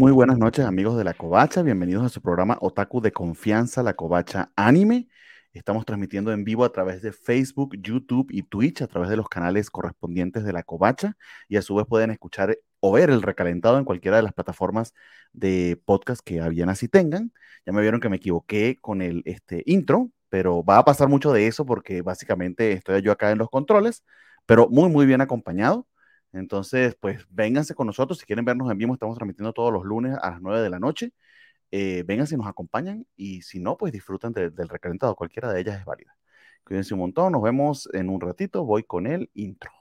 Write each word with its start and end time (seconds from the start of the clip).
muy, 0.00 0.12
buenas 0.12 0.38
noches, 0.38 0.64
amigos 0.64 0.96
de 0.96 1.04
La 1.04 1.12
Covacha. 1.12 1.62
Bienvenidos 1.62 2.06
a 2.06 2.08
su 2.08 2.22
programa 2.22 2.56
Otaku 2.62 3.02
de 3.02 3.12
Confianza, 3.12 3.82
La 3.82 3.92
Covacha 3.92 4.50
Anime. 4.56 5.08
Estamos 5.52 5.84
transmitiendo 5.84 6.32
en 6.32 6.42
vivo 6.42 6.64
a 6.64 6.72
través 6.72 7.02
de 7.02 7.12
Facebook, 7.12 7.76
YouTube 7.78 8.28
y 8.30 8.42
Twitch, 8.44 8.80
a 8.80 8.86
través 8.86 9.10
de 9.10 9.18
los 9.18 9.28
canales 9.28 9.68
correspondientes 9.68 10.42
de 10.42 10.54
La 10.54 10.62
Covacha. 10.62 11.18
Y 11.48 11.58
a 11.58 11.62
su 11.62 11.74
vez 11.74 11.84
pueden 11.86 12.10
escuchar 12.10 12.56
o 12.80 12.92
ver 12.92 13.10
el 13.10 13.20
recalentado 13.20 13.76
en 13.76 13.84
cualquiera 13.84 14.16
de 14.16 14.22
las 14.22 14.32
plataformas 14.32 14.94
de 15.34 15.78
podcast 15.84 16.22
que 16.24 16.40
habían 16.40 16.70
así 16.70 16.88
tengan. 16.88 17.30
Ya 17.66 17.74
me 17.74 17.82
vieron 17.82 18.00
que 18.00 18.08
me 18.08 18.16
equivoqué 18.16 18.78
con 18.80 19.02
el 19.02 19.20
este, 19.26 19.62
intro, 19.66 20.10
pero 20.30 20.64
va 20.64 20.78
a 20.78 20.84
pasar 20.86 21.08
mucho 21.08 21.30
de 21.30 21.46
eso 21.46 21.66
porque 21.66 22.00
básicamente 22.00 22.72
estoy 22.72 23.02
yo 23.02 23.12
acá 23.12 23.32
en 23.32 23.38
los 23.38 23.50
controles, 23.50 24.02
pero 24.46 24.66
muy, 24.70 24.88
muy 24.88 25.04
bien 25.04 25.20
acompañado. 25.20 25.86
Entonces, 26.32 26.96
pues 27.00 27.26
vénganse 27.30 27.74
con 27.74 27.86
nosotros. 27.86 28.18
Si 28.18 28.26
quieren 28.26 28.44
vernos 28.44 28.70
en 28.70 28.78
vivo, 28.78 28.94
estamos 28.94 29.16
transmitiendo 29.16 29.52
todos 29.52 29.72
los 29.72 29.84
lunes 29.84 30.16
a 30.22 30.30
las 30.30 30.40
9 30.40 30.60
de 30.62 30.70
la 30.70 30.78
noche. 30.78 31.12
Eh, 31.72 32.04
vénganse 32.06 32.36
nos 32.36 32.46
acompañan. 32.48 33.06
Y 33.16 33.42
si 33.42 33.60
no, 33.60 33.76
pues 33.76 33.92
disfrutan 33.92 34.32
del 34.32 34.68
recalentado. 34.68 35.16
Cualquiera 35.16 35.52
de 35.52 35.60
ellas 35.60 35.80
es 35.80 35.84
válida. 35.84 36.16
Cuídense 36.64 36.94
un 36.94 37.00
montón. 37.00 37.32
Nos 37.32 37.42
vemos 37.42 37.88
en 37.92 38.08
un 38.10 38.20
ratito. 38.20 38.64
Voy 38.64 38.84
con 38.84 39.06
el 39.06 39.30
intro. 39.34 39.72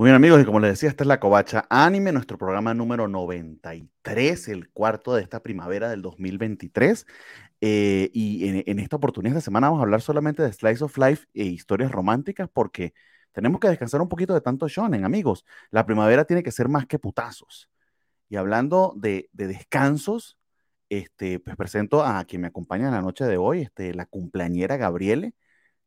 Muy 0.00 0.06
bien 0.06 0.16
amigos, 0.16 0.40
y 0.40 0.46
como 0.46 0.60
les 0.60 0.70
decía, 0.70 0.88
esta 0.88 1.04
es 1.04 1.08
la 1.08 1.20
Covacha 1.20 1.66
Anime, 1.68 2.10
nuestro 2.10 2.38
programa 2.38 2.72
número 2.72 3.06
93, 3.06 4.48
el 4.48 4.70
cuarto 4.70 5.14
de 5.14 5.20
esta 5.20 5.42
primavera 5.42 5.90
del 5.90 6.00
2023. 6.00 7.06
Eh, 7.60 8.10
y 8.14 8.48
en, 8.66 8.78
esta 8.78 8.96
oportunidad, 8.96 9.36
esta 9.36 9.44
semana 9.44 9.66
vamos 9.66 9.80
a 9.80 9.82
hablar 9.82 10.00
solamente 10.00 10.42
de 10.42 10.54
Slice 10.54 10.84
of 10.84 10.96
Life 10.96 11.26
e 11.34 11.44
historias 11.44 11.92
románticas 11.92 12.48
porque 12.50 12.94
tenemos 13.32 13.60
que 13.60 13.68
descansar 13.68 14.00
un 14.00 14.08
poquito 14.08 14.32
de 14.32 14.40
tanto 14.40 14.68
shonen, 14.68 15.04
amigos. 15.04 15.44
La 15.70 15.84
primavera 15.84 16.24
tiene 16.24 16.42
que 16.42 16.50
ser 16.50 16.70
más 16.70 16.86
que 16.86 16.98
putazos. 16.98 17.68
Y 18.30 18.36
hablando 18.36 18.94
de, 18.96 19.28
descansos, 19.34 20.38
este, 20.88 21.40
pues 21.40 21.56
presento 21.56 22.02
a 22.02 22.24
quien 22.24 22.40
me 22.40 22.48
acompaña 22.48 22.86
en 22.86 22.94
la 22.94 23.02
noche 23.02 23.26
de 23.26 23.36
hoy, 23.36 23.60
este, 23.60 23.92
la 23.92 24.06
cumpleañera 24.06 24.78
Gabriele 24.78 25.34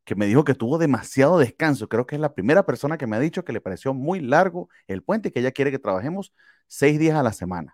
que 0.06 0.16
me 0.16 0.26
dijo 0.26 0.44
que 0.44 0.54
tuvo 0.54 0.78
demasiado 0.78 1.40
descanso. 1.40 1.88
Creo 1.88 2.06
que 2.06 2.16
es 2.16 2.22
la 2.22 2.34
primera 2.34 2.66
persona 2.66 2.98
que 2.98 3.08
me 3.08 3.16
ha 3.16 3.20
dicho 3.20 3.46
que 3.46 3.54
le 3.54 3.62
pareció 3.62 3.94
muy 3.94 4.20
largo 4.20 4.70
el 4.88 5.02
puente 5.02 5.30
y 5.30 5.32
que 5.32 5.40
ella 5.40 5.52
quiere 5.52 5.72
que 5.72 5.80
trabajemos 5.80 6.34
seis 6.68 7.00
días 7.00 7.16
a 7.16 7.23
la 7.23 7.32
semana. 7.34 7.73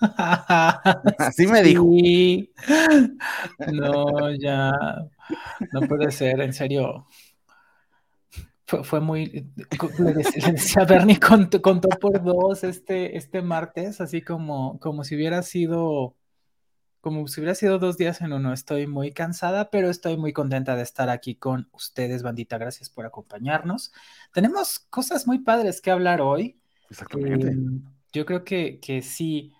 Así 1.18 1.46
me 1.46 1.62
dijo. 1.62 1.84
No, 3.72 4.30
ya. 4.34 4.72
No 5.72 5.80
puede 5.82 6.10
ser, 6.10 6.40
en 6.40 6.52
serio. 6.52 7.06
Fue, 8.82 9.00
muy. 9.00 9.52
Le 9.98 10.12
decía, 10.14 10.84
Bernie 10.84 11.20
contó, 11.20 11.60
contó, 11.60 11.88
por 11.90 12.22
dos 12.22 12.64
este, 12.64 13.18
este 13.18 13.42
martes, 13.42 14.00
así 14.00 14.22
como, 14.22 14.80
como 14.80 15.04
si 15.04 15.14
hubiera 15.14 15.42
sido 15.42 16.16
como 17.02 17.26
si 17.26 17.40
hubiera 17.40 17.56
sido 17.56 17.80
dos 17.80 17.98
días 17.98 18.20
en 18.20 18.32
uno. 18.32 18.52
Estoy 18.52 18.86
muy 18.86 19.12
cansada, 19.12 19.70
pero 19.70 19.90
estoy 19.90 20.16
muy 20.16 20.32
contenta 20.32 20.76
de 20.76 20.84
estar 20.84 21.10
aquí 21.10 21.34
con 21.34 21.68
ustedes, 21.72 22.22
bandita. 22.22 22.58
Gracias 22.58 22.88
por 22.88 23.04
acompañarnos. 23.04 23.92
Tenemos 24.32 24.78
cosas 24.78 25.26
muy 25.26 25.40
padres 25.40 25.80
que 25.80 25.90
hablar 25.90 26.20
hoy. 26.20 26.60
Exactamente. 26.88 27.48
Em, 27.48 27.82
yo 28.12 28.24
creo 28.24 28.44
que, 28.44 28.78
que 28.78 29.02
sí. 29.02 29.52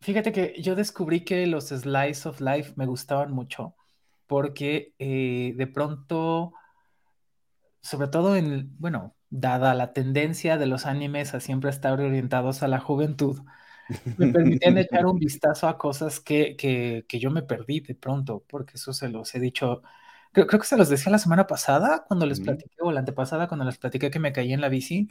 Fíjate 0.00 0.32
que 0.32 0.60
yo 0.60 0.74
descubrí 0.74 1.24
que 1.24 1.46
los 1.46 1.68
Slice 1.68 2.28
of 2.28 2.40
Life 2.40 2.72
me 2.74 2.86
gustaban 2.86 3.32
mucho 3.32 3.76
porque 4.26 4.92
eh, 4.98 5.54
de 5.56 5.66
pronto, 5.68 6.52
sobre 7.80 8.08
todo 8.08 8.34
en, 8.34 8.76
bueno, 8.78 9.14
dada 9.30 9.72
la 9.74 9.92
tendencia 9.92 10.58
de 10.58 10.66
los 10.66 10.84
animes 10.84 11.32
a 11.32 11.40
siempre 11.40 11.70
estar 11.70 12.00
orientados 12.00 12.64
a 12.64 12.68
la 12.68 12.80
juventud, 12.80 13.40
me 14.16 14.26
permitían 14.32 14.78
echar 14.78 15.06
un 15.06 15.18
vistazo 15.18 15.68
a 15.68 15.78
cosas 15.78 16.20
que, 16.20 16.56
que, 16.56 17.04
que, 17.08 17.18
yo 17.18 17.30
me 17.30 17.42
perdí 17.42 17.80
de 17.80 17.94
pronto, 17.94 18.44
porque 18.48 18.74
eso 18.74 18.92
se 18.92 19.08
los 19.08 19.34
he 19.34 19.40
dicho, 19.40 19.82
creo, 20.32 20.46
creo 20.46 20.60
que 20.60 20.66
se 20.66 20.76
los 20.76 20.88
decía 20.88 21.12
la 21.12 21.18
semana 21.18 21.46
pasada 21.46 22.04
cuando 22.06 22.26
les 22.26 22.40
platiqué, 22.40 22.76
o 22.80 22.92
la 22.92 23.00
antepasada 23.00 23.48
cuando 23.48 23.64
les 23.64 23.78
platiqué 23.78 24.10
que 24.10 24.18
me 24.18 24.32
caí 24.32 24.52
en 24.52 24.60
la 24.60 24.68
bici, 24.68 25.08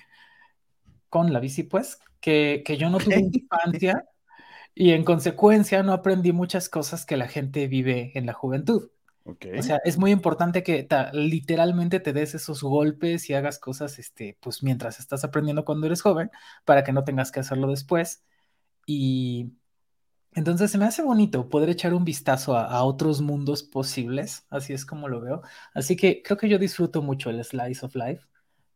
con 1.10 1.34
la 1.34 1.40
bici 1.40 1.64
pues, 1.64 2.00
que, 2.20 2.64
que 2.66 2.78
yo 2.78 2.90
no 2.90 2.98
tuve 3.00 3.20
infancia 3.34 4.06
y 4.74 4.92
en 4.92 5.04
consecuencia 5.04 5.82
no 5.84 5.94
aprendí 5.94 6.32
muchas 6.32 6.70
cosas 6.70 7.06
que 7.06 7.18
la 7.18 7.28
gente 7.28 7.68
vive 7.68 8.12
en 8.16 8.26
la 8.26 8.34
juventud. 8.34 8.92
Okay. 9.24 9.58
O 9.60 9.64
sea, 9.64 9.82
es 9.84 9.98
muy 9.98 10.12
importante 10.12 10.64
que 10.64 10.84
ta, 10.84 11.12
literalmente 11.12 12.00
te 12.00 12.14
des 12.14 12.34
esos 12.34 12.62
golpes 12.64 13.30
y 13.30 13.34
hagas 13.34 13.60
cosas, 13.60 14.00
este, 14.00 14.38
pues 14.40 14.64
mientras 14.64 15.00
estás 15.00 15.24
aprendiendo 15.26 15.66
cuando 15.66 15.88
eres 15.88 16.02
joven, 16.02 16.32
para 16.64 16.84
que 16.84 16.94
no 16.94 17.04
tengas 17.04 17.32
que 17.32 17.42
hacerlo 17.42 17.68
después. 17.68 18.24
Y 18.90 19.52
entonces 20.32 20.72
se 20.72 20.78
me 20.78 20.86
hace 20.86 21.04
bonito 21.04 21.50
poder 21.50 21.70
echar 21.70 21.94
un 21.94 22.06
vistazo 22.06 22.56
a, 22.58 22.84
otros 22.84 23.22
mundos 23.22 23.64
posibles, 23.64 24.46
así 24.50 24.74
es 24.74 24.86
como 24.86 25.10
lo 25.10 25.20
veo. 25.22 25.42
Así 25.74 25.98
que 25.98 26.24
creo 26.24 26.38
que 26.38 26.50
yo 26.50 26.58
disfruto 26.58 27.02
mucho 27.02 27.30
el 27.30 27.44
Slice 27.44 27.86
of 27.86 27.96
Life 27.96 28.26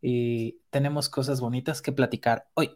y 0.01 0.59
tenemos 0.69 1.09
cosas 1.09 1.39
bonitas 1.39 1.81
que 1.81 1.93
platicar 1.93 2.49
hoy. 2.55 2.71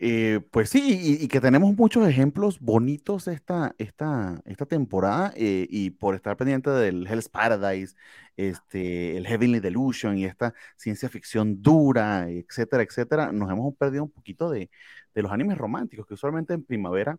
Eh, 0.00 0.40
pues 0.52 0.70
sí, 0.70 1.18
y, 1.20 1.26
que 1.26 1.40
tenemos 1.40 1.76
muchos 1.76 2.06
ejemplos 2.06 2.60
bonitos 2.60 3.26
esta, 3.26 3.74
esta, 3.78 4.40
esta 4.44 4.64
temporada 4.64 5.32
eh, 5.34 5.66
y 5.68 5.90
por 5.90 6.14
estar 6.14 6.36
pendiente 6.36 6.70
del 6.70 7.04
Hell's 7.08 7.28
Paradise, 7.28 7.96
este, 8.36 9.16
el 9.16 9.26
Heavenly 9.26 9.58
Delusion 9.58 10.16
y 10.16 10.24
esta 10.24 10.54
ciencia 10.76 11.08
ficción 11.08 11.62
dura, 11.62 12.28
etcétera, 12.30 12.84
etcétera, 12.84 13.32
nos 13.32 13.50
hemos 13.50 13.74
perdido 13.76 14.04
un 14.04 14.10
poquito 14.10 14.50
de, 14.50 14.70
los 15.14 15.32
animes 15.32 15.58
románticos, 15.58 16.06
que 16.06 16.14
usualmente 16.14 16.54
en 16.54 16.62
primavera, 16.62 17.18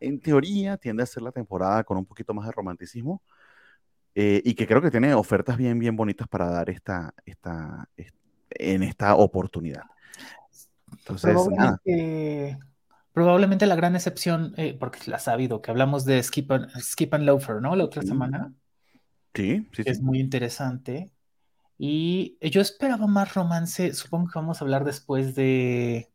en 0.00 0.20
teoría, 0.20 0.76
tiende 0.78 1.04
a 1.04 1.06
ser 1.06 1.22
la 1.22 1.32
temporada 1.32 1.84
con 1.84 1.96
un 1.98 2.06
poquito 2.06 2.34
más 2.34 2.46
de 2.46 2.52
romanticismo 2.52 3.22
eh, 4.14 4.42
y 4.44 4.54
que 4.54 4.66
creo 4.66 4.82
que 4.82 4.90
tiene 4.90 5.14
ofertas 5.14 5.56
bien, 5.56 5.78
bien 5.78 5.96
bonitas 5.96 6.28
para 6.28 6.46
dar 6.50 6.70
esta, 6.70 7.14
esta, 7.24 7.88
en 8.50 8.82
esta 8.82 9.14
oportunidad. 9.16 9.84
Entonces, 11.02 11.32
probablemente, 11.32 12.58
probablemente 13.12 13.66
la 13.66 13.74
gran 13.74 13.96
excepción, 13.96 14.54
eh, 14.56 14.76
porque 14.78 14.98
la 15.06 15.16
ha 15.16 15.20
sabido, 15.20 15.60
que 15.60 15.70
hablamos 15.70 16.04
de 16.04 16.22
Skip 16.22 16.50
and, 16.52 16.70
Skip 16.80 17.12
and 17.14 17.24
Loafer, 17.24 17.60
¿no? 17.60 17.74
La 17.74 17.84
otra 17.84 18.02
semana. 18.02 18.52
Sí, 19.34 19.66
sí, 19.72 19.82
Es 19.84 20.00
muy 20.00 20.20
interesante. 20.20 21.10
Y 21.78 22.38
yo 22.50 22.60
esperaba 22.60 23.06
más 23.06 23.34
romance, 23.34 23.92
supongo 23.94 24.28
que 24.28 24.38
vamos 24.38 24.60
a 24.60 24.64
hablar 24.64 24.84
después 24.84 25.34
de 25.34 26.08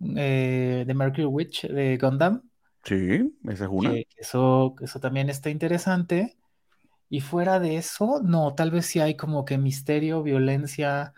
eh, 0.00 0.84
de 0.86 0.94
Mercury 0.94 1.24
Witch 1.24 1.66
de 1.66 1.96
Gundam. 1.96 2.42
Sí, 2.84 3.34
esa 3.48 3.64
es 3.64 3.70
una. 3.70 3.94
eso, 4.16 4.76
eso 4.80 5.00
también 5.00 5.30
está 5.30 5.50
interesante. 5.50 6.36
Y 7.10 7.20
fuera 7.20 7.58
de 7.58 7.76
eso, 7.76 8.20
no, 8.22 8.54
tal 8.54 8.70
vez 8.70 8.86
sí 8.86 9.00
hay 9.00 9.16
como 9.16 9.44
que 9.44 9.56
misterio, 9.56 10.22
violencia 10.22 11.14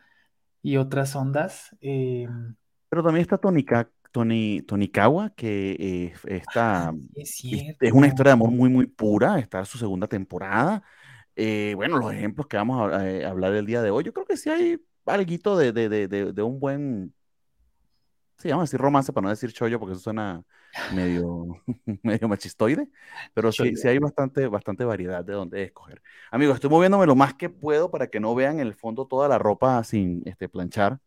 y 0.62 0.76
otras 0.76 1.16
ondas. 1.16 1.76
Eh, 1.80 2.28
Pero 2.90 3.02
también 3.02 3.22
está 3.22 3.38
Tonika, 3.38 3.88
Tony, 4.12 4.60
Tonikawa, 4.62 5.30
que 5.30 5.76
eh, 5.78 6.12
está, 6.26 6.88
ah, 6.88 6.94
es, 7.14 7.42
es, 7.80 7.92
una 7.92 8.08
historia 8.08 8.30
de 8.30 8.34
amor 8.34 8.50
muy, 8.50 8.68
muy 8.68 8.86
pura, 8.86 9.38
está 9.38 9.60
en 9.60 9.66
su 9.66 9.78
segunda 9.78 10.06
temporada. 10.06 10.82
Eh, 11.34 11.72
bueno, 11.76 11.96
los 11.96 12.12
ejemplos 12.12 12.46
que 12.46 12.58
vamos 12.58 12.92
a, 12.92 12.96
a, 12.96 13.28
hablar 13.30 13.54
el 13.54 13.64
día 13.64 13.80
de 13.80 13.90
hoy, 13.90 14.04
yo 14.04 14.12
creo 14.12 14.26
que 14.26 14.36
sí 14.36 14.50
hay 14.50 14.78
algo 15.06 15.56
de, 15.56 15.72
de, 15.72 15.88
de, 15.88 16.32
de, 16.32 16.42
un 16.42 16.60
buen 16.60 17.14
sí, 18.40 18.48
vamos 18.48 18.62
a 18.62 18.64
decir 18.64 18.80
romance 18.80 19.12
para 19.12 19.24
no 19.24 19.30
decir 19.30 19.52
chollo, 19.52 19.78
porque 19.78 19.92
eso 19.92 20.02
suena 20.02 20.42
medio, 20.94 21.46
medio 22.02 22.28
machistoide, 22.28 22.88
pero 23.34 23.52
sí, 23.52 23.76
sí 23.76 23.88
hay 23.88 23.98
bastante, 23.98 24.46
bastante 24.46 24.84
variedad 24.84 25.24
de 25.24 25.34
dónde 25.34 25.62
escoger. 25.62 26.02
Amigos, 26.30 26.56
estoy 26.56 26.70
moviéndome 26.70 27.06
lo 27.06 27.16
más 27.16 27.34
que 27.34 27.50
puedo 27.50 27.90
para 27.90 28.08
que 28.08 28.20
no 28.20 28.34
vean 28.34 28.60
en 28.60 28.66
el 28.66 28.74
fondo 28.74 29.06
toda 29.06 29.28
la 29.28 29.38
ropa 29.38 29.82
sin 29.84 30.22
este, 30.24 30.48
planchar, 30.48 30.98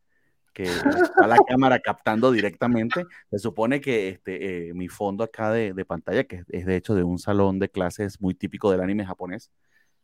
que 0.53 0.63
está 0.63 1.27
la 1.27 1.37
cámara 1.47 1.79
captando 1.79 2.31
directamente. 2.31 3.05
Se 3.31 3.39
supone 3.39 3.81
que 3.81 4.09
este, 4.09 4.69
eh, 4.69 4.73
mi 4.73 4.87
fondo 4.87 5.23
acá 5.23 5.51
de, 5.51 5.73
de, 5.73 5.85
pantalla, 5.85 6.23
que 6.23 6.43
es 6.49 6.65
de 6.65 6.75
hecho 6.75 6.95
de 6.95 7.03
un 7.03 7.19
salón 7.19 7.59
de 7.59 7.69
clases 7.69 8.21
muy 8.21 8.35
típico 8.35 8.71
del 8.71 8.81
anime 8.81 9.05
japonés, 9.05 9.51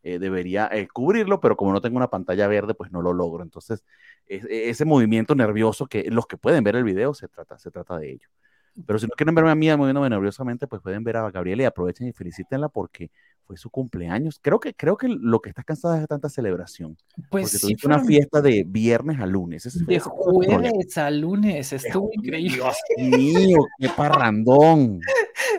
eh, 0.02 0.18
debería 0.18 0.70
eh, 0.72 0.88
cubrirlo, 0.88 1.42
pero 1.42 1.58
como 1.58 1.74
no 1.74 1.82
tengo 1.82 1.98
una 1.98 2.10
pantalla 2.10 2.48
verde, 2.48 2.74
pues 2.74 2.92
no 2.92 3.02
lo 3.02 3.14
logro. 3.14 3.44
Entonces, 3.44 3.84
es, 4.28 4.46
e, 4.46 4.70
ese 4.70 4.86
movimiento 4.86 5.36
nervioso 5.36 5.88
que 5.88 6.10
los 6.10 6.26
que 6.26 6.38
pueden 6.38 6.64
ver 6.64 6.76
el 6.78 6.84
video 6.84 7.14
se 7.14 7.28
trata, 7.28 7.58
se 7.58 7.70
trata 7.70 7.98
de 7.98 8.12
ello. 8.12 8.30
Pero 8.86 9.00
si 9.00 9.08
no 9.08 9.12
quieren 9.18 9.36
verme 9.36 9.52
a 9.52 9.56
mí 9.56 9.68
moviéndome 9.76 10.10
nerviosamente, 10.10 10.68
pues 10.68 10.82
pueden 10.82 11.04
ver 11.04 11.18
a 11.18 11.30
Gabriela 11.32 11.64
y 11.64 11.66
aprovechen 11.66 12.08
y 12.08 12.14
felicítenla 12.14 12.70
porque 12.70 13.12
fue 13.50 13.58
su 13.58 13.72
cumpleaños. 13.72 14.38
Creo 14.40 14.60
que, 14.60 14.76
creo 14.76 14.96
que 14.96 15.08
lo 15.08 15.40
que 15.42 15.50
estás 15.50 15.66
cansada 15.66 15.96
es 15.96 16.02
de 16.02 16.08
tanta 16.08 16.30
celebración. 16.30 16.96
Pues 17.32 17.60
porque 17.60 17.76
sí, 17.76 17.76
una 17.84 18.04
fiesta 18.04 18.44
de 18.44 18.64
viernes 18.64 19.20
a 19.20 19.26
lunes. 19.26 19.68
De 19.88 20.00
jueves 20.00 20.96
a 21.00 21.10
lunes, 21.10 21.74
estuvo 21.74 22.12
increíble. 22.14 22.58
Dios 22.58 22.78
mío, 23.00 23.58
qué 23.80 23.90
parrandón. 23.90 25.00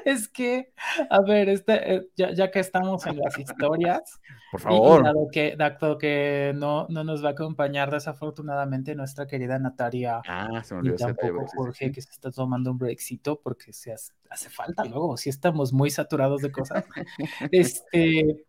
Es 0.05 0.29
que, 0.29 0.73
a 1.11 1.21
ver, 1.21 1.49
este, 1.49 1.95
eh, 1.95 2.09
ya, 2.17 2.33
ya 2.33 2.51
que 2.51 2.61
estamos 2.61 3.07
en 3.07 3.19
las 3.19 3.39
historias, 3.39 4.21
Por 4.51 4.61
y, 4.61 4.65
y 4.65 4.67
favor. 4.67 5.05
dado 5.05 5.29
que, 5.33 5.57
dado 5.57 5.99
que 5.99 6.53
no, 6.57 6.87
no 6.89 7.05
nos 7.05 7.25
va 7.25 7.29
a 7.31 7.33
acompañar 7.33 7.91
desafortunadamente 7.91 8.95
nuestra 8.95 9.27
querida 9.27 9.59
Natalia, 9.59 10.21
Ah, 10.27 10.63
se 10.65 10.75
me 10.75 10.81
olvidó 10.81 10.97
detalle, 11.07 11.15
tampoco 11.17 11.47
Jorge, 11.55 11.87
sí. 11.87 11.93
que 11.93 12.03
se 12.03 12.11
está 12.11 12.31
tomando 12.31 12.71
un 12.71 12.79
breakcito 12.79 13.41
porque 13.41 13.73
se 13.73 13.93
hace, 13.93 14.13
hace 14.29 14.49
falta 14.51 14.85
luego, 14.85 15.17
si 15.17 15.29
estamos 15.31 15.73
muy 15.73 15.91
saturados 15.91 16.43
de 16.43 16.51
cosas. 16.53 16.85
Este, 17.53 18.45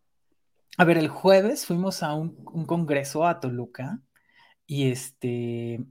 a 0.78 0.86
ver, 0.86 0.98
el 0.98 1.10
jueves 1.10 1.66
fuimos 1.66 2.02
a 2.04 2.14
un, 2.14 2.38
un 2.54 2.66
congreso 2.66 3.26
a 3.28 3.40
Toluca 3.40 4.00
y 4.66 4.90
este, 4.92 5.84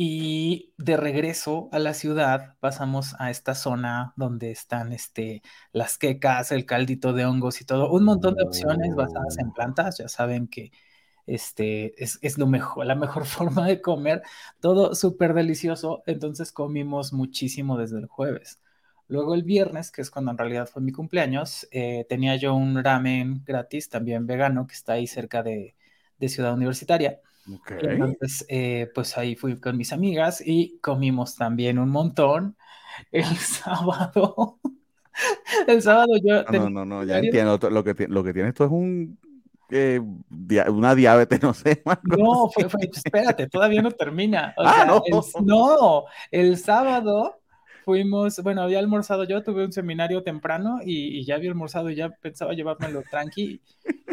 y 0.00 0.74
de 0.78 0.96
regreso 0.96 1.68
a 1.72 1.80
la 1.80 1.92
ciudad 1.92 2.56
pasamos 2.60 3.16
a 3.18 3.30
esta 3.32 3.56
zona 3.56 4.12
donde 4.16 4.52
están 4.52 4.92
este, 4.92 5.42
las 5.72 5.98
quecas, 5.98 6.52
el 6.52 6.66
caldito 6.66 7.12
de 7.12 7.26
hongos 7.26 7.60
y 7.60 7.64
todo, 7.64 7.90
un 7.90 8.04
montón 8.04 8.36
de 8.36 8.44
opciones 8.44 8.94
basadas 8.94 9.38
en 9.38 9.50
Oh. 9.50 9.52
plantas, 9.52 9.98
ya 9.98 10.06
saben 10.08 10.46
que 10.46 10.70
este, 11.26 12.00
es, 12.02 12.20
es 12.22 12.38
lo 12.38 12.46
mejor, 12.46 12.86
la 12.86 12.94
mejor 12.94 13.26
forma 13.26 13.66
de 13.66 13.80
comer, 13.82 14.22
todo 14.60 14.94
súper 14.94 15.34
delicioso, 15.34 16.04
entonces 16.06 16.52
comimos 16.52 17.12
muchísimo 17.12 17.76
desde 17.76 17.98
el 17.98 18.06
jueves. 18.06 18.60
Luego 19.08 19.34
el 19.34 19.42
viernes, 19.42 19.90
que 19.90 20.02
es 20.02 20.10
cuando 20.12 20.30
en 20.30 20.38
realidad 20.38 20.68
fue 20.68 20.80
mi 20.82 20.92
cumpleaños, 20.92 21.66
eh, 21.72 22.06
tenía 22.08 22.36
yo 22.36 22.54
un 22.54 22.84
ramen 22.84 23.42
gratis, 23.44 23.88
también 23.88 24.26
vegano, 24.28 24.66
que 24.68 24.74
está 24.74 24.92
ahí 24.92 25.08
cerca 25.08 25.42
de, 25.42 25.74
de 26.18 26.28
Ciudad 26.28 26.54
Universitaria. 26.54 27.20
Ok. 27.52 27.72
Y 27.76 27.86
entonces, 27.86 28.44
eh, 28.48 28.90
pues 28.94 29.16
ahí 29.18 29.36
fui 29.36 29.60
con 29.60 29.76
mis 29.76 29.92
amigas 29.92 30.42
y 30.44 30.78
comimos 30.80 31.36
también 31.36 31.78
un 31.78 31.90
montón. 31.90 32.56
El 33.12 33.24
sábado, 33.38 34.60
el 35.66 35.82
sábado 35.82 36.14
yo 36.24 36.46
No, 36.46 36.48
tenía 36.48 36.70
no, 36.70 36.84
no, 36.84 37.04
ya 37.04 37.18
entiendo. 37.18 37.58
Lo 37.70 37.84
que, 37.84 38.06
lo 38.08 38.24
que 38.24 38.32
tienes 38.32 38.54
tú 38.54 38.64
es 38.64 38.70
un, 38.70 39.18
eh, 39.70 40.00
dia- 40.30 40.70
una 40.70 40.94
diabetes, 40.94 41.40
no 41.42 41.52
sé, 41.54 41.82
No, 42.00 42.48
fue, 42.50 42.68
fue- 42.70 42.88
espérate, 42.92 43.48
todavía 43.48 43.82
no 43.82 43.90
termina. 43.90 44.54
O 44.56 44.68
Ah, 44.68 44.72
sea, 44.72 44.86
no. 44.86 45.02
el, 45.04 45.26
no, 45.38 46.04
el 46.30 46.56
sábado 46.56 47.40
fuimos, 47.84 48.40
bueno, 48.42 48.62
había 48.62 48.78
almorzado 48.78 49.24
yo, 49.24 49.42
tuve 49.42 49.64
un 49.64 49.72
seminario 49.72 50.22
temprano 50.22 50.78
y, 50.84 51.18
y 51.18 51.24
ya 51.24 51.34
había 51.34 51.50
almorzado 51.50 51.90
y 51.90 51.96
ya 51.96 52.10
pensaba 52.10 52.52
llevármelo 52.54 53.04
tranqui. 53.04 53.62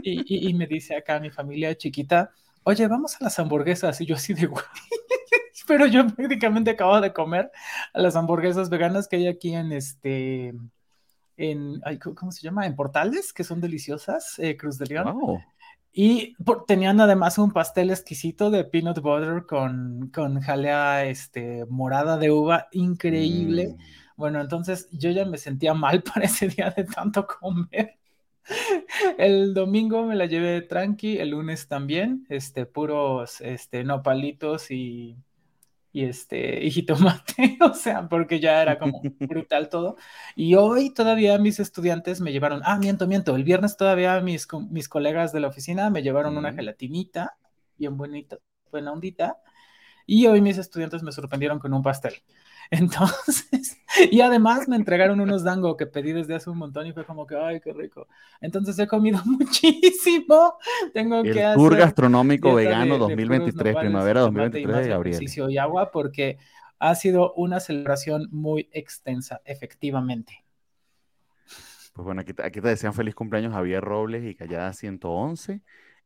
Y, 0.01 0.23
y- 0.47 0.49
y 0.49 0.53
me 0.55 0.67
dice 0.67 0.95
acá 0.95 1.19
mi 1.19 1.29
familia 1.31 1.75
chiquita, 1.77 2.31
oye, 2.65 2.87
vamos 2.87 3.15
a 3.15 3.23
las 3.23 3.39
hamburguesas. 3.39 4.01
Y 4.01 4.05
yo 4.05 4.15
así 4.15 4.33
de, 4.33 4.47
güey, 4.47 4.63
pero 5.67 5.85
yo 5.87 6.05
prácticamente 6.07 6.71
acabo 6.71 6.99
de 6.99 7.13
comer 7.13 7.51
a 7.93 8.01
las 8.01 8.15
hamburguesas 8.15 8.69
veganas 8.69 9.07
que 9.07 9.15
hay 9.15 9.27
aquí 9.27 9.53
en 9.53 9.71
este, 9.71 10.53
en, 11.37 11.81
ay, 11.85 11.99
¿cómo 11.99 12.31
se 12.31 12.41
llama? 12.41 12.65
En 12.65 12.75
Portales, 12.75 13.33
que 13.33 13.43
son 13.43 13.61
deliciosas, 13.61 14.37
eh, 14.39 14.57
Cruz 14.57 14.77
de 14.77 14.87
León. 14.87 15.19
Wow. 15.19 15.41
Y 15.93 16.35
por- 16.43 16.65
tenían 16.65 16.99
además 16.99 17.37
un 17.37 17.51
pastel 17.51 17.89
exquisito 17.89 18.51
de 18.51 18.65
peanut 18.65 18.99
butter 18.99 19.45
con, 19.45 20.11
con 20.13 20.41
jalea 20.41 21.05
este, 21.05 21.65
morada 21.69 22.17
de 22.17 22.31
uva, 22.31 22.67
increíble. 22.71 23.69
Mm. 23.69 23.81
Bueno, 24.17 24.41
entonces 24.41 24.89
yo 24.91 25.11
ya 25.11 25.25
me 25.25 25.37
sentía 25.37 25.73
mal 25.73 26.03
para 26.13 26.25
ese 26.25 26.47
día 26.47 26.73
de 26.75 26.83
tanto 26.83 27.25
comer. 27.25 27.97
El 29.17 29.53
domingo 29.53 30.03
me 30.05 30.15
la 30.15 30.25
llevé 30.25 30.61
tranqui, 30.61 31.17
el 31.17 31.29
lunes 31.31 31.67
también, 31.67 32.25
este, 32.29 32.65
puros 32.65 33.41
este, 33.41 33.83
nopalitos 33.83 34.71
y, 34.71 35.17
y 35.91 36.03
este, 36.05 36.63
y 36.65 36.71
jitomate, 36.71 37.57
o 37.61 37.73
sea, 37.73 38.07
porque 38.09 38.39
ya 38.39 38.61
era 38.61 38.77
como 38.79 39.01
brutal 39.19 39.69
todo. 39.69 39.97
Y 40.35 40.55
hoy 40.55 40.93
todavía 40.93 41.37
mis 41.39 41.59
estudiantes 41.59 42.21
me 42.21 42.31
llevaron, 42.31 42.61
ah, 42.65 42.77
miento, 42.77 43.07
miento, 43.07 43.35
el 43.35 43.43
viernes 43.43 43.77
todavía 43.77 44.19
mis, 44.21 44.47
mis 44.69 44.89
colegas 44.89 45.31
de 45.33 45.39
la 45.39 45.47
oficina 45.47 45.89
me 45.89 46.03
llevaron 46.03 46.37
una 46.37 46.53
gelatinita, 46.53 47.37
bien 47.77 47.97
bonita, 47.97 48.37
buena 48.71 48.91
ondita, 48.91 49.37
y 50.05 50.27
hoy 50.27 50.41
mis 50.41 50.57
estudiantes 50.57 51.03
me 51.03 51.11
sorprendieron 51.11 51.59
con 51.59 51.73
un 51.73 51.83
pastel. 51.83 52.15
Entonces, 52.71 53.77
y 54.11 54.21
además 54.21 54.67
me 54.67 54.75
entregaron 54.75 55.19
unos 55.21 55.43
dango 55.43 55.77
que 55.77 55.85
pedí 55.85 56.11
desde 56.13 56.35
hace 56.35 56.49
un 56.49 56.57
montón 56.57 56.87
y 56.87 56.93
fue 56.93 57.05
como 57.05 57.25
que, 57.27 57.35
ay, 57.37 57.59
qué 57.61 57.71
rico. 57.73 58.07
Entonces 58.41 58.77
he 58.79 58.87
comido 58.87 59.19
muchísimo. 59.25 60.55
Tengo 60.93 61.21
que 61.23 61.43
El 61.43 61.53
Tour 61.55 61.73
hacer 61.73 61.85
Gastronómico 61.85 62.49
dieta 62.57 62.59
de- 62.61 62.65
Vegano 62.65 62.83
de 62.85 62.89
puros 62.89 63.09
2023, 63.09 63.55
nopales, 63.73 63.87
primavera 63.89 64.19
jitomate 64.21 64.59
y 64.59 64.63
2023 64.63 64.83
de 64.83 64.89
Gabriel. 64.89 65.15
ejercicio 65.15 65.49
y 65.49 65.57
agua 65.57 65.91
porque 65.91 66.37
ha 66.79 66.95
sido 66.95 67.33
una 67.33 67.59
celebración 67.59 68.27
muy 68.31 68.67
extensa, 68.73 69.41
efectivamente. 69.45 70.43
Pues 71.93 72.05
bueno, 72.05 72.21
aquí, 72.21 72.33
te- 72.33 72.43
aquí 72.43 72.59
te 72.59 72.67
desean 72.67 72.93
feliz 72.93 73.15
cumpleaños 73.15 73.53
Javier 73.53 73.81
Robles 73.81 74.25
y 74.25 74.35
Callada 74.35 74.73
111. 74.73 75.61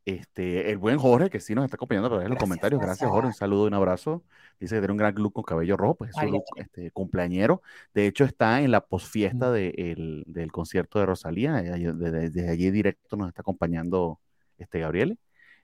Este, 0.10 0.72
el 0.72 0.78
buen 0.78 0.98
Jorge, 0.98 1.30
que 1.30 1.40
sí 1.40 1.54
nos 1.56 1.66
está 1.66 1.76
acompañando 1.76 2.08
a 2.08 2.10
través 2.10 2.26
de 2.26 2.30
los 2.30 2.38
comentarios. 2.40 2.80
Gracias, 2.80 3.00
gracias. 3.00 3.12
Jorge. 3.12 3.28
Un 3.28 3.34
saludo 3.34 3.66
y 3.66 3.68
un 3.68 3.74
abrazo. 3.76 4.24
Dice 4.60 4.76
que 4.76 4.82
tiene 4.82 4.92
un 4.92 4.98
gran 4.98 5.16
look 5.16 5.34
con 5.34 5.44
cabello 5.44 5.78
rojo, 5.78 5.96
pues 5.96 6.10
es 6.12 6.16
su 6.22 6.32
look 6.32 6.44
este, 6.56 6.92
cumpleañero. 6.92 7.62
De 7.94 8.08
hecho, 8.08 8.24
está 8.26 8.62
en 8.62 8.72
la 8.72 8.82
posfiesta 8.86 9.50
Mm. 9.50 9.54
de 9.54 9.70
el- 9.78 10.24
del 10.28 10.52
concierto 10.52 11.00
de 11.00 11.06
Rosalía. 11.06 11.54
Desde, 11.62 11.94
desde 12.30 12.50
allí 12.50 12.72
directo 12.72 13.16
nos 13.18 13.28
está 13.30 13.42
acompañando 13.42 14.20
este 14.58 14.80
Gabriel. 14.80 15.18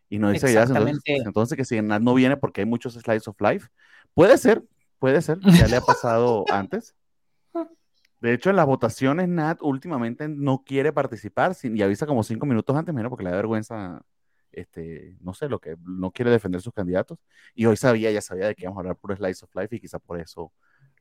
Y 0.10 0.20
nos 0.20 0.34
dice 0.34 0.54
ya, 0.54 0.64
entonces, 0.64 1.02
entonces 1.06 1.58
que 1.58 1.66
si 1.66 1.82
Nat 1.82 2.02
no 2.02 2.14
viene 2.14 2.38
porque 2.38 2.62
hay 2.62 2.68
muchos 2.68 2.94
slides 2.94 3.28
of 3.28 3.40
life. 3.42 3.68
Puede 4.14 4.38
ser, 4.38 4.64
puede 5.00 5.22
ser. 5.22 5.40
Ya 5.42 5.68
le 5.68 5.78
ha 5.78 5.82
pasado 5.82 6.46
antes. 6.52 6.96
De 8.22 8.34
hecho, 8.34 8.50
en 8.50 8.56
las 8.56 8.66
votaciones, 8.66 9.28
Nat 9.28 9.60
últimamente 9.62 10.28
no 10.28 10.64
quiere 10.66 10.92
participar 10.94 11.54
sin- 11.54 11.76
y 11.78 11.82
avisa 11.82 12.06
como 12.08 12.24
cinco 12.24 12.46
minutos 12.46 12.76
antes, 12.76 12.94
menos 12.96 13.10
porque 13.10 13.26
le 13.26 13.30
da 13.32 13.36
vergüenza, 13.36 14.02
este, 14.56 15.16
no 15.22 15.34
sé, 15.34 15.50
lo 15.50 15.60
que 15.60 15.76
no 15.84 16.12
quiere 16.12 16.32
defender 16.32 16.62
sus 16.62 16.74
candidatos. 16.74 17.20
Y 17.54 17.66
hoy 17.66 17.78
sabía, 17.78 18.12
ya 18.12 18.22
sabía 18.22 18.48
de 18.48 18.56
que 18.56 18.64
íbamos 18.64 18.78
a 18.78 18.82
hablar 18.82 18.96
por 18.98 19.16
Slice 19.16 19.46
of 19.46 19.56
Life 19.56 19.76
y 19.76 19.80
quizá 19.80 20.00
por 20.00 20.20
eso 20.20 20.52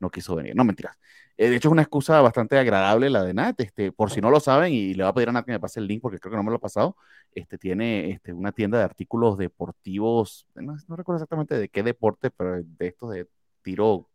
no 0.01 0.11
quiso 0.11 0.35
venir. 0.35 0.55
No, 0.57 0.65
mentiras. 0.65 0.97
Eh, 1.37 1.49
de 1.51 1.57
hecho, 1.57 1.69
es 1.69 1.73
una 1.73 1.83
excusa 1.83 2.21
bastante 2.21 2.59
agradable 2.59 3.11
la 3.11 3.23
de 3.23 3.35
Nat. 3.35 3.61
Este, 3.61 3.93
por 3.93 4.11
si 4.11 4.21
no 4.21 4.31
lo 4.31 4.41
saben, 4.41 4.73
y 4.73 4.95
le 4.95 5.05
voy 5.05 5.11
a 5.11 5.15
pedir 5.15 5.29
a 5.29 5.33
Nat 5.33 5.47
que 5.47 5.53
me 5.53 5.61
pase 5.61 5.81
el 5.81 5.87
link 5.87 6.03
porque 6.03 6.19
creo 6.19 6.33
que 6.33 6.37
no 6.37 6.43
me 6.43 6.51
lo 6.51 6.57
ha 6.57 6.61
pasado. 6.61 6.97
Este, 7.33 7.59
tiene 7.59 8.11
este, 8.11 8.33
una 8.33 8.53
tienda 8.53 8.79
de 8.79 8.85
artículos 8.85 9.39
deportivos, 9.39 10.47
no, 10.55 10.77
no 10.89 10.97
recuerdo 10.97 11.19
exactamente 11.19 11.57
de 11.59 11.69
qué 11.69 11.83
deporte, 11.83 12.31
pero 12.31 12.63
de 12.63 12.87
estos 12.87 13.11
de 13.13 13.27
tiro, 13.63 14.09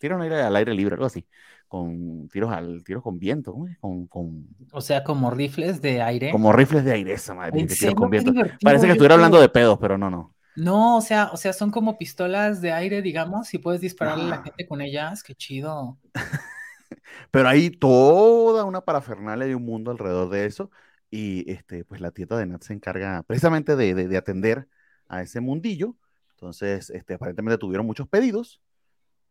tiro 0.00 0.16
al 0.16 0.22
aire, 0.22 0.42
al 0.42 0.56
aire 0.56 0.74
libre, 0.74 0.94
algo 0.94 1.06
así 1.06 1.26
con 1.68 2.28
tiros 2.30 2.50
al 2.52 2.82
tiros 2.82 3.00
con 3.00 3.20
viento. 3.20 3.54
Con, 3.80 4.08
con- 4.08 4.48
O 4.72 4.80
sea, 4.80 5.04
como 5.04 5.30
rifles 5.30 5.80
de 5.80 6.02
aire. 6.02 6.32
como 6.32 6.52
rifles 6.52 6.84
de 6.84 6.92
aire, 6.92 7.12
esa 7.12 7.32
madre, 7.32 7.60
¿En 7.60 7.68
de 7.68 7.76
tiros 7.76 7.94
con 7.94 8.10
viento. 8.10 8.32
Parece 8.60 8.86
que 8.86 8.92
estuviera 8.92 9.14
hablando 9.14 9.40
de 9.40 9.48
pedos, 9.48 9.78
pero 9.80 9.96
no, 9.96 10.10
no. 10.10 10.34
No, 10.56 10.96
o 10.96 11.00
sea, 11.00 11.30
o 11.32 11.36
sea, 11.36 11.52
son 11.52 11.70
como 11.70 11.96
pistolas 11.96 12.60
de 12.60 12.72
aire, 12.72 13.02
digamos, 13.02 13.54
y 13.54 13.58
puedes 13.58 13.80
dispararle 13.80 14.24
a 14.24 14.28
la 14.28 14.42
gente 14.42 14.66
con 14.66 14.80
ellas. 14.80 15.22
Qué 15.22 15.34
chido. 15.36 15.96
Pero 17.30 17.48
hay 17.48 17.70
toda 17.70 18.64
una 18.64 18.80
parafernalia 18.80 19.46
y 19.48 19.54
un 19.54 19.64
mundo 19.64 19.90
alrededor 19.90 20.28
de 20.30 20.46
eso. 20.46 20.70
Y 21.10 21.50
este, 21.50 21.84
pues 21.84 22.00
la 22.00 22.10
tienda 22.12 22.36
de 22.38 22.46
Nat 22.46 22.62
se 22.62 22.72
encarga 22.72 23.22
precisamente 23.24 23.76
de, 23.76 23.94
de- 23.94 24.08
de 24.08 24.16
atender 24.16 24.68
a 25.08 25.22
ese 25.22 25.40
mundillo. 25.40 25.96
Entonces, 26.32 26.90
este, 26.90 27.14
aparentemente 27.14 27.58
tuvieron 27.58 27.86
muchos 27.86 28.08
pedidos. 28.08 28.60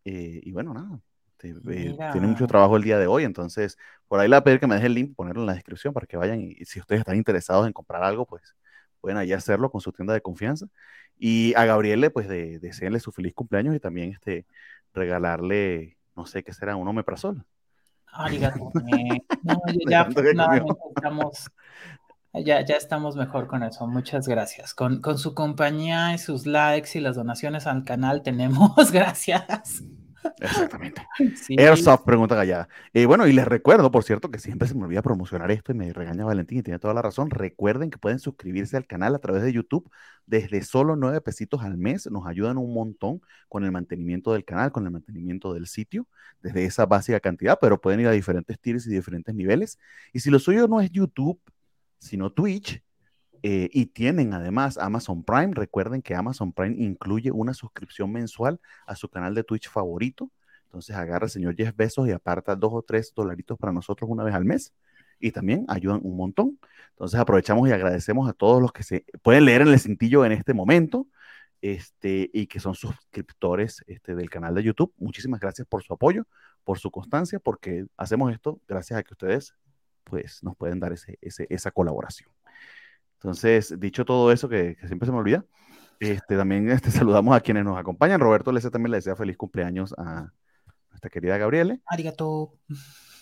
Eh, 0.10 0.42
y 0.44 0.52
bueno, 0.52 0.74
nada. 0.74 1.00
este, 1.40 1.50
eh, 1.50 1.98
tiene 2.12 2.28
mucho 2.28 2.48
trabajo 2.48 2.78
el 2.78 2.84
día 2.84 2.98
de 2.98 3.08
hoy. 3.08 3.24
Entonces, 3.24 3.78
por 4.08 4.20
ahí 4.20 4.28
le 4.28 4.36
voy 4.36 4.40
a 4.40 4.44
pedir 4.44 4.60
que 4.60 4.68
me 4.68 4.76
deje 4.76 4.88
el 4.88 4.94
link, 4.96 5.16
ponerlo 5.16 5.42
en 5.42 5.48
la 5.48 5.54
descripción 5.54 5.94
para 5.94 6.08
que 6.08 6.18
vayan. 6.18 6.42
Y, 6.42 6.56
y 6.58 6.66
si 6.66 6.80
ustedes 6.80 7.00
están 7.00 7.16
interesados 7.16 7.68
en 7.68 7.74
comprar 7.74 8.04
algo, 8.04 8.26
pues 8.26 8.56
pueden 9.02 9.18
ahí 9.18 9.34
hacerlo 9.34 9.72
con 9.72 9.82
su 9.82 9.92
tienda 9.92 10.14
de 10.14 10.22
confianza. 10.22 10.68
Y 11.18 11.54
a 11.56 11.66
Gabriele, 11.66 12.10
pues, 12.10 12.28
de, 12.28 12.60
deseenle 12.60 13.00
su 13.00 13.12
feliz 13.12 13.34
cumpleaños 13.34 13.76
y 13.76 13.80
también 13.80 14.12
este, 14.12 14.46
regalarle, 14.94 15.98
no 16.16 16.26
sé 16.26 16.44
qué 16.44 16.54
será, 16.54 16.76
un 16.76 16.88
omeprazol. 16.88 17.46
Arigato. 18.12 18.72
No, 19.44 19.62
ya, 19.90 20.08
estamos, 20.96 21.52
ya, 22.34 22.66
ya 22.66 22.76
estamos 22.76 23.16
mejor 23.16 23.48
con 23.48 23.64
eso. 23.64 23.86
Muchas 23.88 24.28
gracias. 24.28 24.74
Con, 24.74 25.02
con 25.02 25.18
su 25.18 25.34
compañía 25.34 26.14
y 26.14 26.18
sus 26.18 26.46
likes 26.46 26.98
y 26.98 27.02
las 27.02 27.16
donaciones 27.16 27.68
al 27.68 27.84
canal 27.84 28.24
tenemos. 28.24 28.72
Gracias. 28.92 29.84
Exactamente. 30.40 31.02
Sí. 31.36 31.56
Airsoft, 31.60 32.04
pregunta 32.04 32.36
Gallada. 32.36 32.68
Eh, 32.94 33.06
bueno, 33.06 33.28
y 33.28 33.34
les 33.34 33.46
recuerdo, 33.46 33.92
por 33.92 34.04
cierto, 34.04 34.30
que 34.30 34.40
siempre 34.40 34.68
se 34.68 34.76
me 34.76 34.86
olvida 34.86 35.02
promocionar 35.02 35.52
esto 35.52 35.72
y 35.72 35.76
me 35.76 35.92
regaña 35.94 36.26
Valentín 36.26 36.60
y 36.60 36.64
tiene 36.64 36.80
toda 36.80 36.94
la 36.94 37.02
razón. 37.02 37.30
Recuerden 37.30 37.90
que 37.90 37.98
pueden 37.98 38.20
suscribirse 38.20 38.78
al 38.78 38.88
canal 38.88 39.16
a 39.16 39.20
través 39.20 39.44
de 39.44 39.54
YouTube 39.54 39.90
desde 40.26 40.62
solo 40.64 40.96
nueve 40.96 41.22
pesitos 41.22 41.64
al 41.64 41.78
mes. 41.78 42.10
Nos 42.12 42.28
ayudan 42.28 42.58
un 42.58 42.74
montón 42.74 43.22
con 43.48 43.64
el 43.64 43.72
mantenimiento 43.72 44.34
del 44.34 44.46
canal, 44.46 44.72
con 44.72 44.86
el 44.86 44.92
mantenimiento 44.92 45.54
del 45.54 45.68
sitio, 45.68 46.08
desde 46.42 46.66
esa 46.66 46.86
básica 46.86 47.20
cantidad, 47.20 47.58
pero 47.60 47.80
pueden 47.82 48.00
ir 48.02 48.08
a 48.08 48.12
diferentes 48.12 48.60
tiers 48.60 48.86
y 48.88 48.92
diferentes 48.92 49.34
niveles. 49.34 49.80
Y 50.14 50.20
si 50.20 50.30
lo 50.30 50.40
suyo 50.40 50.68
no 50.68 50.82
es 50.82 50.92
YouTube, 50.92 51.40
sino 52.00 52.32
Twitch. 52.32 52.82
Eh, 53.44 53.70
y 53.72 53.88
tienen 53.88 54.34
además 54.34 54.78
Amazon 54.78 55.24
Prime. 55.24 55.52
Recuerden 55.54 56.02
que 56.02 56.16
Amazon 56.16 56.52
Prime 56.52 56.76
incluye 56.78 57.32
una 57.32 57.54
suscripción 57.54 58.12
mensual 58.12 58.60
a 58.86 58.96
su 58.96 59.10
canal 59.10 59.36
de 59.36 59.44
Twitch 59.44 59.70
favorito. 59.70 60.30
Entonces 60.66 60.96
agarra 60.96 61.26
el 61.26 61.32
señor 61.32 61.56
10 61.56 61.76
besos 61.76 62.08
y 62.08 62.12
aparta 62.12 62.56
dos 62.56 62.72
o 62.74 62.82
tres 62.82 63.14
dolaritos 63.16 63.58
para 63.58 63.74
nosotros 63.74 64.10
una 64.10 64.24
vez 64.24 64.36
al 64.36 64.46
mes. 64.46 64.74
Y 65.20 65.32
también 65.32 65.66
ayudan 65.68 66.02
un 66.04 66.16
montón. 66.16 66.60
Entonces 66.92 67.20
aprovechamos 67.20 67.68
y 67.68 67.72
agradecemos 67.72 68.30
a 68.30 68.34
todos 68.34 68.62
los 68.62 68.72
que 68.72 68.84
se 68.84 69.06
pueden 69.22 69.46
leer 69.46 69.62
en 69.62 69.70
el 69.70 69.80
cintillo 69.80 70.26
en 70.26 70.32
este 70.32 70.54
momento 70.54 71.08
este, 71.62 72.30
y 72.34 72.48
que 72.48 72.60
son 72.60 72.76
suscriptores 72.76 73.84
este, 73.88 74.16
del 74.16 74.30
canal 74.30 74.56
de 74.56 74.64
YouTube. 74.64 74.94
Muchísimas 74.98 75.40
gracias 75.40 75.68
por 75.68 75.84
su 75.84 75.94
apoyo, 75.94 76.26
por 76.64 76.80
su 76.80 76.92
constancia, 76.92 77.40
porque 77.40 77.86
hacemos 77.98 78.32
esto 78.32 78.60
gracias 78.68 79.00
a 79.00 79.04
que 79.04 79.14
ustedes 79.14 79.56
pues, 80.04 80.44
nos 80.44 80.56
pueden 80.56 80.80
dar 80.80 80.94
ese, 80.94 81.18
esa 81.22 81.72
colaboración. 81.72 82.30
Entonces, 83.20 83.78
dicho 83.80 84.06
todo 84.06 84.32
eso, 84.32 84.48
que, 84.48 84.78
siempre 84.88 85.06
se 85.06 85.12
me 85.12 85.18
olvida, 85.18 85.46
este, 86.00 86.38
también 86.38 86.70
este, 86.72 86.90
saludamos 86.92 87.36
a 87.36 87.42
quienes 87.42 87.66
nos 87.66 87.78
acompañan. 87.78 88.22
Roberto 88.22 88.52
Lece 88.52 88.72
también 88.72 88.92
le 88.92 88.98
desea 88.98 89.16
feliz 89.16 89.38
cumpleaños 89.38 89.94
a 89.98 90.32
nuestra 90.90 91.10
querida 91.10 91.38
Gabriele. 91.38 91.82
Arigato. 91.86 92.54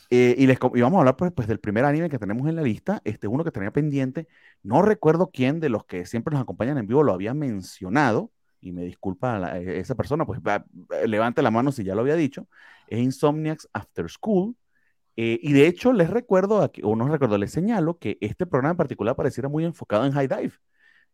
Eh, 0.09 0.35
y, 0.37 0.47
les, 0.47 0.57
y 0.75 0.81
vamos 0.81 0.97
a 0.97 0.99
hablar 0.99 1.17
pues, 1.17 1.31
pues, 1.33 1.47
del 1.47 1.59
primer 1.59 1.83
anime 1.83 2.09
que 2.09 2.19
tenemos 2.19 2.47
en 2.47 2.55
la 2.55 2.61
lista, 2.61 3.01
este 3.03 3.27
uno 3.27 3.43
que 3.43 3.51
tenía 3.51 3.71
pendiente. 3.71 4.27
No 4.63 4.81
recuerdo 4.81 5.31
quién 5.33 5.59
de 5.59 5.69
los 5.69 5.85
que 5.85 6.05
siempre 6.05 6.31
nos 6.33 6.41
acompañan 6.41 6.77
en 6.77 6.87
vivo 6.87 7.03
lo 7.03 7.13
había 7.13 7.33
mencionado, 7.33 8.31
y 8.61 8.71
me 8.71 8.83
disculpa 8.83 9.57
e, 9.57 9.79
esa 9.79 9.95
persona, 9.95 10.25
pues 10.25 10.39
levante 11.05 11.41
la 11.41 11.51
mano 11.51 11.71
si 11.71 11.83
ya 11.83 11.95
lo 11.95 12.01
había 12.01 12.15
dicho. 12.15 12.47
Es 12.87 12.99
Insomniacs 12.99 13.67
After 13.73 14.09
School. 14.09 14.55
Eh, 15.19 15.39
y 15.41 15.51
de 15.51 15.65
hecho, 15.65 15.93
les 15.93 16.11
recuerdo, 16.11 16.61
aquí, 16.61 16.81
o 16.83 16.95
no 16.95 17.07
recuerdo, 17.07 17.39
les 17.39 17.51
señalo 17.51 17.97
que 17.97 18.19
este 18.21 18.45
programa 18.45 18.71
en 18.71 18.77
particular 18.77 19.15
pareciera 19.15 19.49
muy 19.49 19.65
enfocado 19.65 20.05
en 20.05 20.11
High 20.11 20.27
Dive. 20.27 20.53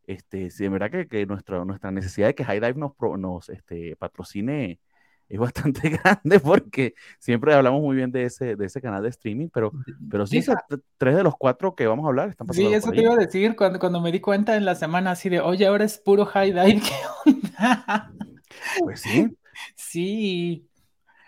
Este, 0.05 0.51
sí, 0.51 0.65
en 0.65 0.73
verdad 0.73 0.91
que, 0.91 1.07
que 1.07 1.25
nuestra, 1.25 1.63
nuestra 1.63 1.89
necesidad 1.89 2.27
de 2.27 2.35
que 2.35 2.43
High 2.43 2.59
Dive 2.59 2.75
nos, 2.75 2.91
nos 3.17 3.47
este, 3.47 3.95
patrocine 3.95 4.81
es 5.29 5.39
bastante 5.39 5.89
grande 5.89 6.39
porque 6.41 6.95
siempre 7.17 7.53
hablamos 7.53 7.81
muy 7.81 7.95
bien 7.95 8.11
de 8.11 8.25
ese, 8.25 8.57
de 8.57 8.65
ese 8.65 8.81
canal 8.81 9.01
de 9.03 9.09
streaming, 9.09 9.47
pero, 9.47 9.71
pero 10.11 10.27
sí, 10.27 10.43
tres 10.97 11.15
de 11.15 11.23
los 11.23 11.35
cuatro 11.37 11.73
que 11.73 11.87
vamos 11.87 12.03
a 12.03 12.09
hablar 12.09 12.27
están 12.27 12.45
pasando. 12.45 12.69
Sí, 12.69 12.75
eso 12.75 12.91
te 12.91 13.01
iba 13.01 13.13
a 13.13 13.17
decir 13.17 13.55
cuando, 13.55 13.79
cuando 13.79 14.01
me 14.01 14.11
di 14.11 14.19
cuenta 14.19 14.57
en 14.57 14.65
la 14.65 14.75
semana 14.75 15.11
así 15.11 15.29
de, 15.29 15.39
oye, 15.39 15.65
ahora 15.65 15.85
es 15.85 15.97
puro 15.97 16.25
high 16.25 16.51
dive, 16.51 16.81
¿qué 17.25 17.31
onda? 17.31 18.11
Pues 18.81 18.99
sí. 18.99 19.37
Sí. 19.75 20.67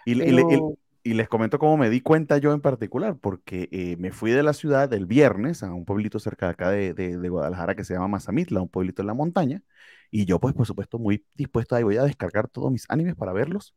Y, 0.06 0.22
y, 0.22 0.76
les 1.14 1.30
comento 1.30 1.60
cómo 1.60 1.78
me 1.78 1.90
di 1.90 2.02
cuenta 2.02 2.38
yo 2.40 2.52
en 2.54 2.62
particular, 2.62 3.16
porque 3.18 3.70
eh, 3.72 3.96
me 3.98 4.12
fui 4.12 4.32
de 4.32 4.44
la 4.44 4.54
ciudad 4.54 4.92
el 4.94 5.06
viernes 5.06 5.62
a 5.64 5.72
un 5.74 5.86
pueblito 5.86 6.20
cerca 6.20 6.48
de 6.48 6.52
acá 6.52 6.70
de, 6.72 6.94
de, 6.94 7.18
de 7.18 7.30
Guadalajara 7.30 7.76
que 7.76 7.84
se 7.84 7.94
llama 7.94 8.08
Mazamitla, 8.08 8.62
un 8.62 8.70
pueblito 8.70 9.02
en 9.02 9.08
la 9.08 9.14
montaña, 9.14 9.62
y 10.10 10.26
yo 10.26 10.40
pues 10.40 10.54
por 10.54 10.66
supuesto 10.66 10.98
muy 10.98 11.24
dispuesto 11.36 11.76
ahí 11.76 11.84
voy 11.84 11.98
a 11.98 12.04
descargar 12.04 12.48
todos 12.48 12.72
mis 12.72 12.86
animes 12.90 13.16
para 13.16 13.34
verlos 13.34 13.76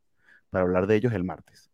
para 0.49 0.63
hablar 0.63 0.87
de 0.87 0.95
ellos 0.95 1.13
el 1.13 1.23
martes. 1.23 1.69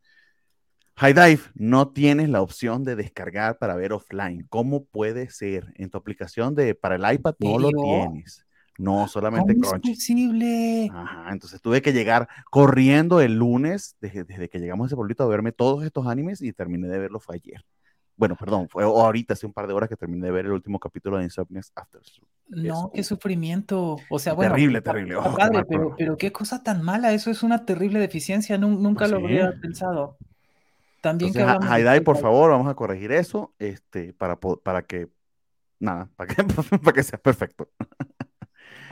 High 0.98 1.14
Dive, 1.14 1.42
no 1.56 1.90
tienes 1.90 2.30
la 2.30 2.42
opción 2.42 2.86
de 2.86 2.96
descargar 2.96 3.58
para 3.58 3.76
ver 3.76 3.92
offline. 3.92 4.46
¿Cómo 4.48 4.86
puede 4.86 5.30
ser? 5.30 5.74
En 5.76 5.90
tu 5.90 5.98
aplicación 5.98 6.56
de 6.56 6.74
para 6.74 6.96
el 6.96 7.16
iPad 7.16 7.36
no 7.40 7.60
lo 7.60 7.70
tienes. 7.72 8.45
No, 8.78 9.08
solamente 9.08 9.54
¿Cómo 9.54 9.70
Crunchy. 9.70 9.92
Es 9.92 9.98
posible? 10.00 10.90
Ajá, 10.94 11.32
entonces 11.32 11.62
tuve 11.62 11.82
que 11.82 11.94
llegar 11.94 12.28
corriendo 12.50 13.22
el 13.22 13.36
lunes, 13.36 13.96
desde, 14.02 14.50
que 14.50 14.60
llegamos 14.60 14.86
a 14.86 14.88
ese 14.88 14.96
pueblito, 14.96 15.24
a 15.24 15.28
verme 15.28 15.52
todos 15.52 15.84
estos 15.86 16.08
animes 16.08 16.42
y 16.42 16.52
terminé 16.52 16.88
de 16.88 17.00
verlo 17.00 17.20
fue 17.20 17.36
ayer. 17.36 17.66
Bueno, 18.18 18.36
perdón, 18.38 18.70
fue 18.70 18.84
ahorita, 18.84 19.34
hace 19.34 19.46
un 19.46 19.52
par 19.52 19.68
de 19.68 19.74
horas 19.74 19.90
que 19.90 19.98
terminé 19.98 20.26
de 20.26 20.32
ver 20.32 20.46
el 20.46 20.54
último 20.54 20.80
capítulo 20.80 21.18
de 21.18 21.26
Insomniacs 21.26 21.72
After 21.76 22.02
No, 22.48 22.90
qué 22.94 23.04
sufrimiento. 23.04 23.98
O 24.10 24.20
sea, 24.20 24.34
bueno. 24.34 24.54
Terrible, 24.54 24.82
terrible. 24.82 25.18
Oh, 25.18 25.36
pero, 25.68 25.96
pero 25.98 26.18
qué 26.18 26.32
cosa 26.32 26.64
tan 26.64 26.82
mala. 26.82 27.12
Eso 27.12 27.30
es 27.30 27.44
una 27.44 27.66
terrible 27.66 28.00
deficiencia. 28.00 28.58
nunca 28.58 29.00
pues 29.00 29.12
lo 29.12 29.18
habría 29.18 29.54
pensado. 29.62 30.18
También 31.02 31.34
Entonces, 31.36 31.94
que 31.94 32.02
por 32.02 32.18
favor, 32.18 32.52
vamos 32.52 32.68
a 32.68 32.74
corregir 32.74 33.12
eso 33.12 33.54
este, 33.60 34.14
para, 34.14 34.40
para 34.40 34.82
que. 34.84 35.10
Nada, 35.78 36.10
para 36.16 36.34
que, 36.34 36.44
para 36.84 36.94
que 36.94 37.04
sea 37.04 37.20
perfecto. 37.20 37.70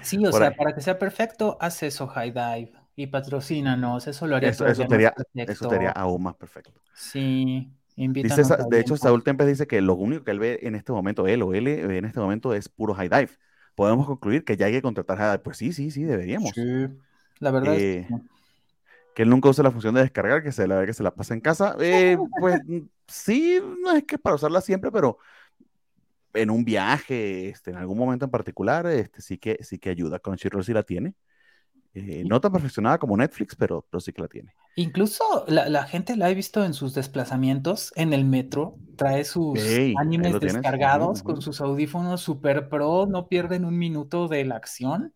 Sí, 0.03 0.25
o 0.25 0.31
sea, 0.31 0.55
para 0.55 0.73
que 0.73 0.81
sea 0.81 0.99
perfecto, 0.99 1.57
haz 1.59 1.83
eso, 1.83 2.07
High 2.07 2.31
Dive. 2.31 2.73
Y 2.95 3.07
patrocínanos. 3.07 4.07
Eso 4.07 4.27
lo 4.27 4.35
haría. 4.35 4.49
Eso, 4.49 4.67
eso, 4.67 4.85
sería, 4.87 5.13
eso 5.33 5.69
sería 5.69 5.91
aún 5.91 6.23
más 6.23 6.35
perfecto. 6.35 6.79
Sí. 6.93 7.71
Dice, 7.95 8.43
de 8.69 8.79
hecho, 8.79 8.97
Saúl 8.97 9.23
Tempes 9.23 9.47
dice 9.47 9.67
que 9.67 9.81
lo 9.81 9.93
único 9.95 10.23
que 10.23 10.31
él 10.31 10.39
ve 10.39 10.59
en 10.63 10.75
este 10.75 10.91
momento, 10.91 11.27
él 11.27 11.43
o 11.43 11.53
él 11.53 11.65
ve 11.65 11.97
en 11.97 12.05
este 12.05 12.19
momento 12.19 12.53
es 12.53 12.69
puro 12.69 12.93
high 12.95 13.09
dive. 13.09 13.29
Podemos 13.75 14.07
concluir 14.07 14.43
que 14.43 14.57
ya 14.57 14.67
hay 14.67 14.73
que 14.73 14.81
contratar 14.81 15.17
high 15.17 15.31
dive. 15.31 15.39
Pues 15.39 15.57
sí, 15.57 15.73
sí, 15.73 15.91
sí, 15.91 16.03
deberíamos. 16.03 16.51
Sí, 16.53 16.87
la 17.39 17.51
verdad 17.51 17.75
es 17.75 18.07
que... 19.15 19.21
él 19.21 19.29
nunca 19.29 19.49
usa 19.49 19.63
la 19.63 19.71
función 19.71 19.93
de 19.93 20.01
descargar, 20.01 20.43
que 20.43 20.51
se 20.51 20.67
la 20.67 20.85
que 20.85 20.93
se 20.93 21.03
la 21.03 21.13
pasa 21.13 21.33
en 21.33 21.41
casa. 21.41 21.75
Eh, 21.79 22.17
pues 22.39 22.61
sí, 23.07 23.59
no 23.83 23.95
es 23.95 24.03
que 24.03 24.17
para 24.17 24.35
usarla 24.35 24.61
siempre, 24.61 24.91
pero 24.91 25.17
en 26.33 26.49
un 26.49 26.65
viaje, 26.65 27.49
este, 27.49 27.71
en 27.71 27.77
algún 27.77 27.97
momento 27.97 28.25
en 28.25 28.31
particular, 28.31 28.85
este, 28.87 29.21
sí 29.21 29.37
que 29.37 29.59
sí 29.61 29.79
que 29.79 29.89
ayuda. 29.89 30.19
Crunchyroll 30.19 30.63
sí 30.63 30.73
la 30.73 30.83
tiene. 30.83 31.15
Eh, 31.95 32.23
no 32.25 32.41
tan 32.41 32.51
perfeccionada 32.51 32.97
como 32.97 33.15
Netflix, 33.15 33.55
pero, 33.55 33.85
pero 33.89 34.01
sí 34.01 34.11
que 34.11 34.21
la 34.21 34.27
tiene. 34.27 34.55
Incluso 34.75 35.45
la, 35.47 35.83
gente 35.83 36.15
la 36.15 36.31
he 36.31 36.33
visto 36.33 36.65
en 36.65 36.73
sus 36.73 36.95
desplazamientos 36.95 37.93
en 37.95 38.13
el 38.13 38.25
metro, 38.25 38.77
trae 38.95 39.23
sus 39.23 39.59
animes 39.97 40.39
descargados 40.39 41.21
con 41.21 41.41
sus 41.41 41.61
audífonos 41.61 42.21
super 42.21 42.69
pro, 42.69 43.05
no 43.05 43.27
pierden 43.27 43.65
un 43.65 43.77
minuto 43.77 44.27
de 44.27 44.45
la 44.45 44.55
acción. 44.55 45.13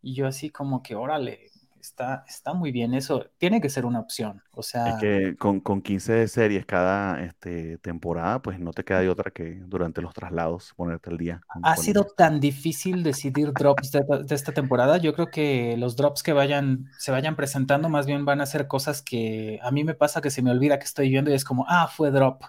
Y 0.00 0.14
yo 0.14 0.28
así 0.28 0.50
como 0.50 0.82
que, 0.82 0.94
órale, 0.94 1.50
está, 1.82 2.24
está 2.28 2.54
muy 2.54 2.72
bien 2.72 2.94
eso. 2.94 3.26
Tiene 3.38 3.60
que 3.60 3.68
ser 3.68 3.84
una 3.84 4.00
opción. 4.00 4.42
O 4.52 4.62
sea. 4.62 4.90
Es 4.90 4.94
que 4.96 5.36
con, 5.36 5.60
con 5.60 5.82
15 5.82 6.28
series 6.28 6.64
cada 6.64 7.22
este, 7.22 7.78
temporada, 7.78 8.40
pues 8.40 8.58
no 8.58 8.72
te 8.72 8.84
queda 8.84 9.00
de 9.00 9.08
otra 9.08 9.30
que 9.30 9.60
durante 9.66 10.00
los 10.00 10.14
traslados 10.14 10.72
ponerte 10.76 11.10
al 11.10 11.18
día. 11.18 11.42
Ha 11.62 11.76
sido 11.76 12.04
tan 12.04 12.40
difícil 12.40 13.02
decidir 13.02 13.52
drops 13.52 13.92
de, 13.92 14.04
esta 14.30 14.52
temporada. 14.52 14.96
Yo 14.98 15.12
creo 15.14 15.30
que 15.30 15.76
los 15.76 15.96
drops 15.96 16.22
que 16.22 16.32
vayan, 16.32 16.88
se 16.98 17.10
vayan 17.10 17.36
presentando, 17.36 17.88
más 17.88 18.06
bien 18.06 18.24
van 18.24 18.40
a 18.40 18.46
ser 18.46 18.68
cosas 18.68 19.02
que 19.02 19.58
a 19.62 19.70
mí 19.70 19.84
me 19.84 19.94
pasa 19.94 20.20
que 20.20 20.30
se 20.30 20.42
me 20.42 20.50
olvida 20.50 20.78
que 20.78 20.84
estoy 20.84 21.10
viendo 21.10 21.30
y 21.30 21.34
es 21.34 21.44
como, 21.44 21.66
ah, 21.68 21.88
fue 21.88 22.10
drop 22.10 22.44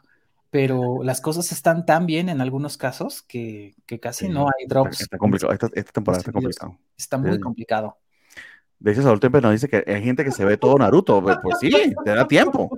pero 0.54 1.02
las 1.02 1.20
cosas 1.20 1.52
están 1.52 1.84
tan 1.84 2.06
bien 2.06 2.30
en 2.30 2.40
algunos 2.40 2.78
casos 2.78 3.24
que, 3.24 3.74
que 3.88 4.00
casi 4.00 4.30
no 4.30 4.46
hay 4.46 4.68
drops. 4.68 5.02
Está, 5.02 5.18
complicado, 5.18 5.52
esta, 5.52 5.68
temporada 5.68 6.20
está 6.20 6.32
complicado. 6.32 6.78
Está 6.96 7.18
muy 7.18 7.40
complicado. 7.40 7.98
De 8.84 8.92
hecho, 8.92 9.02
Saúl 9.02 9.22
Tempe 9.22 9.40
nos 9.40 9.54
dice 9.54 9.70
que 9.70 9.82
hay 9.88 10.04
gente 10.04 10.26
que 10.26 10.32
se 10.32 10.44
ve 10.44 10.58
todo 10.58 10.78
Naruto. 10.78 11.22
Pues, 11.24 11.38
pues 11.42 11.58
sí, 11.60 11.72
te 12.04 12.12
da 12.12 12.28
tiempo. 12.28 12.78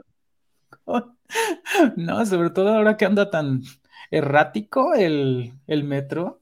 No, 1.96 2.24
sobre 2.28 2.52
todo 2.52 2.76
ahora 2.76 2.96
que 2.96 3.06
anda 3.06 3.32
tan 3.32 3.64
errático 4.12 4.94
el, 4.94 5.52
metro. 5.68 6.42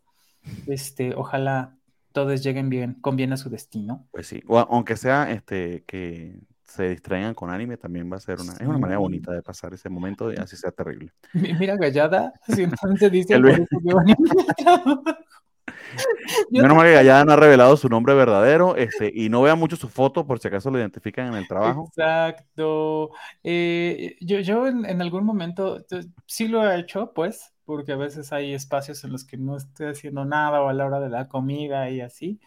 Este, 0.67 1.15
ojalá 1.15 1.77
todos 2.11 2.43
lleguen 2.43 2.69
bien, 2.69 2.95
con 2.95 3.15
bien 3.15 3.31
a 3.31 3.37
su 3.37 3.49
destino. 3.49 4.05
Pues 4.11 4.27
sí, 4.27 4.43
o, 4.47 4.59
aunque 4.59 4.97
sea 4.97 5.31
este 5.31 5.85
que 5.87 6.41
se 6.65 6.89
distraigan 6.89 7.33
con 7.33 7.49
anime, 7.49 7.77
también 7.77 8.11
va 8.11 8.17
a 8.17 8.19
ser 8.19 8.41
una, 8.41 8.51
es 8.53 8.67
una 8.67 8.77
manera 8.77 8.99
bonita 8.99 9.31
de 9.31 9.41
pasar 9.41 9.73
ese 9.73 9.87
momento 9.87 10.33
y 10.33 10.35
así 10.35 10.57
sea 10.57 10.71
terrible. 10.71 11.13
Mira, 11.33 11.77
Gallada, 11.77 12.33
entonces 12.47 13.11
dice 13.11 13.39
Menos 16.51 16.75
mal 16.75 16.85
que 16.85 16.93
Gallada 16.93 17.25
no 17.25 17.33
ha 17.33 17.35
revelado 17.35 17.77
su 17.77 17.89
nombre 17.89 18.13
verdadero 18.13 18.75
este, 18.75 19.11
y 19.13 19.29
no 19.29 19.41
vea 19.41 19.55
mucho 19.55 19.75
su 19.75 19.89
foto 19.89 20.25
por 20.25 20.39
si 20.39 20.47
acaso 20.47 20.69
lo 20.71 20.79
identifican 20.79 21.27
en 21.27 21.35
el 21.35 21.47
trabajo. 21.47 21.89
Exacto. 21.89 23.11
Eh, 23.43 24.15
yo 24.21 24.39
yo 24.39 24.67
en, 24.67 25.01
algún 25.01 25.25
momento 25.25 25.85
sí 26.25 26.47
lo 26.47 26.69
he 26.69 26.79
hecho, 26.79 27.13
pues, 27.13 27.53
porque 27.65 27.93
a 27.93 27.97
veces 27.97 28.31
hay 28.33 28.53
espacios 28.53 29.03
en 29.03 29.11
los 29.11 29.25
que 29.25 29.37
no 29.37 29.57
estoy 29.57 29.87
haciendo 29.87 30.25
nada 30.25 30.61
o 30.61 30.69
a 30.69 30.73
la 30.73 30.85
hora 30.85 30.99
de 30.99 31.09
la 31.09 31.27
comida 31.27 31.89
y 31.89 32.01
así. 32.01 32.39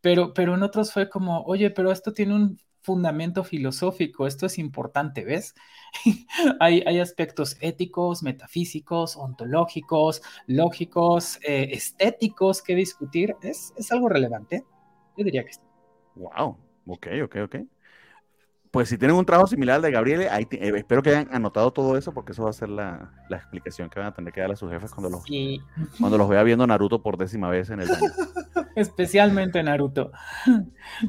Pero, 0.00 0.34
pero 0.34 0.54
en 0.54 0.62
otros 0.62 0.92
fue 0.92 1.08
como, 1.08 1.42
oye, 1.42 1.70
pero 1.70 1.90
esto 1.90 2.12
tiene 2.12 2.34
un 2.34 2.60
fundamento 2.86 3.42
filosófico, 3.42 4.28
esto 4.28 4.46
es 4.46 4.58
importante, 4.58 5.24
¿ves? 5.24 5.56
hay, 6.60 6.84
hay, 6.86 7.00
aspectos 7.00 7.56
éticos, 7.60 8.22
metafísicos, 8.22 9.16
ontológicos, 9.16 10.22
lógicos, 10.46 11.40
eh, 11.42 11.70
estéticos 11.72 12.62
que 12.62 12.76
discutir, 12.76 13.34
¿Es, 13.42 13.74
¿Es, 13.76 13.90
algo 13.90 14.08
relevante? 14.08 14.64
Yo 15.16 15.24
diría 15.24 15.44
que 15.44 15.54
sí. 15.54 15.60
Wow, 16.14 16.56
ok, 16.86 17.06
ok, 17.24 17.36
ok. 17.44 17.56
Pues 18.70 18.88
si 18.88 18.98
tienen 18.98 19.16
un 19.16 19.24
trabajo 19.24 19.46
similar 19.46 19.76
al 19.76 19.82
de 19.82 19.90
Gabriele, 19.90 20.28
ahí 20.28 20.46
eh, 20.50 20.72
espero 20.76 21.02
que 21.02 21.10
hayan 21.10 21.28
anotado 21.32 21.70
todo 21.72 21.96
eso 21.96 22.12
porque 22.12 22.32
eso 22.32 22.44
va 22.44 22.50
a 22.50 22.52
ser 22.52 22.68
la, 22.68 23.12
la 23.28 23.36
explicación 23.36 23.88
que 23.88 23.98
van 23.98 24.08
a 24.08 24.14
tener 24.14 24.32
que 24.32 24.40
dar 24.40 24.50
a 24.50 24.56
sus 24.56 24.70
jefes 24.70 24.92
cuando 24.92 25.10
los, 25.10 25.24
cuando 25.98 26.18
los 26.18 26.28
vea 26.28 26.42
viendo 26.42 26.66
Naruto 26.66 27.02
por 27.02 27.16
décima 27.16 27.48
vez 27.48 27.70
en 27.70 27.80
el 27.80 27.88
baño. 27.88 28.10
Especialmente 28.76 29.62
Naruto. 29.62 30.12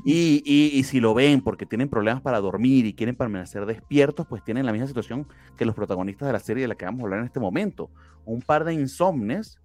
Y, 0.06 0.42
y, 0.46 0.78
y, 0.78 0.84
si 0.84 1.00
lo 1.00 1.14
ven 1.14 1.42
porque 1.42 1.66
tienen 1.66 1.90
problemas 1.90 2.22
para 2.22 2.40
dormir 2.40 2.86
y 2.86 2.94
quieren 2.94 3.16
permanecer 3.16 3.66
despiertos, 3.66 4.26
pues 4.26 4.44
tienen 4.44 4.66
la 4.66 4.72
misma 4.72 4.88
situación 4.88 5.28
que 5.58 5.66
los 5.66 5.76
protagonistas 5.76 6.28
de 6.28 6.34
la 6.34 6.40
serie 6.40 6.62
de 6.62 6.70
la 6.70 6.76
que 6.76 6.86
vamos 6.86 7.02
a 7.02 7.04
hablar 7.04 7.20
en 7.20 7.26
este 7.26 7.42
momento. 7.42 7.90
Un 8.24 8.42
par 8.42 8.64
de 8.64 8.74
insomnes 8.74 9.60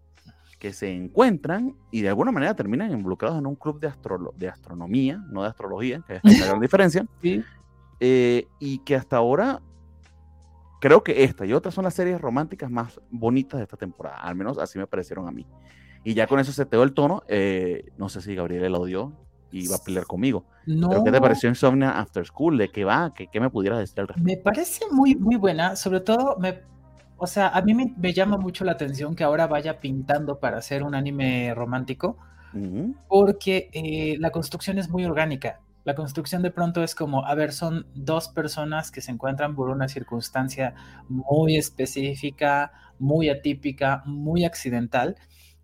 que 0.62 0.72
se 0.72 0.92
encuentran 0.92 1.74
y 1.90 2.02
de 2.02 2.08
alguna 2.08 2.30
manera 2.30 2.54
terminan 2.54 2.92
involucrados 2.92 3.36
en 3.36 3.46
un 3.48 3.56
club 3.56 3.80
de, 3.80 3.92
de 4.36 4.48
astronomía, 4.48 5.20
no 5.28 5.42
de 5.42 5.48
astrología, 5.48 6.04
que 6.06 6.20
es 6.22 6.40
la 6.40 6.46
gran 6.50 6.60
diferencia, 6.60 7.04
eh, 8.04 8.48
y 8.58 8.78
que 8.78 8.96
hasta 8.96 9.16
ahora 9.16 9.62
creo 10.80 11.04
que 11.04 11.22
esta 11.22 11.46
y 11.46 11.52
otras 11.52 11.72
son 11.72 11.84
las 11.84 11.94
series 11.94 12.20
románticas 12.20 12.68
más 12.68 13.00
bonitas 13.12 13.58
de 13.58 13.62
esta 13.62 13.76
temporada, 13.76 14.16
al 14.16 14.34
menos 14.34 14.58
así 14.58 14.76
me 14.76 14.88
parecieron 14.88 15.28
a 15.28 15.30
mí. 15.30 15.46
Y 16.02 16.14
ya 16.14 16.26
con 16.26 16.40
eso 16.40 16.50
se 16.50 16.66
te 16.66 16.74
dio 16.74 16.82
el 16.82 16.94
tono, 16.94 17.22
eh, 17.28 17.92
no 17.96 18.08
sé 18.08 18.20
si 18.20 18.34
Gabriel 18.34 18.72
la 18.72 18.78
odió 18.78 19.12
y 19.52 19.68
va 19.68 19.76
a 19.76 19.84
pelear 19.84 20.04
conmigo. 20.04 20.44
No. 20.66 21.04
qué 21.04 21.12
te 21.12 21.20
pareció 21.20 21.48
Insomnia 21.48 21.96
After 21.96 22.26
School? 22.26 22.58
¿De 22.58 22.70
qué 22.70 22.84
va? 22.84 23.14
¿Qué, 23.14 23.28
qué 23.28 23.38
me 23.38 23.50
pudieras 23.50 23.78
decir 23.78 24.00
al 24.00 24.08
respecto? 24.08 24.28
Me 24.28 24.36
parece 24.36 24.84
muy, 24.90 25.14
muy 25.14 25.36
buena, 25.36 25.76
sobre 25.76 26.00
todo 26.00 26.36
me 26.40 26.62
o 27.18 27.28
sea, 27.28 27.50
a 27.50 27.62
mí 27.62 27.72
me, 27.72 28.12
llama 28.12 28.36
mucho 28.36 28.64
la 28.64 28.72
atención 28.72 29.14
que 29.14 29.22
ahora 29.22 29.46
vaya 29.46 29.78
pintando 29.78 30.40
para 30.40 30.58
hacer 30.58 30.82
un 30.82 30.96
anime 30.96 31.54
romántico, 31.54 32.16
porque 33.06 33.70
eh, 33.72 34.16
la 34.18 34.30
construcción 34.30 34.76
es 34.78 34.90
muy 34.90 35.04
orgánica. 35.04 35.60
La 35.84 35.94
construcción 35.94 36.42
de 36.42 36.50
pronto 36.50 36.82
es 36.82 36.94
como, 36.94 37.26
a 37.26 37.34
ver, 37.34 37.52
son 37.52 37.86
dos 37.94 38.28
personas 38.28 38.90
que 38.90 39.00
se 39.00 39.10
encuentran 39.10 39.54
por 39.54 39.68
una 39.68 39.88
circunstancia 39.88 40.74
muy 41.08 41.56
específica, 41.56 42.72
muy 42.98 43.28
atípica, 43.28 44.02
muy 44.06 44.44
accidental, 44.44 45.16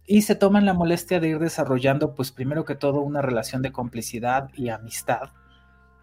y 0.06 0.22
se 0.22 0.34
toman 0.34 0.64
la 0.64 0.74
molestia 0.74 1.20
de 1.20 1.28
ir 1.28 1.38
desarrollando, 1.38 2.14
pues 2.14 2.32
primero 2.32 2.64
que 2.64 2.74
todo, 2.74 3.00
una 3.02 3.22
relación 3.22 3.62
de 3.62 3.72
complicidad 3.72 4.48
y 4.54 4.70
amistad, 4.70 5.30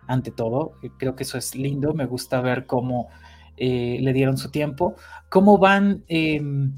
ante 0.07 0.31
todo. 0.31 0.74
Creo 0.98 1.15
que 1.15 1.24
eso 1.24 1.38
es 1.38 1.55
lindo, 1.55 1.93
me 1.93 2.05
gusta 2.05 2.39
ver 2.39 2.67
cómo 2.67 3.10
eh, 3.57 3.98
le 4.01 4.13
dieron 4.13 4.38
su 4.38 4.51
tiempo, 4.51 4.95
cómo 5.29 5.57
van 5.57 6.03
em, 6.07 6.74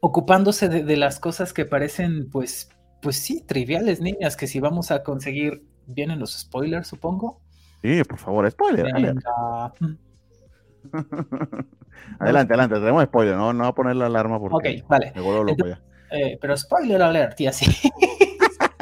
ocupándose 0.00 0.68
de, 0.68 0.96
las 0.96 1.18
cosas 1.18 1.52
que 1.52 1.64
parecen, 1.64 2.30
pues, 2.30 2.68
pues 3.00 3.16
sí, 3.16 3.42
triviales, 3.44 4.00
niñas, 4.00 4.36
que 4.36 4.46
si 4.46 4.60
vamos 4.60 4.90
a 4.90 5.02
conseguir, 5.02 5.64
vienen 5.86 6.18
los 6.18 6.38
spoilers, 6.38 6.88
supongo. 6.88 7.40
Sí, 7.82 8.02
por 8.04 8.18
favor, 8.18 8.50
spoiler. 8.50 8.86
adelante, 12.18 12.52
adelante, 12.52 12.74
tenemos 12.74 13.04
spoiler, 13.04 13.36
no, 13.36 13.52
no 13.52 13.64
va 13.64 13.70
a 13.70 13.74
poner 13.74 13.96
la 13.96 14.06
alarma 14.06 14.38
porque 14.38 14.80
Ok, 14.80 14.88
vale. 14.88 15.12
Eh, 16.10 16.38
pero 16.40 16.56
spoiler 16.56 17.02
alert, 17.02 17.40
y 17.40 17.46
así. 17.46 17.66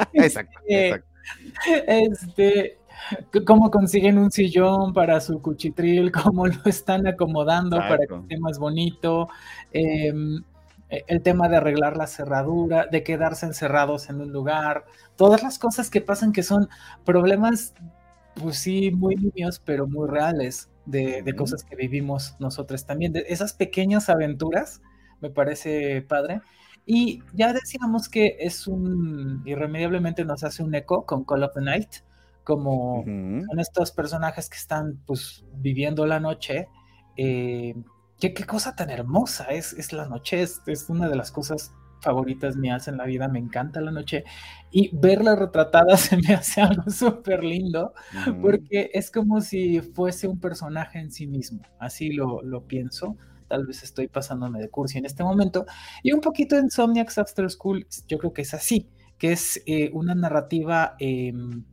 exacto, 0.12 0.58
este, 0.66 0.88
exacto. 0.88 1.08
Este, 1.86 2.78
cómo 3.46 3.70
consiguen 3.70 4.18
un 4.18 4.30
sillón 4.30 4.92
para 4.92 5.20
su 5.20 5.40
cuchitril, 5.40 6.12
cómo 6.12 6.46
lo 6.46 6.64
están 6.64 7.06
acomodando 7.06 7.78
para 7.78 7.98
que 7.98 8.14
esté 8.14 8.38
más 8.38 8.58
bonito. 8.58 9.28
Em, 9.72 10.38
e, 10.38 10.42
el 11.06 11.22
tema 11.22 11.48
de 11.48 11.56
arreglar 11.56 11.96
la 11.96 12.06
cerradura, 12.06 12.86
de 12.86 13.02
quedarse 13.02 13.46
encerrados 13.46 14.10
en 14.10 14.20
un 14.20 14.32
lugar, 14.32 14.84
todas 15.16 15.42
las 15.42 15.58
cosas 15.58 15.90
que 15.90 16.00
pasan 16.00 16.32
que 16.32 16.42
son 16.42 16.68
problemas, 17.04 17.74
pues 18.34 18.58
sí, 18.58 18.90
muy 18.90 19.16
niños, 19.16 19.60
pero 19.64 19.86
muy 19.86 20.08
reales, 20.08 20.70
de, 20.84 21.22
de 21.22 21.34
cosas 21.34 21.64
que 21.64 21.76
vivimos 21.76 22.36
nosotros 22.40 22.84
también. 22.84 23.12
De 23.12 23.24
esas 23.28 23.52
pequeñas 23.54 24.08
aventuras, 24.08 24.82
me 25.20 25.30
parece 25.30 26.02
padre. 26.02 26.42
Y 26.84 27.22
ya 27.32 27.52
decíamos 27.52 28.08
que 28.08 28.36
es 28.40 28.66
un, 28.66 29.42
irremediablemente 29.46 30.24
nos 30.24 30.42
hace 30.44 30.62
un 30.62 30.74
eco 30.74 31.06
con 31.06 31.24
Call 31.24 31.44
of 31.44 31.54
the 31.54 31.60
Night, 31.60 31.88
como 32.44 33.04
son 33.04 33.60
estos 33.60 33.92
personajes 33.92 34.50
que 34.50 34.56
están 34.56 35.00
pues 35.06 35.44
viviendo 35.54 36.06
la 36.06 36.18
noche. 36.18 36.68
Eh, 37.16 37.74
¿qué, 38.30 38.46
cosa 38.46 38.76
tan 38.76 38.90
hermosa 38.90 39.46
es, 39.46 39.72
es 39.72 39.92
la 39.92 40.06
noche, 40.06 40.42
es, 40.42 40.86
una 40.88 41.08
de 41.08 41.16
las 41.16 41.32
cosas 41.32 41.72
favoritas 42.00 42.56
mías 42.56 42.88
en 42.88 42.96
la 42.96 43.04
vida, 43.04 43.28
me 43.28 43.38
encanta 43.38 43.80
la 43.80 43.90
noche 43.90 44.24
y 44.70 44.94
verla 44.96 45.34
retratada 45.36 45.96
se 45.96 46.16
me 46.16 46.34
hace 46.34 46.60
algo 46.60 46.90
súper 46.90 47.42
lindo 47.44 47.94
porque 48.40 48.90
es 48.92 49.10
como 49.10 49.40
si 49.40 49.80
fuese 49.80 50.28
un 50.28 50.40
personaje 50.40 50.98
en 50.98 51.10
sí 51.10 51.26
mismo, 51.26 51.62
así 51.78 52.12
lo, 52.12 52.42
lo, 52.42 52.66
pienso, 52.66 53.16
tal 53.48 53.66
vez 53.66 53.82
estoy 53.82 54.08
pasándome 54.08 54.60
de 54.60 54.68
cursi 54.68 54.98
en 54.98 55.06
este 55.06 55.22
momento 55.24 55.66
y 56.02 56.12
un 56.12 56.20
poquito 56.20 56.58
Insomniacs 56.58 57.18
After 57.18 57.48
School 57.50 57.86
yo 58.08 58.18
creo 58.18 58.32
que 58.32 58.42
es 58.42 58.54
así, 58.54 58.88
que 59.18 59.32
es 59.32 59.62
eh, 59.66 59.90
una 59.92 60.14
narrativa 60.14 60.96
em, 60.98 61.64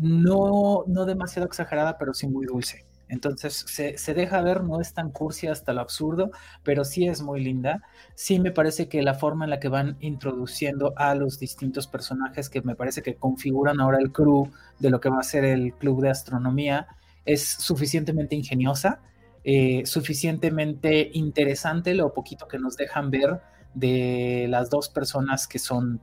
no, 0.00 0.84
no 0.86 1.04
demasiado 1.04 1.46
exagerada, 1.46 1.98
pero 1.98 2.14
sí 2.14 2.26
muy 2.26 2.46
dulce. 2.46 2.86
Entonces 3.12 3.66
se, 3.68 4.14
deja 4.14 4.40
ver, 4.40 4.64
no 4.64 4.80
es 4.80 4.94
tan 4.94 5.10
cursi 5.10 5.46
hasta 5.46 5.74
lo 5.74 5.82
absurdo, 5.82 6.30
pero 6.62 6.82
sí 6.82 7.06
es 7.06 7.20
muy 7.20 7.44
linda. 7.44 7.82
Sí 8.14 8.40
me 8.40 8.52
parece 8.52 8.88
que 8.88 9.02
la 9.02 9.12
forma 9.12 9.44
en 9.44 9.50
la 9.50 9.60
que 9.60 9.68
van 9.68 9.98
introduciendo 10.00 10.94
a 10.96 11.14
los 11.14 11.38
distintos 11.38 11.86
personajes 11.86 12.48
que 12.48 12.62
me 12.62 12.74
parece 12.74 13.02
que 13.02 13.16
configuran 13.16 13.82
ahora 13.82 13.98
el 13.98 14.12
crew 14.12 14.50
de 14.78 14.88
lo 14.88 14.98
que 14.98 15.10
va 15.10 15.18
a 15.18 15.24
ser 15.24 15.44
el 15.44 15.74
club 15.74 16.00
de 16.00 16.08
astronomía 16.08 16.86
es 17.26 17.46
suficientemente 17.46 18.34
ingeniosa, 18.34 19.02
eh, 19.44 19.82
suficientemente 19.84 21.10
interesante 21.12 21.92
lo 21.92 22.14
poquito 22.14 22.48
que 22.48 22.58
nos 22.58 22.78
dejan 22.78 23.10
ver 23.10 23.42
de 23.74 24.46
las 24.48 24.70
dos 24.70 24.88
personas 24.88 25.46
que 25.46 25.58
son 25.58 26.00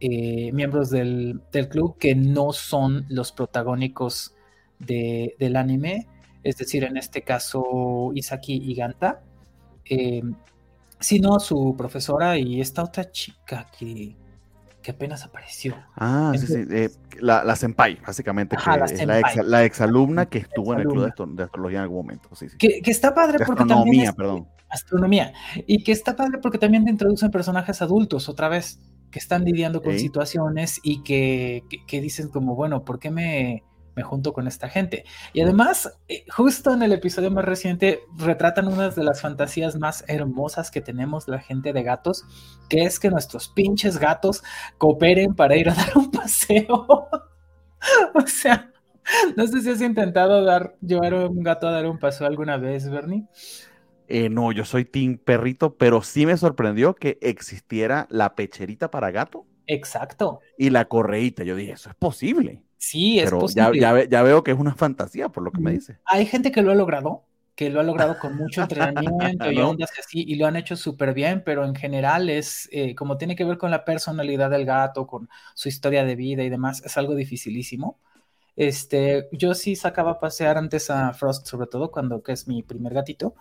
eh, 0.00 0.52
miembros 0.52 0.88
del, 0.88 1.42
club 1.70 1.98
que 1.98 2.14
no 2.14 2.54
son 2.54 3.04
los 3.10 3.32
protagónicos 3.32 4.34
del 4.78 5.56
anime, 5.56 6.06
es 6.46 6.56
decir, 6.56 6.84
en 6.84 6.96
este 6.96 7.22
caso 7.22 8.12
Isaki 8.14 8.54
y 8.54 8.74
Ganta, 8.74 9.20
eh, 9.84 10.22
sino 11.00 11.40
su 11.40 11.74
profesora 11.76 12.38
y 12.38 12.60
esta 12.60 12.84
otra 12.84 13.10
chica 13.10 13.66
que, 13.76 14.16
que 14.82 14.90
apenas 14.92 15.24
apareció. 15.24 15.74
Ah, 15.96 16.32
sí, 16.36 16.46
sí, 16.46 16.64
eh, 16.70 16.90
la, 17.20 17.42
la 17.42 17.56
senpai, 17.56 17.98
básicamente, 18.06 18.56
que 18.56 18.70
la, 18.70 18.84
es 18.84 19.06
la, 19.06 19.18
ex, 19.18 19.36
la 19.44 19.64
exalumna 19.64 20.26
que 20.26 20.38
estuvo 20.38 20.72
en 20.72 20.80
el 20.80 20.86
club 20.86 21.12
de, 21.34 21.42
astrología 21.42 21.78
en 21.78 21.82
algún 21.82 21.98
momento. 21.98 22.28
Que, 22.58 22.80
que, 22.80 22.90
está 22.90 23.12
padre 23.12 23.38
porque 23.44 23.62
astronomía, 23.62 24.12
perdón. 24.12 24.46
Astronomía. 24.68 25.32
Y 25.66 25.82
que 25.82 25.92
está 25.92 26.14
padre 26.14 26.38
porque 26.40 26.58
también 26.58 26.84
te 26.84 26.90
introducen 26.90 27.30
personajes 27.30 27.82
adultos 27.82 28.28
otra 28.28 28.48
vez 28.48 28.78
que 29.10 29.18
están 29.18 29.44
lidiando 29.44 29.82
con 29.82 29.98
situaciones 29.98 30.80
y 30.82 31.02
que, 31.02 31.64
dicen 31.90 32.28
como, 32.28 32.54
bueno, 32.54 32.84
¿por 32.84 32.98
qué 32.98 33.10
me, 33.10 33.64
me 33.96 34.02
junto 34.02 34.32
con 34.32 34.46
esta 34.46 34.68
gente? 34.68 35.04
Y 35.32 35.40
además, 35.40 35.98
eh, 36.08 36.24
justo 36.28 36.72
en 36.72 36.82
el 36.82 36.92
episodio 36.92 37.30
más 37.30 37.44
reciente, 37.44 38.00
retratan 38.16 38.68
una 38.68 38.90
de 38.90 39.02
las 39.02 39.20
fantasías 39.20 39.76
más 39.76 40.04
hermosas 40.06 40.70
que 40.70 40.80
tenemos 40.80 41.26
la 41.26 41.40
gente 41.40 41.72
de 41.72 41.82
gatos, 41.82 42.24
que 42.68 42.84
es 42.84 43.00
que 43.00 43.10
nuestros 43.10 43.48
pinches 43.48 43.98
gatos 43.98 44.44
cooperen 44.78 45.34
para 45.34 45.56
ir 45.56 45.68
a 45.68 45.74
dar 45.74 45.96
un 45.96 46.10
paseo. 46.10 46.86
o 48.14 48.26
sea, 48.26 48.70
no 49.36 49.46
sé 49.46 49.62
si 49.62 49.70
has 49.70 49.80
intentado 49.80 50.44
dar, 50.44 50.76
llevar 50.80 51.14
un 51.14 51.42
gato 51.42 51.66
a 51.66 51.72
dar 51.72 51.86
un 51.86 51.98
paseo 51.98 52.26
alguna 52.26 52.56
vez, 52.56 52.88
Bernie. 52.88 53.26
Eh, 54.08 54.28
no, 54.28 54.52
yo 54.52 54.64
soy 54.64 54.84
Team 54.84 55.18
Perrito, 55.18 55.76
pero 55.76 56.02
sí 56.02 56.26
me 56.26 56.36
sorprendió 56.36 56.94
que 56.94 57.18
existiera 57.22 58.06
la 58.10 58.36
pecherita 58.36 58.90
para 58.90 59.10
gato. 59.10 59.46
Exacto. 59.66 60.40
Y 60.56 60.70
la 60.70 60.86
correíta. 60.86 61.42
Yo 61.42 61.56
dije, 61.56 61.72
eso 61.72 61.90
es 61.90 61.96
posible. 61.96 62.62
Sí, 62.78 63.18
es 63.18 63.30
posible. 63.30 63.80
Ya, 63.80 64.04
ya, 64.04 64.22
veo 64.22 64.42
que 64.44 64.52
es 64.52 64.58
una 64.58 64.74
fantasía, 64.74 65.28
por 65.28 65.42
lo 65.42 65.50
que 65.50 65.60
me 65.60 65.72
dice. 65.72 65.98
Hay 66.04 66.26
gente 66.26 66.52
que 66.52 66.62
lo 66.62 66.72
ha 66.72 66.74
logrado, 66.74 67.24
que 67.54 67.70
lo 67.70 67.80
ha 67.80 67.82
logrado 67.82 68.18
con 68.18 68.36
mucho 68.36 68.62
entrenamiento 68.62 69.50
y 69.50 69.58
ondas 69.58 69.90
así, 69.98 70.24
y 70.26 70.36
lo 70.36 70.46
han 70.46 70.56
hecho 70.56 70.76
súper 70.76 71.14
bien, 71.14 71.42
pero 71.44 71.64
en 71.64 71.74
general 71.74 72.28
es, 72.28 72.68
eh, 72.72 72.94
como 72.94 73.16
tiene 73.16 73.34
que 73.34 73.44
ver 73.44 73.58
con 73.58 73.70
la 73.70 73.84
personalidad 73.84 74.50
del 74.50 74.66
gato, 74.66 75.06
con 75.06 75.28
su 75.54 75.68
historia 75.68 76.04
de 76.04 76.16
vida 76.16 76.42
y 76.42 76.50
demás, 76.50 76.82
es 76.84 76.96
algo 76.96 77.14
dificilísimo. 77.14 77.98
Este, 78.56 79.28
yo 79.32 79.54
sí 79.54 79.76
sacaba 79.76 80.12
a 80.12 80.20
pasear 80.20 80.56
antes 80.56 80.90
a 80.90 81.12
Frost, 81.12 81.46
sobre 81.46 81.66
todo 81.66 81.90
cuando, 81.90 82.22
que 82.22 82.32
es 82.32 82.48
mi 82.48 82.62
primer 82.62 82.94
gatito, 82.94 83.34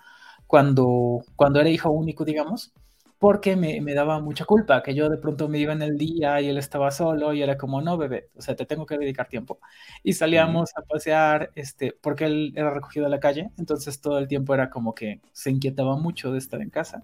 cuando, 0.48 1.21
cuando 1.36 1.60
era 1.60 1.69
hijo 1.69 1.89
único, 1.89 2.26
digamos, 2.26 2.74
porque 3.19 3.56
me, 3.56 3.80
me, 3.82 3.93
daba 3.93 4.19
mucha 4.19 4.45
culpa, 4.45 4.84
que 4.84 4.93
yo 4.93 5.10
de 5.10 5.17
pronto 5.17 5.47
me 5.47 5.60
iba 5.60 5.73
en 5.73 5.82
el 5.82 5.97
día 5.97 6.41
y 6.41 6.49
él 6.49 6.58
estaba 6.58 6.91
solo 6.91 7.34
y 7.34 7.41
era 7.41 7.58
como, 7.58 7.82
no, 7.82 7.97
bebé, 7.97 8.30
o 8.36 8.41
sea, 8.41 8.56
te 8.56 8.65
tengo 8.65 8.86
que 8.86 8.97
dedicar 8.97 9.28
tiempo. 9.28 9.60
Y 10.04 10.13
salíamos 10.13 10.71
a 10.75 10.82
pasear, 10.82 11.51
este, 11.56 11.93
porque 12.01 12.25
él 12.25 12.54
era 12.56 12.71
recogido 12.71 13.06
de 13.06 13.12
la 13.12 13.19
calle, 13.19 13.51
entonces 13.58 14.01
todo 14.01 14.17
el 14.19 14.28
tiempo 14.28 14.54
era 14.54 14.69
como 14.69 14.93
que 14.93 15.21
se 15.32 15.51
inquietaba 15.51 15.97
mucho 15.97 16.32
de 16.32 16.39
estar 16.39 16.62
en 16.62 16.69
casa. 16.69 17.04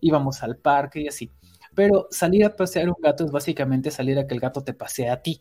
Íbamos 0.00 0.42
al 0.42 0.56
parque 0.56 1.00
y 1.02 1.08
así. 1.08 1.30
Pero 1.74 2.08
salir 2.10 2.44
a 2.44 2.56
pasear 2.56 2.88
un 2.88 2.96
gato 3.00 3.24
es 3.24 3.30
básicamente 3.30 3.90
salir 3.90 4.18
a 4.18 4.26
que 4.26 4.34
el 4.34 4.40
gato 4.40 4.62
te 4.64 4.74
pasee 4.74 5.08
a 5.10 5.22
ti. 5.22 5.40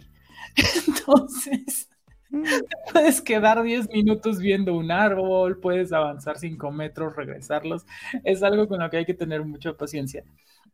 Entonces, 0.88 1.90
puedes 2.94 3.22
quedar 3.22 3.62
10 3.62 3.90
minutos 3.90 4.40
viendo 4.40 4.76
un 4.76 4.92
árbol, 4.92 5.60
puedes 5.60 5.92
avanzar 5.92 6.38
5 6.38 6.72
metros, 6.72 7.16
regresarlos. 7.16 7.86
Es 8.24 8.44
algo 8.44 8.68
con 8.68 8.80
lo 8.80 8.90
que 8.90 8.98
hay 8.98 9.06
que 9.06 9.14
tener 9.14 9.44
mucha 9.44 9.74
paciencia. 9.74 10.24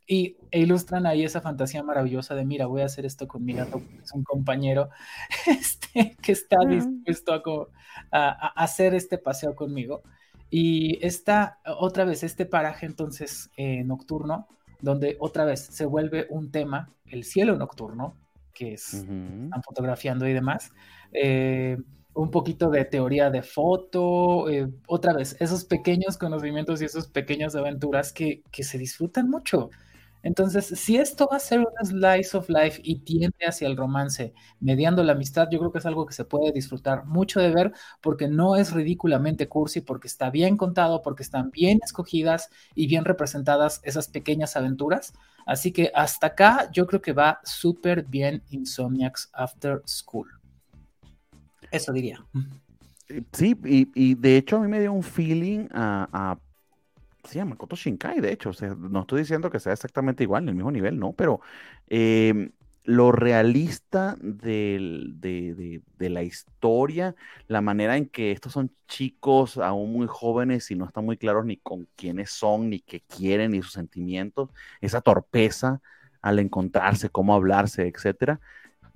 Y 0.08 0.38
e 0.52 0.60
ilustran 0.60 1.08
ahí 1.08 1.24
esa 1.24 1.42
fantasía 1.42 1.82
maravillosa 1.82 2.36
de, 2.36 2.46
mira, 2.46 2.68
voy 2.68 2.82
a 2.82 2.86
hacer 2.86 3.06
esto 3.06 3.28
con 3.28 3.44
mi 3.44 3.54
gato, 3.54 3.82
es 4.04 4.12
un 4.14 4.24
compañero 4.24 4.90
este, 5.48 6.16
que 6.22 6.32
está 6.32 6.58
dispuesto 6.68 7.72
a, 8.12 8.48
hacer 8.56 8.94
este 8.94 9.18
paseo 9.18 9.56
conmigo. 9.56 10.04
Y 10.52 11.04
esta, 11.06 11.60
otra 11.66 12.06
vez, 12.06 12.24
este 12.24 12.46
paraje 12.46 12.86
entonces 12.86 13.50
eh, 13.58 13.84
nocturno, 13.84 14.48
donde 14.80 15.18
otra 15.20 15.44
vez 15.44 15.62
se 15.62 15.86
vuelve 15.86 16.28
un 16.30 16.52
tema, 16.52 16.92
el 17.08 17.24
cielo 17.24 17.56
nocturno, 17.56 18.16
que 18.54 18.74
es, 18.74 18.94
están 18.94 19.62
fotografiando 19.64 20.28
y 20.28 20.34
demás. 20.34 20.72
Eh, 21.16 21.78
un 22.16 22.32
poquito 22.32 22.70
de 22.70 22.86
teoría 22.86 23.30
de 23.30 23.44
foto, 23.44 24.50
eh, 24.50 24.70
otra 24.88 25.14
vez, 25.14 25.36
esos 25.40 25.66
pequeños 25.66 26.18
conocimientos 26.18 26.82
y 26.82 26.86
esas 26.86 27.08
pequeñas 27.08 27.56
aventuras 27.56 28.14
que, 28.14 28.42
que, 28.52 28.64
se 28.64 28.78
disfrutan 28.78 29.30
mucho. 29.30 29.70
Entonces, 30.24 30.66
si 30.66 30.98
esto 30.98 31.28
va 31.32 31.38
a 31.38 31.40
ser 31.40 31.60
un 31.60 31.68
slice 31.86 32.36
of 32.36 32.50
life 32.50 32.82
y 32.84 33.00
tiende 33.02 33.46
hacia 33.48 33.68
el 33.68 33.78
romance, 33.78 34.34
mediando 34.60 35.04
la 35.04 35.12
amistad, 35.12 35.48
yo 35.52 35.60
creo 35.60 35.72
que 35.72 35.78
es 35.80 35.86
algo 35.86 36.06
que 36.06 36.14
se 36.16 36.26
puede 36.26 36.52
disfrutar 36.52 37.06
mucho 37.06 37.40
de 37.40 37.52
ver 37.54 37.74
porque 38.02 38.28
no 38.28 38.56
es 38.56 38.72
ridículamente 38.74 39.48
cursi, 39.48 39.82
porque 39.82 40.08
está 40.08 40.32
bien 40.32 40.58
contado, 40.58 41.04
porque 41.04 41.22
están 41.22 41.52
bien 41.52 41.80
escogidas 41.84 42.50
y 42.74 42.88
bien 42.88 43.06
representadas 43.06 43.82
esas 43.84 44.08
pequeñas 44.08 44.56
aventuras. 44.58 45.14
Así 45.46 45.72
que 45.72 45.92
hasta 45.94 46.28
acá 46.28 46.72
yo 46.72 46.88
creo 46.88 47.02
que 47.02 47.14
va 47.14 47.40
súper 47.44 48.04
bien 48.04 48.42
Insomniacs 48.50 49.30
After 49.34 49.84
School. 49.86 50.45
Eso 51.72 51.92
diría. 51.92 52.26
Eh, 53.10 53.24
sí, 53.32 53.56
y, 53.64 54.16
de 54.16 54.38
hecho 54.38 54.58
a 54.58 54.60
mí 54.62 54.68
me 54.68 54.80
dio 54.80 54.94
un 54.94 55.04
feeling 55.04 55.68
a 55.72 56.38
sí, 57.28 57.40
a 57.40 57.46
Makoto 57.46 57.76
Shinkai, 57.76 58.22
de 58.22 58.32
hecho, 58.32 58.52
no 58.78 59.02
estoy 59.02 59.22
diciendo 59.22 59.50
que 59.50 59.60
sea 59.60 59.74
exactamente 59.74 60.24
igual, 60.24 60.44
en 60.44 60.50
el 60.50 60.56
mismo 60.56 60.72
nivel, 60.72 61.00
no, 61.00 61.14
pero 61.14 61.42
em, 61.88 62.52
lo 62.84 63.12
realista 63.12 64.16
de, 64.22 65.82
la 66.00 66.24
historia, 66.24 67.16
la 67.48 67.62
manera 67.62 67.98
en 67.98 68.08
que 68.08 68.32
estos 68.32 68.54
son 68.54 68.72
chicos 68.88 69.58
aún 69.58 69.92
muy 69.92 70.08
jóvenes 70.08 70.70
y 70.72 70.76
no 70.76 70.86
están 70.86 71.06
muy 71.06 71.18
claros 71.18 71.46
ni 71.46 71.58
con 71.58 71.88
quiénes 71.96 72.32
son, 72.32 72.70
ni 72.70 72.80
qué 72.80 73.02
quieren, 73.02 73.52
ni 73.52 73.62
sus 73.62 73.74
sentimientos, 73.74 74.50
esa 74.82 75.02
torpeza 75.02 75.82
al 76.22 76.40
encontrarse, 76.40 77.10
cómo 77.10 77.34
hablarse, 77.34 77.88
etcétera, 77.88 78.40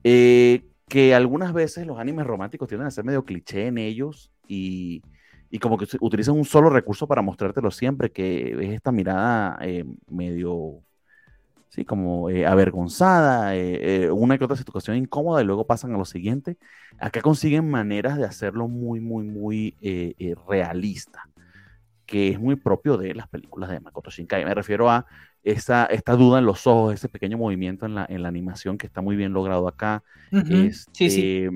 eh, 0.03 0.63
que 0.89 1.15
algunas 1.15 1.53
veces 1.53 1.87
los 1.87 1.99
animes 1.99 2.25
románticos 2.27 2.67
tienden 2.67 2.87
a 2.87 2.91
ser 2.91 3.05
medio 3.05 3.23
cliché 3.23 3.67
en 3.67 3.77
ellos 3.77 4.31
y 4.47 5.03
y 5.49 5.59
como 5.59 5.77
que 5.77 5.87
utilizan 5.99 6.35
un 6.35 6.45
solo 6.45 6.69
recurso 6.69 7.07
para 7.07 7.21
mostrártelo 7.21 7.71
siempre, 7.71 8.11
que 8.11 8.51
es 8.61 8.69
esta 8.71 8.91
mirada 8.91 9.57
eh, 9.61 9.83
medio, 10.07 10.83
sí, 11.69 11.85
como 11.85 12.29
eh, 12.29 12.45
avergonzada, 12.45 13.55
eh, 13.55 14.11
una 14.11 14.37
que 14.37 14.43
otra 14.43 14.57
situación 14.57 14.97
incómoda 14.97 15.41
y 15.41 15.45
luego 15.45 15.65
pasan 15.65 15.93
a 15.93 15.97
lo 15.97 16.05
siguiente. 16.05 16.57
Acá 16.99 17.21
consiguen 17.21 17.69
maneras 17.69 18.17
de 18.17 18.25
hacerlo 18.25 18.67
muy, 18.67 18.99
muy, 18.99 19.23
muy 19.23 19.75
realista, 20.47 21.28
que 22.09 22.29
es 22.29 22.39
muy 22.39 22.55
propio 22.55 22.97
de 22.97 23.13
las 23.13 23.27
películas 23.27 23.69
de 23.69 23.79
Makoto 23.79 24.09
Shinkai. 24.09 24.43
Me 24.43 24.55
refiero 24.55 24.89
a 24.89 25.05
esa, 25.43 25.85
esta 25.85 26.15
duda 26.15 26.39
en 26.39 26.45
los 26.45 26.65
ojos, 26.65 26.93
ese 26.93 27.07
pequeño 27.07 27.37
movimiento 27.37 27.85
en 27.85 27.95
la, 27.95 28.05
en 28.09 28.23
la 28.23 28.29
animación 28.29 28.77
que 28.77 28.87
está 28.87 29.01
muy 29.01 29.15
bien 29.15 29.31
logrado 29.31 29.67
acá. 29.67 30.03
sí, 30.31 30.71
sí. 31.09 31.47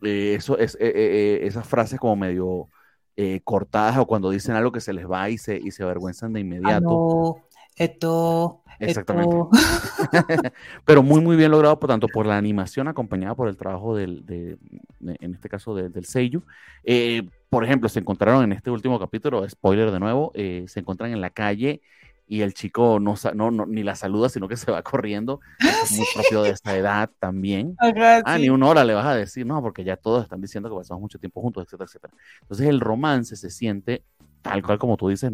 Este, 0.00 0.34
eso, 0.34 0.58
es, 0.58 0.76
esas 0.80 1.66
frases 1.66 2.00
como 2.00 2.16
medio 2.16 2.68
eh, 3.16 3.40
cortadas 3.44 3.98
o 3.98 4.06
cuando 4.06 4.30
dicen 4.30 4.54
algo 4.54 4.72
que 4.72 4.80
se 4.80 4.92
les 4.92 5.10
va 5.10 5.28
y 5.28 5.38
se, 5.38 5.56
y 5.56 5.70
se 5.72 5.82
avergüenzan 5.82 6.32
de 6.32 6.40
inmediato. 6.40 7.42
esto, 7.76 8.62
Exactamente. 8.80 9.36
Pero 10.84 11.02
muy, 11.02 11.20
muy 11.20 11.36
bien 11.36 11.50
logrado, 11.50 11.78
por 11.78 11.88
tanto, 11.88 12.08
por 12.08 12.26
la 12.26 12.36
animación 12.36 12.88
acompañada 12.88 13.34
por 13.34 13.48
el 13.48 13.56
trabajo 13.56 13.96
del, 13.96 14.24
de, 14.24 14.58
en 15.00 15.34
este 15.34 15.48
caso 15.48 15.74
del 15.74 16.04
Seiyu. 16.04 16.42
Eh, 16.84 17.28
por 17.48 17.64
ejemplo, 17.64 17.88
se 17.88 18.00
encontraron 18.00 18.44
en 18.44 18.52
este 18.52 18.70
último 18.70 18.98
capítulo, 18.98 19.48
spoiler 19.48 19.90
de 19.90 20.00
nuevo, 20.00 20.32
eh, 20.34 20.64
se 20.68 20.80
encuentran 20.80 21.12
en 21.12 21.20
la 21.20 21.30
calle 21.30 21.80
y 22.28 22.42
el 22.42 22.52
chico 22.52 23.00
no, 23.00 23.14
no, 23.34 23.66
ni 23.66 23.82
la 23.82 23.94
saluda, 23.94 24.28
sino 24.28 24.48
que 24.48 24.56
se 24.56 24.70
va 24.70 24.82
corriendo. 24.82 25.40
Es 25.58 25.92
muy 25.96 26.06
propio 26.14 26.42
de 26.42 26.50
esta 26.50 26.76
edad 26.76 27.10
también. 27.18 27.74
ah, 27.80 28.38
ni 28.38 28.50
una 28.50 28.66
hora 28.66 28.84
le 28.84 28.92
vas 28.94 29.06
a 29.06 29.14
decir, 29.14 29.46
no, 29.46 29.60
porque 29.62 29.82
ya 29.82 29.96
todos 29.96 30.24
están 30.24 30.40
diciendo 30.40 30.68
que 30.68 30.76
pasamos 30.76 31.00
mucho 31.00 31.18
tiempo 31.18 31.40
juntos, 31.40 31.64
etcétera, 31.64 31.86
etcétera. 31.86 32.14
Entonces 32.42 32.68
el 32.68 32.80
romance 32.80 33.34
se 33.34 33.50
siente, 33.50 34.04
tal 34.42 34.62
cual 34.62 34.78
como 34.78 34.96
tú 34.96 35.08
dices, 35.08 35.30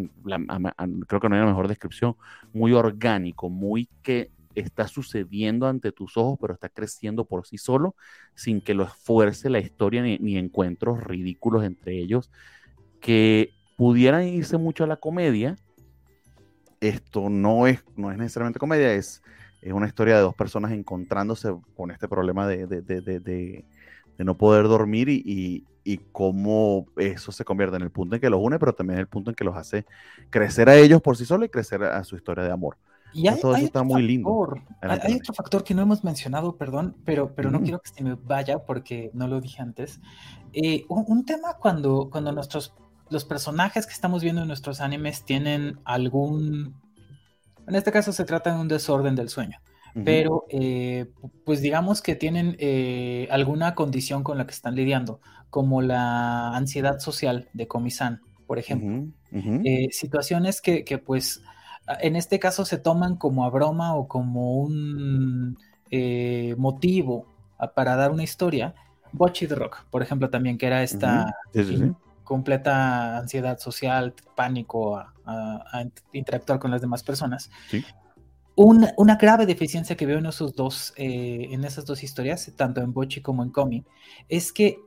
creo 1.06 1.20
que 1.20 1.28
no 1.28 1.34
hay 1.34 1.40
una 1.42 1.50
mejor 1.50 1.68
descripción, 1.68 2.16
muy 2.52 2.72
orgánico, 2.72 3.48
muy 3.48 3.88
que 4.02 4.30
está 4.54 4.86
sucediendo 4.88 5.66
ante 5.66 5.92
tus 5.92 6.16
ojos, 6.16 6.38
pero 6.40 6.54
está 6.54 6.68
creciendo 6.68 7.24
por 7.24 7.46
sí 7.46 7.58
solo, 7.58 7.94
sin 8.34 8.60
que 8.60 8.74
lo 8.74 8.84
esfuerce 8.84 9.50
la 9.50 9.58
historia 9.58 10.02
ni, 10.02 10.36
encuentros 10.36 11.02
ridículos 11.02 11.64
entre 11.64 11.98
ellos, 11.98 12.30
que 13.00 13.50
pudieran 13.76 14.24
irse 14.24 14.56
mucho 14.56 14.84
a 14.84 14.86
la 14.86 14.96
comedia, 14.96 15.56
esto 16.80 17.30
no 17.30 17.66
es, 17.66 17.84
no 17.96 18.12
es 18.12 18.18
necesariamente 18.18 18.58
comedia, 18.58 18.94
es, 18.94 19.22
es 19.62 19.72
una 19.72 19.86
historia 19.86 20.16
de 20.16 20.22
dos 20.22 20.34
personas 20.34 20.72
encontrándose 20.72 21.54
con 21.76 21.90
este 21.90 22.08
problema 22.08 22.46
de, 22.46 22.66
de, 22.66 23.64
no 24.18 24.36
poder 24.36 24.68
dormir 24.68 25.08
y, 25.08 25.64
y, 25.85 25.99
cómo 26.12 26.87
eso 26.97 27.33
se 27.33 27.44
convierte 27.44 27.77
en 27.77 27.83
el 27.83 27.90
punto 27.90 28.16
en 28.16 28.20
que 28.20 28.31
los 28.31 28.40
une, 28.40 28.59
pero 28.59 28.75
también 28.75 28.99
en 28.99 29.01
el 29.03 29.09
punto 29.09 29.31
en 29.31 29.35
que 29.35 29.44
los 29.44 29.57
hace 29.57 29.85
crecer 30.31 30.68
a 30.68 30.77
ellos 30.77 31.03
por 31.03 31.16
sí 31.16 31.25
solos 31.25 31.47
y 31.47 31.51
crecer 31.51 31.83
a 31.85 32.03
su 32.05 32.16
historia 32.16 32.44
de 32.44 32.53
amor. 32.53 32.77
Y 33.12 33.29
hay, 33.29 33.40
todo 33.40 33.55
eso 33.55 33.66
está 33.66 33.85
muy 33.85 34.03
lindo. 34.03 34.57
Hay, 34.81 35.14
otro 35.14 35.35
factor 35.35 35.62
que 35.62 35.73
no 35.73 35.83
hemos 35.83 36.03
mencionado, 36.03 36.57
perdón, 36.57 36.97
pero, 37.05 37.33
pero 37.35 37.51
no 37.51 37.62
quiero 37.62 37.81
que 37.81 37.90
se 37.90 38.03
me 38.03 38.14
vaya 38.14 38.59
porque 38.59 39.11
no 39.14 39.29
lo 39.29 39.40
dije 39.40 39.62
antes. 39.62 40.01
Eh, 40.53 40.85
un, 40.88 41.05
un, 41.07 41.25
tema 41.25 41.55
cuando, 41.59 42.09
cuando 42.11 42.33
nuestros 42.33 42.75
los 43.11 43.25
personajes 43.25 43.87
que 43.87 43.92
estamos 43.92 44.23
viendo 44.23 44.42
en 44.42 44.49
nuestros 44.49 44.81
animes 44.81 45.25
tienen 45.25 45.79
algún, 45.85 46.75
en 47.66 47.75
este 47.75 47.92
caso 47.92 48.12
se 48.12 48.25
trata 48.25 48.55
de 48.55 48.61
un 48.61 48.68
desorden 48.68 49.14
del 49.14 49.29
sueño, 49.29 49.59
pero 50.05 50.44
eh, 50.49 51.07
pues 51.44 51.61
digamos 51.61 52.03
que 52.03 52.16
tienen 52.16 52.57
eh, 52.59 53.29
alguna 53.31 53.77
condición 53.77 54.25
con 54.25 54.37
la 54.37 54.47
que 54.47 54.53
están 54.53 54.75
lidiando, 54.75 55.20
como 55.54 55.82
la 55.82 56.48
ansiedad 56.56 56.98
social 56.98 57.48
de 57.52 57.68
Comisan, 57.68 58.20
por 58.44 58.58
ejemplo. 58.58 59.06
Eh, 59.32 59.86
situaciones 59.92 60.60
que, 60.60 60.82
que, 60.82 60.98
pues 60.98 61.42
en 62.00 62.16
este 62.16 62.40
caso 62.40 62.64
se 62.64 62.76
toman 62.76 63.14
como 63.14 63.44
a 63.44 63.50
broma 63.50 63.94
o 63.94 64.08
como 64.08 64.58
un 64.58 65.56
motivo 66.58 67.28
para 67.76 67.94
dar 67.94 68.10
una 68.10 68.24
historia. 68.24 68.74
Bochy 69.12 69.46
the 69.46 69.54
Rock, 69.54 69.84
por 69.92 70.02
ejemplo, 70.02 70.28
también, 70.28 70.58
que 70.58 70.66
era 70.66 70.82
esta 70.82 71.32
completa 72.24 73.16
ansiedad 73.16 73.56
social, 73.60 74.12
pánico 74.34 74.96
a, 74.96 75.84
interactuar 76.12 76.58
con 76.58 76.72
las 76.72 76.80
demás 76.80 77.04
personas. 77.04 77.48
una 78.56 79.14
grave 79.14 79.46
deficiencia 79.46 79.96
que 79.96 80.04
veo 80.04 80.18
en, 80.18 80.26
esos 80.26 80.52
dos, 80.56 80.94
eh, 80.96 81.46
en 81.52 81.64
esas 81.64 81.84
dos 81.84 82.02
historias, 82.02 82.52
tanto 82.56 82.80
en 82.80 82.92
Bochi 82.92 83.20
como 83.20 83.44
en 83.44 83.50
Komi, 83.50 83.84
es 84.28 84.52
que 84.52 84.80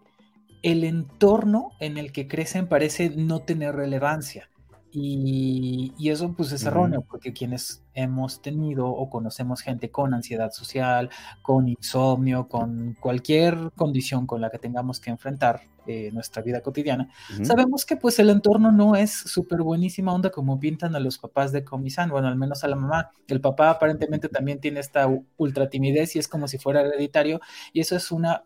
el 0.62 0.84
entorno 0.84 1.72
en 1.80 1.98
el 1.98 2.12
que 2.12 2.28
crecen 2.28 2.68
parece 2.68 3.10
no 3.10 3.42
tener 3.42 3.76
relevancia. 3.76 4.50
Y, 4.92 6.10
eso 6.10 6.34
pues 6.34 6.52
es 6.54 6.64
erróneo, 6.64 7.02
porque 7.02 7.34
quienes 7.34 7.84
hemos 7.94 8.42
tenido 8.42 8.88
o 8.88 9.10
conocemos 9.10 9.62
gente 9.62 9.92
con 9.92 10.14
ansiedad 10.14 10.52
social, 10.52 11.10
con 11.42 11.68
insomnio, 11.68 12.48
con 12.48 12.96
cualquier 13.00 13.72
condición 13.76 14.26
con 14.26 14.42
la 14.42 14.50
que 14.50 14.60
tengamos 14.60 15.00
que 15.00 15.10
enfrentar 15.10 15.62
eh, 15.86 16.10
nuestra 16.14 16.42
vida 16.42 16.62
cotidiana, 16.62 17.10
sabemos 17.44 17.86
que 17.86 17.96
pues 17.96 18.20
el 18.20 18.30
entorno 18.30 18.72
no 18.72 18.96
es 18.96 19.12
súper 19.12 19.62
buenísima 19.62 20.14
onda 20.14 20.32
como 20.32 20.60
pintan 20.60 20.96
a 20.96 21.00
los 21.00 21.18
papás 21.18 21.52
de 21.52 21.64
Comisan, 21.64 22.10
bueno, 22.10 22.28
al 22.28 22.36
menos 22.36 22.64
a 22.64 22.68
la 22.68 22.76
mamá. 22.76 23.12
El 23.28 23.40
papá 23.40 23.70
aparentemente 23.70 24.30
también 24.30 24.60
tiene 24.60 24.80
esta 24.80 25.08
ultra 25.38 25.70
timidez 25.70 26.16
y 26.16 26.20
es 26.20 26.28
como 26.28 26.48
si 26.48 26.58
fuera 26.58 26.82
hereditario, 26.82 27.40
y 27.72 27.82
eso 27.82 27.96
es 27.96 28.12
una, 28.12 28.44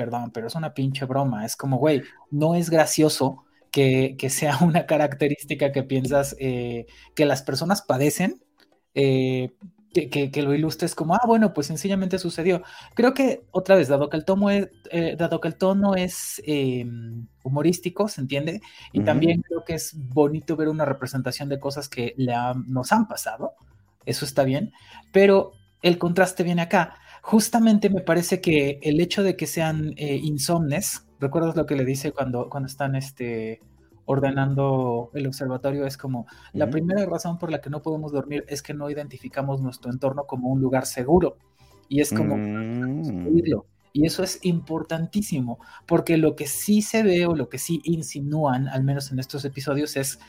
perdón, 0.00 0.30
pero 0.30 0.46
es 0.46 0.54
una 0.54 0.72
pinche 0.72 1.04
broma, 1.04 1.44
es 1.44 1.56
como, 1.56 1.76
güey, 1.76 2.00
no 2.30 2.54
es 2.54 2.70
gracioso 2.70 3.44
que, 3.70 4.16
sea 4.30 4.56
una 4.62 4.86
característica 4.86 5.72
que 5.72 5.82
piensas 5.82 6.34
eh, 6.38 6.86
que 7.14 7.26
las 7.26 7.42
personas 7.42 7.82
padecen, 7.82 8.42
eh, 8.94 9.52
que, 9.92 10.42
lo 10.42 10.54
ilustres 10.54 10.94
como, 10.94 11.14
ah, 11.16 11.20
bueno, 11.26 11.52
pues 11.52 11.66
sencillamente 11.66 12.18
sucedió. 12.18 12.62
Creo 12.94 13.12
que, 13.12 13.42
otra 13.50 13.76
vez, 13.76 13.88
dado 13.88 14.08
que 14.08 14.16
el, 14.16 14.24
tomo 14.24 14.48
es, 14.48 14.70
eh, 14.90 15.16
dado 15.18 15.38
que 15.38 15.48
el 15.48 15.56
tono 15.56 15.94
es 15.94 16.40
em, 16.46 17.26
humorístico, 17.42 18.08
¿se 18.08 18.22
entiende? 18.22 18.62
Y 18.94 19.02
también 19.02 19.42
creo 19.42 19.64
que 19.66 19.74
es 19.74 19.92
bonito 19.94 20.56
ver 20.56 20.68
una 20.68 20.86
representación 20.86 21.50
de 21.50 21.60
cosas 21.60 21.90
que 21.90 22.14
nos 22.68 22.90
han 22.92 23.06
pasado, 23.06 23.52
eso 24.06 24.24
está 24.24 24.44
bien, 24.44 24.72
pero 25.12 25.52
el 25.82 25.98
contraste 25.98 26.42
viene 26.42 26.62
acá. 26.62 26.96
Justamente 27.22 27.90
me 27.90 28.00
parece 28.00 28.40
que 28.40 28.78
el 28.82 29.00
hecho 29.00 29.22
de 29.22 29.36
que 29.36 29.46
sean 29.46 29.94
insomnes, 29.96 31.06
¿Recuerdas 31.20 31.54
lo 31.54 31.66
que 31.66 31.76
le 31.76 31.84
dice 31.84 32.12
cuando, 32.12 32.48
cuando 32.48 32.66
están 32.66 32.96
este, 32.96 33.60
ordenando 34.06 35.10
el 35.12 35.26
observatorio? 35.26 35.84
Es 35.84 35.98
como, 35.98 36.26
la 36.54 36.70
primera 36.70 37.04
razón 37.04 37.38
por 37.38 37.50
la 37.50 37.60
que 37.60 37.68
no 37.68 37.82
podemos 37.82 38.10
dormir 38.10 38.44
es 38.48 38.62
que 38.62 38.72
no 38.72 38.88
identificamos 38.88 39.60
nuestro 39.60 39.92
entorno 39.92 40.24
como 40.24 40.48
un 40.48 40.60
lugar 40.62 40.86
seguro. 40.86 41.36
Y 41.90 42.00
es 42.00 42.10
como, 42.10 42.36
mm. 42.38 43.42
y 43.92 44.06
eso 44.06 44.22
es 44.22 44.38
importantísimo, 44.42 45.58
porque 45.86 46.16
lo 46.16 46.36
que 46.36 46.46
sí 46.46 46.80
se 46.80 47.02
ve 47.02 47.26
o 47.26 47.34
lo 47.34 47.50
que 47.50 47.58
sí 47.58 47.82
insinúan, 47.84 48.68
al 48.68 48.82
menos 48.82 49.12
en 49.12 49.18
estos 49.18 49.44
episodios, 49.44 49.96
es 49.96 50.20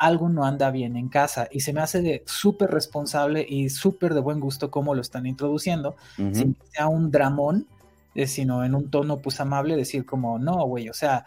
algo 0.00 0.30
no 0.30 0.46
anda 0.46 0.70
bien 0.70 0.96
en 0.96 1.08
casa 1.08 1.46
y 1.52 1.60
se 1.60 1.74
me 1.74 1.82
hace 1.82 2.00
de 2.00 2.22
súper 2.26 2.70
responsable 2.70 3.44
y 3.46 3.68
súper 3.68 4.14
de 4.14 4.20
buen 4.20 4.40
gusto 4.40 4.70
cómo 4.70 4.94
lo 4.94 5.02
están 5.02 5.26
introduciendo, 5.26 5.94
sin 6.16 6.54
que 6.54 6.66
sea 6.72 6.88
un 6.88 7.10
dramón, 7.10 7.66
eh, 8.14 8.26
sino 8.26 8.64
en 8.64 8.74
un 8.74 8.90
tono 8.90 9.18
pues 9.18 9.38
amable, 9.40 9.76
decir 9.76 10.06
como, 10.06 10.38
no, 10.38 10.64
güey, 10.64 10.88
o 10.88 10.94
sea, 10.94 11.26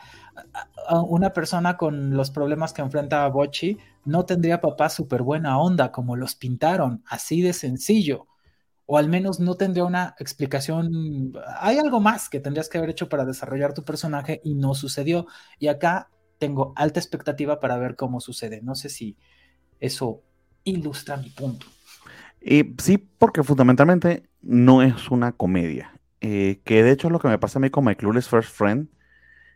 una 1.07 1.29
persona 1.29 1.77
con 1.77 2.17
los 2.17 2.31
problemas 2.31 2.73
que 2.73 2.81
enfrenta 2.81 3.23
a 3.23 3.29
Bochi 3.29 3.77
no 4.05 4.25
tendría 4.25 4.59
papá 4.59 4.89
súper 4.89 5.21
buena 5.21 5.59
onda 5.59 5.91
como 5.91 6.15
los 6.15 6.33
pintaron, 6.33 7.03
así 7.07 7.43
de 7.43 7.53
sencillo. 7.53 8.27
O 8.85 8.97
al 8.97 9.07
menos 9.07 9.39
no 9.39 9.55
tendría 9.55 9.85
una 9.85 10.13
explicación. 10.19 11.31
Hay 11.61 11.77
algo 11.77 12.01
más 12.01 12.27
que 12.27 12.41
tendrías 12.41 12.67
que 12.67 12.79
haber 12.79 12.89
hecho 12.89 13.07
para 13.07 13.23
desarrollar 13.23 13.73
tu 13.73 13.83
personaje 13.83 14.41
y 14.43 14.55
no 14.55 14.75
sucedió. 14.75 15.25
Y 15.57 15.67
acá 15.67 16.09
tengo 16.43 16.73
alta 16.75 16.99
expectativa 16.99 17.61
para 17.61 17.77
ver 17.77 17.95
cómo 17.95 18.19
sucede. 18.19 18.59
No 18.61 18.75
sé 18.75 18.89
si 18.89 19.15
eso 19.79 20.21
ilustra 20.65 21.15
mi 21.15 21.29
punto. 21.29 21.67
Y 22.41 22.75
sí, 22.79 22.97
porque 22.97 23.43
fundamentalmente 23.43 24.23
no 24.41 24.81
es 24.81 25.09
una 25.09 25.31
comedia. 25.31 25.97
Eh, 26.19 26.59
que 26.65 26.83
de 26.83 26.91
hecho 26.91 27.07
es 27.07 27.13
lo 27.13 27.19
que 27.19 27.29
me 27.29 27.39
pasa 27.39 27.59
a 27.59 27.61
mí 27.61 27.69
con 27.69 27.85
My 27.85 27.95
Clueless 27.95 28.27
First 28.27 28.49
Friend. 28.49 28.89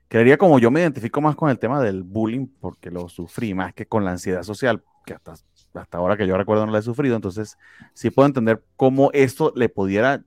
Creería 0.08 0.38
como 0.38 0.60
yo 0.60 0.72
me 0.72 0.80
identifico 0.80 1.20
más 1.20 1.36
con 1.36 1.50
el 1.50 1.60
tema 1.60 1.82
del 1.82 2.04
bullying 2.04 2.48
porque 2.62 2.90
lo 2.90 3.10
sufrí 3.10 3.54
más 3.54 3.74
que 3.74 3.86
con 3.86 4.06
la 4.06 4.12
ansiedad 4.12 4.44
social, 4.44 4.82
que 5.06 5.14
hasta, 5.14 5.34
hasta 5.74 5.98
ahora 5.98 6.16
que 6.16 6.26
yo 6.26 6.38
recuerdo 6.38 6.66
no 6.66 6.72
la 6.72 6.80
he 6.80 6.84
sufrido. 6.84 7.18
Entonces, 7.18 7.58
sí 7.94 8.12
puedo 8.12 8.28
entender 8.28 8.64
cómo 8.78 9.10
esto 9.12 9.52
le 9.58 9.68
pudiera 9.68 10.24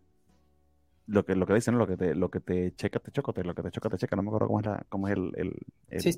lo 1.10 1.24
que, 1.24 1.34
lo 1.34 1.46
que 1.46 1.54
dicen, 1.54 1.76
lo 1.76 1.86
que 1.86 1.96
te, 1.96 2.14
lo 2.14 2.30
que 2.30 2.40
te 2.40 2.74
checa, 2.74 3.00
te 3.00 3.10
choca, 3.10 3.32
lo 3.42 3.54
que 3.54 3.62
te 3.62 3.70
choca, 3.70 3.88
te 3.90 3.98
checa, 3.98 4.16
no 4.16 4.22
me 4.22 4.28
acuerdo 4.28 4.46
cómo 4.46 4.60
es, 4.60 4.66
la, 4.66 4.86
cómo 4.88 5.08
es 5.08 5.16
el, 5.16 5.32
el, 5.36 5.56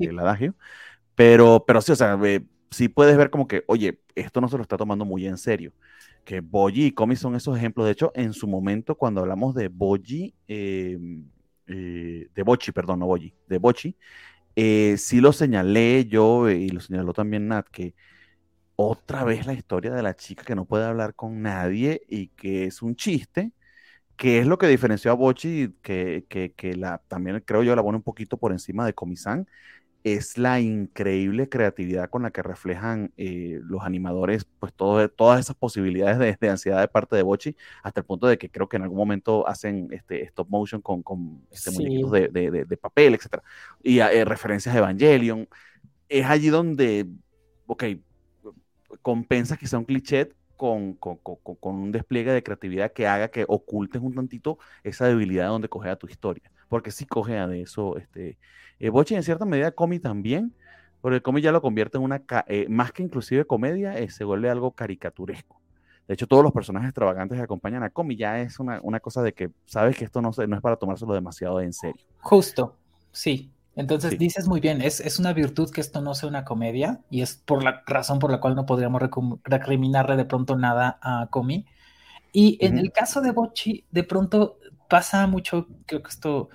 el, 0.08 0.18
adagio, 0.18 0.54
pero, 1.14 1.64
pero 1.66 1.80
sí, 1.80 1.92
o 1.92 1.96
sea, 1.96 2.18
sí 2.70 2.88
puedes 2.88 3.16
ver 3.16 3.30
como 3.30 3.48
que, 3.48 3.64
oye, 3.66 4.00
esto 4.14 4.40
no 4.40 4.48
se 4.48 4.56
lo 4.56 4.62
está 4.62 4.76
tomando 4.76 5.04
muy 5.04 5.26
en 5.26 5.38
serio, 5.38 5.72
que 6.24 6.40
Boji 6.40 6.86
y 6.86 6.92
Comi 6.92 7.16
son 7.16 7.34
esos 7.34 7.56
ejemplos, 7.56 7.86
de 7.86 7.92
hecho, 7.92 8.12
en 8.14 8.32
su 8.32 8.46
momento, 8.46 8.96
cuando 8.96 9.22
hablamos 9.22 9.54
de 9.54 9.68
Boji, 9.68 10.34
em, 10.46 11.24
eh, 11.66 12.28
de 12.34 12.42
Bochi, 12.42 12.72
perdón, 12.72 13.00
no 13.00 13.06
Boji, 13.06 13.34
de 13.48 13.58
Bochi, 13.58 13.96
eh, 14.56 14.96
sí 14.98 15.20
lo 15.20 15.32
señalé 15.32 16.06
yo 16.06 16.50
y 16.50 16.68
lo 16.68 16.80
señaló 16.80 17.12
también 17.14 17.48
Nat, 17.48 17.66
que 17.68 17.94
otra 18.76 19.24
vez 19.24 19.46
la 19.46 19.54
historia 19.54 19.92
de 19.92 20.02
la 20.02 20.16
chica 20.16 20.44
que 20.44 20.54
no 20.54 20.64
puede 20.64 20.84
hablar 20.84 21.14
con 21.14 21.42
nadie 21.42 22.02
y 22.08 22.28
que 22.28 22.64
es 22.64 22.82
un 22.82 22.96
chiste, 22.96 23.52
que 24.22 24.38
es 24.38 24.46
lo 24.46 24.56
que 24.56 24.68
diferenció 24.68 25.10
a 25.10 25.14
Bochi, 25.14 25.74
que, 25.82 26.24
que, 26.28 26.76
la, 26.76 26.98
también 27.08 27.42
creo 27.44 27.64
yo 27.64 27.74
la 27.74 27.82
pone 27.82 27.96
un 27.96 28.04
poquito 28.04 28.36
por 28.36 28.52
encima 28.52 28.86
de 28.86 28.94
Comisán, 28.94 29.48
es 30.04 30.38
la 30.38 30.60
increíble 30.60 31.48
creatividad 31.48 32.08
con 32.08 32.22
la 32.22 32.30
que 32.30 32.40
reflejan 32.40 33.12
eh, 33.16 33.58
los 33.64 33.82
animadores, 33.82 34.46
pues 34.60 34.72
todo, 34.74 35.08
todas 35.08 35.40
esas 35.40 35.56
posibilidades 35.56 36.38
de, 36.38 36.48
ansiedad 36.48 36.80
de 36.80 36.86
parte 36.86 37.16
de 37.16 37.24
Bochi, 37.24 37.56
hasta 37.82 37.98
el 37.98 38.06
punto 38.06 38.28
de 38.28 38.38
que 38.38 38.48
creo 38.48 38.68
que 38.68 38.76
en 38.76 38.84
algún 38.84 38.98
momento 38.98 39.48
hacen 39.48 39.88
este 39.90 40.22
stop 40.22 40.48
motion 40.48 40.80
con, 40.80 41.02
con 41.02 41.44
este 41.50 41.72
muñequitos 41.72 42.12
de, 42.12 42.28
de, 42.28 42.76
papel, 42.76 43.14
etc. 43.14 43.42
Y 43.82 43.98
eh, 43.98 44.24
referencias 44.24 44.72
de 44.72 44.78
Evangelion. 44.78 45.48
Es 46.08 46.26
allí 46.26 46.48
donde, 46.48 47.08
ok, 47.66 47.84
compensa 49.02 49.56
que 49.56 49.66
sea 49.66 49.80
un 49.80 49.84
cliché 49.84 50.30
con, 50.62 50.96
un 51.60 51.90
despliegue 51.90 52.30
de 52.30 52.42
creatividad 52.44 52.92
que 52.92 53.08
haga 53.08 53.28
que 53.28 53.44
ocultes 53.48 54.00
un 54.00 54.14
tantito 54.14 54.58
esa 54.84 55.06
debilidad 55.06 55.48
donde 55.48 55.68
coge 55.68 55.90
a 55.90 55.96
tu 55.96 56.06
historia. 56.06 56.50
Porque 56.68 56.92
sí 56.92 57.04
coge 57.04 57.36
a 57.36 57.48
de 57.48 57.62
eso. 57.62 57.96
Este, 57.96 58.38
eh, 58.78 58.92
en 58.94 59.22
cierta 59.24 59.44
medida 59.44 59.72
Comi 59.72 59.98
también, 59.98 60.54
porque 61.00 61.20
Comi 61.20 61.40
ya 61.40 61.50
lo 61.50 61.60
convierte 61.60 61.98
en 61.98 62.04
una, 62.04 62.22
eh, 62.46 62.66
más 62.68 62.92
que 62.92 63.02
inclusive 63.02 63.44
comedia, 63.44 63.98
eh, 63.98 64.08
se 64.08 64.22
vuelve 64.22 64.50
algo 64.50 64.70
caricaturesco. 64.70 65.60
De 66.06 66.14
hecho, 66.14 66.28
todos 66.28 66.44
los 66.44 66.52
personajes 66.52 66.88
extravagantes 66.90 67.36
que 67.36 67.42
acompañan 67.42 67.82
a 67.82 67.90
Comi 67.90 68.16
ya 68.16 68.40
es 68.40 68.60
una, 68.60 68.80
una 68.82 69.00
cosa 69.00 69.20
de 69.22 69.32
que 69.32 69.50
sabes 69.66 69.96
que 69.96 70.04
esto 70.04 70.22
no, 70.22 70.30
no 70.46 70.56
es 70.56 70.62
para 70.62 70.76
tomárselo 70.76 71.12
demasiado 71.12 71.60
en 71.60 71.72
serio. 71.72 72.04
Justo, 72.20 72.76
sí. 73.10 73.50
Entonces 73.74 74.18
dices 74.18 74.46
muy 74.46 74.60
bien, 74.60 74.82
es, 74.82 75.00
es, 75.00 75.18
una 75.18 75.32
virtud 75.32 75.70
que 75.70 75.80
esto 75.80 76.02
no 76.02 76.14
sea 76.14 76.28
una 76.28 76.44
comedia 76.44 77.00
y 77.10 77.22
es 77.22 77.36
por 77.36 77.64
la 77.64 77.82
razón 77.86 78.18
por 78.18 78.30
la 78.30 78.38
cual 78.38 78.54
no 78.54 78.66
podríamos 78.66 79.00
recriminarle 79.44 80.16
de 80.16 80.26
pronto 80.26 80.56
nada 80.56 80.98
a 81.00 81.28
Comi. 81.30 81.64
Y 82.32 82.58
en 82.64 82.78
el 82.78 82.92
caso 82.92 83.20
de 83.20 83.30
Bochi, 83.30 83.84
de 83.90 84.04
pronto 84.04 84.58
pasa 84.88 85.26
mucho, 85.26 85.68
creo 85.86 86.02
que 86.02 86.10
esto 86.10 86.50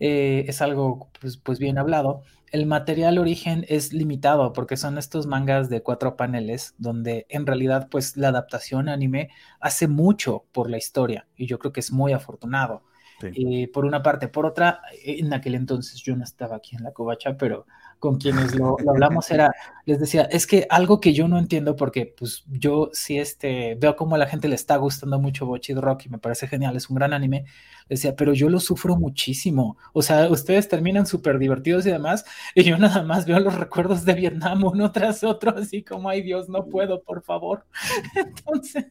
eh, 0.00 0.44
es 0.48 0.62
algo 0.62 1.10
pues, 1.20 1.36
pues, 1.36 1.58
bien 1.58 1.78
hablado. 1.78 2.22
El 2.52 2.66
material 2.66 3.18
origen 3.18 3.64
es 3.68 3.92
limitado 3.92 4.52
porque 4.52 4.76
son 4.76 4.98
estos 4.98 5.26
mangas 5.26 5.70
de 5.70 5.82
cuatro 5.82 6.16
paneles 6.16 6.74
donde 6.78 7.26
en 7.28 7.46
realidad 7.46 7.88
pues 7.90 8.16
la 8.16 8.28
adaptación 8.28 8.88
anime 8.88 9.30
hace 9.60 9.86
mucho 9.86 10.46
por 10.52 10.68
la 10.68 10.78
historia 10.78 11.28
y 11.36 11.46
yo 11.46 11.58
creo 11.58 11.72
que 11.72 11.80
es 11.80 11.92
muy 11.92 12.12
afortunado. 12.12 12.82
Eh, 13.22 13.68
por 13.72 13.84
una 13.84 14.02
parte. 14.02 14.28
Por 14.28 14.46
otra, 14.46 14.82
en 15.04 15.32
aquel 15.32 15.54
entonces 15.54 16.00
yo 16.02 16.16
no 16.16 16.24
estaba 16.24 16.56
aquí 16.56 16.76
en 16.76 16.84
la 16.84 16.92
covacha, 16.92 17.36
pero 17.36 17.66
con 18.00 18.16
quienes 18.16 18.54
lo, 18.54 18.76
hablamos 18.88 19.30
era, 19.30 19.52
les 19.84 20.00
decía, 20.00 20.22
es 20.22 20.46
que 20.46 20.66
algo 20.70 21.00
que 21.00 21.12
yo 21.12 21.28
no 21.28 21.38
entiendo 21.38 21.76
porque 21.76 22.06
pues 22.06 22.44
yo 22.48 22.88
sí 22.94 23.18
este, 23.18 23.74
veo 23.74 23.94
como 23.94 24.14
a 24.14 24.18
la 24.18 24.26
gente 24.26 24.48
le 24.48 24.54
está 24.54 24.76
gustando 24.76 25.20
mucho 25.20 25.44
Bochi 25.44 25.74
Rock 25.74 26.06
y 26.06 26.08
me 26.08 26.18
parece 26.18 26.48
genial, 26.48 26.74
es 26.76 26.88
un 26.88 26.96
gran 26.96 27.12
anime, 27.12 27.44
decía, 27.90 28.16
pero 28.16 28.32
yo 28.32 28.48
lo 28.48 28.58
sufro 28.58 28.96
muchísimo, 28.96 29.76
o 29.92 30.00
sea, 30.00 30.30
ustedes 30.30 30.66
terminan 30.66 31.06
súper 31.06 31.38
divertidos 31.38 31.84
y 31.84 31.90
demás, 31.90 32.24
y 32.54 32.64
yo 32.64 32.78
nada 32.78 33.02
más 33.02 33.26
veo 33.26 33.38
los 33.38 33.54
recuerdos 33.54 34.06
de 34.06 34.14
Vietnam 34.14 34.64
uno 34.64 34.90
tras 34.90 35.22
otro, 35.22 35.54
así 35.56 35.82
como, 35.84 36.08
ay 36.08 36.22
Dios, 36.22 36.48
no 36.48 36.64
puedo, 36.66 37.02
por 37.02 37.22
favor. 37.22 37.66
Entonces... 38.16 38.86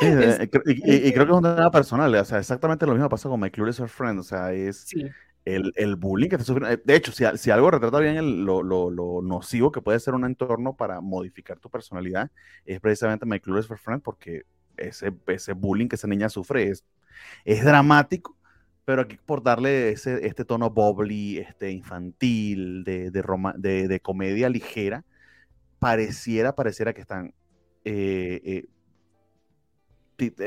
Sí, 0.00 0.06
y, 0.66 1.12
creo 1.12 1.26
que 1.26 1.32
es 1.32 1.36
un 1.36 1.42
tema 1.42 1.70
personal, 1.70 2.14
o 2.14 2.24
sea, 2.24 2.38
exactamente 2.38 2.86
lo 2.86 2.92
mismo 2.92 3.08
pasa 3.08 3.28
con 3.28 3.40
My 3.40 3.50
Clueless 3.50 3.82
Friend, 3.86 4.18
o 4.18 4.22
sea, 4.22 4.52
es 4.52 4.86
el, 5.44 5.72
el, 5.76 5.96
bullying 5.96 6.28
que 6.28 6.36
está 6.36 6.44
sufriendo. 6.44 6.82
De 6.84 6.96
hecho, 6.96 7.12
si, 7.12 7.24
si 7.36 7.50
algo 7.50 7.70
retrata 7.70 7.98
bien 7.98 8.44
lo, 8.44 8.62
lo, 8.62 8.90
lo, 8.90 9.22
nocivo 9.22 9.70
que 9.70 9.82
puede 9.82 10.00
ser 10.00 10.14
un 10.14 10.24
entorno 10.24 10.76
para 10.76 11.00
modificar 11.00 11.58
tu 11.58 11.70
personalidad, 11.70 12.30
es 12.64 12.80
precisamente 12.80 13.26
My 13.26 13.40
Clueless 13.40 13.66
Friend, 13.66 14.02
porque 14.02 14.42
ese, 14.76 15.12
ese 15.26 15.52
bullying 15.52 15.88
que 15.88 15.96
esa 15.96 16.08
niña 16.08 16.28
sufre 16.28 16.68
es, 16.68 16.84
es 17.44 17.64
dramático, 17.64 18.36
pero 18.84 19.02
aquí 19.02 19.18
por 19.24 19.42
darle 19.42 19.90
ese, 19.90 20.26
este 20.26 20.44
tono 20.44 20.70
bubbly, 20.70 21.38
este 21.38 21.70
infantil, 21.70 22.84
de, 22.84 23.10
de, 23.10 23.88
de, 23.88 24.00
comedia 24.00 24.48
ligera, 24.48 25.04
pareciera, 25.78 26.54
pareciera 26.54 26.92
que 26.92 27.00
están 27.00 27.34
eh, 27.84 28.40
eh, 28.44 28.64
eh, 28.64 28.64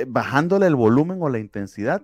bajándole 0.08 0.68
el 0.68 0.76
volumen 0.76 1.22
o 1.22 1.30
la 1.30 1.40
intensidad 1.40 2.04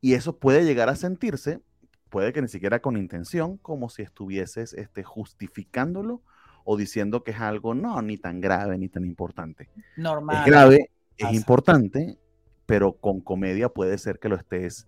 y 0.00 0.14
eso 0.14 0.38
puede 0.38 0.64
llegar 0.64 0.88
a 0.88 0.96
sentirse, 0.96 1.60
puede 2.08 2.32
que 2.32 2.42
ni 2.42 2.48
siquiera 2.48 2.80
con 2.80 2.96
intención, 2.96 3.56
como 3.58 3.88
si 3.88 4.02
estuvieses 4.02 4.72
este, 4.72 5.02
justificándolo 5.02 6.22
o 6.64 6.76
diciendo 6.76 7.22
que 7.22 7.32
es 7.32 7.40
algo 7.40 7.74
no, 7.74 8.00
ni 8.02 8.16
tan 8.16 8.40
grave 8.40 8.78
ni 8.78 8.88
tan 8.88 9.04
importante. 9.04 9.68
Normal. 9.96 10.36
Es 10.38 10.46
grave, 10.46 10.90
es 11.16 11.32
importante, 11.32 12.18
pero 12.66 12.92
con 12.92 13.20
comedia 13.20 13.68
puede 13.68 13.98
ser 13.98 14.18
que 14.18 14.28
lo 14.28 14.36
estés, 14.36 14.86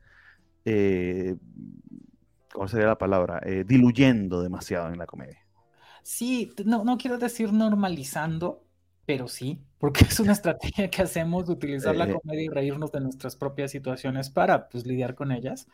eh, 0.65 1.37
¿cómo 2.53 2.69
sería 2.69 2.87
la 2.87 2.99
palabra? 2.99 3.41
Eh, 3.45 3.65
diluyendo 3.67 4.43
demasiado 4.43 4.89
en 4.89 4.99
la 4.99 5.07
comedia. 5.07 5.39
Sí, 6.03 6.53
no, 6.65 6.85
no 6.85 6.99
quiero 6.99 7.19
decir 7.19 7.53
normalizando, 7.53 8.65
pero 9.05 9.27
sí, 9.29 9.61
porque 9.79 10.05
es 10.09 10.21
una 10.21 10.33
estrategia 10.33 10.89
que 10.91 11.03
hacemos 11.03 11.47
de 11.47 11.53
utilizar 11.53 11.97
la 11.97 12.09
eh. 12.09 12.15
comedia 12.15 12.45
y 12.45 12.49
reírnos 12.49 12.93
de 12.93 13.01
nuestras 13.01 13.37
propias 13.37 13.71
situaciones 13.71 14.31
para 14.31 14.69
pues 14.69 14.87
lidiar 14.87 15.15
con 15.15 15.33
ellas. 15.33 15.67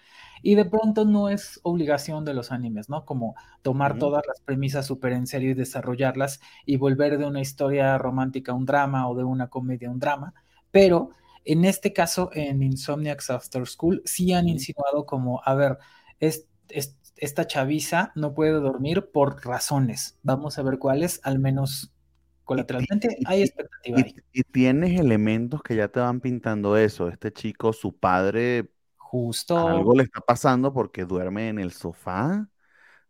Y 0.43 0.55
de 0.55 0.64
pronto 0.64 1.05
no 1.05 1.29
es 1.29 1.61
obligación 1.62 2.25
de 2.25 2.35
los 2.35 2.53
animes, 2.53 2.88
¿no? 2.88 3.05
Como 3.05 3.35
tomar 3.62 3.99
todas 3.99 4.23
las 4.27 4.41
premisas 4.41 4.87
súper 4.87 5.12
en 5.12 5.27
serio 5.27 5.51
y 5.51 5.55
desarrollarlas 5.55 6.41
y 6.64 6.77
volver 6.77 7.19
de 7.19 7.27
una 7.27 7.41
historia 7.41 7.99
romántica 7.99 8.55
un 8.55 8.64
drama 8.64 9.09
o 9.09 9.14
de 9.14 9.25
una 9.25 9.49
comedia 9.49 9.91
un 9.91 9.99
drama. 9.99 10.33
Pero 10.71 11.11
en 11.45 11.64
este 11.64 11.93
caso, 11.93 12.31
en 12.35 12.62
Insomniacs 12.62 13.31
After 13.31 13.67
School, 13.67 14.03
sí 14.05 14.33
han 14.33 14.49
insinuado 14.49 15.07
como, 15.07 15.43
a 15.45 15.55
ver, 15.55 15.79
es, 16.21 16.47
esta 17.17 17.47
chaviza 17.47 18.12
no 18.14 18.35
puede 18.35 18.53
dormir 18.53 19.11
por 19.12 19.45
razones. 19.45 20.19
Vamos 20.23 20.59
a 20.59 20.62
ver 20.62 20.79
cuáles, 20.79 21.21
al 21.25 21.38
menos 21.38 21.93
colateralmente 22.48 23.18
hay 23.26 23.42
expectativa 23.42 24.00
y, 24.32 24.42
tienes 24.42 24.98
elementos 24.98 25.62
que 25.62 25.76
ya 25.76 25.88
te 25.88 26.00
van 26.00 26.20
pintando 26.20 26.78
eso. 26.78 27.08
Este 27.08 27.30
chico, 27.30 27.74
su 27.74 27.96
padre, 27.96 28.70
justo 28.96 29.68
algo 29.68 29.94
le 29.94 30.04
está 30.04 30.20
pasando 30.20 30.72
porque 30.72 31.04
duerme 31.04 31.50
en 31.50 31.58
el 31.58 31.72
sofá 31.72 32.48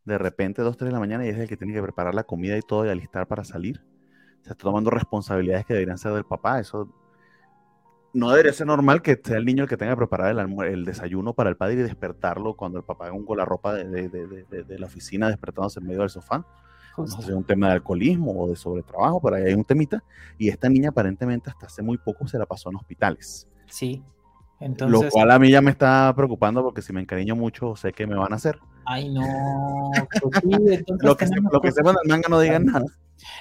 de 0.04 0.18
repente 0.18 0.62
dos, 0.62 0.76
tres 0.76 0.88
de 0.88 0.92
la 0.92 0.98
mañana 0.98 1.24
y 1.24 1.28
es 1.28 1.38
el 1.38 1.48
que 1.48 1.56
tiene 1.56 1.72
que 1.72 1.82
preparar 1.82 2.14
la 2.14 2.24
comida 2.24 2.56
y 2.58 2.62
todo 2.62 2.84
y 2.84 2.88
alistar 2.88 3.28
para 3.28 3.44
salir. 3.44 3.80
Se 4.42 4.50
está 4.50 4.64
tomando 4.64 4.90
responsabilidades 4.90 5.66
que 5.66 5.74
deberían 5.74 5.98
ser 5.98 6.12
del 6.14 6.24
papá. 6.24 6.58
Eso 6.58 6.92
no 8.12 8.30
debería 8.30 8.52
ser 8.52 8.66
normal 8.66 9.02
que 9.02 9.20
sea 9.22 9.36
el 9.36 9.44
niño 9.44 9.64
el 9.64 9.68
que 9.68 9.76
tenga 9.76 9.92
que 9.92 9.98
preparar 9.98 10.36
el, 10.36 10.62
el 10.64 10.84
desayuno 10.84 11.34
para 11.34 11.50
el 11.50 11.56
padre 11.56 11.74
y 11.74 11.76
despertarlo 11.76 12.54
cuando 12.54 12.78
el 12.78 12.84
papá 12.84 13.06
haga 13.06 13.14
un 13.14 13.24
con 13.24 13.36
la 13.36 13.44
ropa 13.44 13.74
de, 13.74 13.84
de, 13.84 14.08
de, 14.08 14.64
de, 14.64 14.78
la 14.78 14.86
oficina 14.86 15.28
despertándose 15.28 15.78
en 15.78 15.86
medio 15.86 16.00
del 16.00 16.10
sofá. 16.10 16.44
No 17.02 17.06
sé 17.06 17.22
si 17.22 17.28
es 17.30 17.36
un 17.36 17.44
tema 17.44 17.68
de 17.68 17.74
alcoholismo 17.74 18.32
o 18.32 18.48
de 18.48 18.56
sobretrabajo, 18.56 19.20
pero 19.20 19.36
ahí 19.36 19.44
hay 19.44 19.54
un 19.54 19.64
temita. 19.64 20.02
Y 20.38 20.48
esta 20.48 20.68
niña 20.68 20.90
aparentemente 20.90 21.50
hasta 21.50 21.66
hace 21.66 21.82
muy 21.82 21.98
poco 21.98 22.26
se 22.26 22.38
la 22.38 22.46
pasó 22.46 22.70
en 22.70 22.76
hospitales. 22.76 23.48
Sí. 23.66 24.02
Entonces... 24.60 25.04
Lo 25.04 25.10
cual 25.10 25.30
a 25.30 25.38
mí 25.38 25.50
ya 25.50 25.60
me 25.60 25.70
está 25.70 26.12
preocupando 26.14 26.62
porque 26.62 26.82
si 26.82 26.92
me 26.92 27.00
encariño 27.00 27.36
mucho 27.36 27.76
sé 27.76 27.92
que 27.92 28.06
me 28.06 28.16
van 28.16 28.32
a 28.32 28.36
hacer. 28.36 28.58
Ay, 28.84 29.08
no. 29.08 29.22
Pues 30.22 31.02
lo 31.02 31.16
que, 31.16 31.26
lo 31.52 31.60
que 31.60 31.72
sepan 31.72 31.94
del 31.94 32.08
manga 32.08 32.28
no 32.28 32.40
digan 32.40 32.66
nada. 32.66 32.84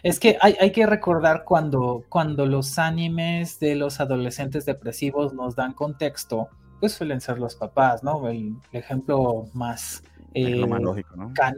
Es 0.04 0.20
que 0.20 0.38
hay, 0.42 0.56
hay, 0.60 0.72
que 0.72 0.86
recordar 0.86 1.44
cuando, 1.44 2.04
cuando 2.10 2.46
los 2.46 2.80
animes 2.80 3.60
de 3.60 3.76
los 3.76 4.00
adolescentes 4.00 4.66
depresivos 4.66 5.34
nos 5.34 5.56
dan 5.56 5.74
contexto, 5.74 6.50
pues 6.80 6.94
suelen 6.94 7.22
ser 7.22 7.40
los 7.40 7.56
papás, 7.56 8.04
¿no? 8.04 8.28
El, 8.28 8.56
ejemplo 8.72 9.46
más 9.54 10.04
eh, 10.38 11.04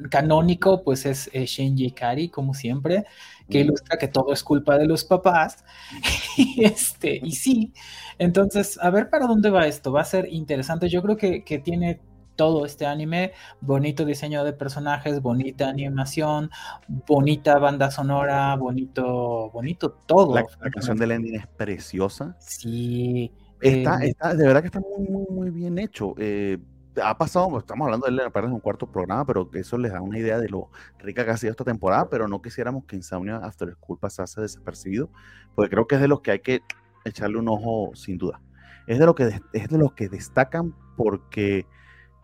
canónico, 0.09 0.83
pues 0.83 1.05
es 1.05 1.29
eh, 1.33 1.45
Shinji 1.45 1.91
Kari, 1.91 2.29
como 2.29 2.53
siempre, 2.53 3.05
que 3.49 3.59
ilustra 3.59 3.97
que 3.97 4.07
todo 4.07 4.31
es 4.31 4.43
culpa 4.43 4.77
de 4.77 4.85
los 4.85 5.03
papás. 5.03 5.63
y, 6.37 6.63
este, 6.63 7.19
y 7.23 7.31
sí, 7.31 7.73
entonces, 8.17 8.79
a 8.81 8.89
ver 8.89 9.09
para 9.09 9.27
dónde 9.27 9.49
va 9.49 9.67
esto. 9.67 9.91
Va 9.91 10.01
a 10.01 10.05
ser 10.05 10.27
interesante. 10.31 10.89
Yo 10.89 11.01
creo 11.01 11.17
que, 11.17 11.43
que 11.43 11.59
tiene 11.59 12.01
todo 12.39 12.65
este 12.65 12.85
anime, 12.85 13.33
bonito 13.59 14.05
diseño 14.05 14.45
de 14.45 14.53
personajes, 14.53 15.21
bonita 15.21 15.67
animación, 15.67 16.49
bonita 16.87 17.59
banda 17.59 17.91
sonora, 17.91 18.55
bonito, 18.55 19.51
bonito 19.51 19.91
todo. 20.05 20.35
La, 20.35 20.45
canción 20.71 20.95
del 20.95 21.11
ending 21.11 21.35
es 21.35 21.47
preciosa. 21.47 22.37
Sí. 22.39 23.29
Está, 23.59 24.05
eh, 24.05 24.11
está, 24.11 24.33
de 24.35 24.47
verdad 24.47 24.61
que 24.61 24.67
está 24.67 24.79
muy, 24.79 25.05
muy, 25.09 25.25
muy 25.29 25.49
bien 25.49 25.77
hecho. 25.79 26.15
Eh, 26.17 26.57
ha 27.01 27.17
pasado, 27.17 27.57
estamos 27.57 27.85
hablando 27.85 28.07
de 28.07 28.13
él 28.13 28.19
apenas 28.19 28.51
un 28.51 28.59
cuarto 28.59 28.91
programa, 28.91 29.25
pero 29.25 29.49
eso 29.53 29.77
les 29.77 29.91
da 29.91 30.01
una 30.01 30.19
idea 30.19 30.39
de 30.39 30.49
lo 30.49 30.69
rica 30.99 31.25
que 31.25 31.31
ha 31.31 31.37
sido 31.37 31.51
esta 31.51 31.63
temporada, 31.63 32.09
pero 32.09 32.27
no 32.27 32.41
quisiéramos 32.41 32.85
que 32.85 32.95
Insomnia 32.95 33.37
After 33.37 33.73
School 33.75 33.99
pasase 33.99 34.41
desapercibido, 34.41 35.09
porque 35.55 35.71
creo 35.71 35.87
que 35.87 35.95
es 35.95 36.01
de 36.01 36.07
los 36.07 36.21
que 36.21 36.31
hay 36.31 36.39
que 36.39 36.61
echarle 37.05 37.37
un 37.37 37.47
ojo 37.49 37.91
sin 37.95 38.17
duda. 38.17 38.41
Es 38.87 38.99
de, 38.99 39.13
que, 39.13 39.25
de 39.25 39.77
los 39.77 39.93
que 39.93 40.09
destacan 40.09 40.73
porque 40.97 41.65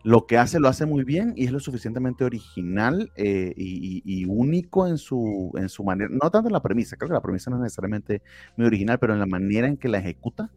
lo 0.02 0.26
que 0.26 0.38
hace 0.38 0.60
lo 0.60 0.68
hace 0.68 0.86
muy 0.86 1.02
bien 1.02 1.32
y 1.34 1.46
es 1.46 1.52
lo 1.52 1.58
suficientemente 1.58 2.24
original 2.24 3.10
eh, 3.16 3.52
y, 3.56 4.24
único 4.26 4.86
en 4.86 4.98
su, 4.98 5.52
en 5.56 5.68
su 5.68 5.82
manera, 5.82 6.10
no 6.10 6.30
tanto 6.30 6.48
en 6.48 6.52
la 6.52 6.62
premisa, 6.62 6.96
creo 6.96 7.08
que 7.08 7.14
la 7.14 7.20
premisa 7.20 7.50
no 7.50 7.56
es 7.56 7.62
necesariamente 7.62 8.22
muy 8.56 8.68
original, 8.68 8.98
pero 9.00 9.14
en 9.14 9.18
la 9.18 9.26
manera 9.26 9.66
en 9.66 9.76
que 9.76 9.88
la 9.88 9.98
ejecuta, 9.98 10.50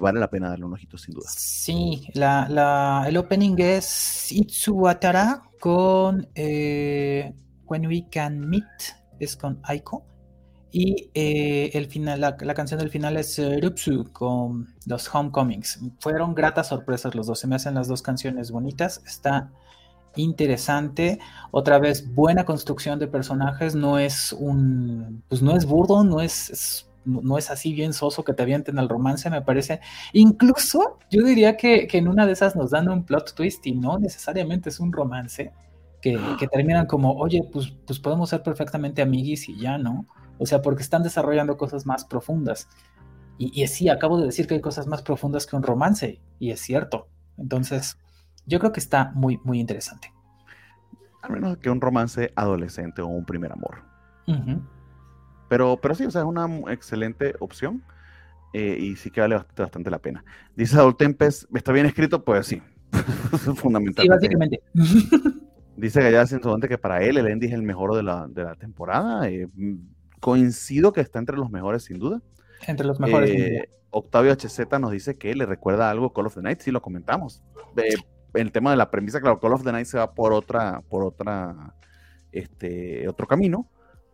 vale 0.00 0.20
la 0.20 0.30
pena 0.30 0.48
darle 0.48 0.64
un 0.64 0.72
ojito 0.74 0.96
sin 0.98 1.14
duda. 1.14 1.28
Sí, 1.28 2.08
la, 2.14 3.04
el 3.06 3.16
opening 3.16 3.56
es 3.58 4.30
Itsuwatara 4.30 5.42
con 5.60 6.28
eh, 6.34 7.32
When 7.64 7.86
We 7.86 8.06
Can 8.10 8.48
Meet, 8.48 8.64
es 9.18 9.36
con 9.36 9.60
Aiko. 9.64 10.04
Y 10.74 11.10
eh, 11.12 11.70
el 11.74 11.86
final, 11.86 12.20
la, 12.20 12.54
canción 12.54 12.80
del 12.80 12.88
final 12.88 13.18
es 13.18 13.38
uh, 13.38 13.60
Rupsu 13.60 14.10
con 14.10 14.74
los 14.86 15.14
Homecomings. 15.14 15.80
Fueron 16.00 16.34
gratas 16.34 16.68
sorpresas 16.68 17.14
los 17.14 17.26
dos. 17.26 17.40
Se 17.40 17.46
me 17.46 17.56
hacen 17.56 17.74
las 17.74 17.88
dos 17.88 18.00
canciones 18.00 18.50
bonitas. 18.50 19.02
Está 19.06 19.52
interesante. 20.16 21.18
Otra 21.50 21.78
vez, 21.78 22.14
buena 22.14 22.46
construcción 22.46 22.98
de 22.98 23.06
personajes. 23.06 23.74
No 23.74 23.98
es 23.98 24.32
un. 24.32 25.22
Pues 25.28 25.42
no 25.42 25.54
es 25.54 25.66
burdo, 25.66 26.04
no 26.04 26.22
es, 26.22 26.90
no 27.04 27.38
es 27.38 27.50
así 27.50 27.72
bien 27.72 27.92
soso 27.92 28.24
que 28.24 28.32
te 28.32 28.42
avienten 28.42 28.78
al 28.78 28.88
romance, 28.88 29.28
me 29.30 29.42
parece. 29.42 29.80
Incluso 30.12 30.98
yo 31.10 31.22
diría 31.24 31.56
que, 31.56 31.88
en 31.92 32.08
una 32.08 32.26
de 32.26 32.32
esas 32.32 32.56
nos 32.56 32.70
dan 32.70 32.88
un 32.88 33.04
plot 33.04 33.34
twist 33.34 33.66
y 33.66 33.72
no 33.72 33.98
necesariamente 33.98 34.68
es 34.68 34.80
un 34.80 34.92
romance. 34.92 35.52
Que, 36.00 36.18
que 36.36 36.48
terminan 36.48 36.86
como, 36.86 37.12
oye, 37.12 37.48
pues, 37.52 37.72
pues 37.86 38.00
podemos 38.00 38.28
ser 38.28 38.42
perfectamente 38.42 39.02
amiguis 39.02 39.48
y 39.48 39.56
ya, 39.56 39.78
¿no? 39.78 40.04
O 40.38 40.46
sea, 40.46 40.60
porque 40.60 40.82
están 40.82 41.04
desarrollando 41.04 41.56
cosas 41.56 41.86
más 41.86 42.04
profundas. 42.04 42.68
Y, 43.38 43.66
sí, 43.66 43.88
acabo 43.88 44.18
de 44.20 44.26
decir 44.26 44.46
que 44.46 44.54
hay 44.54 44.60
cosas 44.60 44.86
más 44.86 45.02
profundas 45.02 45.46
que 45.46 45.56
un 45.56 45.62
romance, 45.62 46.20
y 46.38 46.50
es 46.50 46.60
cierto. 46.60 47.08
Entonces, 47.36 47.98
yo 48.46 48.58
creo 48.58 48.72
que 48.72 48.80
está 48.80 49.10
muy, 49.14 49.40
muy 49.42 49.58
interesante. 49.58 50.12
Al 51.22 51.32
menos 51.32 51.56
que 51.58 51.70
un 51.70 51.80
romance 51.80 52.32
adolescente 52.36 53.02
o 53.02 53.06
un 53.06 53.24
primer 53.24 53.52
amor. 53.52 53.82
Pero, 55.52 55.76
pero 55.76 55.94
sí, 55.94 56.06
o 56.06 56.10
sea, 56.10 56.22
es 56.22 56.26
una 56.26 56.48
excelente 56.72 57.34
opción. 57.38 57.82
Eh, 58.54 58.74
y 58.80 58.96
sí 58.96 59.10
que 59.10 59.20
vale 59.20 59.38
bastante, 59.54 59.90
la 59.90 59.98
pena. 59.98 60.24
Dice 60.56 60.76
Adol 60.76 60.96
Tempest, 60.96 61.44
¿está 61.54 61.72
bien 61.72 61.84
escrito? 61.84 62.24
Pues 62.24 62.46
sí, 62.46 62.62
fundamentalmente. 63.56 64.00
Sí, 64.02 64.08
básicamente. 64.08 64.62
Dice 65.76 66.00
Gallada 66.00 66.26
Cientuante 66.26 66.68
que 66.68 66.78
para 66.78 67.02
él 67.02 67.18
el 67.18 67.26
Endy 67.26 67.48
es 67.48 67.52
el 67.52 67.60
mejor 67.60 67.94
de 67.94 68.02
la, 68.02 68.28
de 68.28 68.44
la 68.44 68.54
temporada. 68.54 69.28
Eh, 69.28 69.46
coincido 70.20 70.90
que 70.94 71.02
está 71.02 71.18
entre 71.18 71.36
los 71.36 71.50
mejores, 71.50 71.84
sin 71.84 71.98
duda. 71.98 72.22
Entre 72.66 72.86
los 72.86 72.98
mejores. 72.98 73.30
Eh, 73.30 73.68
Octavio 73.90 74.32
HZ 74.32 74.58
nos 74.80 74.90
dice 74.90 75.18
que 75.18 75.34
le 75.34 75.44
recuerda 75.44 75.90
algo 75.90 76.14
Call 76.14 76.28
of 76.28 76.34
the 76.34 76.40
Night, 76.40 76.60
sí 76.60 76.70
lo 76.70 76.80
comentamos. 76.80 77.42
el 78.32 78.52
tema 78.52 78.70
de 78.70 78.78
la 78.78 78.90
premisa, 78.90 79.20
claro, 79.20 79.38
Call 79.38 79.52
of 79.52 79.64
the 79.64 79.72
Night 79.72 79.84
se 79.86 79.98
va 79.98 80.14
por 80.14 80.32
otra, 80.32 80.80
por 80.88 81.04
otra, 81.04 81.74
este, 82.32 83.06
otro 83.06 83.26
camino, 83.26 83.68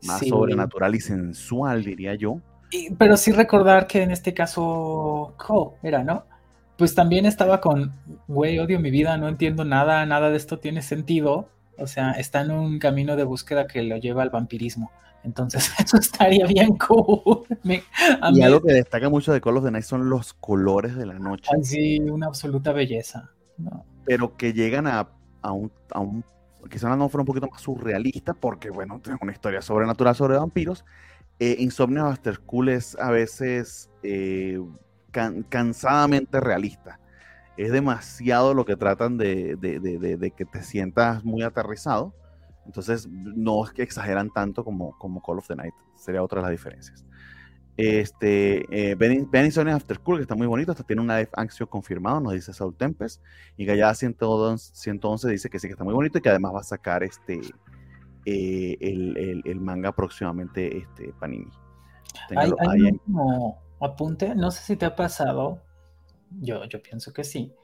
más 0.04 0.26
sobrenatural 0.26 0.94
y 0.94 1.00
sensual, 1.00 1.84
diría 1.84 2.14
yo. 2.14 2.40
pero 2.98 3.16
sí 3.16 3.32
recordar 3.32 3.86
que 3.86 4.02
en 4.02 4.10
este 4.10 4.34
caso, 4.34 5.34
Cole 5.36 5.76
era, 5.82 6.04
¿no? 6.04 6.24
Pues 6.76 6.94
también 6.94 7.26
estaba 7.26 7.60
con, 7.60 7.92
güey, 8.28 8.58
odio 8.58 8.78
mi 8.78 8.90
vida, 8.90 9.16
no 9.16 9.28
entiendo 9.28 9.64
nada, 9.64 10.06
nada 10.06 10.30
de 10.30 10.36
esto 10.36 10.58
tiene 10.58 10.82
sentido. 10.82 11.48
O 11.76 11.86
sea, 11.86 12.12
está 12.12 12.40
en 12.42 12.50
un 12.52 12.78
camino 12.78 13.16
de 13.16 13.24
búsqueda 13.24 13.66
que 13.66 13.82
lo 13.82 13.96
lleva 13.96 14.22
al 14.22 14.30
vampirismo. 14.30 14.90
Entonces, 15.24 15.70
eso 15.78 15.96
estaría 15.98 16.46
bien 16.46 16.76
cool. 16.76 17.44
y 18.32 18.42
algo 18.42 18.62
que 18.62 18.72
destaca 18.72 19.08
mucho 19.08 19.32
de 19.32 19.40
Call 19.40 19.56
of 19.56 19.64
the 19.64 19.70
Night 19.70 19.84
son 19.84 20.08
los 20.08 20.34
colores 20.34 20.96
de 20.96 21.06
la 21.06 21.18
noche. 21.18 21.50
sí, 21.62 21.98
una 22.00 22.26
absoluta 22.26 22.72
belleza. 22.72 23.30
Pero 24.04 24.36
que 24.36 24.52
llegan 24.52 24.86
a, 24.86 25.08
un, 25.42 25.72
a 25.90 26.00
un. 26.00 26.24
Quizás 26.68 26.96
no 26.96 27.08
fuera 27.08 27.22
un 27.22 27.26
poquito 27.26 27.48
más 27.48 27.60
surrealista, 27.60 28.34
porque, 28.34 28.70
bueno, 28.70 29.00
es 29.04 29.16
una 29.20 29.32
historia 29.32 29.62
sobrenatural 29.62 30.14
sobre 30.14 30.36
vampiros. 30.36 30.84
Eh, 31.38 31.56
Insomnia 31.58 32.06
After 32.06 32.34
School 32.34 32.68
es 32.68 32.96
a 32.98 33.10
veces 33.10 33.90
eh, 34.02 34.60
cansadamente 35.48 36.40
realista. 36.40 37.00
Es 37.56 37.72
demasiado 37.72 38.54
lo 38.54 38.64
que 38.64 38.76
tratan 38.76 39.18
de, 39.18 39.56
de 39.56 40.30
que 40.36 40.44
te 40.44 40.62
sientas 40.62 41.24
muy 41.24 41.42
aterrizado 41.42 42.14
entonces, 42.68 43.08
no 43.08 43.64
es 43.64 43.72
que 43.72 43.82
exageran 43.82 44.30
tanto 44.30 44.62
como, 44.62 44.96
como 44.98 45.22
Call 45.22 45.38
of 45.38 45.48
the 45.48 45.56
Night. 45.56 45.72
Sería 45.96 46.22
otra 46.22 46.40
de 46.40 46.42
las 46.42 46.50
diferencias. 46.50 47.02
Este, 47.78 48.90
eh, 48.90 48.96
ben, 48.96 49.52
Sony 49.52 49.68
After 49.68 49.96
School, 49.98 50.16
que 50.16 50.22
está 50.22 50.34
muy 50.34 50.48
bonito, 50.48 50.72
hasta 50.72 50.82
tiene 50.82 51.00
una 51.00 51.16
live 51.18 51.30
action 51.34 51.68
confirmado, 51.68 52.18
nos 52.18 52.32
dice 52.32 52.52
Saul 52.52 52.74
Tempest. 52.74 53.22
Y 53.56 53.64
Gallada 53.64 53.94
111, 53.94 54.74
111 54.74 55.28
dice 55.28 55.48
que 55.48 55.60
sí 55.60 55.68
que 55.68 55.72
está 55.72 55.84
muy 55.84 55.94
bonito 55.94 56.18
y 56.18 56.20
que 56.20 56.28
además 56.28 56.54
va 56.56 56.60
a 56.60 56.64
sacar 56.64 57.04
este 57.04 57.40
eh, 58.26 58.76
el, 58.80 59.42
el, 59.44 59.60
manga 59.60 59.92
próximamente 59.92 60.76
este, 60.76 61.12
Panini. 61.20 61.46
Hay, 62.36 62.50
hay 62.68 62.80
un 62.82 63.54
apunte, 63.80 64.34
no 64.34 64.50
sé 64.50 64.64
si 64.64 64.76
te 64.76 64.84
ha 64.84 64.96
pasado, 64.96 65.62
yo, 66.40 66.64
yo 66.64 66.82
pienso 66.82 67.12
que 67.12 67.22
sí, 67.22 67.54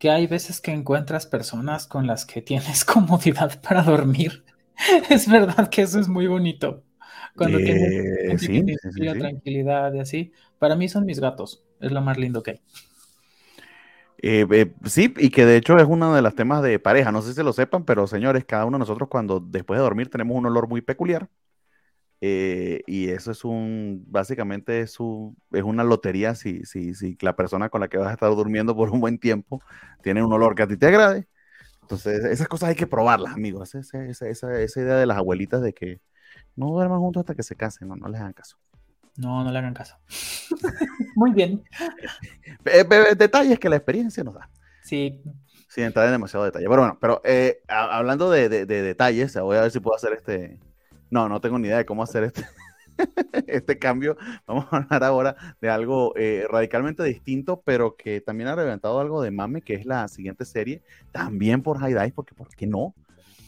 que 0.00 0.10
hay 0.10 0.26
veces 0.26 0.60
que 0.60 0.72
encuentras 0.72 1.26
personas 1.26 1.86
con 1.86 2.08
las 2.08 2.26
que 2.26 2.42
tienes 2.42 2.84
comodidad 2.84 3.60
para 3.62 3.82
dormir. 3.82 4.44
es 5.10 5.28
verdad 5.30 5.68
que 5.68 5.82
eso 5.82 6.00
es 6.00 6.08
muy 6.08 6.26
bonito. 6.26 6.82
Cuando 7.36 7.58
tienes 7.58 9.18
tranquilidad 9.18 9.92
y 9.94 10.00
así. 10.00 10.32
Para 10.58 10.76
mí 10.76 10.88
son 10.88 11.06
mis 11.06 11.20
gatos. 11.20 11.64
Es 11.80 11.92
lo 11.92 12.00
más 12.00 12.18
lindo 12.18 12.42
que 12.42 12.52
hay. 12.52 12.60
Eh, 14.22 14.46
eh, 14.50 14.72
sí, 14.84 15.14
y 15.16 15.30
que 15.30 15.46
de 15.46 15.56
hecho 15.56 15.78
es 15.78 15.86
uno 15.86 16.14
de 16.14 16.20
los 16.20 16.34
temas 16.34 16.62
de 16.62 16.78
pareja. 16.78 17.10
No 17.10 17.22
sé 17.22 17.32
si 17.32 17.42
lo 17.42 17.52
sepan, 17.52 17.84
pero 17.84 18.06
señores, 18.06 18.44
cada 18.44 18.66
uno 18.66 18.76
de 18.76 18.80
nosotros 18.80 19.08
cuando 19.08 19.40
después 19.40 19.78
de 19.78 19.82
dormir 19.82 20.10
tenemos 20.10 20.36
un 20.36 20.46
olor 20.46 20.68
muy 20.68 20.82
peculiar. 20.82 21.28
Eh, 22.22 22.82
y 22.86 23.08
eso 23.08 23.30
es 23.30 23.44
un, 23.46 24.04
básicamente 24.06 24.80
es, 24.80 24.98
es 25.52 25.62
una 25.62 25.84
lotería 25.84 26.34
si, 26.34 26.64
si, 26.66 26.94
si 26.94 27.16
la 27.22 27.34
persona 27.34 27.70
con 27.70 27.80
la 27.80 27.88
que 27.88 27.96
vas 27.96 28.08
a 28.08 28.12
estar 28.12 28.28
durmiendo 28.28 28.76
por 28.76 28.90
un 28.90 29.00
buen 29.00 29.18
tiempo 29.18 29.62
tiene 30.02 30.22
un 30.22 30.30
olor 30.30 30.54
que 30.54 30.64
a 30.64 30.66
ti 30.66 30.76
te 30.76 30.86
agrade. 30.86 31.26
Entonces, 31.80 32.24
esas 32.26 32.46
cosas 32.46 32.68
hay 32.68 32.74
que 32.74 32.86
probarlas, 32.86 33.32
amigos. 33.32 33.74
Esa, 33.74 34.04
esa, 34.04 34.28
esa, 34.28 34.60
esa 34.60 34.80
idea 34.80 34.96
de 34.96 35.06
las 35.06 35.16
abuelitas 35.16 35.62
de 35.62 35.72
que 35.72 36.00
no 36.60 36.66
duerman 36.72 37.00
juntos 37.00 37.22
hasta 37.22 37.34
que 37.34 37.42
se 37.42 37.56
casen, 37.56 37.88
no, 37.88 37.96
no 37.96 38.06
les 38.08 38.20
hagan 38.20 38.34
caso. 38.34 38.58
No, 39.16 39.42
no 39.42 39.50
le 39.50 39.58
hagan 39.58 39.74
caso. 39.74 39.96
Muy 41.16 41.32
bien. 41.32 41.62
Detalles 43.16 43.58
que 43.58 43.68
la 43.68 43.76
experiencia 43.76 44.22
nos 44.22 44.34
da. 44.34 44.50
Sí. 44.82 45.22
Sin 45.68 45.84
entrar 45.84 46.06
en 46.06 46.12
demasiado 46.12 46.44
detalle. 46.44 46.66
Pero 46.68 46.82
bueno, 46.82 46.98
pero 47.00 47.22
eh, 47.24 47.62
hablando 47.68 48.30
de, 48.30 48.48
de, 48.48 48.66
de, 48.66 48.82
detalles, 48.82 49.34
voy 49.40 49.56
a 49.56 49.62
ver 49.62 49.70
si 49.70 49.80
puedo 49.80 49.96
hacer 49.96 50.12
este, 50.12 50.60
no, 51.10 51.28
no 51.28 51.40
tengo 51.40 51.58
ni 51.58 51.68
idea 51.68 51.78
de 51.78 51.86
cómo 51.86 52.02
hacer 52.02 52.24
este, 52.24 52.44
este 53.46 53.78
cambio. 53.78 54.18
Vamos 54.46 54.66
a 54.70 54.76
hablar 54.76 55.04
ahora 55.04 55.36
de 55.62 55.70
algo 55.70 56.14
eh, 56.16 56.44
radicalmente 56.48 57.02
distinto, 57.04 57.62
pero 57.64 57.96
que 57.96 58.20
también 58.20 58.48
ha 58.48 58.54
reventado 58.54 59.00
algo 59.00 59.22
de 59.22 59.30
mame, 59.30 59.62
que 59.62 59.74
es 59.74 59.86
la 59.86 60.08
siguiente 60.08 60.44
serie, 60.44 60.82
también 61.10 61.62
por 61.62 61.78
High 61.78 61.94
Dive, 61.94 62.12
porque 62.12 62.34
¿por 62.34 62.48
qué 62.54 62.66
no? 62.66 62.94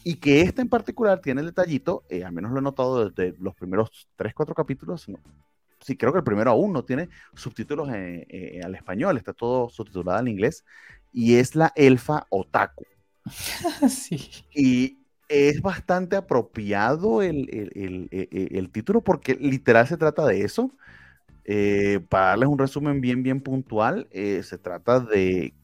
Y 0.05 0.17
que 0.17 0.43
esta 0.43 0.63
en 0.63 0.69
particular 0.69 1.21
tiene 1.21 1.41
el 1.41 1.49
detallito, 1.49 2.05
eh, 2.09 2.25
al 2.25 2.33
menos 2.33 2.51
lo 2.53 2.59
he 2.59 2.63
notado 2.63 3.09
desde 3.09 3.37
los 3.39 3.55
primeros 3.55 4.09
3, 4.17 4.35
4 4.35 4.55
capítulos, 4.55 5.07
sí, 5.81 5.97
creo 5.97 6.13
que 6.13 6.19
el 6.19 6.25
primero 6.25 6.51
aún 6.51 6.73
no 6.73 6.85
tiene 6.85 7.09
subtítulos 7.35 7.89
al 7.89 8.75
español, 8.75 9.17
está 9.17 9.33
todo 9.33 9.69
subtitulado 9.69 10.19
al 10.19 10.29
inglés, 10.29 10.65
y 11.13 11.37
es 11.37 11.55
la 11.55 11.73
elfa 11.77 12.27
otaku. 12.31 12.85
sí. 13.89 14.45
Y 14.55 14.99
es 15.29 15.63
bastante 15.63 16.17
apropiado 16.17 17.23
el, 17.23 17.49
el, 17.51 18.09
el, 18.11 18.49
el, 18.55 18.71
título 18.71 19.01
porque 19.01 19.35
literal 19.35 19.87
se 19.87 19.97
trata 19.97 20.27
de 20.27 20.43
eso. 20.43 20.71
Eh, 21.45 22.01
para 22.09 22.27
darles 22.27 22.49
un 22.49 22.59
resumen 22.59 23.01
bien, 23.01 23.23
bien 23.23 23.41
puntual, 23.41 24.07
eh, 24.13 24.43
se 24.45 24.59
trata 24.59 25.01
de, 25.01 25.55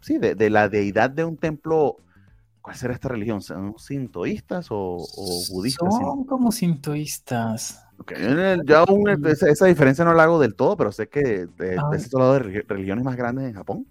sí, 0.00 0.18
de, 0.18 0.34
de, 0.34 0.50
la 0.50 0.68
deidad 0.68 1.10
de 1.10 1.24
un 1.24 1.36
templo. 1.36 1.96
¿Cuál 2.68 2.76
será 2.76 2.92
esta 2.92 3.08
religión? 3.08 3.40
¿Son 3.40 3.78
sintoístas 3.78 4.66
o, 4.70 4.98
o 4.98 5.42
budistas? 5.52 5.88
Son 5.90 6.26
como 6.26 6.52
sintoístas. 6.52 7.82
Okay. 7.96 8.18
Yo 8.66 8.76
aún 8.76 9.08
esa, 9.26 9.48
esa, 9.48 9.64
diferencia 9.64 10.04
no 10.04 10.12
la 10.12 10.24
hago 10.24 10.38
del 10.38 10.54
todo, 10.54 10.76
pero 10.76 10.92
sé 10.92 11.08
que 11.08 11.22
de, 11.22 11.48
de 11.56 11.96
ese 11.96 12.14
lado 12.18 12.34
de 12.34 12.62
religiones 12.68 13.06
más 13.06 13.16
grandes 13.16 13.46
en 13.46 13.54
Japón. 13.54 13.86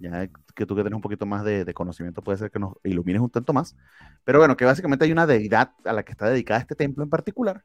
Ya 0.00 0.26
que 0.56 0.66
tú 0.66 0.74
que 0.74 0.82
tienes 0.82 0.96
un 0.96 1.02
poquito 1.02 1.24
más 1.24 1.44
de, 1.44 1.64
de, 1.64 1.72
conocimiento 1.72 2.20
puede 2.20 2.38
ser 2.38 2.50
que 2.50 2.58
nos 2.58 2.72
ilumines 2.82 3.22
un 3.22 3.30
tanto 3.30 3.52
más. 3.52 3.76
Pero 4.24 4.40
bueno, 4.40 4.56
que 4.56 4.64
básicamente 4.64 5.04
hay 5.04 5.12
una 5.12 5.28
deidad 5.28 5.70
a 5.84 5.92
la 5.92 6.02
que 6.02 6.10
está 6.10 6.28
dedicada 6.28 6.58
este 6.58 6.74
templo 6.74 7.04
en 7.04 7.10
particular. 7.10 7.62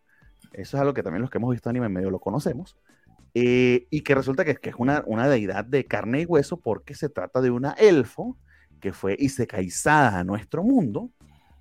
Eso 0.52 0.78
es 0.78 0.82
algo 0.82 0.94
que 0.94 1.02
también 1.02 1.22
los 1.22 1.32
que 1.32 1.40
hemos 1.40 1.50
visto 1.50 1.72
anime 1.72 1.90
medio 1.90 2.12
lo 2.12 2.20
conocemos. 2.20 2.78
Eh, 3.34 3.88
y 3.90 4.02
que 4.02 4.14
resulta 4.14 4.46
que, 4.46 4.58
que 4.58 4.70
es 4.70 4.76
una, 4.78 5.02
una, 5.08 5.28
deidad 5.28 5.66
de 5.66 5.86
carne 5.86 6.22
y 6.22 6.26
hueso 6.26 6.58
porque 6.58 6.94
se 6.94 7.10
trata 7.10 7.42
de 7.42 7.50
una 7.50 7.72
elfo 7.72 8.38
que 8.84 8.92
fue 8.92 9.16
isecaizada 9.18 10.20
a 10.20 10.24
nuestro 10.26 10.62
mundo 10.62 11.10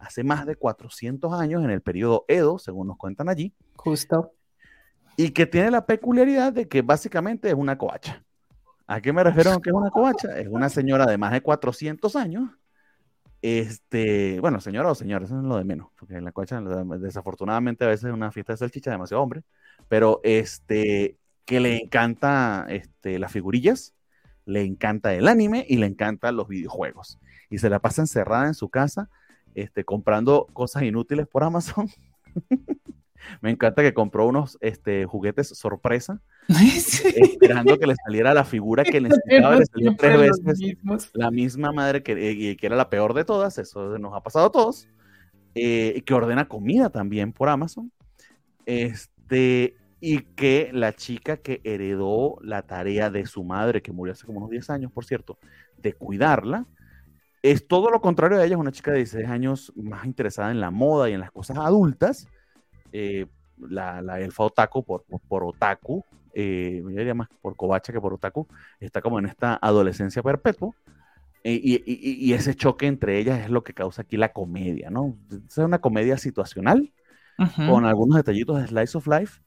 hace 0.00 0.24
más 0.24 0.44
de 0.44 0.56
400 0.56 1.32
años 1.32 1.62
en 1.62 1.70
el 1.70 1.80
periodo 1.80 2.24
Edo, 2.26 2.58
según 2.58 2.88
nos 2.88 2.96
cuentan 2.96 3.28
allí. 3.28 3.54
Justo. 3.76 4.32
Y 5.16 5.30
que 5.30 5.46
tiene 5.46 5.70
la 5.70 5.86
peculiaridad 5.86 6.52
de 6.52 6.66
que 6.66 6.82
básicamente 6.82 7.48
es 7.48 7.54
una 7.54 7.78
coacha. 7.78 8.24
¿A 8.88 9.00
qué 9.00 9.12
me 9.12 9.22
refiero 9.22 9.60
que 9.60 9.70
es 9.70 9.76
una 9.76 9.90
covacha? 9.90 10.36
Es 10.36 10.48
una 10.48 10.68
señora 10.68 11.06
de 11.06 11.16
más 11.16 11.30
de 11.30 11.42
400 11.42 12.16
años. 12.16 12.50
Este, 13.40 14.40
bueno, 14.40 14.60
señora 14.60 14.90
o 14.90 14.94
señora, 14.96 15.24
eso 15.24 15.38
es 15.38 15.44
lo 15.44 15.56
de 15.56 15.64
menos, 15.64 15.90
porque 15.96 16.16
en 16.16 16.24
la 16.24 16.32
covacha, 16.32 16.60
desafortunadamente, 16.60 17.84
a 17.84 17.88
veces 17.88 18.06
es 18.06 18.12
una 18.12 18.32
fiesta 18.32 18.54
de 18.54 18.56
salchicha 18.56 18.90
demasiado 18.90 19.22
hombre, 19.22 19.44
pero 19.86 20.20
este, 20.24 21.18
que 21.44 21.60
le 21.60 21.84
encanta 21.84 22.66
este, 22.68 23.20
las 23.20 23.30
figurillas, 23.30 23.94
le 24.44 24.62
encanta 24.62 25.14
el 25.14 25.28
anime 25.28 25.64
y 25.68 25.76
le 25.76 25.86
encantan 25.86 26.36
los 26.36 26.48
videojuegos. 26.48 27.18
Y 27.50 27.58
se 27.58 27.70
la 27.70 27.80
pasa 27.80 28.02
encerrada 28.02 28.46
en 28.46 28.54
su 28.54 28.68
casa, 28.68 29.08
este, 29.54 29.84
comprando 29.84 30.48
cosas 30.52 30.82
inútiles 30.82 31.26
por 31.26 31.44
Amazon. 31.44 31.88
Me 33.40 33.50
encanta 33.50 33.82
que 33.82 33.94
compró 33.94 34.26
unos 34.26 34.58
este, 34.60 35.06
juguetes 35.06 35.48
sorpresa, 35.48 36.20
sí. 36.48 37.08
esperando 37.14 37.78
que 37.78 37.86
le 37.86 37.94
saliera 38.04 38.34
la 38.34 38.44
figura 38.44 38.84
que 38.84 39.00
necesitaba. 39.00 39.56
Le 39.56 39.66
salió 39.66 39.96
tres 39.96 40.40
veces 40.42 41.10
la 41.12 41.30
misma 41.30 41.72
madre 41.72 42.02
que, 42.02 42.12
eh, 42.12 42.56
que, 42.56 42.66
era 42.66 42.76
la 42.76 42.90
peor 42.90 43.14
de 43.14 43.24
todas, 43.24 43.58
eso 43.58 43.98
nos 43.98 44.14
ha 44.14 44.22
pasado 44.22 44.46
a 44.46 44.52
todos, 44.52 44.88
eh, 45.54 46.02
que 46.04 46.14
ordena 46.14 46.48
comida 46.48 46.90
también 46.90 47.32
por 47.32 47.48
Amazon. 47.48 47.92
Este, 48.66 49.76
y 50.04 50.22
que 50.34 50.70
la 50.72 50.92
chica 50.94 51.36
que 51.36 51.60
heredó 51.62 52.36
la 52.42 52.62
tarea 52.62 53.08
de 53.08 53.24
su 53.24 53.44
madre, 53.44 53.82
que 53.82 53.92
murió 53.92 54.14
hace 54.14 54.26
como 54.26 54.38
unos 54.38 54.50
10 54.50 54.68
años, 54.70 54.90
por 54.90 55.04
cierto, 55.04 55.38
de 55.78 55.92
cuidarla, 55.92 56.66
es 57.40 57.68
todo 57.68 57.88
lo 57.88 58.00
contrario 58.00 58.40
a 58.40 58.44
ella, 58.44 58.56
es 58.56 58.60
una 58.60 58.72
chica 58.72 58.90
de 58.90 58.96
16 58.96 59.28
años 59.28 59.72
más 59.76 60.04
interesada 60.04 60.50
en 60.50 60.58
la 60.58 60.72
moda 60.72 61.08
y 61.08 61.12
en 61.12 61.20
las 61.20 61.30
cosas 61.30 61.56
adultas, 61.56 62.26
eh, 62.90 63.26
la, 63.56 64.02
la, 64.02 64.20
elfa 64.20 64.42
otaku 64.42 64.84
por, 64.84 65.04
por, 65.04 65.20
por 65.20 65.44
otaku, 65.44 66.04
eh, 66.34 66.80
yo 66.82 66.88
diría 66.88 67.14
más 67.14 67.28
por 67.40 67.54
covacha 67.54 67.92
que 67.92 68.00
por 68.00 68.12
otaku, 68.12 68.48
está 68.80 69.02
como 69.02 69.20
en 69.20 69.26
esta 69.26 69.56
adolescencia 69.62 70.20
perpetua. 70.20 70.74
Y, 71.44 71.74
y, 71.74 71.82
y, 71.86 72.32
ese 72.32 72.56
choque 72.56 72.86
entre 72.86 73.18
ellas 73.18 73.40
es 73.40 73.50
lo 73.50 73.62
que 73.62 73.72
causa 73.72 74.02
aquí 74.02 74.16
la 74.16 74.32
comedia, 74.32 74.90
¿no? 74.90 75.16
Es 75.48 75.58
una 75.58 75.80
comedia 75.80 76.16
situacional, 76.16 76.92
uh 77.38 77.42
-huh. 77.42 77.70
con 77.70 77.84
algunos 77.84 78.16
detallitos 78.16 78.60
de 78.60 78.68
Slice 78.68 78.98
of 78.98 79.06
Life, 79.08 79.40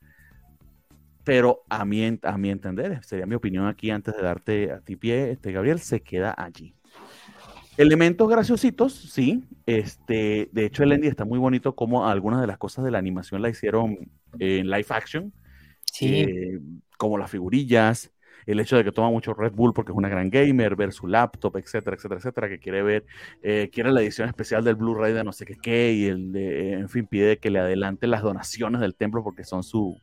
pero 1.26 1.64
a 1.70 1.84
mi, 1.84 2.18
a 2.22 2.38
mi 2.38 2.50
entender, 2.50 3.04
sería 3.04 3.26
mi 3.26 3.36
opinión 3.36 3.68
aquí 3.68 3.90
antes 3.90 4.16
de 4.16 4.22
darte 4.22 4.72
a 4.72 4.80
ti 4.80 4.96
pie, 4.96 5.32
este, 5.32 5.52
Gabriel, 5.52 5.80
se 5.80 6.00
queda 6.02 6.34
allí. 6.38 6.74
Elementos 7.78 8.30
graciositos, 8.30 8.94
sí. 8.94 9.44
Este, 9.66 10.48
de 10.54 10.66
hecho, 10.66 10.84
el 10.84 10.94
Endy 10.94 11.08
está 11.08 11.26
muy 11.26 11.40
bonito 11.40 11.76
como 11.76 12.08
algunas 12.08 12.40
de 12.40 12.48
las 12.48 12.58
cosas 12.58 12.86
de 12.86 12.92
la 12.92 13.00
animación 13.00 13.42
la 13.42 13.50
hicieron 13.50 13.98
en 14.40 14.70
live 14.70 14.86
action. 14.90 15.34
Sí. 15.84 16.22
Eh, 16.22 16.60
como 16.98 17.18
las 17.18 17.32
figurillas, 17.32 18.14
el 18.46 18.60
hecho 18.60 18.78
de 18.78 18.84
que 18.84 18.92
toma 18.92 19.10
mucho 19.10 19.34
Red 19.34 19.54
Bull 19.54 19.74
porque 19.74 19.92
es 19.92 19.98
una 19.98 20.10
gran 20.10 20.30
gamer, 20.30 20.76
ver 20.76 20.94
su 20.94 21.08
laptop, 21.08 21.58
etcétera, 21.58 21.96
etcétera, 21.96 22.20
etcétera, 22.20 22.50
que 22.50 22.60
quiere 22.60 22.84
ver, 22.84 23.06
eh, 23.42 23.70
quiere 23.74 23.92
la 23.92 24.02
edición 24.02 24.30
especial 24.30 24.64
del 24.64 24.76
Blu-ray 24.76 25.14
de 25.14 25.24
no 25.24 25.32
sé 25.32 25.46
qué 25.46 25.56
qué, 25.56 25.94
y 25.94 26.06
el 26.06 26.32
de, 26.32 26.74
en 26.74 26.90
fin, 26.90 27.08
pide 27.08 27.40
que 27.40 27.50
le 27.50 27.60
adelante 27.60 28.08
las 28.08 28.22
donaciones 28.22 28.80
del 28.80 28.96
templo 28.96 29.24
porque 29.24 29.44
son 29.44 29.64
su, 29.64 30.00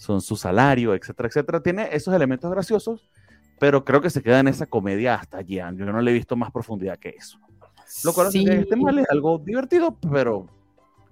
son 0.00 0.20
su 0.20 0.34
salario, 0.34 0.94
etcétera, 0.94 1.28
etcétera. 1.28 1.62
Tiene 1.62 1.88
esos 1.92 2.12
elementos 2.12 2.50
graciosos 2.50 3.08
pero 3.60 3.84
creo 3.84 4.00
que 4.00 4.08
se 4.08 4.22
queda 4.22 4.40
en 4.40 4.48
esa 4.48 4.64
comedia 4.66 5.14
hasta 5.14 5.36
allí. 5.36 5.56
Yo 5.56 5.84
no 5.84 6.00
le 6.00 6.10
he 6.10 6.14
visto 6.14 6.34
más 6.34 6.50
profundidad 6.50 6.98
que 6.98 7.10
eso. 7.10 7.38
Lo 8.04 8.14
cual 8.14 8.32
sí. 8.32 8.44
este 8.48 8.74
mal 8.74 8.98
es 8.98 9.10
algo 9.10 9.38
divertido, 9.38 9.98
pero 10.10 10.46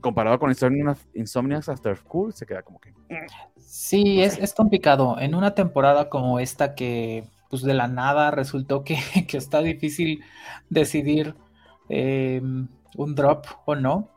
comparado 0.01 0.39
con 0.39 0.49
Insomniacs, 0.49 1.07
Insomniacs 1.13 1.69
After 1.69 1.97
School, 1.99 2.33
se 2.33 2.47
queda 2.47 2.63
como 2.63 2.81
que. 2.81 2.95
Sí, 3.59 4.17
no 4.17 4.23
es, 4.23 4.39
es, 4.39 4.55
complicado. 4.55 5.21
En 5.21 5.35
una 5.35 5.55
temporada 5.55 6.09
como 6.09 6.41
esta 6.41 6.75
que, 6.75 7.25
pues 7.51 7.63
de 7.63 7.75
la 7.75 7.87
nada 7.87 8.31
resultó 8.31 8.83
que, 8.83 8.97
que 9.29 9.37
está 9.37 9.61
difícil 9.61 10.25
decidir 10.71 11.35
eh, 11.91 12.41
un 12.43 13.15
drop 13.15 13.45
o 13.67 13.75
no. 13.75 14.09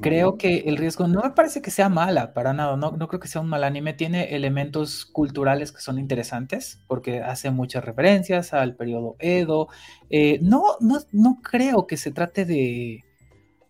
Creo 0.00 0.38
que 0.38 0.60
el 0.60 0.78
riesgo 0.78 1.06
no 1.08 1.20
me 1.20 1.30
parece 1.30 1.60
que 1.60 1.70
sea 1.70 1.90
mala, 1.90 2.32
para 2.32 2.54
nada, 2.54 2.74
no, 2.76 2.92
no, 2.92 3.06
creo 3.06 3.20
que 3.20 3.28
sea 3.28 3.42
un 3.42 3.48
mal 3.48 3.64
anime, 3.64 3.92
tiene 3.92 4.34
elementos 4.34 5.04
culturales 5.04 5.72
que 5.72 5.82
son 5.82 5.98
interesantes, 5.98 6.82
porque 6.86 7.20
hace 7.20 7.50
muchas 7.50 7.84
referencias 7.84 8.54
al 8.54 8.76
periodo 8.76 9.16
Edo, 9.18 9.68
eh, 10.08 10.38
no, 10.40 10.62
no, 10.80 11.00
no, 11.12 11.38
creo 11.42 11.86
que 11.86 11.98
se 11.98 12.12
trate 12.12 12.46
de, 12.46 13.04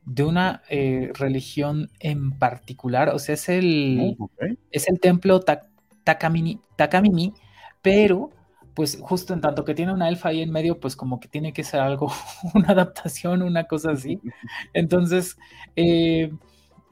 de 0.04 0.22
una 0.22 0.62
eh, 0.68 1.10
religión 1.14 1.90
en 1.98 2.38
particular, 2.38 3.08
o 3.08 3.18
sea, 3.18 3.34
es 3.34 3.48
el, 3.48 4.14
okay. 4.16 4.56
es 4.70 4.88
el 4.88 5.00
templo 5.00 5.40
ta, 5.40 5.62
Takamini, 6.04 6.60
Takamini, 6.76 7.34
pero 7.82 8.30
pues 8.74 8.98
justo 9.00 9.32
en 9.32 9.40
tanto 9.40 9.64
que 9.64 9.74
tiene 9.74 9.92
una 9.92 10.08
elfa 10.08 10.30
ahí 10.30 10.42
en 10.42 10.50
medio, 10.50 10.80
pues 10.80 10.96
como 10.96 11.20
que 11.20 11.28
tiene 11.28 11.52
que 11.52 11.64
ser 11.64 11.80
algo, 11.80 12.12
una 12.54 12.68
adaptación, 12.68 13.42
una 13.42 13.64
cosa 13.64 13.92
así. 13.92 14.20
Entonces, 14.74 15.38
eh, 15.76 16.32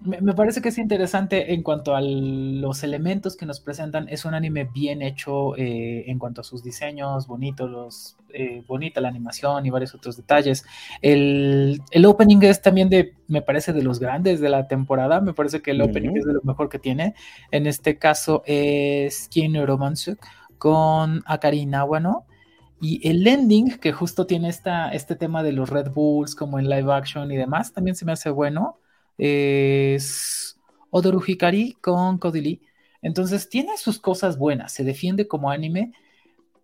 me, 0.05 0.35
parece 0.35 0.61
que 0.61 0.71
es 0.71 0.79
interesante 0.79 1.55
en 1.55 1.63
cuanto 1.63 1.95
a 1.95 2.01
los 2.01 2.83
elementos 2.83 3.37
que 3.37 3.47
nos 3.47 3.61
presentan. 3.61 4.09
Es 4.09 4.25
un 4.25 4.35
anime 4.35 4.65
bien 4.65 5.03
hecho 5.03 5.57
eh, 5.57 6.05
en 6.11 6.19
cuanto 6.19 6.41
a 6.41 6.45
sus 6.45 6.63
diseños, 6.63 7.27
bonitos, 7.27 7.71
los, 7.71 8.17
eh, 8.33 8.63
bonita 8.67 9.01
la 9.01 9.09
animación 9.09 9.65
y 9.65 9.71
varios 9.71 9.95
otros 9.95 10.17
detalles. 10.17 10.65
El, 11.03 11.83
el, 11.91 12.07
opening 12.07 12.43
es 12.43 12.63
también 12.63 12.89
de, 12.89 13.15
me 13.29 13.43
parece, 13.43 13.73
de 13.73 13.83
los 13.83 14.01
grandes 14.01 14.41
de 14.41 14.49
la 14.49 14.67
temporada. 14.67 15.21
Me 15.21 15.35
parece 15.35 15.63
que 15.63 15.71
el 15.71 15.83
opening 15.83 16.17
es 16.17 16.25
de 16.25 16.33
lo 16.33 16.43
mejor 16.43 16.69
que 16.69 16.79
tiene. 16.79 17.15
En 17.51 17.67
este 17.67 17.99
caso 17.99 18.43
es 18.45 19.25
Skin 19.25 19.65
Romance 19.67 20.17
con 20.63 21.25
Akari 21.27 21.67
Nawano. 21.67 22.25
Y 22.81 23.09
el 23.09 23.27
ending, 23.27 23.79
que 23.81 23.91
justo 23.91 24.27
tiene 24.29 24.49
esta, 24.49 24.91
este 24.91 25.17
tema 25.17 25.43
de 25.43 25.51
los 25.51 25.69
Red 25.69 25.91
Bulls, 25.91 26.37
como 26.37 26.61
en 26.61 26.71
live 26.71 26.93
action 26.93 27.33
y 27.33 27.37
demás, 27.37 27.73
también 27.73 27.97
se 27.97 28.05
me 28.05 28.13
hace 28.13 28.31
bueno. 28.31 28.79
Es 29.19 30.57
Odoru 30.91 31.21
Hikari 31.27 31.79
con 31.81 32.19
Kodili. 32.19 32.63
Entonces 33.01 33.49
tiene 33.49 33.77
sus 33.77 33.99
cosas 33.99 34.39
buenas, 34.39 34.71
se 34.71 34.85
defiende 34.85 35.27
como 35.27 35.51
anime, 35.51 35.95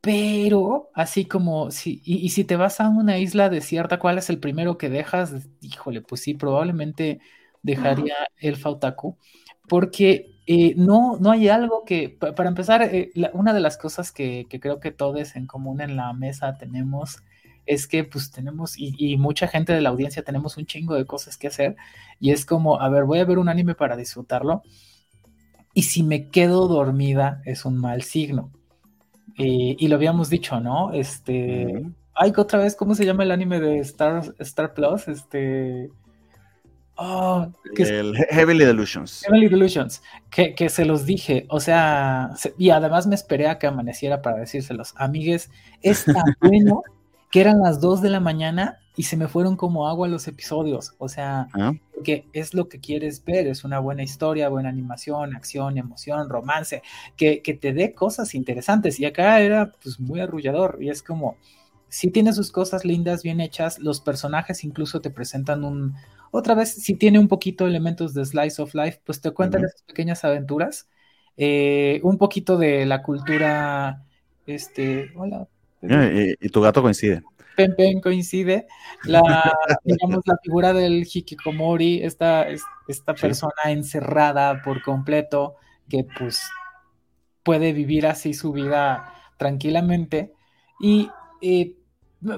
pero 0.01 0.91
así 0.95 1.25
como, 1.25 1.73
si, 1.73 2.01
y, 2.05 2.19
y, 2.19 2.29
si 2.29 2.45
te 2.45 2.55
vas 2.55 2.81
a 2.81 2.89
una 2.89 3.19
isla 3.19 3.49
desierta, 3.49 3.99
¿cuál 3.99 4.19
es 4.19 4.31
el 4.31 4.39
primero 4.39 4.79
que 4.79 4.91
dejas? 4.91 5.49
Híjole, 5.61 6.03
pues 6.03 6.21
sí, 6.21 6.35
probablemente 6.35 7.19
dejaría 7.63 8.15
el 8.37 8.55
Fautaku, 8.55 9.19
porque 9.69 10.38
eh, 10.51 10.73
no, 10.79 11.19
no 11.21 11.31
hay 11.31 11.51
algo 11.51 11.85
que, 11.85 12.09
para 12.09 12.49
empezar, 12.49 12.81
eh, 12.83 13.11
la, 13.15 13.31
una 13.35 13.53
de 13.53 13.61
las 13.61 13.77
cosas 13.77 14.11
que, 14.11 14.47
que, 14.49 14.61
creo 14.61 14.81
que 14.81 14.91
todos 14.91 15.37
en 15.37 15.47
común 15.47 15.83
en 15.83 15.95
la 15.95 16.15
mesa 16.15 16.57
tenemos 16.57 17.19
es 17.67 17.87
que 17.87 18.03
pues 18.05 18.31
tenemos, 18.31 18.79
y, 18.79 18.95
y, 18.97 19.19
mucha 19.19 19.47
gente 19.47 19.75
de 19.75 19.83
la 19.83 19.91
audiencia 19.91 20.23
tenemos 20.23 20.57
un 20.57 20.65
chingo 20.65 20.95
de 20.95 21.05
cosas 21.05 21.37
que 21.37 21.49
hacer, 21.49 21.77
y 22.19 22.31
es 22.31 22.47
como, 22.47 22.81
a 22.81 22.89
ver, 22.89 23.05
voy 23.05 23.19
a 23.19 23.27
ver 23.27 23.37
un 23.37 23.51
anime 23.51 23.75
para 23.75 23.95
disfrutarlo, 23.95 24.63
y 25.75 25.83
si 25.83 26.03
me 26.03 26.31
quedo 26.31 26.67
dormida 26.67 27.43
es 27.45 27.67
un 27.67 27.77
mal 27.77 28.01
signo. 28.01 28.51
Eh, 29.37 29.77
y 29.79 29.89
lo 29.89 29.97
habíamos 29.97 30.31
dicho, 30.31 30.61
¿no? 30.61 30.95
Este, 30.95 31.67
mm. 31.67 31.95
ay, 32.15 32.33
otra 32.35 32.61
vez, 32.61 32.75
¿cómo 32.75 32.95
se 32.95 33.05
llama 33.05 33.25
el 33.25 33.33
anime 33.33 33.61
de 33.61 33.81
Star, 33.81 34.35
Star 34.39 34.73
Plus? 34.73 35.09
Este... 35.09 35.91
Oh, 37.01 37.47
el 37.77 38.17
Heavenly 38.29 38.65
Delusions. 38.65 39.23
Heavenly 39.25 39.49
Delusions, 39.49 40.03
que, 40.31 40.57
que, 40.57 40.69
se 40.69 40.85
los 40.85 41.07
dije, 41.07 41.47
o 41.49 41.61
sea, 41.61 42.31
y 42.59 42.71
además 42.71 43.07
me 43.07 43.15
esperé 43.15 43.47
a 43.47 43.57
que 43.61 43.69
amaneciera 43.69 44.21
para 44.21 44.39
decírselos. 44.39 44.95
Amigues, 44.97 45.49
es 45.81 46.05
tan 46.05 46.25
bueno 46.41 46.83
que 47.31 47.41
eran 47.41 47.61
las 47.61 47.81
2 47.81 48.03
de 48.03 48.11
la 48.11 48.19
mañana 48.19 48.81
y 48.97 49.05
se 49.05 49.17
me 49.17 49.29
fueron 49.29 49.55
como 49.55 49.87
agua 49.87 50.09
los 50.09 50.27
episodios. 50.27 50.95
O 50.99 51.09
sea, 51.09 51.47
ah. 51.55 51.73
que 52.03 52.27
es 52.33 52.53
lo 52.53 52.69
que 52.69 52.81
quieres 52.81 53.25
ver, 53.25 53.47
es 53.47 53.63
una 53.63 53.79
buena 53.79 54.03
historia, 54.03 54.49
buena 54.49 54.69
animación, 54.69 55.37
acción, 55.37 55.79
emoción, 55.79 56.29
romance, 56.29 56.83
que, 57.17 57.43
que 57.43 57.55
te 57.55 57.73
dé 57.73 57.95
cosas 57.95 58.35
interesantes. 58.35 58.99
Y 58.99 59.05
acá 59.05 59.41
era 59.41 59.71
pues 59.71 60.01
muy 60.01 60.19
arrullador 60.19 60.79
y 60.81 60.91
es 60.91 61.05
como, 61.05 61.37
si 61.89 62.11
tiene 62.11 62.33
sus 62.33 62.51
cosas 62.51 62.85
lindas, 62.85 63.23
bien 63.23 63.41
hechas, 63.41 63.79
los 63.79 64.01
personajes 64.01 64.65
incluso 64.65 65.01
te 65.01 65.11
presentan 65.11 65.63
un, 65.63 65.95
otra 66.31 66.55
vez, 66.55 66.75
si 66.75 66.95
tiene 66.95 67.19
un 67.19 67.29
poquito 67.29 67.67
elementos 67.67 68.15
de 68.15 68.25
Slice 68.25 68.61
of 68.63 68.75
Life, 68.75 69.01
pues 69.05 69.21
te 69.21 69.31
cuentan 69.31 69.65
esas 69.65 69.83
pequeñas 69.83 70.25
aventuras, 70.25 70.89
eh, 71.37 72.01
un 72.03 72.19
poquito 72.19 72.59
de 72.59 72.85
la 72.87 73.03
cultura, 73.03 74.05
este, 74.47 75.11
hola. 75.17 75.47
Y, 75.81 76.49
tu 76.49 76.61
gato 76.61 76.83
coincide. 76.83 77.23
Pen 77.57 77.75
Pen 77.77 78.01
coincide, 78.01 78.67
la, 79.05 79.21
digamos, 79.85 80.21
la 80.27 80.37
figura 80.43 80.73
del 80.73 81.07
Hikikomori, 81.13 82.03
esta, 82.03 82.47
esta 82.87 83.15
persona 83.15 83.63
encerrada 83.67 84.63
por 84.63 84.83
completo, 84.83 85.57
que 85.89 86.05
pues 86.19 86.41
puede 87.43 87.73
vivir 87.73 88.07
así 88.07 88.35
su 88.35 88.53
vida 88.53 89.15
tranquilamente, 89.39 90.35
y 90.81 91.11
eh, 91.41 91.78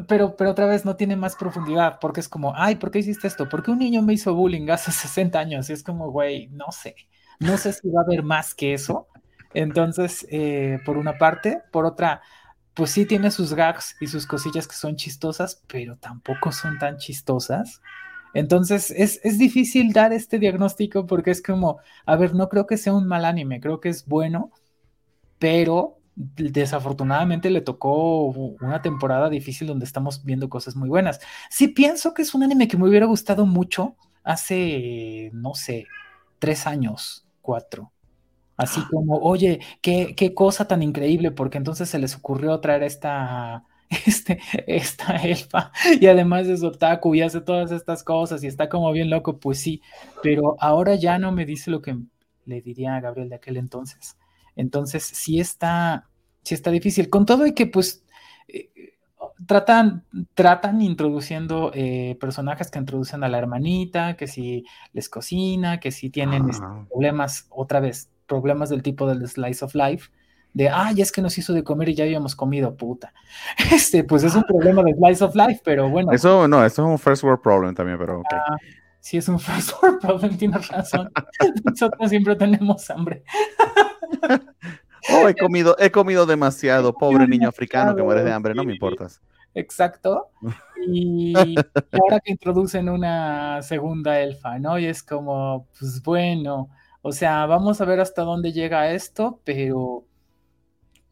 pero, 0.09 0.37
pero 0.37 0.51
otra 0.51 0.67
vez 0.67 0.85
no 0.85 0.97
tiene 0.97 1.17
más 1.17 1.37
profundidad, 1.37 1.99
porque 2.01 2.21
es 2.21 2.29
como, 2.29 2.55
ay, 2.57 2.77
¿por 2.77 2.91
qué 2.91 2.99
hiciste 3.01 3.27
esto? 3.27 3.49
¿Por 3.49 3.63
qué 3.63 3.71
un 3.71 3.79
niño 3.79 4.03
me 4.03 4.13
hizo 4.15 4.35
bullying 4.35 4.69
hace 4.71 4.93
60 4.93 5.39
años? 5.41 5.71
Y 5.71 5.73
es 5.73 5.83
como, 5.83 6.11
güey, 6.11 6.49
no 6.49 6.71
sé, 6.73 6.97
no 7.39 7.57
sé 7.59 7.73
si 7.73 7.89
va 7.91 8.03
a 8.03 8.05
haber 8.05 8.23
más 8.23 8.55
que 8.55 8.75
eso. 8.75 9.09
Entonces, 9.55 10.27
eh, 10.31 10.79
por 10.85 10.97
una 10.97 11.19
parte, 11.19 11.63
por 11.73 11.87
otra, 11.87 12.23
pues 12.75 12.91
sí 12.93 13.07
tiene 13.07 13.31
sus 13.31 13.55
gags 13.55 13.97
y 14.01 14.07
sus 14.07 14.27
cosillas 14.27 14.69
que 14.69 14.77
son 14.77 14.97
chistosas, 14.97 15.63
pero 15.67 15.97
tampoco 15.99 16.53
son 16.53 16.79
tan 16.79 16.99
chistosas. 16.99 17.81
Entonces, 18.35 18.91
es, 18.93 19.21
es 19.25 19.39
difícil 19.39 19.93
dar 19.93 20.13
este 20.13 20.39
diagnóstico 20.39 21.07
porque 21.07 21.33
es 21.33 21.43
como, 21.43 21.81
a 22.07 22.17
ver, 22.17 22.35
no 22.35 22.49
creo 22.49 22.67
que 22.67 22.77
sea 22.77 22.95
un 22.95 23.07
mal 23.09 23.25
anime, 23.25 23.61
creo 23.61 23.81
que 23.81 23.89
es 23.89 24.07
bueno, 24.07 24.53
pero 25.39 26.00
desafortunadamente 26.37 27.51
le 27.51 27.61
tocó 27.61 28.25
una 28.27 28.83
temporada 28.83 29.29
difícil 29.29 29.69
donde 29.69 29.85
estamos 29.85 30.25
viendo 30.25 30.49
cosas 30.49 30.77
muy 30.77 30.89
buenas. 30.89 31.21
Sí 31.49 31.69
pienso 31.69 32.15
que 32.15 32.23
es 32.23 32.35
un 32.35 32.43
anime 32.43 32.69
que 32.69 32.77
me 32.77 32.89
hubiera 32.89 33.07
gustado 33.07 33.47
mucho 33.47 33.97
hace, 34.23 35.31
no 35.33 35.55
sé, 35.55 35.87
tres 36.39 36.67
años, 36.67 37.27
cuatro. 37.41 37.93
Así 38.57 38.83
como, 38.91 39.17
oye, 39.17 39.61
qué, 39.81 40.15
qué 40.15 40.35
cosa 40.35 40.69
tan 40.69 40.83
increíble, 40.83 41.31
porque 41.31 41.57
entonces 41.57 41.89
se 41.89 41.99
les 41.99 42.15
ocurrió 42.15 42.61
traer 42.61 42.83
esta, 42.83 43.65
este, 44.07 44.39
esta 44.67 45.17
elfa 45.17 45.73
y 45.99 46.07
además 46.07 46.47
es 46.47 46.63
otaku 46.63 47.15
y 47.15 47.23
hace 47.23 47.41
todas 47.41 47.73
estas 47.73 48.05
cosas 48.05 48.45
y 48.45 48.47
está 48.47 48.69
como 48.69 48.93
bien 48.93 49.09
loco, 49.09 49.39
pues 49.39 49.61
sí, 49.61 49.81
pero 50.23 50.57
ahora 50.61 50.95
ya 50.97 51.19
no 51.19 51.33
me 51.33 51.47
dice 51.47 51.71
lo 51.71 51.81
que 51.81 51.97
le 52.45 52.61
diría 52.61 52.97
a 52.97 53.01
Gabriel 53.01 53.31
de 53.31 53.37
aquel 53.37 53.57
entonces. 53.57 54.19
Entonces, 54.57 55.05
sí 55.05 55.41
está, 55.41 56.10
sí 56.43 56.55
está 56.55 56.71
difícil. 56.71 57.11
Con 57.11 57.27
todo 57.27 57.47
y 57.47 57.55
que, 57.55 57.67
pues, 57.67 58.05
eh, 58.49 58.71
tratan, 59.47 60.05
tratan 60.35 60.81
introduciendo 60.83 61.71
eh, 61.75 62.17
personajes 62.21 62.71
que 62.71 62.79
introducen 62.79 63.25
a 63.25 63.29
la 63.29 63.39
hermanita, 63.39 64.17
que 64.17 64.27
si 64.27 64.65
les 64.93 65.09
cocina, 65.09 65.81
que 65.81 65.91
si 65.91 66.11
tienen 66.11 66.49
este, 66.49 66.67
problemas, 66.89 67.47
otra 67.51 67.81
vez, 67.81 68.11
problemas 68.27 68.71
del 68.71 68.83
tipo 68.83 69.07
del 69.07 69.27
slice 69.29 69.65
of 69.65 69.75
life, 69.75 70.11
de, 70.53 70.69
ay, 70.69 71.01
es 71.01 71.13
que 71.13 71.23
nos 71.23 71.39
hizo 71.39 71.53
de 71.53 71.63
comer 71.63 71.91
y 71.91 71.95
ya 71.95 72.05
habíamos 72.05 72.35
comido, 72.35 72.77
puta. 72.77 73.13
Este, 73.73 74.05
pues 74.05 74.25
es 74.25 74.35
un 74.35 74.43
problema 74.43 74.83
de 74.83 74.95
slice 74.95 75.25
of 75.25 75.35
life, 75.35 75.61
pero 75.65 75.89
bueno. 75.89 76.13
Eso, 76.13 76.49
no, 76.49 76.65
eso 76.65 76.83
es 76.83 76.89
un 76.89 76.99
first 76.99 77.23
world 77.23 77.41
problem 77.41 77.75
también, 77.75 77.99
pero 77.99 78.23
ah, 78.33 78.57
sí, 78.99 79.17
es 79.17 79.29
un 79.29 79.39
first 79.39 79.73
world 79.83 80.01
problem, 80.03 80.37
tienes 80.37 80.69
razón. 80.69 81.11
Nosotros 81.65 82.11
siempre 82.11 82.37
tenemos 82.37 82.91
hambre. 82.91 83.23
Oh, 85.13 85.29
he 85.29 85.35
comido, 85.35 85.77
he 85.79 85.91
comido 85.91 86.27
demasiado, 86.27 86.93
pobre 86.95 87.27
niño 87.27 87.49
africano 87.49 87.95
que 87.95 88.03
mueres 88.03 88.25
de 88.25 88.33
hambre, 88.33 88.55
no 88.55 88.65
me 88.65 88.75
importas. 88.75 89.21
Exacto. 89.55 90.31
Y, 90.87 91.35
ahora 91.93 92.21
que 92.21 92.33
introducen 92.33 92.89
una 92.89 93.61
segunda 93.61 94.19
elfa, 94.19 94.59
¿no? 94.59 94.79
Y 94.79 94.87
es 94.87 95.03
como, 95.03 95.69
pues 95.79 96.03
bueno, 96.03 96.71
o 97.03 97.13
sea, 97.13 97.45
vamos 97.45 97.83
a 97.83 97.85
ver 97.85 98.01
hasta 98.01 98.23
dónde 98.23 98.51
llega 98.51 98.91
esto, 98.91 99.43
pero 99.45 100.07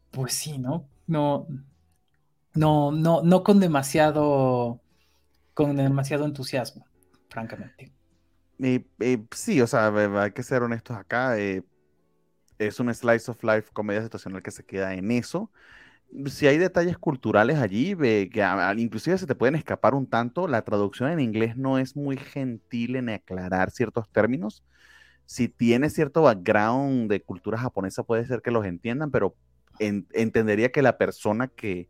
pues 0.09 0.33
sí, 0.33 0.57
¿no? 0.57 0.87
No, 1.05 1.45
no, 2.55 2.91
no, 2.91 3.21
no 3.21 3.43
con 3.43 3.59
demasiado, 3.59 4.79
con 5.53 5.75
demasiado 5.75 6.25
entusiasmo, 6.25 6.85
francamente. 7.29 7.91
sí, 9.31 9.61
o 9.61 9.67
sea, 9.67 9.93
hay 10.21 10.31
que 10.31 10.41
ser 10.41 10.63
honestos 10.63 10.97
acá. 10.97 11.37
Eh, 11.37 11.63
es 12.59 12.79
un 12.79 12.93
slice 12.93 13.31
of 13.31 13.43
life 13.43 13.69
comedia 13.73 14.03
situacional 14.03 14.43
que 14.43 14.51
se 14.51 14.65
queda 14.65 14.93
en 14.93 15.09
eso. 15.11 15.51
Si 16.27 16.47
hay 16.47 16.57
detalles 16.57 16.97
culturales 16.97 17.57
allí, 17.59 17.95
que 17.95 18.45
inclusive 18.77 19.17
se 19.17 19.27
te 19.27 19.35
pueden 19.35 19.55
escapar 19.55 19.93
un 19.93 20.07
tanto, 20.07 20.47
la 20.47 20.63
traducción 20.63 21.11
en 21.11 21.19
inglés 21.19 21.55
no 21.55 21.77
es 21.79 21.95
muy 21.95 22.17
gentil 22.17 22.95
en 22.95 23.09
aclarar 23.09 23.71
ciertos 23.71 24.09
términos. 24.09 24.63
Si 25.25 25.47
tiene 25.47 25.89
cierto 25.89 26.23
background 26.23 27.09
de 27.09 27.21
cultura 27.21 27.57
japonesa, 27.59 28.03
puede 28.03 28.25
ser 28.25 28.41
que 28.41 28.51
los 28.51 28.65
entiendan, 28.65 29.11
pero 29.11 29.35
entendería 29.79 30.71
que 30.71 30.81
la 30.81 30.97
persona 30.97 31.47
que, 31.47 31.87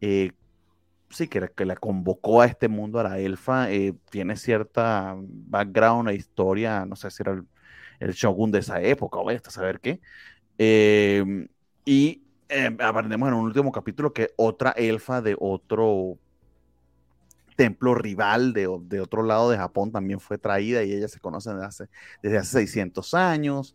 eh, 0.00 0.32
sí, 1.10 1.28
que, 1.28 1.50
la 1.64 1.76
convocó 1.76 2.40
a 2.40 2.46
este 2.46 2.68
mundo, 2.68 2.98
a 2.98 3.04
la 3.04 3.18
elfa, 3.18 3.70
eh, 3.70 3.94
tiene 4.10 4.36
cierta 4.36 5.14
background 5.18 6.10
historia, 6.12 6.86
no 6.86 6.96
sé 6.96 7.10
si 7.10 7.22
era 7.22 7.32
el 7.32 7.44
el 8.00 8.12
shogun 8.12 8.50
de 8.50 8.58
esa 8.58 8.80
época, 8.82 9.18
o 9.18 9.30
a 9.30 9.38
saber 9.50 9.80
qué. 9.80 10.00
Em, 10.58 11.48
y 11.84 12.22
em, 12.48 12.76
aprendemos 12.80 13.28
en 13.28 13.34
un 13.34 13.44
último 13.46 13.70
capítulo 13.72 14.12
que 14.12 14.30
otra 14.36 14.72
elfa 14.72 15.22
de 15.22 15.36
otro 15.38 16.18
templo 17.56 17.94
rival 17.94 18.52
de, 18.54 18.68
de, 18.84 19.00
otro 19.00 19.22
lado 19.22 19.50
de 19.50 19.58
Japón 19.58 19.92
también 19.92 20.18
fue 20.18 20.38
traída 20.38 20.82
y 20.82 20.92
ellas 20.94 21.10
se 21.10 21.20
conocen 21.20 21.54
desde 21.54 21.66
hace, 21.66 21.88
desde 22.22 22.38
hace 22.38 22.52
600 22.52 23.14
años. 23.14 23.74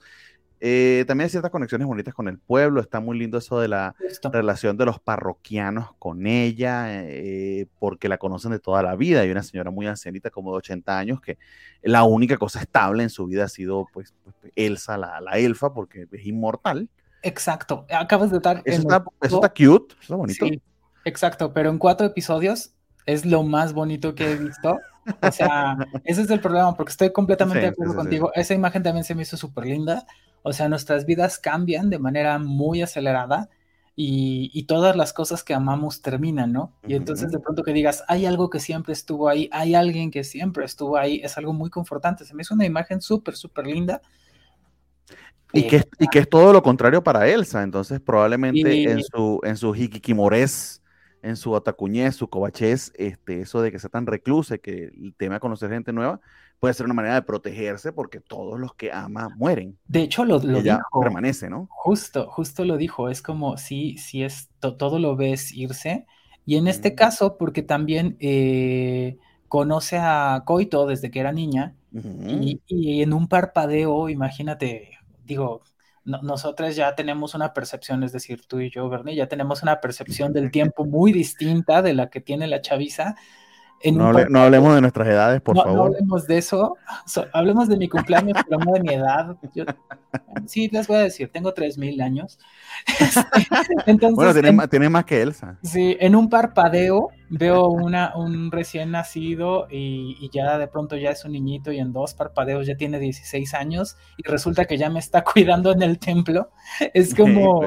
Eh, 0.62 1.04
también 1.08 1.26
hay 1.26 1.30
ciertas 1.30 1.52
conexiones 1.52 1.88
bonitas 1.88 2.14
con 2.14 2.28
el 2.28 2.40
pueblo, 2.40 2.82
está 2.82 3.00
muy 3.00 3.18
lindo 3.18 3.38
eso 3.38 3.60
de 3.60 3.68
la 3.68 3.96
relación 4.32 4.78
de 4.78 4.86
los 4.86 5.00
parroquianos 5.00 5.94
con 6.00 6.26
ella, 6.26 7.04
eh, 7.04 7.68
porque 7.80 8.10
la 8.10 8.18
conocen 8.18 8.52
de 8.52 8.60
toda 8.60 8.82
la 8.82 8.96
vida. 8.96 9.22
Hay 9.22 9.32
una 9.32 9.44
señora 9.44 9.72
muy 9.72 9.88
ancianita, 9.88 10.30
como 10.30 10.52
de 10.52 10.58
80 10.58 10.98
años, 10.98 11.22
que 11.22 11.38
la 11.82 12.04
única 12.04 12.38
cosa 12.38 12.62
estable 12.62 13.04
en 13.04 13.10
su 13.10 13.26
vida 13.26 13.46
ha 13.46 13.50
sido 13.50 13.88
pues, 13.94 14.14
pues 14.24 14.36
Elsa, 14.56 14.98
la, 14.98 15.20
la 15.22 15.38
elfa, 15.38 15.74
porque 15.74 16.08
es 16.12 16.26
inmortal. 16.26 16.90
Exacto, 17.22 17.86
acabas 17.90 18.32
de 18.32 18.40
dar... 18.40 18.62
Eso, 18.66 18.82
está, 18.82 19.04
eso 19.22 19.36
está, 19.36 19.50
cute, 19.50 19.94
eso 19.94 20.02
está 20.02 20.16
bonito. 20.16 20.46
Sí, 20.46 20.62
exacto, 21.06 21.54
pero 21.54 21.70
en 21.70 21.80
cuatro 21.80 22.06
episodios 22.06 22.76
es 23.06 23.26
lo 23.26 23.44
más 23.44 23.74
bonito 23.74 24.16
que 24.16 24.32
he 24.32 24.36
visto. 24.36 24.80
O 25.22 25.32
sea, 25.32 25.78
ese 26.04 26.22
es 26.22 26.30
el 26.30 26.40
problema, 26.40 26.76
porque 26.76 26.92
estoy 26.92 27.12
completamente 27.12 27.62
de 27.62 27.68
acuerdo 27.68 27.96
contigo. 27.96 28.32
Esa 28.34 28.54
imagen 28.54 28.84
también 28.84 29.04
se 29.04 29.16
me 29.16 29.24
hizo 29.24 29.38
súper 29.38 29.66
linda. 29.66 30.06
O 30.48 30.54
sea, 30.54 30.70
nuestras 30.70 31.08
vidas 31.08 31.40
cambian 31.40 31.90
de 31.90 31.98
manera 31.98 32.38
muy 32.38 32.84
acelerada 32.84 33.50
y, 33.96 34.64
todas 34.68 34.96
las 34.96 35.12
cosas 35.12 35.44
que 35.44 35.56
amamos 35.56 36.04
terminan, 36.04 36.52
¿no? 36.54 36.72
Y 36.88 36.94
entonces 36.94 37.32
de 37.32 37.40
pronto 37.40 37.64
que 37.64 37.74
digas, 37.74 38.04
hay 38.08 38.28
algo 38.28 38.52
que 38.52 38.60
siempre 38.60 38.94
estuvo 38.94 39.28
ahí, 39.28 39.50
hay 39.52 39.74
alguien 39.74 40.12
que 40.12 40.24
siempre 40.24 40.64
estuvo 40.64 40.98
ahí, 40.98 41.20
es 41.24 41.36
algo 41.40 41.52
muy 41.52 41.72
confortante. 41.72 42.26
Se 42.26 42.36
me 42.36 42.44
hizo 42.44 42.54
una 42.54 42.66
imagen 42.66 43.02
súper, 43.02 43.36
súper 43.36 43.66
linda. 43.66 44.04
Y 45.52 45.64
que, 45.66 45.78
es, 45.78 45.88
y 45.98 46.08
que 46.10 46.20
es 46.20 46.30
todo 46.30 46.54
lo 46.54 46.62
contrario 46.62 47.04
para 47.04 47.28
Elsa, 47.28 47.64
entonces 47.64 48.00
probablemente 48.00 48.84
en 48.92 49.02
su, 49.02 49.40
en 49.44 49.58
su 49.58 49.74
hikikimores, 49.74 50.84
en 51.24 51.38
su 51.38 51.56
atacuñez, 51.56 52.16
su 52.16 52.30
cobachez, 52.30 52.94
este, 52.98 53.42
eso 53.42 53.64
de 53.64 53.72
que 53.72 53.80
sea 53.80 53.90
tan 53.90 54.06
recluse, 54.06 54.60
que 54.60 54.92
tema 55.18 55.36
de 55.36 55.40
conocer 55.40 55.72
gente 55.72 55.92
nueva, 55.92 56.22
puede 56.60 56.74
ser 56.74 56.86
una 56.86 56.94
manera 56.94 57.16
de 57.16 57.22
protegerse 57.22 57.92
porque 57.92 58.20
todos 58.20 58.60
los 58.60 58.74
que 58.76 58.92
ama 58.92 59.30
mueren. 59.36 59.78
De 59.88 60.02
hecho, 60.02 60.26
lo, 60.26 60.40
lo 60.40 60.62
dijo. 60.62 61.02
Permanece, 61.02 61.50
¿no? 61.50 61.68
Justo, 61.70 62.30
justo 62.30 62.66
lo 62.66 62.78
dijo. 62.78 63.10
Es 63.10 63.22
como 63.22 63.58
si, 63.58 63.98
si 63.98 64.24
es 64.24 64.50
todo 64.60 65.00
lo 65.00 65.16
ves 65.16 65.52
irse. 65.54 66.06
Y 66.46 66.58
en 66.58 66.68
este 66.68 66.96
caso, 66.96 67.38
porque 67.38 67.64
también 67.64 68.18
eh, 68.20 69.18
conoce 69.48 69.98
a 69.98 70.44
Coito 70.46 70.86
desde 70.86 71.10
que 71.10 71.20
era 71.20 71.32
niña, 71.32 71.76
y, 71.96 73.02
en 73.02 73.14
un 73.14 73.28
parpadeo, 73.30 74.10
imagínate, 74.10 74.98
digo, 75.24 75.62
nosotros 76.04 76.76
ya 76.76 76.94
tenemos 76.94 77.36
una 77.36 77.54
percepción, 77.54 78.04
es 78.04 78.12
decir, 78.12 78.46
tú 78.46 78.60
y 78.60 78.70
yo, 78.70 78.90
Bernie, 78.90 79.16
ya 79.16 79.28
tenemos 79.28 79.64
una 79.64 79.80
percepción 79.80 80.34
del 80.34 80.52
tiempo 80.52 80.86
muy 80.86 81.14
distinta 81.14 81.82
de 81.82 81.94
la 81.94 82.10
que 82.10 82.20
tiene 82.20 82.48
la 82.48 82.62
chaviza 82.62 83.16
no, 83.92 84.40
hablemos 84.40 84.76
de 84.76 84.82
nuestras 84.82 85.08
edades, 85.08 85.42
por 85.42 85.56
favor. 85.56 85.76
No 85.76 85.84
hablemos 85.84 86.28
de 86.28 86.38
eso. 86.38 86.78
hablemos 87.34 87.68
de 87.68 87.78
mi 87.78 87.88
cumpleaños, 87.88 88.38
pero 88.48 88.64
no 88.64 88.74
de 88.74 88.82
mi 88.82 88.94
edad. 88.94 89.38
sí, 90.46 90.70
les 90.72 90.88
voy 90.88 90.98
a 90.98 91.02
decir, 91.02 91.30
tengo 91.32 91.54
3.000 91.54 92.02
años. 92.02 92.40
Entonces, 93.86 94.16
bueno, 94.16 94.68
tiene, 94.68 94.90
más 94.90 95.06
que 95.06 95.22
Elsa. 95.22 95.58
Sí, 95.64 95.98
en 96.00 96.16
un 96.16 96.30
parpadeo 96.30 97.10
veo 97.30 97.68
una, 97.68 98.16
un 98.16 98.52
recién 98.52 98.92
nacido 98.92 99.68
y, 99.70 100.30
ya 100.32 100.58
de 100.58 100.68
pronto 100.68 100.96
ya 100.96 101.12
es 101.12 101.26
un 101.26 101.34
niñito 101.34 101.72
y 101.72 101.80
en 101.80 101.94
dos 101.94 102.14
parpadeos 102.14 102.68
ya 102.68 102.76
tiene 102.76 103.00
16 103.00 103.54
años 103.54 103.98
y 104.18 104.28
resulta 104.28 104.66
que 104.66 104.78
ya 104.78 104.90
me 104.90 105.00
está 105.00 105.24
cuidando 105.34 105.72
en 105.72 105.82
el 105.82 106.00
templo. 106.00 106.50
Es 106.94 107.14
como, 107.14 107.62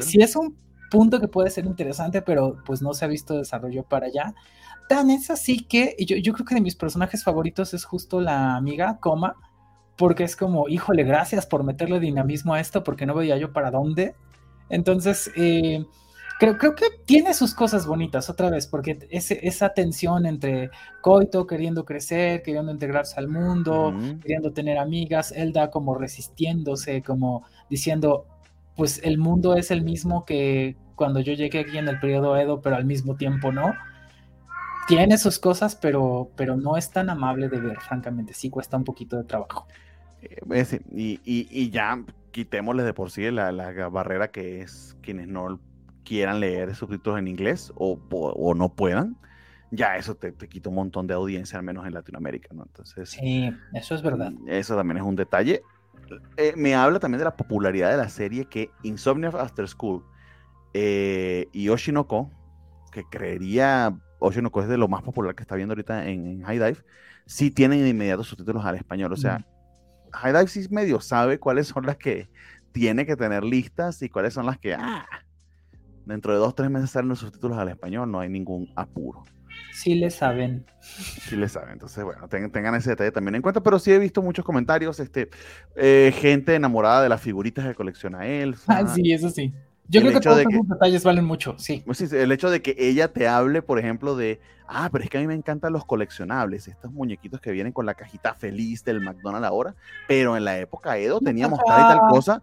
sí, 0.00 0.20
es 0.20 0.36
un 0.36 0.56
punto 0.90 1.20
que 1.20 1.28
puede 1.28 1.50
ser 1.50 1.64
interesante, 1.64 2.20
pero 2.20 2.56
pues 2.66 2.82
no 2.82 2.92
se 2.92 3.04
ha 3.04 3.08
visto 3.08 3.38
desarrollo 3.38 3.82
para 3.84 4.06
allá. 4.06 4.34
Tan 4.92 5.08
es 5.08 5.30
así 5.30 5.64
que 5.64 5.96
yo, 6.00 6.18
yo 6.18 6.34
creo 6.34 6.44
que 6.44 6.54
de 6.54 6.60
mis 6.60 6.76
personajes 6.76 7.24
favoritos 7.24 7.72
es 7.72 7.82
justo 7.86 8.20
la 8.20 8.56
amiga, 8.56 8.98
coma, 9.00 9.36
porque 9.96 10.22
es 10.22 10.36
como, 10.36 10.68
híjole, 10.68 11.02
gracias 11.02 11.46
por 11.46 11.64
meterle 11.64 11.98
dinamismo 11.98 12.52
a 12.52 12.60
esto, 12.60 12.84
porque 12.84 13.06
no 13.06 13.14
veía 13.14 13.38
yo 13.38 13.54
para 13.54 13.70
dónde. 13.70 14.14
Entonces, 14.68 15.30
eh, 15.34 15.82
creo, 16.38 16.58
creo 16.58 16.74
que 16.74 16.88
tiene 17.06 17.32
sus 17.32 17.54
cosas 17.54 17.86
bonitas, 17.86 18.28
otra 18.28 18.50
vez, 18.50 18.66
porque 18.66 18.98
ese, 19.08 19.40
esa 19.42 19.72
tensión 19.72 20.26
entre 20.26 20.68
Coito 21.00 21.46
queriendo 21.46 21.86
crecer, 21.86 22.42
queriendo 22.42 22.70
integrarse 22.70 23.18
al 23.18 23.28
mundo, 23.28 23.94
queriendo 24.20 24.52
tener 24.52 24.76
amigas, 24.76 25.32
Elda 25.32 25.70
como 25.70 25.94
resistiéndose, 25.94 27.00
como 27.00 27.46
diciendo, 27.70 28.26
pues 28.76 29.00
el 29.02 29.16
mundo 29.16 29.56
es 29.56 29.70
el 29.70 29.84
mismo 29.84 30.26
que 30.26 30.76
cuando 30.96 31.20
yo 31.20 31.32
llegué 31.32 31.60
aquí 31.60 31.78
en 31.78 31.88
el 31.88 31.98
periodo 31.98 32.36
Edo, 32.36 32.60
pero 32.60 32.76
al 32.76 32.84
mismo 32.84 33.16
tiempo 33.16 33.52
no. 33.52 33.72
Tiene 34.88 35.18
sus 35.18 35.38
cosas, 35.38 35.76
pero, 35.76 36.30
pero 36.36 36.56
no 36.56 36.76
es 36.76 36.90
tan 36.90 37.10
amable 37.10 37.48
de 37.48 37.60
ver, 37.60 37.80
francamente. 37.80 38.34
Sí 38.34 38.50
cuesta 38.50 38.76
un 38.76 38.84
poquito 38.84 39.16
de 39.16 39.24
trabajo. 39.24 39.66
Eh, 40.22 40.80
y, 40.90 41.20
y, 41.24 41.70
ya 41.70 42.02
quitémosle 42.30 42.82
de 42.82 42.94
por 42.94 43.10
sí 43.10 43.30
la, 43.30 43.52
la, 43.52 43.88
barrera 43.88 44.30
que 44.30 44.60
es 44.60 44.96
quienes 45.02 45.28
no 45.28 45.60
quieran 46.04 46.40
leer 46.40 46.74
subtítulos 46.74 47.18
en 47.18 47.28
inglés 47.28 47.72
o, 47.76 47.98
o 48.10 48.54
no 48.54 48.74
puedan. 48.74 49.16
Ya 49.70 49.96
eso 49.96 50.14
te, 50.14 50.32
te, 50.32 50.48
quita 50.48 50.68
un 50.68 50.74
montón 50.74 51.06
de 51.06 51.14
audiencia, 51.14 51.58
al 51.58 51.64
menos 51.64 51.86
en 51.86 51.94
Latinoamérica, 51.94 52.48
¿no? 52.52 52.64
Entonces. 52.64 53.10
Sí, 53.10 53.50
eso 53.72 53.94
es 53.94 54.02
verdad. 54.02 54.32
Eso 54.46 54.76
también 54.76 54.98
es 54.98 55.02
un 55.02 55.16
detalle. 55.16 55.62
Eh, 56.36 56.52
me 56.56 56.74
habla 56.74 56.98
también 56.98 57.18
de 57.18 57.24
la 57.24 57.36
popularidad 57.36 57.90
de 57.90 57.96
la 57.96 58.08
serie 58.08 58.44
que 58.44 58.70
Insomnia 58.82 59.30
After 59.30 59.66
School 59.66 60.04
eh, 60.74 61.48
y 61.52 61.68
Oshinoko, 61.68 62.30
que 62.90 63.04
creería 63.04 63.96
Oshinoko 64.22 64.62
es 64.62 64.68
de 64.68 64.78
lo 64.78 64.88
más 64.88 65.02
popular 65.02 65.34
que 65.34 65.42
está 65.42 65.56
viendo 65.56 65.72
ahorita 65.72 66.08
en, 66.08 66.42
High 66.42 66.58
Dive, 66.58 66.78
sí 67.26 67.50
tienen 67.50 67.82
de 67.82 67.88
inmediato 67.88 68.24
subtítulos 68.24 68.64
al 68.64 68.76
español. 68.76 69.12
O 69.12 69.16
sea, 69.16 69.44
High 70.12 70.32
Dive 70.32 70.48
sí 70.48 70.66
medio 70.70 71.00
sabe 71.00 71.38
cuáles 71.38 71.68
son 71.68 71.86
las 71.86 71.96
que 71.96 72.28
tiene 72.72 73.04
que 73.06 73.16
tener 73.16 73.44
listas 73.44 74.00
y 74.02 74.08
cuáles 74.08 74.34
son 74.34 74.46
las 74.46 74.58
que, 74.58 74.74
ah, 74.74 75.06
dentro 76.06 76.32
de 76.32 76.38
dos, 76.38 76.54
tres 76.54 76.70
meses 76.70 76.90
salen 76.90 77.08
los 77.08 77.18
subtítulos 77.18 77.58
al 77.58 77.68
español, 77.68 78.10
no 78.10 78.20
hay 78.20 78.28
ningún 78.28 78.72
apuro. 78.76 79.24
Sí 79.72 79.94
le 79.94 80.10
saben. 80.10 80.66
Sí 80.80 81.36
le 81.36 81.48
saben. 81.48 81.70
Entonces, 81.72 82.04
bueno, 82.04 82.28
tengan 82.28 82.74
ese 82.74 82.90
detalle 82.90 83.10
también 83.10 83.36
en 83.36 83.42
cuenta. 83.42 83.62
Pero 83.62 83.78
sí 83.78 83.90
he 83.90 83.98
visto 83.98 84.22
muchos 84.22 84.44
comentarios, 84.44 85.00
este, 85.00 85.30
eh, 85.76 86.12
gente 86.14 86.54
enamorada 86.54 87.02
de 87.02 87.08
las 87.08 87.20
figuritas 87.20 87.66
que 87.66 87.74
colecciona 87.74 88.26
él. 88.26 88.54
Ah, 88.66 88.86
sí, 88.86 89.12
eso 89.12 89.30
sí. 89.30 89.52
Yo 89.88 90.00
creo 90.00 90.12
que 90.12 90.20
todos 90.20 90.38
esos 90.38 90.68
detalles 90.68 91.04
valen 91.04 91.24
mucho, 91.24 91.54
sí. 91.58 91.82
Pues 91.84 91.98
sí. 91.98 92.06
El 92.12 92.32
hecho 92.32 92.50
de 92.50 92.62
que 92.62 92.74
ella 92.78 93.12
te 93.12 93.28
hable, 93.28 93.62
por 93.62 93.78
ejemplo, 93.78 94.16
de, 94.16 94.40
ah, 94.68 94.88
pero 94.90 95.04
es 95.04 95.10
que 95.10 95.18
a 95.18 95.20
mí 95.20 95.26
me 95.26 95.34
encantan 95.34 95.72
los 95.72 95.84
coleccionables, 95.84 96.68
estos 96.68 96.92
muñequitos 96.92 97.40
que 97.40 97.50
vienen 97.52 97.72
con 97.72 97.84
la 97.84 97.94
cajita 97.94 98.34
feliz 98.34 98.84
del 98.84 99.00
McDonald's 99.00 99.46
ahora, 99.46 99.74
pero 100.08 100.36
en 100.36 100.44
la 100.44 100.58
época 100.58 100.96
Edo 100.98 101.20
teníamos 101.20 101.58
tal 101.66 101.80
y 101.80 101.98
tal 101.98 102.08
cosa, 102.08 102.42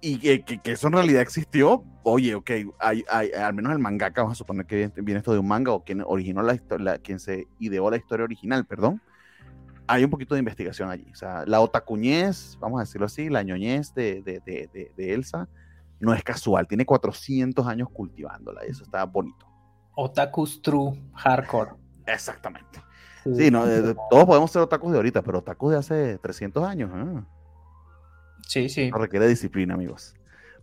y 0.00 0.18
que, 0.18 0.42
que, 0.42 0.72
eso 0.72 0.86
en 0.86 0.94
realidad 0.94 1.22
existió, 1.22 1.84
oye, 2.02 2.34
ok, 2.34 2.50
hay, 2.78 3.04
hay, 3.10 3.30
al 3.32 3.54
menos 3.54 3.72
el 3.72 3.78
mangaka, 3.78 4.22
vamos 4.22 4.36
a 4.36 4.38
suponer 4.38 4.66
que 4.66 4.90
viene, 4.96 5.18
esto 5.18 5.32
de 5.32 5.38
un 5.38 5.48
manga, 5.48 5.72
o 5.72 5.84
quien 5.84 6.02
originó 6.06 6.42
la 6.42 6.54
historia, 6.54 6.98
quien 6.98 7.20
se 7.20 7.46
ideó 7.58 7.90
la 7.90 7.98
historia 7.98 8.24
original, 8.24 8.64
perdón, 8.64 9.02
hay 9.86 10.04
un 10.04 10.10
poquito 10.10 10.34
de 10.34 10.38
investigación 10.38 10.88
allí. 10.88 11.06
O 11.12 11.16
sea, 11.16 11.44
la 11.46 11.60
otacuñez, 11.60 12.56
vamos 12.60 12.78
a 12.78 12.84
decirlo 12.84 13.06
así, 13.06 13.28
la 13.28 13.42
ñoñez 13.42 13.92
de, 13.92 14.22
de, 14.22 14.40
de, 14.40 14.92
de, 14.96 15.14
Elsa, 15.14 15.48
no 16.00 16.14
es 16.14 16.22
casual, 16.22 16.66
tiene 16.66 16.84
400 16.84 17.66
años 17.66 17.88
cultivándola, 17.92 18.66
y 18.66 18.70
eso 18.70 18.82
está 18.84 19.04
bonito. 19.04 19.46
Otakus 19.94 20.62
true, 20.62 20.98
hardcore. 21.14 21.72
Exactamente. 22.06 22.80
Sí, 23.24 23.50
no, 23.50 23.64
todos 24.08 24.24
podemos 24.24 24.50
ser 24.50 24.62
otakus 24.62 24.92
de 24.92 24.98
ahorita, 24.98 25.22
pero 25.22 25.38
otakus 25.38 25.72
de 25.72 25.78
hace 25.78 26.18
300 26.18 26.64
años. 26.64 26.90
¿eh? 26.94 27.22
Sí, 28.48 28.68
sí. 28.68 28.90
No 28.90 28.98
requiere 28.98 29.28
disciplina, 29.28 29.74
amigos. 29.74 30.14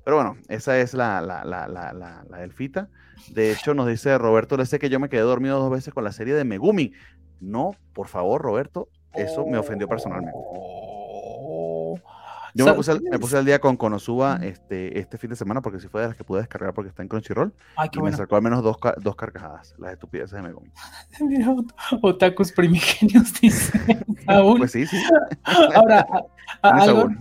Pero 0.04 0.16
bueno, 0.16 0.38
esa 0.48 0.80
es 0.80 0.94
la, 0.94 1.22
la, 1.22 1.44
la, 1.44 1.68
la, 1.68 2.44
elfita. 2.44 2.90
De 3.30 3.52
hecho, 3.52 3.74
nos 3.74 3.88
dice 3.88 4.18
Roberto, 4.18 4.58
le 4.58 4.66
sé 4.66 4.80
que 4.80 4.90
yo 4.90 5.00
me 5.00 5.10
quedé 5.10 5.22
dormido 5.22 5.60
dos 5.60 5.70
veces 5.70 5.94
con 5.94 6.04
la 6.04 6.12
serie 6.12 6.34
de 6.34 6.46
Megumi. 6.46 6.94
No, 7.42 7.76
por 7.94 8.08
favor, 8.08 8.42
Roberto, 8.42 8.90
eso 9.14 9.46
me 9.46 9.58
ofendió 9.58 9.88
personalmente. 9.88 10.40
Yo 12.58 12.66
me 12.66 12.74
puse, 12.74 13.00
me 13.00 13.20
puse, 13.20 13.38
al 13.38 13.46
día 13.46 13.60
con 13.60 13.78
Konosuba 13.78 14.40
este, 14.42 15.00
este 15.00 15.18
fin 15.18 15.30
de 15.30 15.36
semana 15.36 15.62
porque 15.62 15.80
si 15.80 15.88
fue 15.88 16.02
de 16.02 16.08
las 16.08 16.18
que 16.18 16.24
pude 16.24 16.40
descargar 16.40 16.74
porque 16.74 16.90
está 16.90 17.04
en 17.04 17.08
Crunchyroll. 17.08 17.54
y 17.92 18.02
me 18.02 18.12
sacó 18.14 18.36
al 18.36 18.42
menos 18.42 18.64
dos, 18.64 18.78
dos 19.02 19.16
carcajadas, 19.16 19.76
las 19.78 19.94
estupideces 19.94 20.32
de 20.32 20.42
Megumi. 20.42 20.72
Mira, 21.22 21.56
otakus 22.02 22.52
primigenios, 22.52 23.34
dice 23.42 24.04
Saúl. 24.26 24.58
Pues 24.58 24.72
sí, 24.72 24.86
sí. 24.86 24.98
Ahora, 25.76 26.08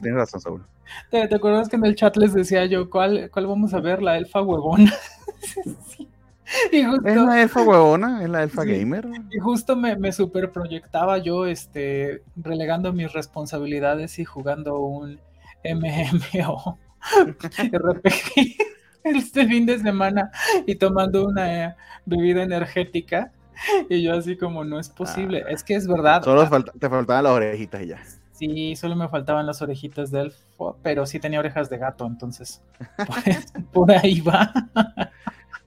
tienes, 0.01 0.15
razón, 0.15 0.41
Saúl. 0.41 0.67
¿Te, 1.11 1.23
acuerdas 1.35 1.69
que 1.69 1.77
en 1.77 1.85
el 1.85 1.97
chat 1.97 2.17
les 2.17 2.33
decía 2.33 2.65
yo 2.67 2.89
cuál, 2.89 3.31
cuál 3.33 3.47
vamos 3.47 3.75
a 3.75 3.81
ver? 3.81 4.03
La 4.03 4.17
elfa 4.17 4.41
huevona. 4.41 4.93
sí. 5.87 6.09
es 6.73 7.17
la 7.17 7.43
elfa 7.43 7.63
huevona, 7.63 8.23
es 8.23 8.31
la 8.31 8.43
elfa 8.43 8.65
gamer. 8.65 9.09
Y 9.31 9.39
justo 9.39 9.77
me, 9.77 9.97
me 9.97 10.13
super 10.13 10.53
proyectaba 10.53 11.19
yo, 11.19 11.47
este, 11.47 12.23
relegando 12.37 12.93
mis 12.93 13.13
responsabilidades 13.13 14.19
y 14.19 14.25
jugando 14.25 14.79
un 14.79 15.19
MMO 15.65 16.79
RPG 17.73 18.57
este 19.05 19.47
fin 19.47 19.67
de 19.67 19.79
semana 19.79 20.31
y 20.67 20.75
tomando 20.77 21.27
una 21.27 21.77
bebida 22.05 22.43
energética. 22.43 23.33
Y 23.89 24.03
yo 24.03 24.15
así 24.15 24.37
como, 24.37 24.65
no 24.65 24.79
es 24.79 24.91
posible. 24.91 25.43
Ah. 25.47 25.51
es 25.51 25.65
que 25.65 25.75
es 25.75 25.87
verdad. 25.87 26.23
Solo 26.23 26.47
te 26.79 26.91
faltaban 26.91 27.25
las 27.25 27.33
orejitas 27.33 27.83
y 27.83 27.87
ya. 27.87 28.03
Sí, 28.33 28.77
solo 28.77 28.97
me 28.97 29.09
faltaban 29.09 29.47
las 29.47 29.63
orejitas 29.63 30.11
de 30.11 30.21
elfo, 30.21 30.77
pero 30.83 31.07
sí 31.07 31.19
tenía 31.19 31.39
orejas 31.39 31.71
de 31.71 31.79
gato, 31.79 32.07
entonces 32.07 32.63
pues, 33.07 33.51
por 33.73 33.91
ahí 33.91 34.21
va. 34.21 34.53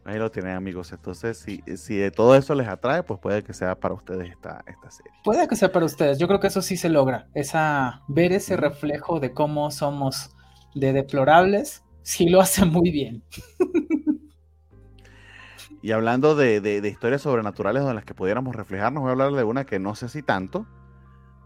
Ahí 0.10 0.18
lo 0.18 0.32
tienen, 0.32 0.56
amigos. 0.56 0.92
Entonces, 0.92 1.38
si, 1.38 1.62
si 1.78 1.96
de 1.96 2.10
todo 2.10 2.36
eso 2.36 2.56
les 2.56 2.68
atrae, 2.68 3.04
pues 3.04 3.20
puede 3.20 3.44
que 3.44 3.54
sea 3.54 3.76
para 3.76 3.94
ustedes 3.94 4.32
esta, 4.32 4.64
esta 4.66 4.90
serie. 4.90 5.12
Puede 5.24 5.48
que 5.48 5.56
sea 5.56 5.72
para 5.72 5.86
ustedes. 5.86 6.18
Yo 6.18 6.28
creo 6.28 6.40
que 6.40 6.48
eso 6.48 6.64
sí 6.64 6.78
se 6.78 6.90
logra. 6.90 7.28
Esa, 7.36 8.02
ver 8.08 8.32
ese 8.32 8.58
reflejo 8.58 9.20
de 9.20 9.34
cómo 9.34 9.70
somos 9.70 10.36
de 10.74 10.94
deplorables, 10.94 11.84
sí 12.02 12.28
lo 12.28 12.42
hace 12.42 12.66
muy 12.66 12.90
bien. 12.90 13.24
Y 15.82 15.92
hablando 15.92 16.36
de, 16.36 16.60
de, 16.60 16.86
historias 16.90 17.22
sobrenaturales 17.22 17.84
en 17.84 17.96
las 17.96 18.04
que 18.04 18.14
pudiéramos 18.14 18.54
reflejarnos, 18.54 19.02
voy 19.02 19.10
a 19.10 19.12
hablar 19.14 19.32
de 19.32 19.46
una 19.46 19.64
que 19.64 19.80
no 19.80 19.96
sé 19.96 20.10
si 20.10 20.22
tanto, 20.22 20.66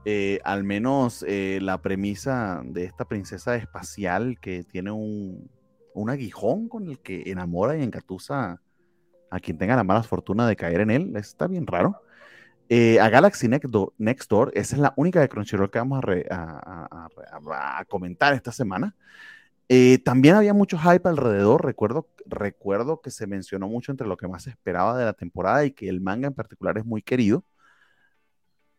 eh, 0.05 0.39
al 0.43 0.64
menos 0.64 1.24
eh, 1.28 1.59
la 1.61 1.78
premisa 1.82 2.64
de 2.66 2.84
esta 2.84 3.05
princesa 3.05 3.55
espacial 3.55 4.39
que 4.41 4.64
tiene 4.64 4.89
un, 4.89 5.51
un 5.94 6.10
aguijón 6.10 6.68
con 6.70 6.88
el 6.88 7.00
que 7.00 7.24
enamora 7.28 7.78
y 7.78 7.84
encatusa 7.84 8.62
a 9.30 9.39
quien 9.39 9.58
tenga 9.58 9.76
la 9.76 9.84
mala 9.84 10.04
fortuna 10.04 10.48
de 10.48 10.56
caer 10.56 10.82
en 10.82 10.91
él. 10.91 11.16
Está 11.16 11.48
bien 11.48 11.66
raro. 11.66 12.02
Eh, 12.70 13.00
a 13.00 13.10
Galaxy 13.10 13.48
Next 13.48 14.30
Door, 14.30 14.52
esa 14.56 14.76
es 14.76 14.82
la 14.82 14.94
única 14.96 15.20
de 15.20 15.30
Crunchyroll 15.30 15.70
que 15.70 15.80
vamos 15.80 16.04
a, 16.30 17.86
comentar 17.88 18.34
esta 18.34 18.52
semana. 18.52 18.96
Eh, 19.70 20.00
también 20.00 20.36
había 20.36 20.54
mucho 20.54 20.78
hype 20.78 21.08
alrededor. 21.08 21.66
Recuerdo, 21.66 22.10
recuerdo 22.26 23.02
que 23.02 23.12
se 23.12 23.28
mencionó 23.28 23.68
mucho 23.68 23.91
entre 23.91 24.08
lo 24.08 24.18
que 24.18 24.28
más 24.28 24.44
se 24.44 24.50
esperaba 24.52 24.98
de 24.98 25.06
la 25.06 25.14
temporada 25.14 25.66
y 25.66 25.72
que 25.72 25.89
el 25.89 26.02
manga 26.02 26.28
en 26.28 26.34
particular 26.34 26.78
es 26.78 26.86
muy 26.86 27.02
querido. 27.02 27.44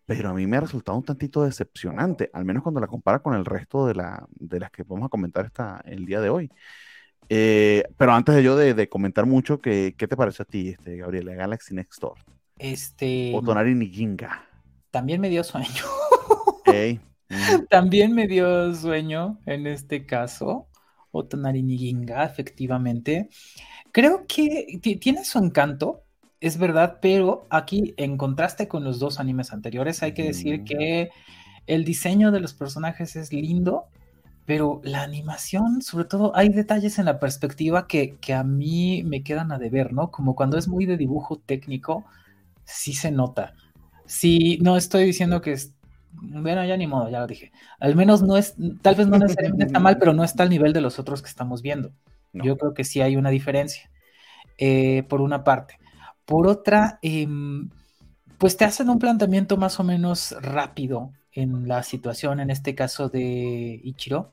Pero 0.06 0.28
a 0.30 0.34
mí 0.34 0.46
me 0.46 0.56
ha 0.56 0.60
resultado 0.60 0.98
un 0.98 1.04
tantito 1.04 1.44
decepcionante, 1.44 2.30
al 2.34 2.44
menos 2.44 2.62
cuando 2.62 2.80
la 2.80 2.86
compara 2.86 3.20
con 3.20 3.34
el 3.34 3.44
resto 3.44 3.86
de, 3.86 3.94
la, 3.94 4.26
de 4.30 4.60
las 4.60 4.70
que 4.70 4.82
vamos 4.82 5.06
a 5.06 5.08
comentar 5.08 5.46
esta, 5.46 5.80
el 5.86 6.04
día 6.04 6.20
de 6.20 6.28
hoy. 6.28 6.50
Eh, 7.28 7.84
pero 7.96 8.12
antes 8.12 8.34
de 8.34 8.42
yo 8.42 8.56
de, 8.56 8.88
comentar 8.88 9.26
mucho, 9.26 9.60
¿qué, 9.60 9.94
¿qué, 9.96 10.06
te 10.06 10.16
parece 10.16 10.42
a 10.42 10.46
ti, 10.46 10.70
este, 10.70 10.96
Gabriela, 10.96 11.34
Galaxy 11.34 11.74
Next 11.74 12.00
Door? 12.00 12.18
Este. 12.58 13.32
O 13.34 13.42
Tonari 13.42 13.74
Nijinga. 13.74 14.46
También 14.90 15.20
me 15.20 15.28
dio 15.28 15.42
sueño. 15.42 15.68
También 17.70 18.14
me 18.14 18.28
dio 18.28 18.74
sueño 18.74 19.40
en 19.46 19.66
este 19.66 20.06
caso. 20.06 20.68
O 21.10 21.24
Tonari 21.24 21.62
Nijinga, 21.62 22.24
efectivamente. 22.24 23.28
Creo 23.92 24.26
que 24.26 24.78
tiene 25.00 25.24
su 25.24 25.38
encanto. 25.38 26.00
es 26.40 26.58
verdad, 26.58 26.98
pero 27.00 27.46
aquí 27.48 27.94
en 27.96 28.18
contraste 28.18 28.68
con 28.68 28.84
los 28.84 28.98
dos 28.98 29.18
animes 29.18 29.52
anteriores, 29.54 30.02
hay 30.02 30.12
que 30.12 30.24
decir 30.24 30.60
Mm. 30.60 30.64
que 30.64 31.10
el 31.66 31.84
diseño 31.84 32.30
de 32.32 32.40
los 32.40 32.52
personajes 32.52 33.16
es 33.16 33.32
lindo, 33.32 33.86
pero 34.46 34.80
la 34.84 35.02
animación, 35.02 35.80
sobre 35.80 36.04
todo, 36.04 36.36
hay 36.36 36.50
detalles 36.50 36.98
en 36.98 37.06
la 37.06 37.18
perspectiva 37.18 37.86
que, 37.86 38.16
que 38.16 38.34
a 38.34 38.44
mí 38.44 39.02
me 39.04 39.22
quedan 39.22 39.52
a 39.52 39.58
deber, 39.58 39.92
¿no? 39.92 40.10
Como 40.10 40.34
cuando 40.34 40.58
es 40.58 40.68
muy 40.68 40.84
de 40.84 40.98
dibujo 40.98 41.36
técnico, 41.36 42.04
sí 42.64 42.92
se 42.92 43.10
nota. 43.10 43.54
Sí, 44.06 44.58
no 44.60 44.76
estoy 44.76 45.04
diciendo 45.04 45.40
que 45.40 45.52
es. 45.52 45.72
Bueno, 46.12 46.64
ya 46.64 46.76
ni 46.76 46.86
modo, 46.86 47.08
ya 47.08 47.20
lo 47.20 47.26
dije. 47.26 47.52
Al 47.80 47.96
menos 47.96 48.22
no 48.22 48.36
es, 48.36 48.54
tal 48.82 48.94
vez 48.94 49.08
no 49.08 49.18
necesariamente 49.18 49.64
está 49.66 49.80
mal, 49.80 49.98
pero 49.98 50.12
no 50.12 50.22
está 50.22 50.42
al 50.42 50.50
nivel 50.50 50.72
de 50.72 50.80
los 50.80 50.98
otros 50.98 51.22
que 51.22 51.28
estamos 51.28 51.62
viendo. 51.62 51.90
No. 52.32 52.44
Yo 52.44 52.56
creo 52.58 52.74
que 52.74 52.84
sí 52.84 53.00
hay 53.00 53.16
una 53.16 53.30
diferencia, 53.30 53.90
eh, 54.58 55.04
por 55.08 55.22
una 55.22 55.42
parte. 55.42 55.78
Por 56.26 56.46
otra, 56.46 56.98
em, 57.02 57.70
pues 58.38 58.56
te 58.56 58.64
hacen 58.64 58.90
un 58.90 58.98
planteamiento 58.98 59.56
más 59.56 59.80
o 59.80 59.84
menos 59.84 60.34
rápido 60.40 61.12
en 61.34 61.68
la 61.68 61.82
situación, 61.82 62.40
en 62.40 62.50
este 62.50 62.74
caso 62.74 63.08
de 63.08 63.80
Ichiro, 63.82 64.30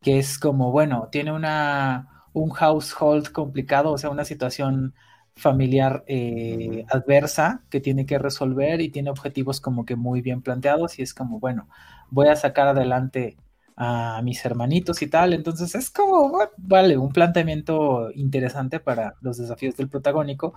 que 0.00 0.18
es 0.18 0.38
como, 0.38 0.70
bueno, 0.72 1.08
tiene 1.10 1.32
una, 1.32 2.24
un 2.32 2.50
household 2.50 3.30
complicado, 3.32 3.92
o 3.92 3.98
sea, 3.98 4.10
una 4.10 4.24
situación 4.24 4.94
familiar 5.34 6.04
eh, 6.06 6.84
adversa 6.90 7.62
que 7.70 7.80
tiene 7.80 8.04
que 8.06 8.18
resolver 8.18 8.80
y 8.80 8.90
tiene 8.90 9.10
objetivos 9.10 9.60
como 9.60 9.86
que 9.86 9.96
muy 9.96 10.20
bien 10.20 10.42
planteados 10.42 10.98
y 10.98 11.02
es 11.02 11.14
como, 11.14 11.40
bueno, 11.40 11.68
voy 12.10 12.28
a 12.28 12.36
sacar 12.36 12.68
adelante 12.68 13.36
a 13.76 14.20
mis 14.22 14.44
hermanitos 14.44 15.00
y 15.00 15.08
tal, 15.08 15.32
entonces 15.32 15.74
es 15.74 15.90
como, 15.90 16.38
vale, 16.58 16.98
un 16.98 17.12
planteamiento 17.12 18.10
interesante 18.14 18.80
para 18.80 19.14
los 19.22 19.38
desafíos 19.38 19.76
del 19.76 19.88
protagónico, 19.88 20.54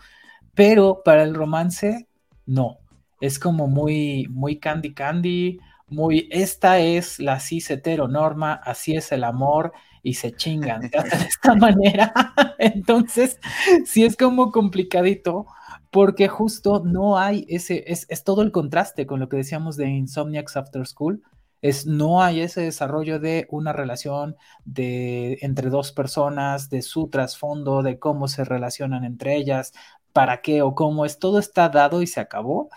pero 0.53 1.01
para 1.03 1.23
el 1.23 1.33
romance, 1.33 2.07
no, 2.45 2.79
es 3.21 3.39
como 3.39 3.67
muy, 3.67 4.27
muy 4.29 4.59
candy 4.59 4.93
candy, 4.93 5.59
muy, 5.87 6.27
esta 6.31 6.79
es 6.79 7.19
la 7.19 7.39
cis 7.39 7.69
heteronorma, 7.69 8.53
así 8.53 8.95
es 8.95 9.11
el 9.11 9.23
amor, 9.23 9.73
y 10.01 10.13
se 10.13 10.31
chingan, 10.31 10.81
de 10.89 11.27
esta 11.27 11.55
manera. 11.55 12.13
Entonces, 12.59 13.39
sí 13.85 14.05
es 14.05 14.15
como 14.15 14.51
complicadito, 14.51 15.47
porque 15.91 16.27
justo 16.27 16.83
no 16.85 17.17
hay 17.17 17.45
ese, 17.49 17.83
es, 17.87 18.05
es, 18.09 18.23
todo 18.23 18.41
el 18.41 18.51
contraste 18.51 19.05
con 19.05 19.19
lo 19.19 19.29
que 19.29 19.37
decíamos 19.37 19.77
de 19.77 19.89
Insomniacs 19.89 20.57
After 20.57 20.85
School. 20.85 21.23
Es, 21.61 21.87
no 21.87 22.21
hay 22.21 22.41
ese 22.41 22.61
desarrollo 22.61 23.19
de 23.19 23.47
una 23.49 23.73
relación 23.73 24.35
de, 24.65 25.39
entre 25.41 25.69
dos 25.69 25.91
personas, 25.91 26.69
de 26.69 26.81
su 26.83 27.07
trasfondo, 27.07 27.81
de 27.81 27.97
cómo 27.97 28.27
se 28.27 28.43
relacionan 28.43 29.03
entre 29.05 29.35
ellas, 29.35 29.73
para 30.13 30.41
qué 30.41 30.61
o 30.61 30.75
cómo 30.75 31.05
es, 31.05 31.17
todo 31.17 31.39
está 31.39 31.69
dado 31.69 32.01
y 32.01 32.07
se 32.07 32.19
acabó. 32.19 32.69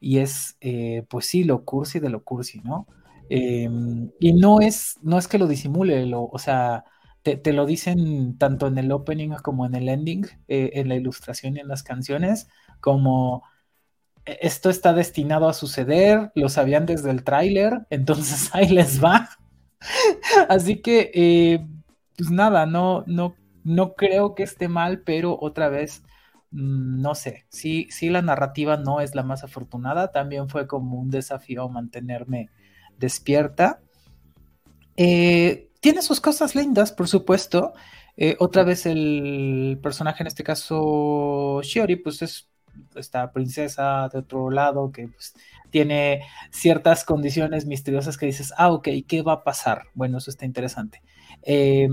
Y 0.00 0.18
es, 0.18 0.56
eh, 0.60 1.04
pues 1.08 1.26
sí, 1.26 1.44
lo 1.44 1.64
cursi 1.64 2.00
de 2.00 2.10
lo 2.10 2.22
cursi, 2.24 2.60
¿no? 2.60 2.86
Eh, 3.30 3.68
y 4.20 4.32
no 4.34 4.60
es, 4.60 4.96
no 5.02 5.18
es 5.18 5.28
que 5.28 5.38
lo 5.38 5.46
disimule, 5.48 6.06
lo, 6.06 6.24
o 6.24 6.38
sea, 6.38 6.84
te, 7.22 7.36
te, 7.36 7.52
lo 7.52 7.66
dicen 7.66 8.38
tanto 8.38 8.68
en 8.68 8.78
el 8.78 8.92
opening 8.92 9.30
como 9.42 9.66
en 9.66 9.74
el 9.74 9.88
ending, 9.88 10.26
eh, 10.48 10.70
en 10.74 10.88
la 10.88 10.94
ilustración 10.96 11.56
y 11.56 11.60
en 11.60 11.68
las 11.68 11.82
canciones, 11.82 12.48
como 12.80 13.42
esto 14.26 14.70
está 14.70 14.92
destinado 14.92 15.48
a 15.48 15.54
suceder, 15.54 16.32
lo 16.34 16.48
sabían 16.48 16.86
desde 16.86 17.10
el 17.10 17.24
tráiler, 17.24 17.86
entonces 17.90 18.50
ahí 18.54 18.68
les 18.68 19.02
va. 19.02 19.28
Así 20.48 20.80
que, 20.82 21.10
eh, 21.14 21.66
pues 22.16 22.30
nada, 22.30 22.66
no, 22.66 23.04
no, 23.06 23.34
no 23.64 23.94
creo 23.94 24.34
que 24.34 24.42
esté 24.42 24.68
mal, 24.68 25.02
pero 25.04 25.38
otra 25.40 25.68
vez, 25.68 26.02
no 26.56 27.14
sé, 27.14 27.44
sí, 27.50 27.86
la 28.08 28.22
narrativa 28.22 28.78
no 28.78 29.02
es 29.02 29.14
la 29.14 29.22
más 29.22 29.44
afortunada, 29.44 30.10
también 30.10 30.48
fue 30.48 30.66
como 30.66 30.98
un 30.98 31.10
desafío 31.10 31.68
mantenerme 31.68 32.48
despierta. 32.98 33.80
Eh, 34.96 35.68
tiene 35.80 36.00
sus 36.00 36.22
cosas 36.22 36.54
lindas, 36.54 36.92
por 36.92 37.08
supuesto. 37.08 37.74
Eh, 38.16 38.36
otra 38.38 38.64
vez 38.64 38.86
el 38.86 39.78
personaje, 39.82 40.22
en 40.22 40.28
este 40.28 40.44
caso 40.44 41.60
Shiori, 41.62 41.96
pues 41.96 42.22
es 42.22 42.48
esta 42.94 43.30
princesa 43.32 44.08
de 44.10 44.20
otro 44.20 44.50
lado 44.50 44.90
que 44.92 45.08
pues, 45.08 45.34
tiene 45.68 46.22
ciertas 46.50 47.04
condiciones 47.04 47.66
misteriosas 47.66 48.16
que 48.16 48.24
dices, 48.24 48.54
ah, 48.56 48.72
ok, 48.72 48.88
¿qué 49.06 49.20
va 49.20 49.34
a 49.34 49.44
pasar? 49.44 49.82
Bueno, 49.92 50.18
eso 50.18 50.30
está 50.30 50.46
interesante. 50.46 51.02
Eh, 51.42 51.90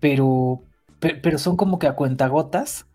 pero, 0.00 0.64
pero 0.98 1.38
son 1.38 1.56
como 1.56 1.78
que 1.78 1.86
a 1.86 1.94
cuentagotas 1.94 2.87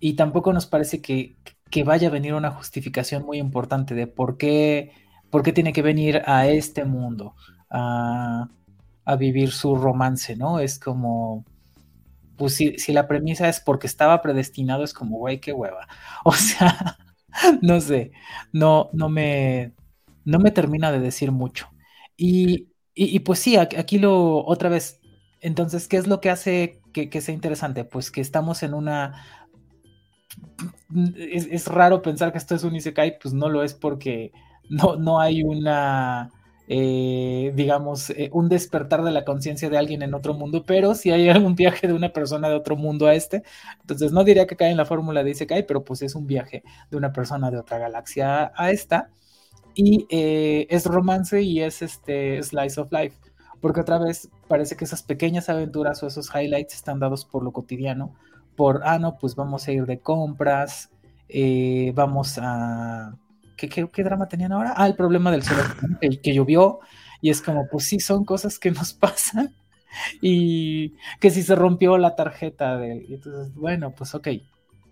y 0.00 0.14
tampoco 0.14 0.52
nos 0.52 0.66
parece 0.66 1.00
que, 1.02 1.36
que 1.70 1.84
vaya 1.84 2.08
a 2.08 2.10
venir 2.10 2.34
una 2.34 2.50
justificación 2.50 3.24
muy 3.24 3.38
importante 3.38 3.94
de 3.94 4.06
por 4.06 4.36
qué 4.38 4.92
¿Por 5.30 5.42
qué 5.42 5.52
tiene 5.52 5.72
que 5.72 5.82
venir 5.82 6.22
a 6.26 6.48
este 6.48 6.84
mundo 6.84 7.36
a, 7.70 8.48
a 9.04 9.16
vivir 9.16 9.52
su 9.52 9.76
romance, 9.76 10.36
no? 10.36 10.58
Es 10.58 10.78
como, 10.78 11.44
pues 12.36 12.54
si, 12.54 12.76
si, 12.78 12.92
la 12.92 13.06
premisa 13.06 13.48
es 13.48 13.60
porque 13.60 13.86
estaba 13.86 14.22
predestinado, 14.22 14.82
es 14.82 14.92
como, 14.92 15.18
güey, 15.18 15.40
qué 15.40 15.52
hueva. 15.52 15.86
O 16.24 16.32
sea, 16.32 16.98
no 17.62 17.80
sé, 17.80 18.12
no, 18.52 18.90
no, 18.92 19.08
me, 19.08 19.72
no 20.24 20.40
me 20.40 20.50
termina 20.50 20.90
de 20.90 21.00
decir 21.00 21.30
mucho. 21.32 21.68
Y, 22.16 22.68
y, 22.94 23.20
pues 23.20 23.38
sí, 23.38 23.56
aquí 23.56 23.98
lo, 23.98 24.44
otra 24.44 24.68
vez, 24.68 25.00
entonces, 25.40 25.88
¿qué 25.88 25.96
es 25.96 26.06
lo 26.06 26.20
que 26.20 26.30
hace 26.30 26.82
que, 26.92 27.08
que 27.08 27.20
sea 27.20 27.34
interesante? 27.34 27.84
Pues 27.84 28.10
que 28.10 28.20
estamos 28.20 28.62
en 28.62 28.74
una... 28.74 29.39
Es, 31.16 31.46
es, 31.46 31.66
raro 31.68 32.02
pensar 32.02 32.32
que 32.32 32.38
esto 32.38 32.54
es 32.54 32.64
un 32.64 32.76
Isekai, 32.76 33.18
pues 33.18 33.34
no 33.34 33.48
lo 33.48 33.62
es 33.62 33.74
porque 33.74 34.32
no, 34.68 34.96
no 34.96 35.20
hay 35.20 35.42
una, 35.42 36.30
eh, 36.72 37.52
digamos, 37.56 38.10
eh, 38.10 38.30
un 38.32 38.48
despertar 38.48 39.02
de 39.02 39.10
la 39.10 39.24
conciencia 39.24 39.68
de 39.68 39.76
alguien 39.76 40.02
en 40.02 40.14
otro 40.14 40.34
mundo, 40.34 40.62
pero 40.64 40.94
sí 40.94 41.10
hay 41.10 41.28
algún 41.28 41.56
viaje 41.56 41.88
de 41.88 41.94
una 41.94 42.12
persona 42.12 42.48
de 42.48 42.54
otro 42.54 42.76
mundo 42.76 43.08
a 43.08 43.14
este. 43.14 43.42
Entonces, 43.80 44.12
no 44.12 44.22
diría 44.22 44.46
que 44.46 44.54
cae 44.54 44.70
en 44.70 44.76
la 44.76 44.84
fórmula 44.84 45.24
de 45.24 45.30
Isekai, 45.30 45.66
pero 45.66 45.82
pues 45.82 46.02
es 46.02 46.14
un 46.14 46.28
viaje 46.28 46.62
de 46.88 46.96
una 46.96 47.12
persona 47.12 47.50
de 47.50 47.58
otra 47.58 47.78
galaxia 47.78 48.52
a 48.54 48.70
esta. 48.70 49.10
Y 49.74 50.06
eh, 50.10 50.68
es 50.70 50.86
romance 50.86 51.42
y 51.42 51.60
es 51.60 51.82
este 51.82 52.40
slice 52.42 52.80
of 52.80 52.92
life, 52.92 53.16
porque 53.60 53.80
otra 53.80 53.98
vez 53.98 54.28
parece 54.46 54.76
que 54.76 54.84
esas 54.84 55.02
pequeñas 55.02 55.48
aventuras 55.48 56.00
o 56.04 56.06
esos 56.06 56.30
highlights 56.32 56.74
están 56.74 57.00
dados 57.00 57.24
por 57.24 57.42
lo 57.42 57.50
cotidiano, 57.52 58.14
por, 58.60 58.82
ah, 58.84 58.98
no, 58.98 59.16
pues 59.16 59.34
vamos 59.34 59.66
a 59.66 59.72
ir 59.72 59.86
de 59.86 60.00
compras, 60.00 60.90
eh, 61.30 61.92
vamos 61.94 62.38
a 62.38 63.16
¿Qué, 63.56 63.70
qué, 63.70 63.88
qué, 63.90 64.04
drama 64.04 64.28
tenían 64.28 64.52
ahora? 64.52 64.74
Ah, 64.76 64.86
el 64.86 64.96
problema 64.96 65.30
del 65.30 65.42
suelo 65.42 65.62
que, 65.98 66.20
que, 66.20 66.34
llovió. 66.34 66.80
Y 67.22 67.30
es 67.30 67.40
como, 67.40 67.68
pues 67.68 67.86
sí, 67.86 68.00
son 68.00 68.26
cosas 68.26 68.58
que 68.58 68.70
nos 68.70 68.92
pasan. 69.06 69.54
Y 70.20 70.92
que 71.20 71.30
si 71.30 71.42
se 71.42 71.54
rompió 71.54 71.96
la 71.96 72.16
tarjeta 72.16 72.76
de. 72.76 73.06
Entonces, 73.08 73.54
bueno, 73.54 73.94
pues 73.96 74.14
ok. 74.14 74.28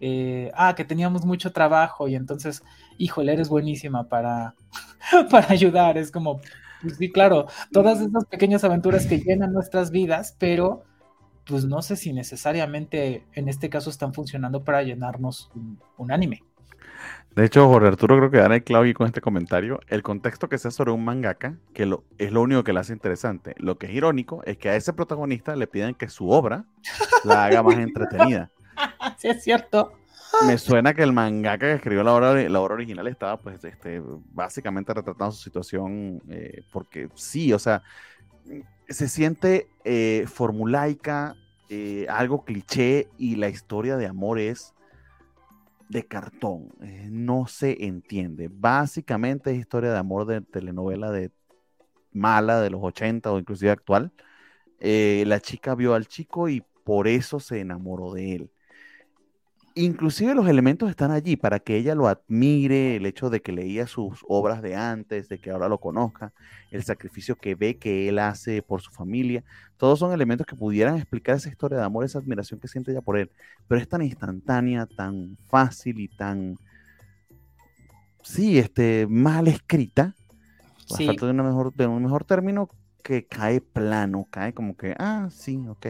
Eh, 0.01 0.51
ah, 0.55 0.75
que 0.75 0.87
teníamos 0.87 1.27
mucho 1.27 1.53
trabajo 1.53 2.09
y 2.09 2.15
entonces, 2.15 2.63
híjole, 2.97 3.35
eres 3.35 3.51
buenísima 3.51 4.09
para, 4.09 4.55
para 5.31 5.53
ayudar. 5.53 5.99
Es 5.99 6.11
como, 6.11 6.41
pues 6.81 6.97
sí, 6.97 7.13
claro, 7.13 7.49
todas 7.71 8.01
esas 8.01 8.25
pequeñas 8.25 8.65
aventuras 8.65 9.05
que 9.05 9.19
llenan 9.19 9.53
nuestras 9.53 9.91
vidas, 9.91 10.35
pero 10.39 10.85
pues 11.49 11.65
no 11.65 11.81
sé 11.83 11.97
si 11.97 12.13
necesariamente 12.13 13.25
en 13.33 13.49
este 13.49 13.71
caso 13.71 13.91
están 13.91 14.13
funcionando 14.13 14.63
para 14.63 14.83
llenarnos 14.83 15.51
un, 15.55 15.81
un 15.97 16.13
anime. 16.13 16.45
De 17.35 17.45
hecho, 17.45 17.69
Jorge 17.69 17.89
Arturo 17.89 18.17
creo 18.19 18.31
que 18.31 18.39
dan 18.39 18.53
el 18.53 18.65
clavo 18.65 18.85
con 18.95 19.07
este 19.07 19.21
comentario. 19.21 19.81
El 19.89 20.03
contexto 20.03 20.49
que 20.49 20.59
sea 20.59 20.71
sobre 20.71 20.91
un 20.91 21.05
mangaka, 21.05 21.57
que 21.73 21.87
lo, 21.87 22.05
es 22.19 22.33
lo 22.33 22.43
único 22.43 22.65
que 22.65 22.73
le 22.73 22.81
hace 22.81 22.93
interesante. 22.93 23.55
Lo 23.59 23.79
que 23.79 23.87
es 23.87 23.93
irónico 23.93 24.43
es 24.45 24.59
que 24.59 24.69
a 24.69 24.77
ese 24.77 24.93
protagonista 24.93 25.57
le 25.57 25.67
piden 25.67 25.95
que 25.95 26.09
su 26.09 26.31
obra 26.31 26.65
la 27.25 27.45
haga 27.45 27.63
más 27.63 27.77
entretenida. 27.77 28.51
Sí, 29.17 29.27
es 29.27 29.43
cierto. 29.43 29.93
Me 30.47 30.57
suena 30.57 30.95
que 30.95 31.03
el 31.03 31.13
mangaka 31.13 31.67
que 31.67 31.73
escribió 31.75 32.05
la 32.05 32.15
obra, 32.15 32.35
la 32.35 32.61
obra 32.61 32.75
original 32.75 33.09
estaba, 33.09 33.37
pues, 33.39 33.65
este, 33.65 34.01
básicamente 34.33 34.95
retratando 34.95 35.33
su 35.33 35.43
situación, 35.43 36.23
eh, 36.29 36.63
porque 36.71 37.09
sí, 37.15 37.53
o 37.53 37.59
sea, 37.59 37.83
se 38.89 39.09
siente 39.09 39.69
eh, 39.85 40.25
formulaica, 40.27 41.37
eh, 41.69 42.07
algo 42.09 42.45
cliché, 42.45 43.09
y 43.19 43.37
la 43.37 43.49
historia 43.49 43.97
de 43.97 44.07
amor 44.07 44.39
es 44.39 44.75
de 45.89 46.07
cartón, 46.07 46.71
eh, 46.83 47.09
no 47.11 47.47
se 47.47 47.85
entiende. 47.85 48.49
Básicamente 48.51 49.51
es 49.51 49.59
historia 49.59 49.93
de 49.93 49.99
amor 49.99 50.27
de 50.27 50.41
telenovela 50.41 51.11
de 51.11 51.31
mala 52.13 52.61
de 52.61 52.71
los 52.71 52.81
80 52.83 53.33
o 53.33 53.39
inclusive 53.39 53.71
actual. 53.71 54.13
La 54.81 55.41
chica 55.41 55.75
vio 55.75 55.95
al 55.95 56.07
chico 56.07 56.49
y 56.49 56.63
por 56.85 57.09
eso 57.09 57.41
se 57.41 57.61
enamoró 57.61 58.13
de 58.13 58.35
él. 58.37 58.51
Inclusive 59.75 60.35
los 60.35 60.49
elementos 60.49 60.91
están 60.91 61.11
allí 61.11 61.37
para 61.37 61.61
que 61.61 61.77
ella 61.77 61.95
lo 61.95 62.09
admire, 62.09 62.97
el 62.97 63.07
hecho 63.07 63.31
de 63.31 63.41
que 63.41 63.53
leía 63.53 63.87
sus 63.87 64.25
obras 64.29 64.63
de 64.63 64.77
antes, 64.77 65.29
de 65.29 65.39
que 65.39 65.51
ahora 65.51 65.69
lo 65.69 65.79
conozca, 65.79 66.33
el 66.71 66.83
sacrificio 66.85 67.37
que 67.37 67.55
ve 67.55 67.77
que 67.77 68.09
él 68.09 68.19
hace 68.19 68.63
por 68.63 68.81
su 68.81 68.91
familia, 68.91 69.45
todos 69.77 69.99
son 69.99 70.13
elementos 70.13 70.47
que 70.47 70.57
pudieran 70.57 70.97
explicar 70.97 71.37
esa 71.37 71.49
historia 71.49 71.79
de 71.79 71.85
amor, 71.85 72.05
esa 72.05 72.19
admiración 72.19 72.61
que 72.61 72.69
siente 72.69 72.91
ella 72.91 73.01
por 73.01 73.19
él, 73.19 73.31
pero 73.69 73.81
es 73.81 73.89
tan 73.89 74.03
instantánea, 74.03 74.87
tan 74.87 75.37
fácil 75.49 76.01
y 76.01 76.09
tan, 76.09 76.59
sí, 78.23 78.59
este, 78.59 79.07
mal 79.09 79.49
escrita, 79.49 80.15
Sí. 80.97 81.05
falta 81.07 81.27
de, 81.27 81.33
una 81.33 81.43
mejor, 81.43 81.75
de 81.75 81.87
un 81.87 82.03
mejor 82.03 82.25
término, 82.25 82.71
que 83.03 83.27
cae 83.27 83.61
plano, 83.61 84.29
cae 84.31 84.53
como 84.55 84.77
que, 84.77 84.95
ah, 84.99 85.29
sí, 85.31 85.59
ok, 85.69 85.87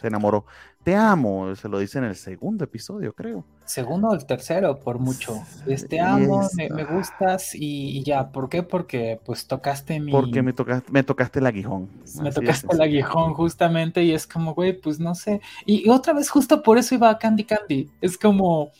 se 0.00 0.06
enamoró. 0.06 0.46
Te 0.82 0.96
amo, 0.96 1.54
se 1.56 1.68
lo 1.68 1.78
dice 1.78 1.98
en 1.98 2.04
el 2.04 2.16
segundo 2.16 2.64
episodio, 2.64 3.12
creo. 3.14 3.46
Segundo 3.64 4.08
o 4.08 4.14
el 4.14 4.26
tercero, 4.26 4.80
por 4.80 4.98
mucho. 4.98 5.46
Y 5.90 5.98
amo, 5.98 6.42
es- 6.46 6.54
me, 6.56 6.70
me 6.70 6.84
gustas 6.84 7.54
y, 7.54 7.98
y 7.98 8.02
ya. 8.04 8.32
¿Por 8.32 8.48
qué? 8.48 8.62
Porque 8.64 9.20
pues 9.24 9.46
tocaste 9.46 10.00
mi. 10.00 10.12
Porque 10.12 10.42
me 10.42 10.52
tocaste, 10.52 10.90
me 10.92 11.02
tocaste 11.04 11.38
el 11.38 11.46
aguijón. 11.46 11.88
me 12.14 12.28
Así 12.28 12.34
tocaste 12.34 12.66
el 12.74 12.80
aguijón 12.82 13.34
justamente 13.34 14.02
y 14.02 14.12
es 14.12 14.26
como, 14.26 14.54
güey, 14.54 14.78
pues 14.80 14.98
no 14.98 15.14
sé. 15.14 15.40
Y, 15.66 15.86
y 15.86 15.90
otra 15.90 16.12
vez 16.12 16.28
justo 16.30 16.62
por 16.62 16.78
eso 16.78 16.94
iba 16.94 17.10
a 17.10 17.18
Candy 17.18 17.44
Candy. 17.44 17.90
Es 18.00 18.18
como, 18.18 18.70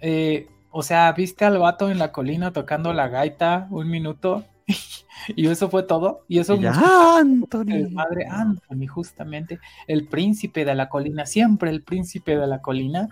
eh, 0.00 0.48
o 0.70 0.82
sea, 0.82 1.12
viste 1.12 1.44
al 1.44 1.58
vato 1.58 1.90
en 1.90 1.98
la 1.98 2.12
colina 2.12 2.52
tocando 2.52 2.92
la 2.92 3.08
gaita 3.08 3.68
un 3.70 3.90
minuto 3.90 4.44
y 5.28 5.46
eso 5.46 5.68
fue 5.70 5.82
todo. 5.82 6.24
Y 6.28 6.38
eso 6.38 6.56
ya, 6.56 6.72
¡Ah, 6.74 7.20
el 7.20 7.42
Anthony! 7.42 7.94
padre 7.94 8.26
Anthony, 8.28 8.86
justamente, 8.88 9.60
el 9.86 10.08
príncipe 10.08 10.64
de 10.64 10.74
la 10.74 10.88
colina, 10.88 11.26
siempre 11.26 11.70
el 11.70 11.82
príncipe 11.82 12.36
de 12.36 12.46
la 12.46 12.60
colina. 12.60 13.08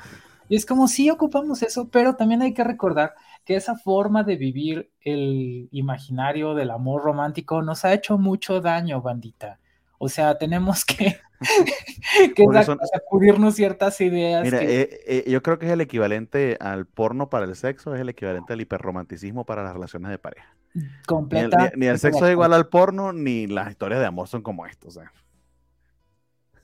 Y 0.48 0.56
es 0.56 0.66
como 0.66 0.88
si 0.88 1.08
ocupamos 1.10 1.62
eso, 1.62 1.88
pero 1.88 2.16
también 2.16 2.42
hay 2.42 2.52
que 2.52 2.64
recordar 2.64 3.14
que 3.44 3.56
esa 3.56 3.76
forma 3.76 4.22
de 4.24 4.36
vivir 4.36 4.90
el 5.00 5.68
imaginario 5.70 6.54
del 6.54 6.70
amor 6.70 7.02
romántico 7.02 7.62
nos 7.62 7.84
ha 7.84 7.92
hecho 7.92 8.18
mucho 8.18 8.60
daño, 8.60 9.00
bandita. 9.00 9.58
O 9.98 10.08
sea, 10.08 10.36
tenemos 10.36 10.84
que, 10.84 11.18
que 12.34 12.44
sacudirnos 12.92 13.54
ciertas 13.54 14.00
ideas. 14.00 14.44
Mira, 14.44 14.60
que- 14.60 14.80
eh, 14.82 15.00
eh, 15.06 15.24
yo 15.30 15.42
creo 15.42 15.58
que 15.58 15.66
es 15.66 15.72
el 15.72 15.80
equivalente 15.80 16.56
al 16.60 16.86
porno 16.86 17.30
para 17.30 17.44
el 17.46 17.54
sexo, 17.56 17.94
es 17.94 18.00
el 18.00 18.08
equivalente 18.08 18.52
al 18.52 18.60
hiperromanticismo 18.60 19.44
para 19.44 19.62
las 19.62 19.72
relaciones 19.72 20.10
de 20.10 20.18
pareja. 20.18 20.54
Ni 20.74 20.82
el, 20.82 20.90
completa. 21.06 21.72
ni- 21.76 21.86
el 21.86 21.98
sexo 21.98 22.26
es 22.26 22.32
igual 22.32 22.52
al 22.52 22.68
porno, 22.68 23.12
ni 23.12 23.46
las 23.46 23.70
historias 23.70 24.00
de 24.00 24.06
amor 24.06 24.28
son 24.28 24.42
como 24.42 24.66
esto. 24.66 24.88
O 24.88 24.90
sea. 24.90 25.12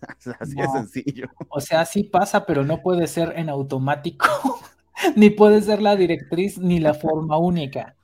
Así 0.40 0.54
de 0.56 0.68
sencillo. 0.68 1.28
O 1.48 1.60
sea, 1.60 1.84
sí 1.84 2.04
pasa, 2.04 2.46
pero 2.46 2.64
no 2.64 2.82
puede 2.82 3.06
ser 3.06 3.34
en 3.36 3.48
automático, 3.48 4.26
ni 5.16 5.30
puede 5.30 5.62
ser 5.62 5.82
la 5.82 5.96
directriz, 5.96 6.58
ni 6.58 6.80
la 6.80 6.94
forma 6.94 7.38
única. 7.38 7.96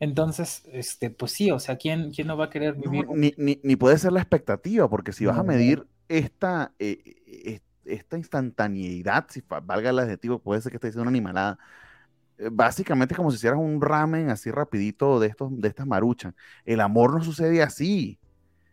Entonces, 0.00 0.64
este, 0.72 1.08
pues 1.10 1.32
sí, 1.32 1.50
o 1.50 1.58
sea, 1.60 1.76
¿quién, 1.76 2.10
quién 2.10 2.26
no 2.26 2.36
va 2.36 2.46
a 2.46 2.50
querer 2.50 2.76
No, 2.76 2.90
vivir? 2.90 3.06
ni, 3.14 3.32
ni- 3.36 3.60
ni 3.62 3.76
puede 3.76 3.96
ser 3.96 4.12
la 4.12 4.20
expectativa, 4.20 4.88
porque 4.90 5.12
si 5.12 5.24
vas 5.24 5.38
a 5.38 5.44
medir 5.44 5.86
esta, 6.18 6.74
eh, 6.78 6.98
eh, 7.26 7.60
esta 7.84 8.16
instantaneidad, 8.18 9.26
si 9.30 9.42
valga 9.64 9.90
el 9.90 9.98
adjetivo, 9.98 10.40
puede 10.42 10.60
ser 10.62 10.72
que 10.72 10.76
esté 10.76 10.88
diciendo 10.88 11.02
una 11.02 11.10
animalada. 11.10 11.58
eh, 12.38 12.48
Básicamente 12.52 13.14
es 13.14 13.18
como 13.18 13.30
si 13.30 13.36
hicieras 13.36 13.58
un 13.60 13.80
ramen 13.80 14.30
así 14.30 14.50
rapidito 14.50 15.20
de 15.20 15.28
estos, 15.28 15.50
de 15.60 15.68
estas 15.68 15.86
maruchas. 15.86 16.34
El 16.64 16.80
amor 16.80 17.14
no 17.14 17.22
sucede 17.24 17.62
así. 17.62 18.20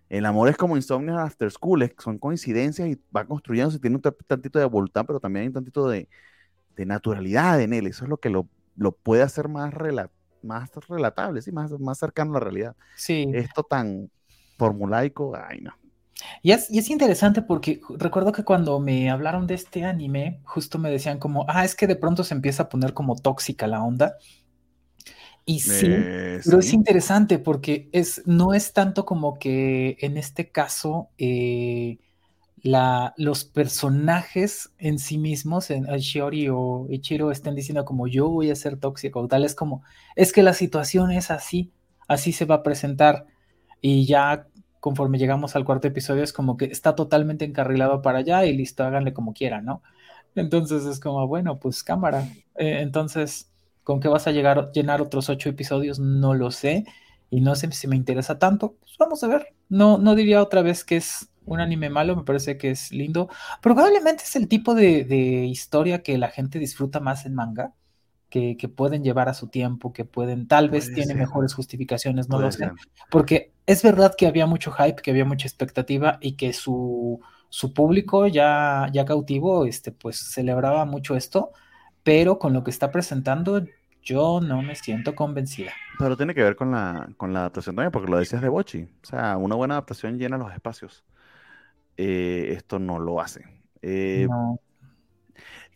El 0.10 0.26
amor 0.26 0.50
es 0.50 0.58
como 0.58 0.76
Insomnia 0.78 1.24
After 1.24 1.52
School, 1.52 1.84
es- 1.84 1.94
son 2.00 2.20
coincidencias 2.20 2.88
y 2.90 3.02
va 3.16 3.26
construyéndose, 3.26 3.80
tiene 3.80 3.98
un 3.98 4.02
ta- 4.04 4.12
tantito 4.28 4.60
de 4.60 4.66
voluntad, 4.66 5.06
pero 5.08 5.20
también 5.20 5.44
hay 5.44 5.48
un 5.50 5.54
tantito 5.54 5.88
de, 5.90 6.10
de 6.76 6.86
naturalidad 6.86 7.62
en 7.62 7.74
él. 7.74 7.88
Eso 7.88 8.06
es 8.06 8.10
lo 8.10 8.18
que 8.18 8.30
lo, 8.30 8.50
lo 8.76 8.94
puede 8.94 9.24
hacer 9.24 9.48
más, 9.50 9.74
rela- 9.74 10.12
más 10.42 10.72
relatable, 10.90 11.42
sí, 11.42 11.52
más, 11.52 11.72
más 11.80 12.00
cercano 12.00 12.32
a 12.32 12.34
la 12.36 12.40
realidad 12.42 12.76
Sí, 12.96 13.26
esto 13.32 13.64
tan 13.64 14.12
formulaico, 14.58 15.36
ay 15.36 15.62
no. 15.62 15.74
Y 16.44 16.52
es, 16.52 16.70
y 16.72 16.80
es 16.80 16.90
interesante 16.90 17.42
porque 17.42 17.82
recuerdo 17.98 18.32
que 18.32 18.44
cuando 18.44 18.80
me 18.80 19.10
hablaron 19.10 19.48
de 19.48 19.56
este 19.56 19.86
anime, 19.86 20.42
justo 20.44 20.80
me 20.80 20.92
decían 20.92 21.20
como, 21.20 21.46
ah, 21.50 21.66
es 21.66 21.76
que 21.76 21.88
de 21.88 21.96
pronto 21.96 22.24
se 22.24 22.34
empieza 22.34 22.64
a 22.64 22.70
poner 22.70 22.94
como 22.94 23.16
tóxica 23.16 23.68
la 23.68 23.84
onda. 23.84 24.18
Y 25.46 25.60
sí, 25.62 26.14
Eh, 26.28 26.42
Pero 26.44 26.60
es 26.60 26.74
interesante 26.74 27.40
porque 27.40 27.90
es, 27.94 28.22
no 28.26 28.54
es 28.54 28.74
tanto 28.74 29.06
como 29.06 29.38
que 29.40 29.98
en 30.02 30.18
este 30.18 30.52
caso 30.52 31.10
eh, 31.18 32.00
la, 32.64 33.14
los 33.18 33.46
personajes 33.46 34.74
en 34.80 35.00
sí 35.00 35.18
mismos, 35.18 35.72
en 35.72 35.86
Shiori 35.86 36.50
o 36.50 36.88
Ichiro, 36.90 37.32
estén 37.32 37.56
diciendo 37.56 37.86
como 37.86 38.08
yo 38.08 38.30
voy 38.30 38.52
a 38.52 38.56
ser 38.56 38.78
tóxico 38.80 39.22
o 39.22 39.28
tal, 39.28 39.46
es 39.46 39.56
como, 39.56 39.84
es 40.16 40.34
que 40.34 40.44
la 40.44 40.54
situación 40.54 41.12
es 41.12 41.32
así, 41.32 41.74
así 42.08 42.34
se 42.34 42.46
va 42.46 42.56
a 42.58 42.64
presentar 42.64 43.28
y 43.82 44.06
ya 44.08 44.48
conforme 44.82 45.18
llegamos 45.18 45.56
al 45.56 45.64
cuarto 45.64 45.88
episodio 45.88 46.24
es 46.24 46.34
como 46.34 46.58
que 46.58 46.66
está 46.66 46.96
totalmente 46.96 47.46
encarrilado 47.46 48.02
para 48.02 48.20
allá 48.20 48.46
y 48.46 48.58
listo, 48.58 48.84
háganle 48.84 49.14
como 49.14 49.34
quieran, 49.34 49.64
¿no? 49.64 49.82
Entonces 50.36 50.86
es 50.86 51.00
como, 51.00 51.28
bueno, 51.28 51.60
pues 51.60 51.84
cámara. 51.84 52.28
Eh, 52.56 52.80
entonces, 52.82 53.52
¿con 53.84 54.00
qué 54.02 54.10
vas 54.10 54.28
a 54.28 54.32
llegar, 54.32 54.72
llenar 54.74 55.02
otros 55.02 55.30
ocho 55.30 55.50
episodios? 55.50 56.00
No 56.00 56.34
lo 56.34 56.52
sé. 56.52 56.86
Y 57.30 57.42
no 57.42 57.56
sé 57.56 57.72
si 57.72 57.88
me 57.88 57.96
interesa 57.96 58.40
tanto. 58.40 58.76
Pues 58.82 58.98
vamos 59.00 59.24
a 59.24 59.28
ver. 59.28 59.54
No, 59.70 59.98
no 59.98 60.16
diría 60.16 60.42
otra 60.42 60.62
vez 60.62 60.84
que 60.84 60.98
es 60.98 61.30
un 61.46 61.60
anime 61.60 61.90
malo, 61.90 62.16
me 62.16 62.24
parece 62.24 62.58
que 62.58 62.72
es 62.72 62.92
lindo. 62.92 63.30
Probablemente 63.62 64.24
es 64.24 64.36
el 64.36 64.48
tipo 64.48 64.76
de, 64.76 65.06
de 65.06 65.46
historia 65.46 66.04
que 66.04 66.18
la 66.18 66.30
gente 66.30 66.60
disfruta 66.60 67.00
más 67.00 67.26
en 67.26 67.34
manga, 67.36 67.74
que, 68.30 68.58
que 68.58 68.70
pueden 68.70 69.04
llevar 69.04 69.28
a 69.30 69.34
su 69.34 69.48
tiempo, 69.48 69.92
que 69.94 70.06
pueden, 70.06 70.48
tal 70.48 70.70
vez 70.70 70.94
tiene 70.94 71.16
mejores 71.16 71.54
justificaciones, 71.54 72.30
no 72.30 72.36
Puede 72.36 72.48
lo 72.48 72.52
sé. 72.52 72.58
ser. 72.60 72.72
Porque 73.10 73.52
es 73.72 73.84
verdad 73.84 74.14
que 74.18 74.28
había 74.28 74.46
mucho 74.46 74.72
hype, 74.72 75.02
que 75.02 75.12
había 75.12 75.26
mucha 75.26 75.48
expectativa 75.48 76.18
y 76.22 76.34
que 76.34 76.54
su, 76.54 77.20
su 77.50 77.74
público 77.74 78.28
ya, 78.28 78.88
ya 78.94 79.06
cautivo, 79.06 79.66
este, 79.66 79.92
pues 79.92 80.18
celebraba 80.18 80.86
mucho 80.86 81.16
esto, 81.16 81.52
pero 82.04 82.40
con 82.40 82.54
lo 82.54 82.64
que 82.64 82.72
está 82.72 82.92
presentando, 82.92 83.64
yo 84.04 84.42
no 84.42 84.62
me 84.62 84.76
siento 84.76 85.16
convencida. 85.16 85.72
Pero 86.00 86.18
tiene 86.18 86.34
que 86.34 86.44
ver 86.44 86.56
con 86.56 86.72
la, 86.72 87.10
con 87.18 87.34
la 87.34 87.40
adaptación 87.42 87.76
también, 87.76 87.92
porque 87.92 88.10
lo 88.10 88.18
decías 88.18 88.42
de 88.42 88.50
Bochi. 88.50 88.84
O 89.04 89.06
sea, 89.06 89.38
una 89.38 89.56
buena 89.56 89.76
adaptación 89.76 90.18
llena 90.18 90.38
los 90.38 90.52
espacios. 90.54 91.06
Eh, 91.98 92.54
esto 92.58 92.80
no 92.80 93.00
lo 93.00 93.22
hace. 93.22 93.46
Eh, 93.82 94.28
No. 94.30 94.60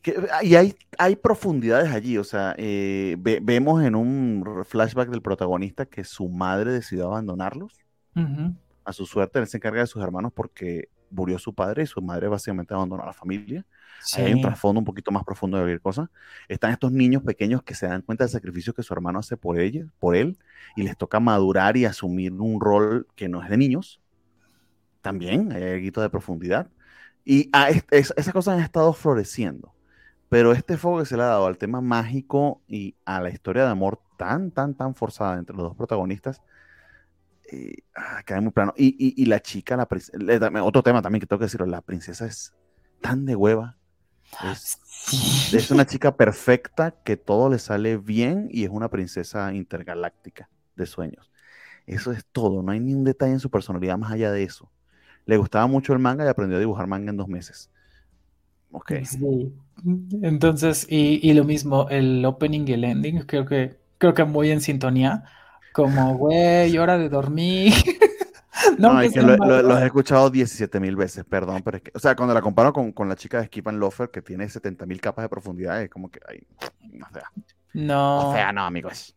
que- 0.01 0.15
y 0.43 0.55
hay, 0.55 0.75
hay 0.97 1.15
profundidades 1.15 1.91
allí. 1.91 2.17
O 2.17 2.23
sea, 2.23 2.55
eh, 2.57 3.15
ve- 3.19 3.39
vemos 3.41 3.83
en 3.83 3.95
un 3.95 4.63
flashback 4.65 5.09
del 5.09 5.21
protagonista 5.21 5.85
que 5.85 6.03
su 6.03 6.29
madre 6.29 6.71
decidió 6.71 7.07
abandonarlos. 7.07 7.84
A 8.83 8.93
su 8.93 9.05
suerte, 9.05 9.39
él 9.39 9.47
se 9.47 9.57
encarga 9.57 9.81
de 9.81 9.87
sus 9.87 10.01
hermanos 10.03 10.31
porque 10.33 10.89
murió 11.09 11.39
su 11.39 11.53
padre 11.53 11.83
y 11.83 11.85
su 11.87 12.01
madre 12.01 12.27
básicamente 12.27 12.73
abandonó 12.73 13.03
a 13.03 13.07
la 13.07 13.13
familia. 13.13 13.65
Ahí 14.15 14.25
hay 14.25 14.31
un 14.33 14.37
Sí. 14.39 14.43
trasfondo 14.43 14.79
un 14.79 14.85
poquito 14.85 15.11
más 15.11 15.23
profundo 15.23 15.57
de 15.57 15.63
cualquier 15.63 15.81
cosa. 15.81 16.11
Están 16.47 16.71
estos 16.71 16.91
niños 16.91 17.23
pequeños 17.23 17.63
que 17.63 17.73
se 17.75 17.87
dan 17.87 18.01
cuenta 18.01 18.23
del 18.25 18.31
sacrificio 18.31 18.73
que 18.73 18.83
su 18.83 18.93
hermano 18.93 19.19
hace 19.19 19.37
por 19.37 19.59
ella, 19.59 19.85
por 19.99 20.15
él, 20.15 20.37
y 20.75 20.83
les 20.83 20.97
toca 20.97 21.19
madurar 21.19 21.77
y 21.77 21.85
asumir 21.85 22.33
un 22.33 22.59
rol 22.61 23.07
que 23.15 23.29
no 23.29 23.41
es 23.43 23.49
de 23.49 23.57
niños. 23.57 24.01
También 25.01 25.51
hay 25.51 25.63
algo 25.63 26.01
de 26.01 26.09
profundidad. 26.09 26.69
Y 27.23 27.49
a 27.53 27.69
es- 27.69 27.85
es- 27.91 28.13
esas 28.17 28.33
cosas 28.33 28.57
han 28.57 28.63
estado 28.63 28.93
floreciendo. 28.93 29.73
Pero 30.29 30.51
este 30.51 30.77
foco 30.77 30.99
que 30.99 31.05
se 31.05 31.17
le 31.17 31.23
ha 31.23 31.27
dado 31.27 31.45
al 31.47 31.57
tema 31.57 31.81
mágico 31.81 32.61
y 32.67 32.95
a 33.05 33.21
la 33.21 33.29
historia 33.29 33.63
de 33.65 33.69
amor 33.71 33.99
tan, 34.17 34.51
tan, 34.51 34.73
tan 34.75 34.95
forzada 34.95 35.37
entre 35.37 35.55
los 35.55 35.65
dos 35.67 35.75
protagonistas, 35.75 36.41
eh, 37.51 37.75
ah, 37.95 38.23
cae 38.25 38.41
muy 38.41 38.51
plano. 38.51 38.73
Y, 38.77 38.87
y- 38.99 39.21
y 39.23 39.25
la 39.27 39.41
chica, 39.41 39.77
la 39.77 39.87
princ- 39.87 40.13
le- 40.17 40.39
también- 40.39 40.65
otro 40.65 40.83
tema 40.83 41.01
también 41.01 41.21
que 41.21 41.27
tengo 41.27 41.39
que 41.39 41.45
decirlo, 41.45 41.65
la 41.67 41.81
princesa 41.81 42.25
es 42.25 42.53
tan 43.01 43.25
de 43.25 43.35
hueva. 43.35 43.77
Es, 44.39 44.79
Sí. 45.07 45.17
es 45.51 45.71
una 45.71 45.85
chica 45.85 46.17
perfecta 46.17 46.91
que 47.03 47.17
todo 47.17 47.49
le 47.49 47.59
sale 47.59 47.97
bien 47.97 48.47
y 48.51 48.63
es 48.65 48.69
una 48.71 48.89
princesa 48.89 49.53
intergaláctica 49.53 50.49
de 50.75 50.85
sueños. 50.85 51.31
Eso 51.87 52.11
es 52.11 52.25
todo, 52.31 52.63
no 52.63 52.71
hay 52.71 52.79
ni 52.81 52.93
un 52.95 53.03
detalle 53.05 53.33
en 53.33 53.39
su 53.39 53.51
personalidad 53.51 53.97
más 53.97 54.11
allá 54.13 54.31
de 54.31 54.43
eso. 54.43 54.71
Le 55.25 55.37
gustaba 55.37 55.67
mucho 55.67 55.93
el 55.93 55.99
manga 55.99 56.25
y 56.25 56.29
aprendió 56.29 56.57
a 56.57 56.61
dibujar 56.61 56.87
manga 56.87 57.11
en 57.11 57.17
dos 57.17 57.27
meses. 57.29 57.71
Ok. 58.71 58.91
Sí. 59.01 59.53
Entonces, 60.21 60.87
y, 60.89 61.19
y 61.27 61.33
lo 61.33 61.43
mismo, 61.43 61.87
el 61.89 62.23
opening 62.25 62.65
y 62.67 62.73
el 62.73 62.83
ending, 62.83 63.19
creo 63.25 63.45
que, 63.45 63.79
creo 63.97 64.13
que 64.13 64.23
muy 64.23 64.51
en 64.51 64.61
sintonía. 64.61 65.23
Como, 65.75 66.15
güey, 66.17 66.77
hora 66.77 66.97
de 66.97 67.09
dormir. 67.09 67.73
No, 68.77 68.93
No, 68.93 69.01
es 69.01 69.11
que 69.11 69.21
lo, 69.21 69.35
los 69.37 69.81
he 69.81 69.85
escuchado 69.85 70.29
17 70.29 70.79
mil 70.79 70.95
veces, 70.95 71.25
perdón, 71.25 71.61
pero 71.63 71.77
es 71.77 71.83
que, 71.83 71.91
o 71.93 71.99
sea, 71.99 72.15
cuando 72.15 72.33
la 72.33 72.41
comparo 72.41 72.71
con, 72.71 72.93
con 72.93 73.09
la 73.09 73.15
chica 73.17 73.39
de 73.39 73.47
Skip 73.47 73.67
and 73.67 73.79
Loafer, 73.79 74.09
que 74.09 74.21
tiene 74.21 74.47
70 74.47 74.85
mil 74.85 75.01
capas 75.01 75.23
de 75.23 75.29
profundidad, 75.29 75.81
es 75.83 75.89
como 75.89 76.09
que, 76.09 76.19
ay, 76.27 76.47
no 76.93 77.05
sea, 77.11 77.29
No. 77.73 78.29
o 78.29 78.33
sea, 78.33 78.53
no, 78.53 78.63
amigos. 78.65 79.13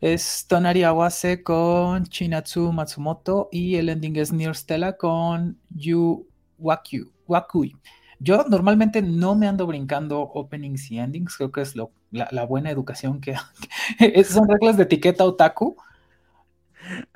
Es 0.00 0.46
Tonari 0.48 0.82
Awase 0.82 1.42
con 1.42 2.04
Chinatsu 2.06 2.72
Matsumoto 2.72 3.48
y 3.52 3.76
el 3.76 3.88
ending 3.88 4.16
es 4.16 4.32
Near 4.32 4.56
Stella 4.56 4.96
con 4.96 5.58
Yu 5.70 6.26
Wakui. 6.58 7.76
Yo 8.18 8.44
normalmente 8.48 9.02
no 9.02 9.34
me 9.34 9.46
ando 9.48 9.66
brincando 9.66 10.20
openings 10.20 10.90
y 10.90 10.98
endings, 10.98 11.36
creo 11.36 11.52
que 11.52 11.62
es 11.62 11.76
lo, 11.76 11.92
la, 12.14 12.44
buena 12.44 12.70
educación 12.70 13.20
que, 13.20 13.34
son 14.24 14.48
reglas 14.48 14.76
de 14.76 14.84
etiqueta 14.84 15.24
otaku, 15.24 15.76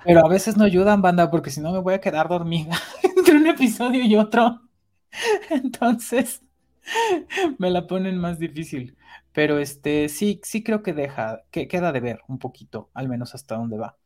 pero 0.04 0.24
a 0.24 0.28
veces 0.28 0.56
no 0.56 0.64
ayudan, 0.64 1.02
banda, 1.02 1.30
porque 1.30 1.50
si 1.50 1.60
no 1.60 1.72
me 1.72 1.78
voy 1.78 1.94
a 1.94 2.00
quedar 2.00 2.28
dormida 2.28 2.76
entre 3.02 3.36
un 3.36 3.46
episodio 3.46 4.02
y 4.02 4.16
otro. 4.16 4.62
Entonces, 5.50 6.42
me 7.58 7.70
la 7.70 7.86
ponen 7.86 8.18
más 8.18 8.38
difícil. 8.38 8.96
Pero 9.32 9.58
este, 9.58 10.08
sí, 10.08 10.40
sí 10.42 10.64
creo 10.64 10.82
que 10.82 10.92
deja, 10.92 11.42
que 11.50 11.68
queda 11.68 11.92
de 11.92 12.00
ver 12.00 12.20
un 12.28 12.38
poquito, 12.38 12.90
al 12.94 13.08
menos 13.08 13.34
hasta 13.34 13.56
dónde 13.56 13.78
va. 13.78 13.96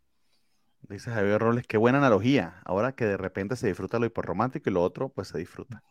Dice 0.88 1.10
Javier 1.10 1.40
Robles, 1.40 1.66
qué 1.66 1.78
buena 1.78 1.98
analogía. 1.98 2.60
Ahora 2.64 2.92
que 2.92 3.06
de 3.06 3.16
repente 3.16 3.56
se 3.56 3.68
disfruta 3.68 3.98
lo 3.98 4.06
hiperromántico 4.06 4.68
y 4.68 4.72
lo 4.72 4.82
otro, 4.82 5.08
pues 5.08 5.28
se 5.28 5.38
disfruta. 5.38 5.82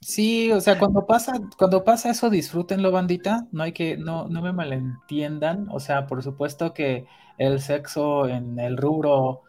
Sí, 0.00 0.52
o 0.52 0.60
sea, 0.60 0.78
cuando 0.78 1.06
pasa, 1.06 1.32
cuando 1.58 1.84
pasa 1.84 2.10
eso, 2.10 2.30
disfrútenlo, 2.30 2.90
bandita. 2.90 3.46
No 3.52 3.62
hay 3.62 3.72
que, 3.72 3.96
no, 3.96 4.28
no 4.28 4.42
me 4.42 4.52
malentiendan. 4.52 5.68
O 5.70 5.80
sea, 5.80 6.06
por 6.06 6.22
supuesto 6.22 6.74
que 6.74 7.06
el 7.38 7.60
sexo 7.60 8.28
en 8.28 8.58
el 8.58 8.76
rubro, 8.76 9.42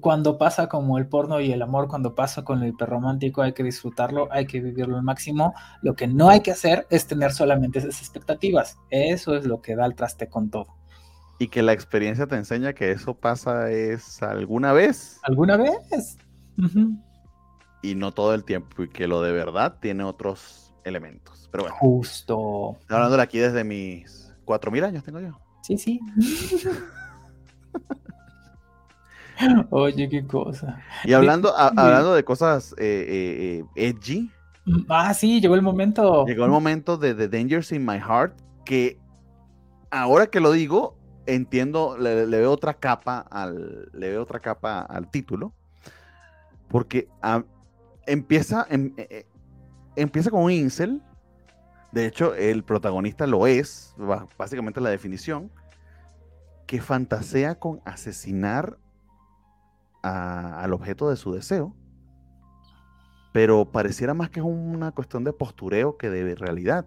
cuando 0.00 0.38
pasa 0.38 0.68
como 0.68 0.98
el 0.98 1.06
porno 1.06 1.40
y 1.40 1.52
el 1.52 1.62
amor, 1.62 1.88
cuando 1.88 2.14
pasa 2.14 2.44
con 2.44 2.62
el 2.62 2.70
hiperromántico, 2.70 3.42
hay 3.42 3.52
que 3.52 3.62
disfrutarlo, 3.62 4.28
hay 4.30 4.46
que 4.46 4.60
vivirlo 4.60 4.96
al 4.96 5.02
máximo. 5.02 5.54
Lo 5.82 5.94
que 5.94 6.06
no 6.06 6.28
hay 6.28 6.40
que 6.40 6.50
hacer 6.50 6.86
es 6.90 7.06
tener 7.06 7.32
solamente 7.32 7.78
esas 7.78 8.00
expectativas. 8.00 8.78
Eso 8.90 9.36
es 9.36 9.46
lo 9.46 9.60
que 9.60 9.76
da 9.76 9.86
el 9.86 9.94
traste 9.94 10.28
con 10.28 10.50
todo. 10.50 10.66
Y 11.38 11.48
que 11.48 11.62
la 11.62 11.72
experiencia 11.72 12.26
te 12.26 12.36
enseña 12.36 12.74
que 12.74 12.92
eso 12.92 13.14
pasa 13.14 13.70
es 13.70 14.22
alguna 14.22 14.72
vez. 14.72 15.18
¿Alguna 15.22 15.56
vez? 15.56 16.16
Y 17.84 17.94
no 17.94 18.12
todo 18.12 18.34
el 18.34 18.44
tiempo, 18.44 18.82
y 18.82 18.88
que 18.88 19.06
lo 19.06 19.20
de 19.20 19.32
verdad 19.32 19.76
tiene 19.80 20.04
otros 20.04 20.72
elementos. 20.84 21.48
Pero 21.52 21.64
bueno. 21.64 21.76
Justo. 21.78 22.78
Estoy 22.80 22.96
hablando 22.96 23.20
aquí 23.20 23.38
desde 23.38 23.62
mis 23.62 24.32
4.000 24.46 24.84
años 24.84 25.04
tengo 25.04 25.20
yo. 25.20 25.38
Sí, 25.62 25.76
sí. 25.76 26.00
Oye, 29.70 30.08
qué 30.08 30.26
cosa. 30.26 30.80
Y 31.04 31.12
hablando, 31.12 31.54
hablando 31.56 32.14
de 32.14 32.24
cosas 32.24 32.74
eh, 32.78 33.06
eh, 33.08 33.64
eh, 33.76 33.88
edgy. 33.88 34.30
Mm, 34.64 34.84
ah, 34.88 35.12
sí, 35.12 35.40
llegó 35.40 35.54
el 35.54 35.62
momento. 35.62 36.24
Llegó 36.24 36.44
el 36.44 36.50
momento 36.50 36.96
de 36.96 37.14
The 37.14 37.28
Dangers 37.28 37.72
in 37.72 37.84
My 37.84 37.98
Heart, 37.98 38.38
que 38.64 38.98
ahora 39.90 40.28
que 40.28 40.40
lo 40.40 40.52
digo, 40.52 40.96
entiendo, 41.26 41.98
le, 41.98 42.26
veo 42.26 42.52
otra 42.52 42.74
capa 42.74 43.18
al, 43.18 43.90
le 43.92 44.10
veo 44.10 44.22
otra 44.22 44.40
capa 44.40 44.80
al 44.80 45.10
título, 45.10 45.52
porque 46.68 47.08
a, 47.20 47.44
empieza, 48.06 48.66
em, 48.70 48.92
eh, 48.96 49.06
eh, 49.10 49.26
empieza 49.96 50.30
con 50.30 50.42
un 50.42 50.50
incel. 50.50 51.02
De 51.92 52.06
hecho, 52.06 52.34
el 52.34 52.64
protagonista 52.64 53.26
lo 53.26 53.46
es, 53.46 53.94
básicamente 54.36 54.80
la 54.80 54.90
definición, 54.90 55.50
que 56.66 56.80
fantasea 56.80 57.58
con 57.58 57.80
asesinar 57.84 58.78
al 60.02 60.72
objeto 60.72 61.08
de 61.08 61.16
su 61.16 61.32
deseo. 61.32 61.74
Pero 63.32 63.70
pareciera 63.70 64.12
más 64.12 64.30
que 64.30 64.40
es 64.40 64.46
una 64.46 64.92
cuestión 64.92 65.24
de 65.24 65.32
postureo 65.32 65.96
que 65.96 66.10
de 66.10 66.34
realidad. 66.34 66.86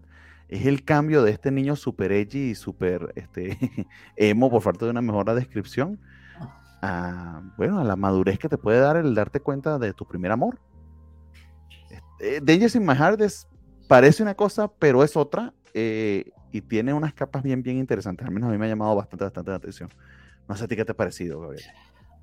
Es 0.49 0.65
el 0.65 0.84
cambio 0.84 1.24
de 1.24 1.32
este 1.32 1.51
niño 1.51 1.76
super 1.76 2.11
edgy 2.11 2.51
y 2.51 2.55
super 2.55 3.11
este, 3.15 3.57
emo, 4.15 4.49
por 4.49 4.61
falta 4.61 4.86
de 4.86 4.91
una 4.91 5.01
mejor 5.01 5.34
descripción, 5.34 5.99
bueno, 7.57 7.80
a 7.80 7.84
la 7.84 7.95
madurez 7.95 8.39
que 8.39 8.49
te 8.49 8.57
puede 8.57 8.80
dar 8.80 8.97
el 8.97 9.15
darte 9.15 9.39
cuenta 9.39 9.80
de 9.80 9.93
tu 9.93 10.05
primer 10.05 10.32
amor 10.32 10.59
eh, 12.20 12.39
Dangers 12.41 12.76
in 12.76 12.86
My 12.86 12.95
Heart 12.95 13.22
parece 13.88 14.24
una 14.24 14.36
cosa, 14.36 14.68
pero 14.68 15.03
es 15.03 15.15
otra. 15.15 15.53
Eh, 15.74 16.32
y 16.51 16.61
tiene 16.61 16.93
unas 16.93 17.13
capas 17.13 17.43
bien, 17.43 17.61
bien 17.61 17.78
interesantes. 17.78 18.26
Al 18.26 18.34
menos 18.34 18.49
a 18.49 18.51
mí 18.51 18.57
me 18.57 18.65
ha 18.65 18.70
llamado 18.70 18.95
bastante, 18.95 19.26
bastante 19.26 19.51
la 19.51 19.57
atención. 19.57 19.89
No 20.47 20.55
sé 20.55 20.63
a 20.63 20.68
ti 20.68 20.76
qué 20.76 20.86
te 20.86 20.93
ha 20.93 20.95
parecido, 20.95 21.41
Gabriel. 21.41 21.65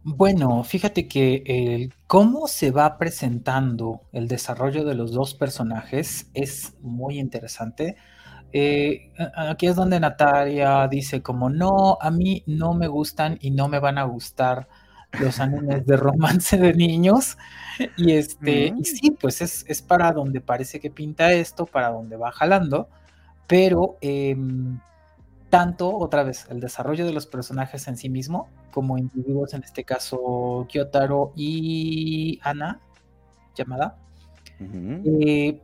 Bueno, 0.02 0.62
fíjate 0.64 1.08
que 1.08 1.42
el 1.46 1.94
cómo 2.06 2.46
se 2.46 2.70
va 2.70 2.98
presentando 2.98 4.02
el 4.12 4.28
desarrollo 4.28 4.84
de 4.84 4.94
los 4.94 5.12
dos 5.12 5.34
personajes 5.34 6.30
es 6.34 6.74
muy 6.80 7.18
interesante. 7.18 7.96
Eh, 8.52 9.12
aquí 9.34 9.66
es 9.66 9.76
donde 9.76 9.98
Natalia 9.98 10.86
dice 10.88 11.22
como 11.22 11.48
no, 11.48 11.96
a 12.00 12.10
mí 12.10 12.44
no 12.46 12.74
me 12.74 12.86
gustan 12.86 13.38
y 13.40 13.50
no 13.50 13.68
me 13.68 13.78
van 13.78 13.98
a 13.98 14.04
gustar 14.04 14.68
los 15.20 15.40
animes 15.40 15.86
de 15.86 15.96
romance 15.96 16.56
de 16.56 16.74
niños. 16.74 17.36
Y 17.96 18.12
este, 18.12 18.66
y 18.66 18.72
mm. 18.72 18.84
sí, 18.84 19.10
pues 19.10 19.40
es, 19.40 19.82
para 19.82 20.12
donde 20.12 20.40
parece 20.40 20.80
que 20.80 20.90
pinta 20.90 21.32
esto, 21.32 21.66
para 21.66 21.90
donde 21.90 22.16
va 22.16 22.32
jalando, 22.32 22.88
pero 23.46 23.96
em, 24.00 24.78
tanto, 25.50 25.96
otra 25.96 26.22
vez, 26.22 26.46
el 26.50 26.60
desarrollo 26.60 27.04
de 27.04 27.12
los 27.12 27.26
personajes 27.26 27.86
en 27.88 27.96
sí 27.96 28.08
mismo, 28.08 28.48
como 28.72 28.98
individuos, 28.98 29.54
en 29.54 29.62
este 29.62 29.84
caso 29.84 30.66
Kyotaro 30.68 31.32
y 31.36 32.40
Ana, 32.42 32.80
llamada, 33.54 33.96
eh, 34.60 35.60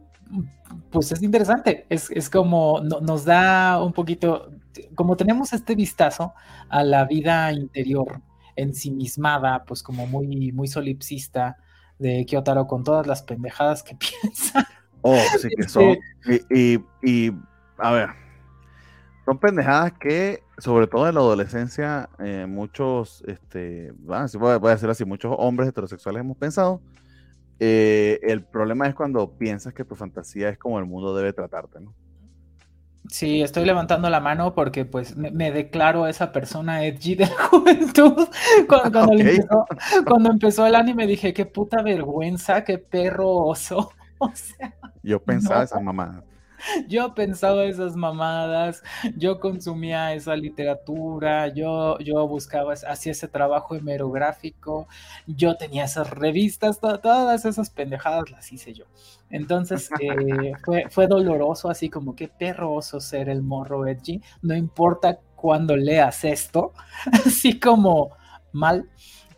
pues 0.91 1.11
es 1.13 1.23
interesante, 1.23 1.87
es, 1.89 2.31
como 2.31 2.81
nos 2.81 3.25
da 3.25 3.83
un 3.83 3.93
poquito, 3.93 4.51
como 4.95 5.17
tenemos 5.17 5.53
este 5.53 5.75
vistazo 5.75 6.35
a 6.69 6.85
la 6.85 7.05
vida 7.05 7.53
interior 7.53 8.23
ensimismada, 8.57 9.65
pues 9.65 9.83
como 9.83 10.07
muy, 10.07 10.53
muy 10.53 10.69
solipsista 10.69 11.57
de 11.99 12.25
Kyotaro 12.27 12.67
con 12.67 12.83
todas 12.83 13.07
las 13.07 13.23
pendejadas 13.23 13.83
que 13.83 13.95
piensa. 14.23 14.67
Oh, 15.03 15.19
sí 15.39 15.49
que 15.57 15.69
son. 15.69 15.97
Este 16.27 16.83
y, 17.03 17.33
a 17.79 17.93
ver, 17.93 18.11
son 19.25 19.39
pendejadas 19.39 19.93
que, 19.93 20.43
sobre 20.59 20.87
todo 20.87 21.09
en 21.09 21.15
la 21.15 21.21
adolescencia, 21.21 22.11
eh, 22.19 22.47
muchos, 22.49 23.23
este, 23.27 23.93
voy, 23.93 24.17
a, 24.17 24.59
decir 24.71 24.91
así, 24.91 25.05
muchos 25.05 25.35
hombres 25.39 25.69
heterosexuales 25.69 26.21
hemos 26.21 26.37
pensado. 26.37 26.83
Eh, 27.59 28.19
el 28.23 28.43
problema 28.43 28.87
es 28.89 28.95
cuando 28.95 29.37
piensas 29.37 29.75
que 29.75 29.85
tu 29.85 29.95
fantasía 29.95 30.49
es 30.49 30.59
como 30.59 30.79
el 30.79 30.87
mundo 30.87 31.15
debe 31.15 31.33
tratarte, 31.33 31.81
¿no? 31.81 31.95
Sí, 33.11 33.43
estoy 33.43 33.65
levantando 33.65 34.09
la 34.09 34.21
mano 34.21 34.55
porque 34.55 34.85
pues 34.85 35.17
me, 35.17 35.51
declaro 35.51 36.07
esa 36.07 36.31
persona 36.31 36.85
edgy 36.85 37.17
de 37.17 37.27
juventud. 37.51 38.29
Cuando, 38.69 40.31
empezó, 40.31 40.67
el 40.67 40.77
anime 40.77 41.09
dije, 41.09 41.35
qué 41.35 41.45
puta 41.45 41.83
vergüenza, 41.83 42.63
qué 42.65 42.79
perro 42.79 43.33
oso. 43.33 43.93
O 44.23 44.31
sea, 44.35 44.75
Yo 45.03 45.19
pensaba 45.19 45.63
esa 45.63 45.81
mamá. 45.81 46.23
Yo 46.89 47.15
pensaba 47.15 47.65
esas 47.65 47.97
mamadas, 47.97 48.83
yo 49.17 49.41
consumía 49.41 50.15
esa 50.15 50.37
literatura, 50.37 51.49
yo, 51.49 51.99
yo 51.99 52.27
buscaba, 52.27 52.73
hacía 52.73 53.13
ese 53.13 53.29
trabajo 53.29 53.75
hemerográfico, 53.75 54.89
yo 55.27 55.57
tenía 55.57 55.85
esas 55.85 56.11
revistas, 56.11 56.81
todas 56.81 57.45
esas 57.45 57.71
pendejadas 57.71 58.31
las 58.31 58.53
hice 58.53 58.73
yo. 58.75 58.85
Entonces 59.31 59.91
eh, 60.01 60.53
fue, 60.65 60.87
fue 60.91 61.07
doloroso, 61.07 61.71
así 61.71 61.89
como 61.89 62.15
que 62.15 62.29
perroso 62.29 63.01
ser 63.01 63.29
el 63.29 63.43
morro 63.43 63.87
edgy, 63.87 64.21
no 64.43 64.57
importa 64.57 65.19
cuando 65.37 65.77
leas 65.77 66.25
esto, 66.25 66.73
así 67.27 67.59
como 67.59 68.11
mal, 68.53 68.89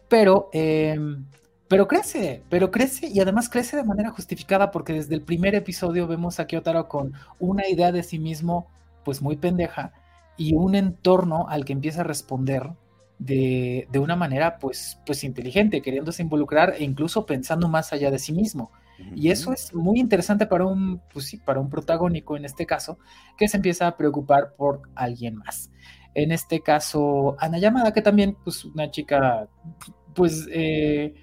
pero... 0.08 0.48
Em, 0.52 1.26
pero 1.72 1.88
crece, 1.88 2.42
pero 2.50 2.70
crece 2.70 3.06
y 3.06 3.18
además 3.20 3.48
crece 3.48 3.78
de 3.78 3.84
manera 3.84 4.10
justificada 4.10 4.70
porque 4.70 4.92
desde 4.92 5.14
el 5.14 5.22
primer 5.22 5.54
episodio 5.54 6.06
vemos 6.06 6.38
a 6.38 6.46
Kyotaro 6.46 6.86
con 6.86 7.14
una 7.38 7.66
idea 7.66 7.92
de 7.92 8.02
sí 8.02 8.18
mismo 8.18 8.66
pues 9.06 9.22
muy 9.22 9.36
pendeja 9.36 9.94
y 10.36 10.54
un 10.54 10.74
entorno 10.74 11.46
al 11.48 11.64
que 11.64 11.72
empieza 11.72 12.02
a 12.02 12.04
responder 12.04 12.72
de, 13.18 13.88
una 13.94 14.16
manera 14.16 14.58
pues, 14.58 14.98
pues 15.06 15.24
inteligente, 15.24 15.80
queriéndose 15.80 16.20
involucrar 16.20 16.74
e 16.76 16.84
incluso 16.84 17.24
pensando 17.24 17.68
más 17.68 17.94
allá 17.94 18.10
de 18.10 18.18
sí 18.18 18.34
mismo. 18.34 18.70
Y 19.16 19.30
eso 19.30 19.54
es 19.54 19.72
muy 19.72 19.98
interesante 19.98 20.44
para 20.44 20.66
un, 20.66 21.00
pues 21.10 21.24
sí, 21.24 21.38
para 21.38 21.58
un 21.58 21.70
protagónico 21.70 22.36
en 22.36 22.44
este 22.44 22.66
caso, 22.66 22.98
que 23.38 23.48
se 23.48 23.56
empieza 23.56 23.86
a 23.86 23.96
preocupar 23.96 24.56
por 24.58 24.82
alguien 24.94 25.36
más. 25.36 25.70
En 26.12 26.32
este 26.32 26.60
caso, 26.60 27.34
Ana 27.38 27.56
Yamada, 27.56 27.94
que 27.94 28.02
también, 28.02 28.36
pues, 28.44 28.62
una 28.66 28.90
chica, 28.90 29.48
pues, 30.14 30.46
eh, 30.52 31.14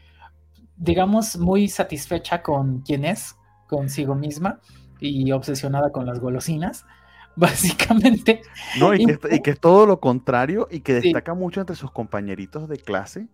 digamos, 0.79 1.37
muy 1.37 1.67
satisfecha 1.67 2.41
con 2.41 2.81
quién 2.81 3.05
es, 3.05 3.35
consigo 3.67 4.15
misma 4.15 4.59
y 4.99 5.31
obsesionada 5.31 5.91
con 5.91 6.05
las 6.05 6.19
golosinas, 6.19 6.85
básicamente. 7.35 8.41
No, 8.79 8.93
y 8.93 9.05
que, 9.05 9.51
es 9.51 9.59
todo 9.59 9.85
lo 9.85 9.99
contrario 9.99 10.67
y 10.71 10.79
que 10.79 10.95
destaca 10.95 11.33
mucho 11.33 11.59
entre 11.59 11.75
sus 11.75 11.91
compañeritos 11.91 12.67
de 12.67 12.77
clase. 12.77 13.27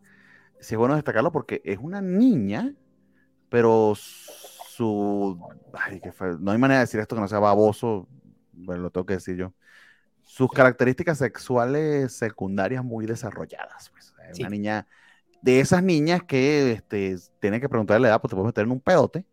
Sí, 0.59 0.73
es 0.73 0.77
bueno 0.77 0.95
destacarlo 0.95 1.31
porque 1.31 1.61
es 1.63 1.77
una 1.79 2.01
niña, 2.01 2.73
pero 3.49 3.93
su. 3.95 5.39
Ay, 5.73 6.01
no 6.39 6.51
hay 6.51 6.57
manera 6.57 6.79
de 6.79 6.85
decir 6.85 6.99
esto 6.99 7.15
que 7.15 7.21
no 7.21 7.27
sea 7.27 7.39
baboso. 7.39 8.07
Bueno, 8.53 8.83
lo 8.83 8.89
tengo 8.89 9.05
que 9.05 9.15
decir 9.15 9.35
yo. 9.35 9.53
Sus 10.23 10.49
características 10.51 11.19
sexuales 11.19 12.13
secundarias 12.13 12.83
muy 12.83 13.05
desarrolladas. 13.05 13.89
Pues. 13.91 14.13
Es 14.31 14.39
una 14.39 14.49
niña 14.49 14.87
de 15.45 15.59
esas 15.59 15.83
niñas 15.83 16.23
que 16.23 16.71
este, 16.71 17.15
tienen 17.39 17.61
que 17.61 17.69
preguntarle 17.69 18.01
la 18.01 18.07
edad, 18.07 18.19
pues 18.19 18.31
te 18.31 18.35
puedes 18.35 18.47
meter 18.47 18.63
en 18.63 18.71
un 18.71 18.81
pedote. 18.81 19.25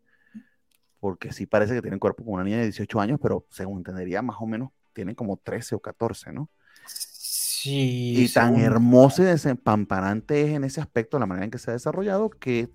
porque 1.01 1.33
sí 1.33 1.47
parece 1.47 1.75
que 1.75 1.81
tiene 1.81 1.99
cuerpo 1.99 2.23
como 2.23 2.35
una 2.35 2.45
niña 2.45 2.59
de 2.59 2.65
18 2.65 3.01
años, 3.01 3.19
pero 3.21 3.47
según 3.49 3.79
entendería, 3.79 4.21
más 4.21 4.37
o 4.39 4.47
menos 4.47 4.71
tiene 4.93 5.15
como 5.15 5.39
13 5.39 5.75
o 5.75 5.81
14, 5.81 6.33
¿no? 6.33 6.51
Sí. 6.87 8.15
Y 8.19 8.29
tan 8.29 8.57
hermoso 8.57 9.23
y 9.23 9.27
desempamparante 9.27 10.43
es 10.43 10.51
en 10.51 10.65
ese 10.65 10.83
aspecto 10.83 11.19
la 11.19 11.25
manera 11.27 11.47
en 11.47 11.51
que 11.51 11.59
se 11.59 11.71
ha 11.71 11.75
desarrollado 11.75 12.29
que 12.29 12.71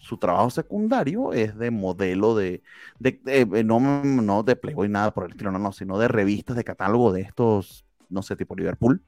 su 0.00 0.18
trabajo 0.18 0.50
secundario 0.50 1.32
es 1.32 1.56
de 1.56 1.70
modelo 1.70 2.34
de, 2.34 2.62
de, 2.98 3.20
eh, 3.26 3.46
no, 3.64 3.78
no 3.78 4.42
de 4.42 4.56
Playboy, 4.56 4.88
nada 4.88 5.14
por 5.14 5.24
el 5.24 5.30
estilo, 5.30 5.52
no, 5.52 5.60
no, 5.60 5.70
sino 5.70 5.98
de 5.98 6.08
revistas 6.08 6.56
de 6.56 6.64
catálogo 6.64 7.12
de 7.12 7.20
estos, 7.20 7.84
no 8.08 8.22
sé, 8.22 8.34
tipo 8.34 8.56
Liverpool. 8.56 9.00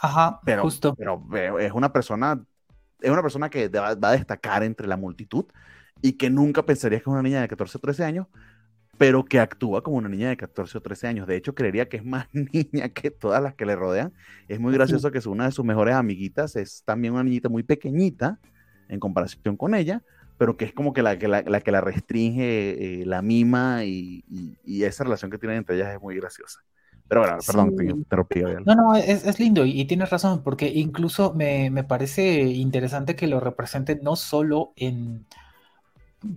Ajá, 0.00 0.40
pero, 0.44 0.62
justo. 0.62 0.94
Pero 0.96 1.58
es 1.58 1.72
una 1.72 1.92
persona, 1.92 2.42
es 3.00 3.10
una 3.10 3.22
persona 3.22 3.50
que 3.50 3.68
va, 3.68 3.94
va, 3.94 4.10
a 4.10 4.12
destacar 4.12 4.62
entre 4.62 4.86
la 4.86 4.96
multitud 4.96 5.46
y 6.02 6.12
que 6.12 6.30
nunca 6.30 6.64
pensaría 6.64 6.98
que 6.98 7.02
es 7.02 7.06
una 7.06 7.22
niña 7.22 7.40
de 7.40 7.48
14 7.48 7.78
o 7.78 7.80
13 7.80 8.04
años, 8.04 8.26
pero 8.98 9.24
que 9.24 9.40
actúa 9.40 9.82
como 9.82 9.96
una 9.96 10.08
niña 10.08 10.28
de 10.28 10.36
14 10.36 10.78
o 10.78 10.80
13 10.82 11.06
años. 11.06 11.26
De 11.26 11.36
hecho, 11.36 11.54
creería 11.54 11.88
que 11.88 11.96
es 11.98 12.04
más 12.04 12.26
niña 12.32 12.88
que 12.90 13.10
todas 13.10 13.42
las 13.42 13.54
que 13.54 13.66
le 13.66 13.76
rodean. 13.76 14.12
Es 14.48 14.60
muy 14.60 14.72
gracioso 14.72 15.10
que 15.10 15.26
una 15.28 15.46
de 15.46 15.52
sus 15.52 15.64
mejores 15.64 15.94
amiguitas 15.94 16.56
es 16.56 16.82
también 16.84 17.14
una 17.14 17.24
niñita 17.24 17.48
muy 17.48 17.62
pequeñita 17.62 18.38
en 18.88 19.00
comparación 19.00 19.56
con 19.56 19.74
ella, 19.74 20.02
pero 20.36 20.56
que 20.56 20.64
es 20.64 20.72
como 20.72 20.92
que 20.92 21.02
la 21.02 21.18
que 21.18 21.28
la, 21.28 21.42
la 21.42 21.60
que 21.60 21.70
la 21.70 21.80
restringe, 21.80 23.00
eh, 23.00 23.06
la 23.06 23.22
mima 23.22 23.84
y, 23.84 24.24
y, 24.28 24.58
y, 24.64 24.84
esa 24.84 25.04
relación 25.04 25.30
que 25.30 25.38
tienen 25.38 25.58
entre 25.58 25.76
ellas 25.76 25.94
es 25.94 26.00
muy 26.00 26.16
graciosa. 26.16 26.60
Pero 27.10 27.22
bueno, 27.22 27.38
perdón, 27.44 27.70
sí. 27.70 27.76
te 27.76 27.84
interrumpí. 27.86 28.40
No, 28.64 28.74
no, 28.76 28.94
es, 28.94 29.26
es, 29.26 29.40
lindo 29.40 29.66
y, 29.66 29.80
y, 29.80 29.84
tienes 29.84 30.10
razón, 30.10 30.42
porque 30.44 30.68
incluso 30.68 31.34
me, 31.34 31.68
me, 31.68 31.82
parece 31.82 32.42
interesante 32.42 33.16
que 33.16 33.26
lo 33.26 33.40
representen 33.40 33.98
no 34.00 34.14
solo 34.14 34.72
en, 34.76 35.26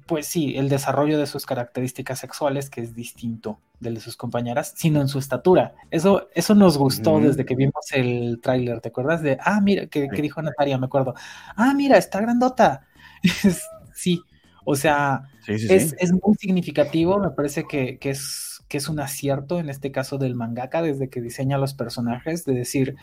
pues 0.08 0.26
sí, 0.26 0.56
el 0.58 0.70
desarrollo 0.70 1.20
de 1.20 1.28
sus 1.28 1.46
características 1.46 2.18
sexuales, 2.18 2.72
que 2.72 2.82
es 2.82 2.96
distinto 2.96 3.60
del 3.80 3.94
de 3.94 4.00
sus 4.00 4.18
compañeras, 4.18 4.74
sino 4.76 5.00
en 5.00 5.10
su 5.10 5.20
estatura. 5.20 5.76
Eso, 5.92 6.28
eso 6.34 6.56
nos 6.56 6.80
gustó 6.80 7.20
mm. 7.20 7.24
desde 7.24 7.46
que 7.46 7.56
vimos 7.56 7.92
el 7.92 8.40
tráiler, 8.42 8.82
¿te 8.82 8.90
acuerdas? 8.90 9.22
De, 9.22 9.38
ah, 9.42 9.62
mira, 9.62 9.86
que, 9.86 10.08
que 10.10 10.22
dijo 10.24 10.42
Natalia, 10.42 10.80
me 10.80 10.88
acuerdo. 10.88 11.14
Ah, 11.56 11.76
mira, 11.76 12.00
está 12.00 12.20
grandota. 12.20 12.88
sí, 13.94 14.24
o 14.66 14.76
sea, 14.76 15.30
sí, 15.46 15.60
sí, 15.60 15.68
es, 15.70 15.96
es, 16.00 16.12
muy 16.14 16.36
significativo, 16.40 17.20
me 17.20 17.30
parece 17.30 17.66
que, 17.66 18.00
que, 18.00 18.12
es, 18.12 18.53
que 18.68 18.78
es 18.78 18.90
un 18.90 19.00
acierto 19.00 19.60
en 19.60 19.70
este 19.70 19.92
caso 19.92 20.18
del 20.18 20.36
mangaka 20.36 20.82
desde 20.82 21.10
que 21.10 21.22
diseña 21.22 21.58
los 21.58 21.74
personajes, 21.74 22.46
de 22.46 22.54
decir, 22.54 22.96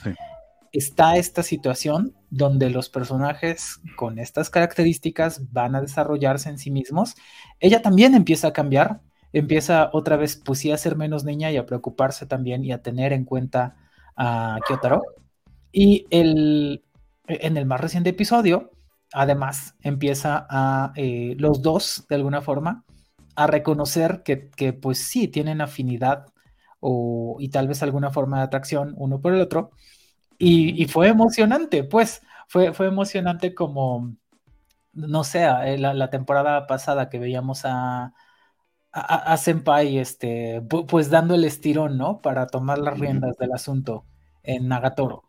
está 0.73 1.17
esta 1.17 1.43
situación 1.43 2.15
donde 2.31 2.71
los 2.71 2.89
personajes 2.89 3.81
con 3.97 4.19
estas 4.19 4.51
características 4.51 5.53
van 5.53 5.75
a 5.75 5.81
desarrollarse 5.81 6.49
en 6.49 6.59
sí 6.59 6.71
mismos, 6.71 7.15
ella 7.59 7.83
también 7.83 8.15
empieza 8.15 8.49
a 8.49 8.53
cambiar, 8.53 9.01
empieza 9.33 9.91
otra 9.93 10.17
vez, 10.17 10.41
pues 10.45 10.61
sí, 10.61 10.71
a 10.71 10.77
ser 10.77 10.97
menos 10.97 11.25
niña 11.25 11.51
y 11.51 11.57
a 11.57 11.67
preocuparse 11.67 12.27
también 12.27 12.65
y 12.65 12.73
a 12.73 12.83
tener 12.83 13.13
en 13.13 13.25
cuenta 13.25 13.77
a 14.17 14.59
Kyotaro. 14.67 15.03
Y 15.73 16.07
el, 16.11 16.85
en 17.27 17.57
el 17.57 17.67
más 17.67 17.81
reciente 17.81 18.11
episodio, 18.11 18.73
además, 19.13 19.77
empieza 19.83 20.47
a 20.49 20.93
eh, 20.97 21.35
los 21.39 21.63
dos, 21.63 22.07
de 22.09 22.17
alguna 22.17 22.43
forma, 22.43 22.85
a 23.41 23.47
reconocer 23.47 24.23
que, 24.23 24.51
que 24.51 24.75
pues 24.75 24.99
sí, 24.99 25.27
tienen 25.27 25.63
afinidad 25.63 26.27
o, 26.81 27.37
y 27.41 27.49
tal 27.49 27.69
vez 27.69 27.83
alguna 27.83 28.11
forma 28.11 28.39
de 28.39 28.45
atracción 28.45 28.95
uno 28.99 29.21
por 29.21 29.35
el 29.35 29.41
otro. 29.41 29.71
Y, 30.39 30.83
y, 30.83 30.87
fue 30.89 31.09
emocionante, 31.09 31.85
pues, 31.85 32.23
fue, 32.49 32.75
fue 32.75 32.87
emocionante 32.87 33.55
como, 33.55 34.15
no 34.93 35.25
sé, 35.25 35.41
la, 35.79 35.95
la 35.95 36.11
temporada 36.11 36.67
pasada 36.67 37.09
que 37.09 37.19
veíamos 37.19 37.65
a, 37.65 38.15
a, 38.93 39.33
a, 39.33 39.37
Senpai, 39.39 39.99
este, 39.99 40.63
pues 40.89 41.11
dando 41.11 41.35
el 41.35 41.45
estirón, 41.45 41.97
¿no? 41.99 42.21
Para 42.23 42.47
tomar 42.47 42.79
las 42.79 42.99
riendas 42.99 43.37
del 43.39 43.53
asunto 43.53 44.07
en 44.43 44.69
Nagatoro. 44.69 45.25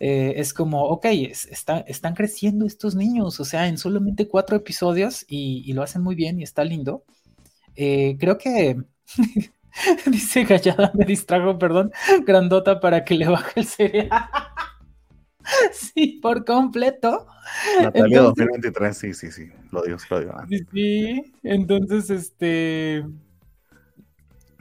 Eh, 0.00 0.34
es 0.36 0.54
como, 0.54 0.84
ok, 0.84 1.06
es, 1.06 1.46
está, 1.46 1.80
están 1.80 2.14
creciendo 2.14 2.66
estos 2.66 2.94
niños, 2.94 3.38
o 3.40 3.44
sea, 3.44 3.68
en 3.68 3.78
solamente 3.78 4.28
cuatro 4.28 4.56
episodios 4.56 5.24
y, 5.28 5.62
y 5.66 5.74
lo 5.74 5.82
hacen 5.82 6.02
muy 6.02 6.14
bien 6.14 6.40
y 6.40 6.42
está 6.44 6.64
lindo. 6.64 7.04
Eh, 7.76 8.16
creo 8.18 8.36
que 8.38 8.76
Dice 10.06 10.44
Gallada, 10.44 10.92
me 10.94 11.04
distrago, 11.04 11.58
perdón, 11.58 11.92
grandota 12.26 12.80
para 12.80 13.04
que 13.04 13.14
le 13.14 13.28
baje 13.28 13.60
el 13.60 13.66
cereal. 13.66 14.08
sí, 15.72 16.18
por 16.20 16.44
completo. 16.44 17.26
Natalia 17.80 18.18
entonces, 18.18 18.46
2023, 18.46 18.98
sí, 18.98 19.14
sí, 19.14 19.32
sí, 19.32 19.50
lo 19.70 19.82
digo, 19.82 19.98
lo 20.10 20.20
digo. 20.20 20.32
Sí, 20.72 21.32
entonces, 21.42 22.10
este... 22.10 23.04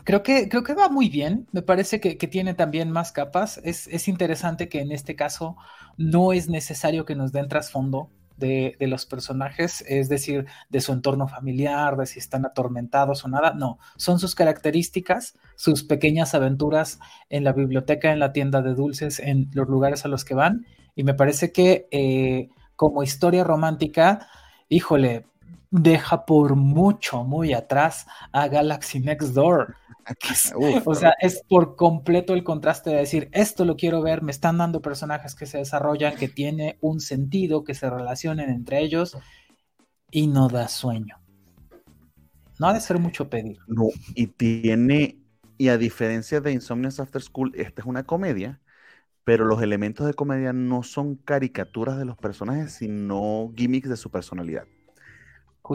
Creo 0.03 0.24
que, 0.24 0.49
creo 0.49 0.64
que 0.64 0.74
va 0.74 0.89
muy 0.89 1.07
bien, 1.07 1.47
me 1.51 1.62
parece 1.62 1.99
que, 1.99 2.18
que 2.18 2.28
tiene 2.28 2.55
también 2.55 2.89
más 2.89 3.12
capas. 3.12 3.60
Es, 3.64 3.86
es, 3.88 4.07
interesante 4.07 4.68
que 4.68 4.80
en 4.80 4.91
este 4.91 5.16
caso 5.16 5.55
no 5.97 6.34
es 6.34 6.49
necesario 6.49 7.05
que 7.05 7.14
nos 7.14 7.32
den 7.32 7.47
trasfondo 7.47 8.10
de, 8.39 8.75
de, 8.79 8.87
los 8.87 9.05
personajes, 9.05 9.83
es 9.87 10.09
decir, 10.09 10.45
de 10.69 10.81
su 10.81 10.93
entorno 10.93 11.27
familiar, 11.27 11.97
de 11.97 12.05
si 12.05 12.19
están 12.19 12.45
atormentados 12.45 13.23
o 13.23 13.27
nada, 13.27 13.53
no, 13.53 13.77
son 13.97 14.19
sus 14.19 14.33
características, 14.33 15.37
sus 15.55 15.83
pequeñas 15.83 16.33
aventuras 16.33 16.99
en 17.29 17.43
la 17.43 17.53
biblioteca, 17.53 18.11
en 18.11 18.19
la 18.19 18.33
tienda 18.33 18.61
de 18.61 18.73
dulces, 18.73 19.19
en 19.19 19.49
los 19.53 19.67
lugares 19.67 20.05
a 20.05 20.07
los 20.07 20.25
que 20.25 20.33
van, 20.33 20.65
y 20.95 21.03
me 21.03 21.13
parece 21.13 21.51
que 21.51 21.87
eh, 21.91 22.49
como 22.75 23.03
historia 23.03 23.43
romántica, 23.43 24.27
híjole, 24.69 25.25
deja 25.72 26.26
por 26.26 26.55
mucho, 26.55 27.24
muy 27.24 27.53
atrás 27.53 28.07
a 28.32 28.47
Galaxy 28.47 28.99
Next 28.99 29.34
Door. 29.34 29.76
Es, 30.30 30.53
Uf, 30.57 30.88
o 30.88 30.95
sea, 30.95 31.13
es 31.20 31.43
por 31.47 31.76
completo 31.76 32.34
el 32.34 32.43
contraste 32.43 32.89
de 32.89 32.97
decir, 32.97 33.30
esto 33.32 33.65
lo 33.65 33.76
quiero 33.76 34.01
ver, 34.01 34.22
me 34.22 34.32
están 34.32 34.57
dando 34.57 34.82
personajes 34.82 35.36
que 35.36 35.45
se 35.45 35.59
desarrollan, 35.59 36.15
que 36.15 36.28
tiene 36.28 36.78
un 36.82 36.99
sentido, 36.99 37.63
que 37.63 37.76
se 37.76 37.89
relacionen 37.89 38.49
entre 38.49 38.80
ellos 38.80 39.17
y 40.11 40.28
no 40.28 40.49
da 40.49 40.67
sueño. 40.67 41.17
No 42.59 42.67
ha 42.67 42.74
de 42.74 42.82
ser 42.82 42.99
mucho 42.99 43.30
pedir. 43.30 43.59
No, 43.67 43.88
y 44.15 44.28
tiene, 44.28 45.17
y 45.57 45.70
a 45.70 45.78
diferencia 45.78 46.41
de 46.41 46.51
Insomnia's 46.51 46.99
After 46.99 47.22
School, 47.22 47.53
esta 47.55 47.82
es 47.82 47.88
una 47.88 48.03
comedia, 48.03 48.59
pero 49.24 49.45
los 49.45 49.61
elementos 49.61 50.07
de 50.07 50.13
comedia 50.13 50.51
no 50.51 50.84
son 50.84 51.15
caricaturas 51.15 51.97
de 51.97 52.05
los 52.05 52.17
personajes, 52.17 52.74
sino 52.74 53.53
gimmicks 53.55 53.88
de 53.88 53.95
su 53.95 54.09
personalidad. 54.09 54.65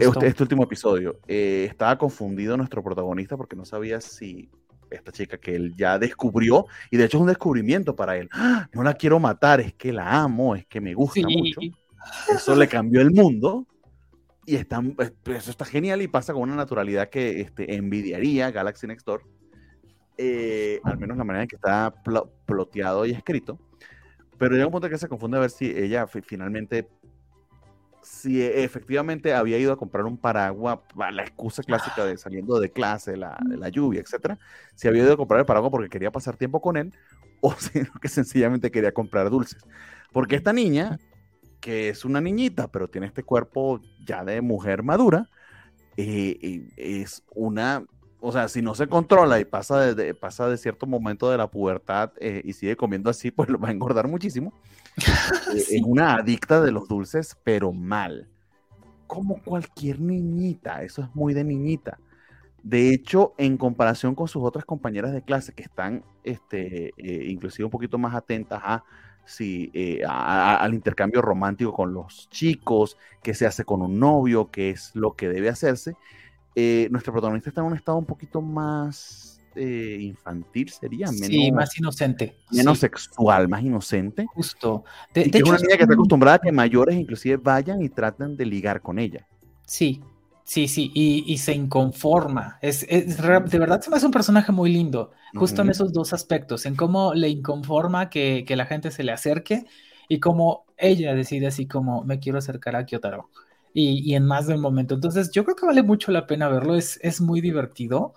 Este, 0.01 0.27
este, 0.27 0.43
último 0.43 0.65
episodio, 0.65 1.21
eh, 1.27 1.67
estaba 1.69 1.97
confundido 1.97 2.57
nuestro 2.57 2.83
protagonista 2.83 3.37
porque 3.37 3.55
no 3.55 3.65
sabía 3.65 4.01
si 4.01 4.51
esta 4.91 5.13
chica 5.13 5.39
que 5.39 5.55
él 5.55 5.75
ya 5.77 5.99
descubrió, 5.99 6.67
y 6.91 6.97
de 6.97 7.05
hecho 7.05 7.19
es 7.19 7.23
un 7.23 7.29
descubrimiento 7.29 7.95
para 7.95 8.17
él, 8.17 8.29
¡Ah! 8.33 8.69
no 8.73 8.83
la 8.83 8.95
quiero 8.95 9.19
matar, 9.19 9.61
es 9.61 9.75
que 9.75 9.93
la 9.93 10.23
amo, 10.23 10.55
es 10.55 10.67
que 10.67 10.81
me 10.81 10.95
gusta 10.95 11.21
sí. 11.21 11.25
mucho. 11.27 11.61
Eso 12.29 12.55
le 12.55 12.69
cambió 12.69 13.01
el 13.01 13.11
mundo 13.11 13.67
y 14.47 14.57
está, 14.57 14.83
eso 15.27 15.51
está 15.51 15.65
genial 15.65 16.03
y 16.03 16.09
pasa 16.09 16.33
con 16.33 16.43
una 16.43 16.57
naturalidad 16.57 17.09
que 17.09 17.41
este, 17.41 17.75
envidiaría 17.77 18.51
Galaxy 18.51 18.87
Next 18.87 19.07
Door, 19.07 19.23
eh, 20.19 20.81
al 20.85 20.99
menos 20.99 21.17
la 21.17 21.25
manera 21.25 21.43
en 21.43 21.49
que 21.49 21.57
está 21.57 21.95
pl 22.05 22.21
ploteado 22.47 23.07
y 23.07 23.13
escrito. 23.13 23.59
Pero 24.39 24.55
llega 24.55 24.67
un 24.67 24.73
punto 24.73 24.87
en 24.87 24.93
que 24.93 24.99
se 24.99 25.09
confunde 25.09 25.39
a 25.39 25.41
ver 25.41 25.51
si 25.51 25.67
ella 25.67 26.07
finalmente 26.07 26.89
si 28.05 28.43
efectivamente 28.43 29.35
había 29.35 29.59
ido 29.59 29.73
a 29.73 29.77
comprar 29.77 30.05
un 30.05 30.19
paraguas, 30.19 30.79
la 30.97 31.23
excusa 31.23 31.63
clásica 31.63 32.05
de 32.05 32.17
saliendo 32.19 32.61
de 32.61 32.71
clase, 32.71 33.17
la, 33.17 33.39
la, 33.47 33.69
lluvia, 33.71 34.01
etcétera, 34.01 34.39
si 34.75 34.89
había 34.89 35.03
ido 35.03 35.15
a 35.15 35.17
comprar 35.17 35.41
el 35.41 35.47
paraguas 35.47 35.71
porque 35.71 35.89
quería 35.89 36.13
pasar 36.13 36.37
tiempo 36.37 36.61
con 36.61 36.77
él, 36.77 36.93
o 37.41 37.55
si 37.55 37.81
que 38.01 38.09
sencillamente 38.09 38.71
quería 38.71 38.93
comprar 38.93 39.31
dulces. 39.31 39.67
Porque 40.13 40.37
esta 40.37 40.53
niña, 40.53 40.99
que 41.61 41.89
es 41.89 42.05
una 42.05 42.21
niñita, 42.21 42.69
pero 42.71 42.89
tiene 42.89 43.07
este 43.07 43.23
cuerpo 43.23 43.81
ya 44.05 44.25
de 44.25 44.41
mujer 44.41 44.83
madura, 44.83 45.31
eh, 45.97 46.69
es 46.77 47.23
una, 47.35 47.85
o 48.25 48.33
sea, 48.33 48.49
si 48.49 48.63
no 48.63 48.75
se 48.75 48.89
controla 48.89 49.39
y 49.39 49.45
pasa 49.45 49.79
de, 49.81 49.95
de 49.95 50.15
pasa 50.15 50.49
de 50.49 50.57
cierto 50.57 50.87
momento 50.87 51.31
de 51.31 51.37
la 51.37 51.51
pubertad 51.51 52.13
eh, 52.19 52.41
y 52.43 52.55
sigue 52.55 52.75
comiendo 52.75 53.11
así, 53.11 53.31
pues 53.31 53.51
lo 53.51 53.59
va 53.59 53.69
a 53.69 53.73
engordar 53.73 54.09
muchísimo. 54.09 54.53
sí. 54.97 55.77
Es 55.77 55.83
una 55.85 56.15
adicta 56.15 56.61
de 56.63 56.73
los 56.73 56.89
dulces, 56.89 57.37
pero 57.45 57.73
mal. 57.73 58.29
Como 59.07 59.43
cualquier 59.43 60.01
niñita, 60.01 60.83
eso 60.83 61.03
es 61.03 61.15
muy 61.15 61.35
de 61.35 61.45
niñita. 61.45 61.99
De 62.63 62.89
hecho, 62.89 63.35
en 63.37 63.59
comparación 63.59 64.15
con 64.15 64.27
sus 64.27 64.43
otras 64.43 64.65
compañeras 64.65 65.13
de 65.13 65.21
clase 65.23 65.53
que 65.53 65.63
están, 65.63 66.03
este, 66.23 66.95
eh, 66.97 67.27
inclusive 67.29 67.67
un 67.67 67.71
poquito 67.71 67.99
más 67.99 68.15
atentas 68.15 68.63
a, 68.65 68.85
si, 69.27 69.71
eh, 69.75 70.03
a, 70.09 70.55
a, 70.55 70.57
al 70.57 70.73
intercambio 70.73 71.21
romántico 71.21 71.75
con 71.75 71.93
los 71.93 72.27
chicos, 72.31 72.97
qué 73.23 73.35
se 73.35 73.47
hace 73.47 73.67
con 73.67 73.83
un 73.83 73.99
novio, 73.99 74.51
qué 74.51 74.71
es 74.71 74.93
lo 74.95 75.15
que 75.15 75.29
debe 75.29 75.51
hacerse, 75.51 75.95
eh, 76.55 76.89
nuestro 76.91 77.13
protagonista 77.13 77.51
está 77.51 77.61
en 77.61 77.69
un 77.69 77.77
estado 77.77 77.99
un 77.99 78.07
poquito 78.07 78.41
más 78.41 79.41
eh, 79.57 79.99
infantil 80.01 80.69
sería, 80.69 81.07
menos, 81.07 81.27
sí, 81.27 81.53
más 81.53 81.79
inocente, 81.79 82.37
menos 82.51 82.79
sí. 82.79 82.83
sexual, 82.83 83.49
más 83.49 83.63
inocente. 83.63 84.27
Justo. 84.35 84.85
De, 85.13 85.23
y 85.23 85.29
hecho, 85.29 85.39
es 85.39 85.43
una 85.45 85.59
niña 85.59 85.77
que 85.77 85.83
está 85.83 85.95
acostumbrada 85.95 86.37
a 86.37 86.41
que 86.41 86.53
mayores 86.53 86.97
inclusive 86.97 87.37
vayan 87.37 87.83
y 87.83 87.89
traten 87.89 88.37
de 88.37 88.47
ligar 88.47 88.81
con 88.81 88.99
ella. 88.99 89.27
Sí, 89.67 90.03
Sí, 90.45 90.69
sí, 90.69 90.91
y, 90.95 91.39
se 91.39 91.55
inconforma. 91.55 92.59
Es, 92.61 92.87
de 92.87 93.59
verdad 93.59 93.81
se 93.81 93.89
me 93.89 93.97
hace 93.97 94.05
un 94.05 94.13
personaje 94.13 94.53
muy 94.53 94.71
lindo, 94.71 95.11
justo 95.35 95.63
en 95.63 95.71
esos 95.71 95.95
dos 95.95 96.13
aspectos, 96.13 96.67
en 96.67 96.77
cómo 96.77 97.15
le 97.15 97.31
inconforma 97.31 98.11
que, 98.11 98.45
la 98.51 98.67
gente 98.67 98.91
se 98.91 99.05
le 99.05 99.13
acerque 99.13 99.65
y 100.07 100.21
cómo 100.21 100.67
ella 100.77 101.15
decide 101.15 101.47
así 101.47 101.67
como 101.67 102.05
me 102.05 102.19
quiero 102.19 102.37
acercar 102.39 102.77
a 102.77 102.85
Kyotaro. 102.85 103.31
Y, 103.77 104.15
en 104.15 104.25
más 104.25 104.47
de 104.47 104.55
un 104.55 104.61
momento. 104.61 104.95
Entonces, 104.95 105.33
yo 105.33 105.43
creo 105.43 105.57
que 105.57 105.67
vale 105.67 105.83
mucho 105.83 106.13
la 106.13 106.29
pena 106.29 106.49
verlo, 106.49 106.77
es, 106.77 107.01
es 107.03 107.21
muy 107.21 107.41
divertido. 107.41 108.15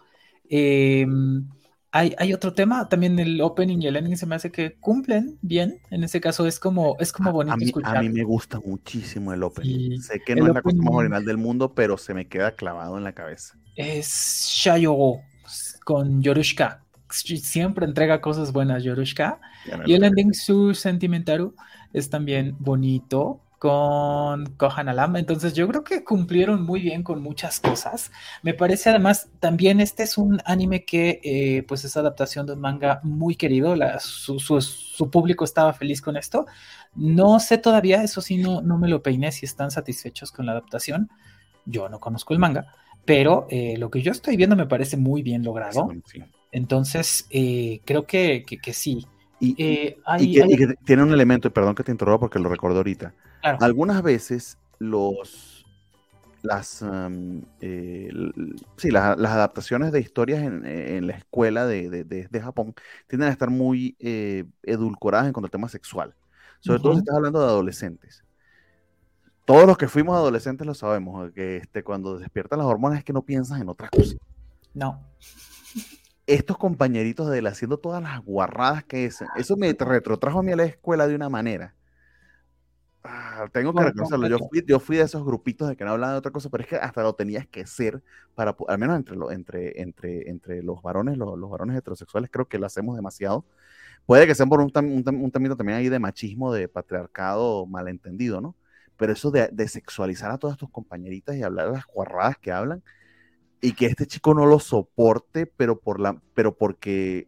Em, 0.48 1.48
hay, 1.92 2.34
otro 2.34 2.54
tema, 2.54 2.88
también 2.90 3.18
el 3.18 3.42
opening 3.42 3.80
y 3.82 3.88
el 3.88 3.96
ending 3.96 4.18
se 4.18 4.28
me 4.28 4.36
hace 4.36 4.52
que 4.52 4.76
cumplen 4.76 5.40
bien. 5.42 5.80
En 5.90 6.04
ese 6.04 6.22
caso 6.22 6.46
es 6.46 6.60
como, 6.60 6.96
es 7.00 7.12
como 7.12 7.32
bonito 7.32 7.56
a 7.56 7.58
mí, 7.58 7.66
escuchar. 7.66 7.98
A 7.98 8.02
mí 8.02 8.10
me 8.10 8.24
gusta 8.24 8.60
muchísimo 8.60 9.34
el 9.34 9.42
opening. 9.42 10.00
sé 10.00 10.22
que 10.24 10.36
no 10.36 10.48
es 10.48 10.54
la 10.54 10.62
cosa 10.62 10.78
más 10.78 10.94
original 10.94 11.26
del 11.26 11.38
mundo, 11.38 11.74
pero 11.74 11.98
se 11.98 12.14
me 12.14 12.28
queda 12.28 12.52
clavado 12.52 12.98
en 12.98 13.04
la 13.04 13.14
cabeza. 13.14 13.58
Es 13.76 14.48
Shayo 14.48 14.96
con 15.86 16.22
Yorushka. 16.22 16.84
Siempre 17.10 17.86
entrega 17.86 18.22
cosas 18.22 18.52
buenas 18.52 18.84
Yorushka. 18.84 19.40
Y 19.86 19.94
el 19.94 20.04
ending 20.04 20.34
Su 20.34 20.76
Sentimentaru 20.76 21.56
es 21.94 22.10
también 22.10 22.56
bonito 22.60 23.42
con 23.60 24.46
Kohan 24.58 24.90
Alam. 24.90 25.16
Entonces 25.16 25.54
yo 25.54 25.68
creo 25.68 25.84
que 25.84 26.04
cumplieron 26.04 26.64
muy 26.64 26.82
bien 26.82 27.04
con 27.04 27.22
muchas 27.22 27.60
cosas. 27.60 28.12
Me 28.44 28.54
parece 28.54 28.90
además 28.90 29.30
también 29.40 29.80
este 29.80 30.04
es 30.04 30.18
un 30.18 30.40
anime 30.46 30.86
que 30.86 31.20
eh, 31.24 31.64
pues 31.68 31.84
es 31.84 31.98
adaptación 31.98 32.46
de 32.46 32.54
un 32.54 32.62
manga 32.62 33.00
muy 33.04 33.36
querido. 33.36 33.76
su, 34.00 35.10
público 35.12 35.44
estaba 35.44 35.74
feliz 35.74 36.02
con 36.02 36.18
esto. 36.18 36.46
No 36.96 37.40
sé 37.40 37.58
todavía, 37.58 38.04
eso 38.04 38.22
sí, 38.22 38.38
no, 38.38 38.62
no 38.62 38.78
me 38.78 38.88
lo 38.88 39.02
peiné 39.02 39.32
si 39.32 39.46
están 39.46 39.72
satisfechos 39.72 40.32
con 40.32 40.46
la 40.46 40.52
adaptación. 40.52 41.10
Yo 41.66 41.90
no 41.90 42.00
conozco 42.00 42.34
el 42.34 42.40
manga, 42.40 42.74
pero 43.06 43.48
eh, 43.50 43.76
lo 43.78 43.90
que 43.90 44.02
yo 44.02 44.12
estoy 44.12 44.38
viendo 44.38 44.56
me 44.56 44.68
parece 44.68 44.98
muy 44.98 45.22
bien 45.24 45.44
logrado. 45.44 45.90
Entonces 46.52 47.28
eh, 47.30 47.82
creo 47.86 48.06
que, 48.06 48.46
que 48.46 48.74
sí. 48.74 49.06
Y, 49.40 49.54
que, 49.54 49.98
tiene 50.84 51.04
un 51.04 51.14
elemento, 51.14 51.52
perdón 51.52 51.76
que 51.76 51.84
te 51.84 51.92
interrumpa 51.92 52.20
porque 52.22 52.40
lo 52.40 52.50
recuerdo 52.50 52.78
ahorita. 52.78 53.14
Algunas 53.42 54.02
veces 54.04 54.58
los 54.80 55.66
las, 56.44 56.86
eh, 57.62 58.10
sí, 58.78 58.92
las, 58.92 59.18
adaptaciones 59.18 59.92
de 59.92 60.00
historias 60.00 60.44
en, 60.44 61.08
la 61.08 61.14
escuela 61.14 61.66
de, 61.66 62.30
Japón 62.42 62.74
tienden 63.08 63.30
a 63.30 63.32
estar 63.32 63.50
muy 63.50 63.96
eh, 64.00 64.46
edulcoradas 64.64 65.28
en 65.28 65.34
cuanto 65.34 65.48
al 65.48 65.52
tema 65.52 65.68
sexual. 65.68 66.16
Sobre 66.60 66.80
todo 66.80 66.94
si 66.94 67.00
estás 67.00 67.16
hablando 67.16 67.40
de 67.40 67.46
adolescentes. 67.46 68.24
Todos 69.46 69.66
los 69.66 69.78
que 69.78 69.88
fuimos 69.88 70.16
adolescentes 70.16 70.66
lo 70.66 70.74
sabemos, 70.74 71.32
que 71.32 71.58
este, 71.58 71.84
cuando 71.84 72.18
despiertan 72.18 72.60
las 72.60 72.68
hormonas 72.68 73.00
es 73.00 73.06
que 73.06 73.14
no 73.14 73.22
piensas 73.22 73.60
en 73.62 73.70
otra 73.70 73.90
cosa. 73.90 74.16
No 74.74 75.02
estos 76.28 76.58
compañeritos 76.58 77.30
de 77.30 77.40
él 77.40 77.48
haciendo 77.48 77.78
todas 77.78 78.04
las 78.04 78.20
guarradas 78.22 78.84
que 78.84 79.06
es, 79.06 79.24
eso 79.38 79.56
me 79.56 79.72
retrotrajo 79.74 80.40
a 80.40 80.44
mí 80.44 80.52
a 80.52 80.58
la 80.58 80.66
escuela 80.66 81.08
de 81.08 81.16
una 81.16 81.30
manera. 81.30 81.74
Ah, 83.04 83.48
tengo 83.52 83.74
que 83.74 83.84
reconocerlo. 83.84 84.28
Yo 84.28 84.38
fui, 84.40 84.64
yo 84.66 84.80
fui 84.80 84.98
de 84.98 85.04
esos 85.04 85.24
grupitos 85.24 85.70
de 85.70 85.76
que 85.76 85.86
no 85.86 85.92
hablaban 85.92 86.16
de 86.16 86.20
otra 86.20 86.32
cosa, 86.32 86.50
pero 86.50 86.64
es 86.64 86.70
que 86.70 86.76
hasta 86.76 87.04
lo 87.04 87.16
tenías 87.16 87.48
que 87.48 87.66
ser 87.66 88.02
para, 88.36 88.56
al 88.68 88.78
menos 88.78 88.98
entre, 88.98 89.18
entre, 89.34 89.82
entre, 89.82 90.30
entre 90.30 90.64
los 90.64 90.82
varones, 90.82 91.18
los, 91.18 91.50
varones 91.50 91.78
heterosexuales, 91.78 92.30
creo 92.32 92.48
que 92.48 92.60
lo 92.60 92.66
hacemos 92.66 92.96
demasiado. 92.96 93.46
Puede 94.06 94.28
que 94.28 94.36
sea 94.36 94.46
por 94.46 94.62
un, 94.62 94.72
un, 94.76 95.32
también 95.32 95.78
ahí 95.78 95.90
de 95.90 96.00
machismo, 96.00 96.54
de 96.54 96.68
patriarcado 96.68 97.66
malentendido, 97.66 98.42
¿no? 98.42 98.56
Pero 98.98 99.14
eso 99.14 99.32
de, 99.32 99.50
de 99.52 99.68
sexualizar 99.68 100.32
a 100.32 100.38
todas 100.38 100.58
tus 100.58 100.70
compañeritas 100.70 101.36
y 101.36 101.44
hablar 101.44 101.68
de 101.68 101.74
las 101.74 101.86
guarradas 101.86 102.38
que 102.38 102.52
hablan, 102.52 102.84
y 103.62 103.74
que 103.74 103.88
este 103.88 104.06
chico 104.06 104.34
no 104.34 104.46
lo 104.46 104.60
soporte, 104.60 105.46
pero, 105.46 105.80
por 105.80 106.00
la, 106.00 106.22
pero 106.34 106.56
porque 106.56 107.28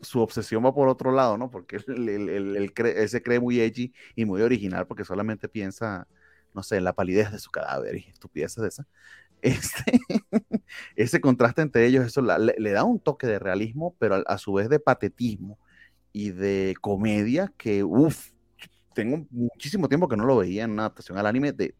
su 0.00 0.20
obsesión 0.20 0.64
va 0.64 0.74
por 0.74 0.88
otro 0.88 1.12
lado, 1.12 1.38
¿no? 1.38 1.50
Porque 1.50 1.76
él, 1.88 2.72
se 3.08 3.22
cree 3.22 3.40
muy 3.40 3.60
edgy 3.60 3.92
y 4.14 4.24
muy 4.24 4.42
original 4.42 4.86
porque 4.86 5.04
solamente 5.04 5.48
piensa, 5.48 6.06
no 6.54 6.62
sé, 6.62 6.76
en 6.76 6.84
la 6.84 6.94
palidez 6.94 7.32
de 7.32 7.38
su 7.38 7.50
cadáver 7.50 7.96
y 7.96 8.08
estupideces 8.10 8.62
de 8.62 8.68
esa. 8.68 8.86
Este, 9.42 10.00
ese 10.96 11.20
contraste 11.20 11.60
entre 11.60 11.86
ellos, 11.86 12.06
eso 12.06 12.22
le, 12.22 12.70
da 12.72 12.84
un 12.84 12.98
toque 12.98 13.26
de 13.26 13.38
realismo, 13.38 13.94
pero 13.98 14.24
a, 14.26 14.38
su 14.38 14.54
vez 14.54 14.70
de 14.70 14.80
patetismo 14.80 15.58
y 16.10 16.30
de 16.30 16.74
comedia 16.80 17.52
que, 17.58 17.84
uff, 17.84 18.30
tengo 18.94 19.26
muchísimo 19.30 19.88
tiempo 19.88 20.08
que 20.08 20.16
no 20.16 20.24
lo 20.24 20.38
veía 20.38 20.64
en 20.64 20.70
una 20.72 20.84
adaptación 20.84 21.18
al 21.18 21.26
anime 21.26 21.52
de, 21.52 21.74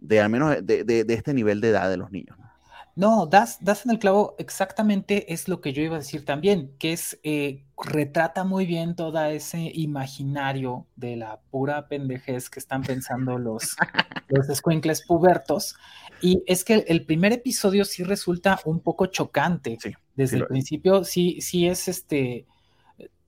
de 0.00 0.20
al 0.20 0.30
menos 0.30 0.56
de, 0.66 0.84
de 0.84 1.14
este 1.14 1.34
nivel 1.34 1.60
de 1.60 1.68
edad 1.68 1.90
de 1.90 1.98
los 1.98 2.10
niños. 2.10 2.36
¿no? 2.38 2.51
No, 2.94 3.26
das, 3.26 3.58
das 3.62 3.84
en 3.84 3.92
el 3.92 3.98
clavo, 3.98 4.34
exactamente 4.38 5.32
es 5.32 5.48
lo 5.48 5.60
que 5.60 5.72
yo 5.72 5.82
iba 5.82 5.96
a 5.96 6.00
decir 6.00 6.24
también, 6.24 6.74
que 6.78 6.92
es, 6.92 7.18
eh, 7.22 7.64
retrata 7.84 8.44
muy 8.44 8.66
bien 8.66 8.94
todo 8.94 9.22
ese 9.24 9.70
imaginario 9.74 10.86
de 10.96 11.16
la 11.16 11.40
pura 11.50 11.88
pendejez 11.88 12.48
que 12.48 12.60
están 12.60 12.82
pensando 12.82 13.38
los, 13.38 13.76
los 14.28 14.48
escuincles 14.48 15.04
pubertos. 15.06 15.76
Y 16.20 16.42
es 16.46 16.64
que 16.64 16.84
el, 16.86 17.04
primer 17.04 17.32
episodio 17.32 17.84
sí 17.84 18.04
resulta 18.04 18.60
un 18.64 18.80
poco 18.80 19.06
chocante. 19.06 19.78
Desde 20.14 20.36
el 20.36 20.46
principio, 20.46 21.04
sí, 21.04 21.40
sí 21.40 21.66
es 21.66 21.88
este 21.88 22.46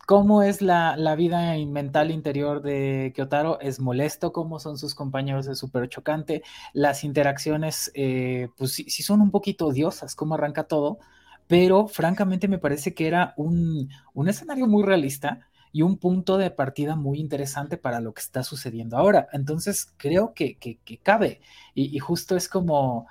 cómo 0.06 0.42
es 0.42 0.62
la, 0.62 0.96
vida 1.16 1.54
mental 1.66 2.10
interior 2.10 2.62
de 2.62 3.12
Kyotaro, 3.14 3.60
es 3.60 3.80
molesto, 3.80 4.32
cómo 4.32 4.60
son 4.60 4.78
sus 4.78 4.94
compañeros, 4.94 5.46
es 5.46 5.58
súper 5.58 5.88
chocante, 5.88 6.42
las 6.72 7.04
interacciones, 7.04 7.90
eh, 7.94 8.48
pues 8.56 8.72
sí, 8.72 9.02
son 9.02 9.20
un 9.20 9.30
poquito 9.30 9.66
odiosas, 9.66 10.14
cómo 10.14 10.34
arranca 10.34 10.64
todo, 10.64 10.98
pero 11.46 11.88
francamente 11.88 12.48
me 12.48 12.58
parece 12.58 12.94
que 12.94 13.06
era 13.06 13.34
un, 13.36 13.88
escenario 14.26 14.66
muy 14.66 14.82
realista 14.82 15.40
y 15.72 15.82
un 15.82 15.98
punto 15.98 16.38
de 16.38 16.50
partida 16.50 16.96
muy 16.96 17.18
interesante 17.18 17.76
para 17.76 18.00
lo 18.00 18.14
que 18.14 18.20
está 18.20 18.42
sucediendo 18.44 18.96
ahora. 18.96 19.28
Entonces 19.32 19.92
creo 19.96 20.32
que, 20.34 20.56
cabe. 21.02 21.40
Y, 21.74 21.94
y 21.96 21.98
justo 21.98 22.36
es 22.36 22.48
como 22.48 23.06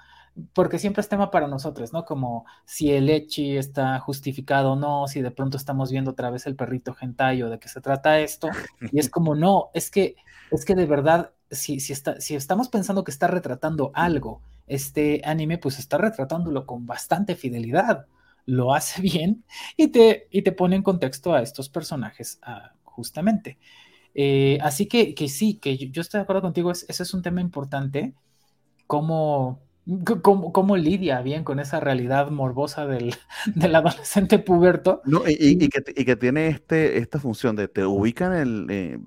porque 0.53 0.79
siempre 0.79 1.01
es 1.01 1.09
tema 1.09 1.31
para 1.31 1.47
nosotros, 1.47 1.93
¿no? 1.93 2.05
Como 2.05 2.45
si 2.65 2.91
el 2.91 3.09
Echi 3.09 3.57
está 3.57 3.99
justificado 3.99 4.73
o 4.73 4.75
no, 4.75 5.07
si 5.07 5.21
de 5.21 5.31
pronto 5.31 5.57
estamos 5.57 5.91
viendo 5.91 6.11
otra 6.11 6.29
vez 6.29 6.47
el 6.47 6.55
perrito 6.55 6.95
hentai 6.99 7.43
o 7.43 7.49
de 7.49 7.59
qué 7.59 7.67
se 7.67 7.81
trata 7.81 8.19
esto, 8.19 8.49
y 8.91 8.99
es 8.99 9.09
como, 9.09 9.35
no, 9.35 9.69
es 9.73 9.91
que, 9.91 10.15
es 10.51 10.65
que 10.65 10.75
de 10.75 10.85
verdad, 10.85 11.31
si, 11.51 11.79
si, 11.79 11.93
está, 11.93 12.19
si 12.19 12.35
estamos 12.35 12.69
pensando 12.69 13.03
que 13.03 13.11
está 13.11 13.27
retratando 13.27 13.91
algo, 13.93 14.41
este 14.65 15.21
anime, 15.25 15.57
pues 15.57 15.77
está 15.77 15.97
retratándolo 15.97 16.65
con 16.65 16.85
bastante 16.85 17.35
fidelidad, 17.35 18.07
lo 18.45 18.73
hace 18.73 19.01
bien 19.03 19.43
y 19.77 19.89
te, 19.89 20.27
y 20.31 20.41
te 20.41 20.51
pone 20.51 20.75
en 20.75 20.83
contexto 20.83 21.33
a 21.33 21.41
estos 21.41 21.69
personajes 21.69 22.39
ah, 22.41 22.71
justamente. 22.83 23.57
Eh, 24.15 24.59
así 24.61 24.87
que, 24.87 25.15
que 25.15 25.27
sí, 25.27 25.55
que 25.55 25.77
yo, 25.77 26.01
estoy 26.01 26.19
de 26.19 26.23
acuerdo 26.23 26.41
contigo, 26.41 26.71
ese 26.71 27.03
es 27.03 27.13
un 27.13 27.21
tema 27.21 27.41
importante, 27.41 28.13
como 28.87 29.59
¿Cómo, 30.21 30.77
lidia 30.77 31.21
bien 31.21 31.43
con 31.43 31.59
esa 31.59 31.79
realidad 31.79 32.29
morbosa 32.29 32.87
del, 32.87 33.15
adolescente 33.75 34.39
puberto? 34.39 35.01
No, 35.03 35.23
y, 35.27 35.69
que, 35.69 36.15
tiene 36.15 36.47
este, 36.47 36.99
esta 36.99 37.19
función 37.19 37.55
de 37.55 37.67
te 37.67 37.85
ubican 37.85 38.33
en, 38.33 38.67
eh, 38.69 38.99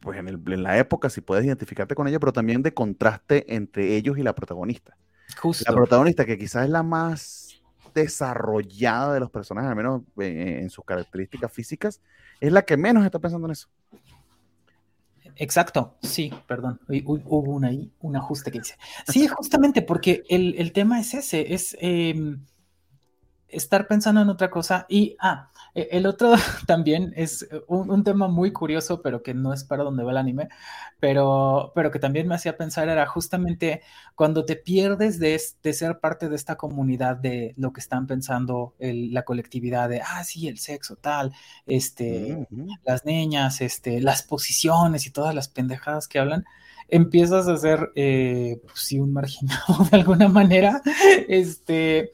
pues 0.00 0.18
en, 0.18 0.28
el, 0.28 0.40
en, 0.46 0.62
la 0.62 0.78
época, 0.78 1.10
si 1.10 1.20
puedes 1.20 1.44
identificarte 1.44 1.94
con 1.94 2.08
ellos, 2.08 2.20
pero 2.20 2.32
también 2.32 2.62
de 2.62 2.72
contraste 2.72 3.54
entre 3.54 3.94
ellos 3.94 4.16
y 4.16 4.22
la 4.22 4.34
protagonista. 4.34 4.96
Justo. 5.38 5.64
La 5.70 5.76
protagonista, 5.76 6.24
que 6.24 6.38
quizás 6.38 6.64
es 6.64 6.70
la 6.70 6.82
más 6.82 7.60
desarrollada 7.94 9.14
de 9.14 9.20
los 9.20 9.30
personajes, 9.30 9.68
al 9.68 9.76
menos 9.76 10.02
eh, 10.20 10.60
en 10.62 10.70
sus 10.70 10.84
características 10.84 11.52
físicas, 11.52 12.00
es 12.40 12.52
la 12.52 12.62
que 12.62 12.76
menos 12.76 13.04
está 13.04 13.18
pensando 13.18 13.48
en 13.48 13.52
eso. 13.52 13.68
Exacto, 15.36 15.96
sí, 16.02 16.32
perdón, 16.46 16.80
hubo 17.04 17.52
una, 17.52 17.70
un 18.00 18.16
ajuste 18.16 18.50
que 18.50 18.58
hice. 18.58 18.76
Sí, 19.06 19.28
justamente 19.28 19.82
porque 19.82 20.24
el, 20.28 20.72
tema 20.72 20.98
es 20.98 21.14
ese, 21.14 21.52
es 21.54 21.76
em, 21.80 22.44
estar 23.48 23.86
pensando 23.86 24.20
en 24.22 24.28
otra 24.28 24.50
cosa. 24.50 24.86
Y, 24.88 25.16
ah, 25.20 25.50
e, 25.74 25.88
el 25.92 26.06
otro 26.06 26.34
también 26.66 27.12
es 27.16 27.46
un, 27.66 28.04
tema 28.04 28.28
muy 28.28 28.52
curioso, 28.52 29.02
pero 29.02 29.22
que 29.22 29.34
no 29.34 29.52
es 29.52 29.64
para 29.64 29.84
donde 29.84 30.04
va 30.04 30.12
el 30.12 30.16
anime, 30.16 30.48
pero, 31.00 31.72
pero 31.74 31.90
que 31.90 31.98
también 31.98 32.28
me 32.28 32.34
hacía 32.34 32.56
pensar 32.56 32.88
era 32.88 33.06
justamente 33.06 33.82
cuando 34.14 34.44
te 34.44 34.56
pierdes 34.56 35.18
de, 35.18 35.40
de 35.62 35.72
ser 35.72 36.00
parte 36.00 36.28
de 36.28 36.36
esta 36.36 36.56
comunidad 36.56 37.16
de 37.16 37.54
lo 37.56 37.72
que 37.72 37.80
están 37.80 38.06
pensando 38.06 38.74
la 38.78 39.24
colectividad 39.24 39.88
de, 39.88 40.00
ah, 40.00 40.24
sí, 40.24 40.48
el 40.48 40.58
sexo, 40.58 40.96
tal, 40.96 41.32
este, 41.66 42.46
las 42.84 43.04
niñas, 43.04 43.60
este, 43.60 44.00
las 44.00 44.22
posiciones 44.22 45.06
y 45.06 45.10
todas 45.10 45.34
las 45.34 45.48
pendejadas 45.48 46.08
que 46.08 46.18
hablan 46.18 46.44
empiezas 46.88 47.48
a 47.48 47.56
ser, 47.56 47.90
eh, 47.94 48.60
pues 48.62 48.80
sí, 48.80 48.98
un 48.98 49.12
marginado 49.12 49.84
de 49.90 49.96
alguna 49.96 50.28
manera, 50.28 50.82
este, 51.28 52.12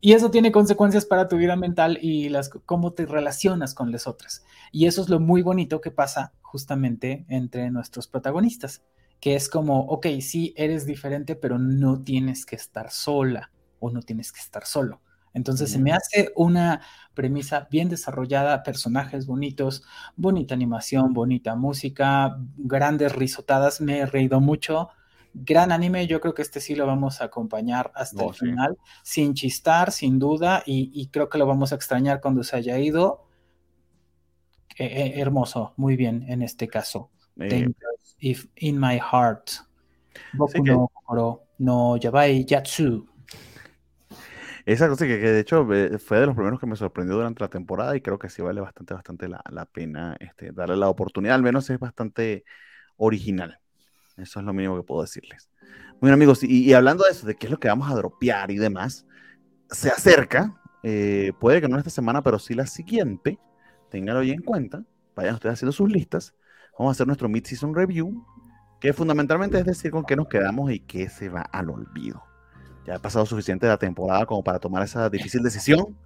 y 0.00 0.12
eso 0.12 0.30
tiene 0.30 0.52
consecuencias 0.52 1.06
para 1.06 1.28
tu 1.28 1.36
vida 1.36 1.56
mental 1.56 1.98
y 2.02 2.28
las, 2.28 2.48
cómo 2.50 2.92
te 2.92 3.06
relacionas 3.06 3.74
con 3.74 3.92
las 3.92 4.06
otras. 4.06 4.44
Y 4.72 4.86
eso 4.86 5.02
es 5.02 5.08
lo 5.08 5.20
muy 5.20 5.42
bonito 5.42 5.80
que 5.80 5.90
pasa 5.90 6.32
justamente 6.40 7.24
entre 7.28 7.70
nuestros 7.70 8.08
protagonistas. 8.08 8.82
que 9.20 9.36
es 9.36 9.48
como, 9.48 9.82
ok, 9.86 10.06
sí, 10.20 10.52
eres 10.56 10.84
diferente, 10.86 11.36
pero 11.36 11.58
no 11.58 12.02
tienes 12.02 12.44
que 12.44 12.56
estar 12.56 12.90
sola 12.90 13.52
o 13.78 13.90
no 13.90 14.02
tienes 14.02 14.32
que 14.32 14.40
estar 14.40 14.66
solo. 14.66 15.00
Entonces 15.32 15.70
se 15.70 15.78
me 15.78 15.92
hace 15.92 16.32
una 16.36 16.80
premisa 17.14 17.68
bien 17.70 17.88
desarrollada, 17.88 18.62
personajes 18.64 19.26
bonitos, 19.26 19.82
bonita 20.16 20.54
animación, 20.54 21.12
bonita 21.14 21.54
música, 21.54 22.36
grandes 22.56 23.14
risotadas, 23.14 23.80
me 23.80 24.00
he 24.00 24.06
reído 24.06 24.40
mucho. 24.40 24.88
Gran 25.34 25.72
anime, 25.72 26.06
yo 26.06 26.20
creo 26.20 26.34
que 26.34 26.42
este 26.42 26.60
sí 26.60 26.74
lo 26.74 26.86
vamos 26.86 27.20
a 27.20 27.24
acompañar 27.24 27.90
hasta 27.94 28.24
el 28.24 28.34
final, 28.34 28.76
sin 29.02 29.34
chistar, 29.34 29.90
sin 29.90 30.18
duda, 30.18 30.62
y, 30.66 31.08
creo 31.08 31.28
que 31.28 31.38
lo 31.38 31.46
vamos 31.46 31.72
a 31.72 31.76
extrañar 31.76 32.20
cuando 32.20 32.42
se 32.44 32.56
haya 32.56 32.78
ido. 32.78 33.26
Eh, 34.78 34.86
eh, 34.86 35.20
hermoso, 35.20 35.74
muy 35.76 35.96
bien 35.96 36.24
en 36.28 36.42
este 36.42 36.68
caso. 36.68 37.10
Eh, 37.38 37.68
if 38.18 38.46
in 38.56 38.78
my 38.78 38.98
heart. 38.98 39.50
Boku 40.34 40.64
no 40.64 40.88
Kokoro 40.88 41.44
no 41.58 41.96
Yabai 41.96 42.44
Yatsu. 42.44 43.06
Exacto, 44.64 44.96
sí, 44.96 45.06
que, 45.06 45.18
de 45.18 45.40
hecho 45.40 45.66
fue 45.98 46.20
de 46.20 46.26
los 46.26 46.36
primeros 46.36 46.60
que 46.60 46.66
me 46.66 46.76
sorprendió 46.76 47.16
durante 47.16 47.42
la 47.42 47.48
temporada 47.48 47.96
y 47.96 48.00
creo 48.00 48.18
que 48.18 48.28
sí 48.28 48.42
vale 48.42 48.60
bastante, 48.60 48.94
bastante 48.94 49.28
la, 49.28 49.66
pena 49.66 50.16
este, 50.20 50.52
darle 50.52 50.76
la 50.76 50.88
oportunidad, 50.88 51.34
al 51.34 51.42
menos 51.42 51.68
es 51.70 51.78
bastante 51.78 52.44
original. 52.96 53.58
Eso 54.16 54.40
es 54.40 54.46
lo 54.46 54.52
mínimo 54.52 54.76
que 54.76 54.82
puedo 54.82 55.02
decirles. 55.02 55.48
Bueno 56.00 56.14
amigos, 56.14 56.42
y, 56.42 56.72
hablando 56.74 57.04
de 57.04 57.10
eso, 57.10 57.26
de 57.26 57.36
qué 57.36 57.46
es 57.46 57.50
lo 57.50 57.60
que 57.60 57.68
vamos 57.68 57.90
a 57.90 57.94
dropear 57.94 58.50
y 58.50 58.56
demás, 58.56 59.06
se 59.70 59.88
acerca, 59.88 60.60
eh, 60.82 61.32
puede 61.38 61.60
que 61.60 61.68
no 61.68 61.78
esta 61.78 61.90
semana, 61.90 62.22
pero 62.22 62.38
sí 62.38 62.54
la 62.54 62.66
siguiente, 62.66 63.38
ténganlo 63.88 64.20
bien 64.20 64.36
en 64.36 64.42
cuenta, 64.42 64.84
vayan 65.14 65.34
ustedes 65.34 65.54
haciendo 65.54 65.72
sus 65.72 65.90
listas, 65.90 66.34
vamos 66.78 66.90
a 66.90 66.92
hacer 66.92 67.06
nuestro 67.06 67.28
mid-season 67.28 67.74
review, 67.74 68.26
que 68.80 68.92
fundamentalmente 68.92 69.58
es 69.58 69.64
decir 69.64 69.92
con 69.92 70.04
qué 70.04 70.16
nos 70.16 70.26
quedamos 70.26 70.72
y 70.72 70.80
qué 70.80 71.08
se 71.08 71.28
va 71.28 71.42
al 71.42 71.70
olvido. 71.70 72.24
Ya 72.84 72.96
ha 72.96 72.98
pasado 72.98 73.24
suficiente 73.24 73.66
de 73.66 73.70
la 73.70 73.78
temporada 73.78 74.26
como 74.26 74.42
para 74.42 74.58
tomar 74.58 74.82
esa 74.82 75.08
difícil 75.08 75.42
decisión, 75.42 75.96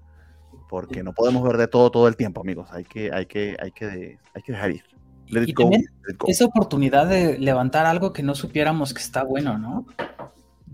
porque 0.68 1.02
no 1.02 1.14
podemos 1.14 1.42
ver 1.42 1.56
de 1.56 1.68
todo 1.68 1.90
todo 1.90 2.06
el 2.06 2.16
tiempo, 2.16 2.42
amigos. 2.42 2.68
Hay 2.70 2.84
que, 2.84 3.10
hay 3.12 3.24
que, 3.24 3.56
hay 3.58 3.72
que, 3.72 4.18
hay 4.34 4.42
que 4.42 4.52
dejar 4.52 4.70
ir. 4.72 4.95
Y 5.28 5.52
también 5.52 5.84
esa 6.26 6.44
oportunidad 6.44 7.06
de 7.06 7.38
levantar 7.38 7.86
algo 7.86 8.12
que 8.12 8.22
no 8.22 8.34
supiéramos 8.34 8.94
que 8.94 9.00
está 9.00 9.24
bueno, 9.24 9.58
¿no? 9.58 9.86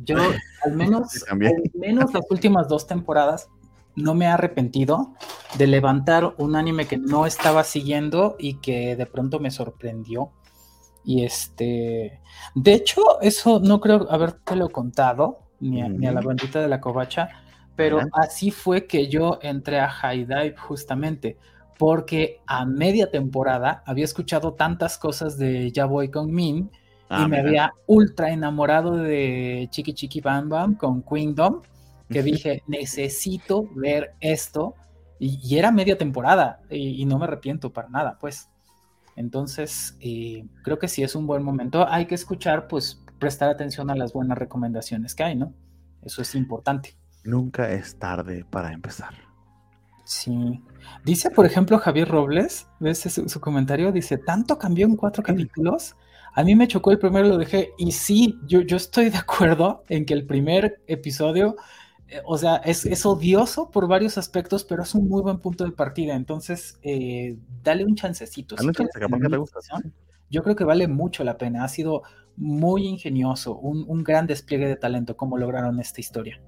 Yo, 0.05 0.17
al 0.65 0.77
menos, 0.77 1.25
al 1.29 1.39
menos 1.75 2.13
las 2.13 2.25
últimas 2.31 2.69
dos 2.69 2.87
temporadas, 2.87 3.49
no 3.95 4.15
me 4.15 4.25
he 4.25 4.29
arrepentido 4.29 5.15
de 5.59 5.67
levantar 5.67 6.35
un 6.39 6.57
anime 6.57 6.87
que 6.87 6.97
no 6.97 7.27
estaba 7.27 7.65
siguiendo 7.65 8.37
y 8.39 8.55
que 8.55 8.97
de 8.97 9.07
pronto 9.07 9.39
me 9.39 9.51
sorprendió. 9.51 10.31
Y 11.05 11.25
este, 11.25 12.21
de 12.55 12.75
hecho, 12.75 13.21
eso 13.21 13.61
no 13.61 13.81
creo 13.81 14.11
haberte 14.11 14.57
lo 14.57 14.71
contado, 14.71 15.41
ni 15.61 15.81
a, 15.81 16.13
la 16.13 16.21
bandita 16.21 16.61
de 16.61 16.69
la 16.69 16.81
covacha, 16.81 17.29
pero 17.77 18.01
así 18.13 18.51
fue 18.51 18.87
que 18.87 19.09
yo 19.09 19.39
entré 19.43 19.81
a 19.81 19.89
High 19.89 20.25
Dive 20.25 20.57
justamente, 20.57 21.37
porque 21.83 22.41
a 22.47 22.65
media 22.65 23.11
temporada 23.11 23.83
había 23.87 24.05
escuchado 24.05 24.55
tantas 24.55 24.97
cosas 24.99 25.37
de 25.37 25.73
Ya 25.73 25.85
Voy 25.85 26.13
con 26.13 26.33
Min 26.33 26.59
y 26.69 26.71
ah, 27.09 27.27
me 27.27 27.41
había 27.41 27.73
ultra 27.89 28.31
enamorado 28.31 28.95
de 28.99 29.67
Chiqui 29.69 29.93
Chiqui 29.93 30.21
Bam 30.21 30.49
Bam 30.49 30.77
con 30.77 31.03
Queendom, 31.03 31.61
que 32.09 32.23
dije, 32.23 32.63
necesito 32.69 33.69
ver 33.75 34.15
esto, 34.21 34.77
y, 35.19 35.59
era 35.59 35.73
media 35.73 35.99
temporada, 35.99 36.61
y, 36.71 37.05
no 37.05 37.19
me 37.19 37.25
arrepiento 37.25 37.73
para 37.73 37.89
nada, 37.89 38.17
pues. 38.21 38.49
Entonces, 39.17 39.97
eh, 39.99 40.45
creo 40.63 40.79
que 40.79 40.87
sí 40.87 41.03
es 41.03 41.17
un 41.17 41.27
buen 41.27 41.43
momento. 41.43 41.85
Hay 41.89 42.07
que 42.07 42.15
escuchar, 42.15 42.69
pues, 42.69 43.03
prestar 43.19 43.49
atención 43.49 43.91
a 43.91 43.97
las 43.97 44.13
buenas 44.13 44.39
recomendaciones 44.39 45.17
que 45.17 45.25
hay, 45.25 45.35
¿no? 45.35 45.53
Eso 46.01 46.23
es 46.23 46.37
importante. 46.37 46.97
Nunca 47.25 47.73
es 47.73 47.99
tarde 47.99 48.47
para 48.49 48.73
empezar. 48.73 49.32
Sí. 50.13 50.61
Dice, 51.05 51.31
por 51.31 51.47
ejemplo, 51.47 51.79
Javier 51.79 52.09
Robles, 52.09 52.69
¿ves 52.81 53.01
su, 53.01 53.41
comentario? 53.41 53.93
Dice, 53.93 54.19
¿tanto 54.19 54.59
cambió 54.59 54.87
en 54.87 54.97
cuatro 54.97 55.23
capítulos? 55.23 55.97
A 56.35 56.45
mí 56.45 56.55
me 56.55 56.69
chocó 56.69 56.91
el 56.91 56.99
primero, 56.99 57.29
lo 57.29 57.39
dejé. 57.39 57.71
Y 57.79 57.93
sí, 57.93 58.39
yo, 58.47 58.61
yo 58.61 58.77
estoy 58.77 59.09
de 59.09 59.17
acuerdo 59.19 59.85
en 59.89 60.05
que 60.05 60.13
el 60.13 60.27
primer 60.27 60.83
episodio, 60.87 61.57
eh, 62.09 62.21
o 62.27 62.37
sea, 62.37 62.57
es, 62.57 63.07
odioso 63.07 63.71
por 63.71 63.89
varios 63.89 64.19
aspectos, 64.19 64.65
pero 64.65 64.83
es 64.83 64.95
un 64.95 65.09
muy 65.09 65.23
buen 65.23 65.39
punto 65.39 65.65
de 65.65 65.73
partida. 65.73 66.15
Entonces, 66.15 66.79
eh, 66.83 67.39
dale 67.63 67.85
un 67.85 67.95
chancecito. 67.95 68.55
Un 68.61 68.73
que 68.73 68.85
te 68.85 69.37
gusta. 69.37 69.61
Yo 70.29 70.43
creo 70.43 70.57
que 70.57 70.65
vale 70.65 70.89
mucho 70.89 71.25
la 71.25 71.39
pena. 71.39 71.65
Ha 71.65 71.69
sido 71.69 72.03
muy 72.37 72.87
ingenioso, 72.87 73.57
un, 73.57 74.05
gran 74.05 74.27
despliegue 74.27 74.69
de 74.69 74.77
talento, 74.77 75.17
como 75.17 75.39
lograron 75.39 75.81
esta 75.81 76.01
historia. 76.01 76.41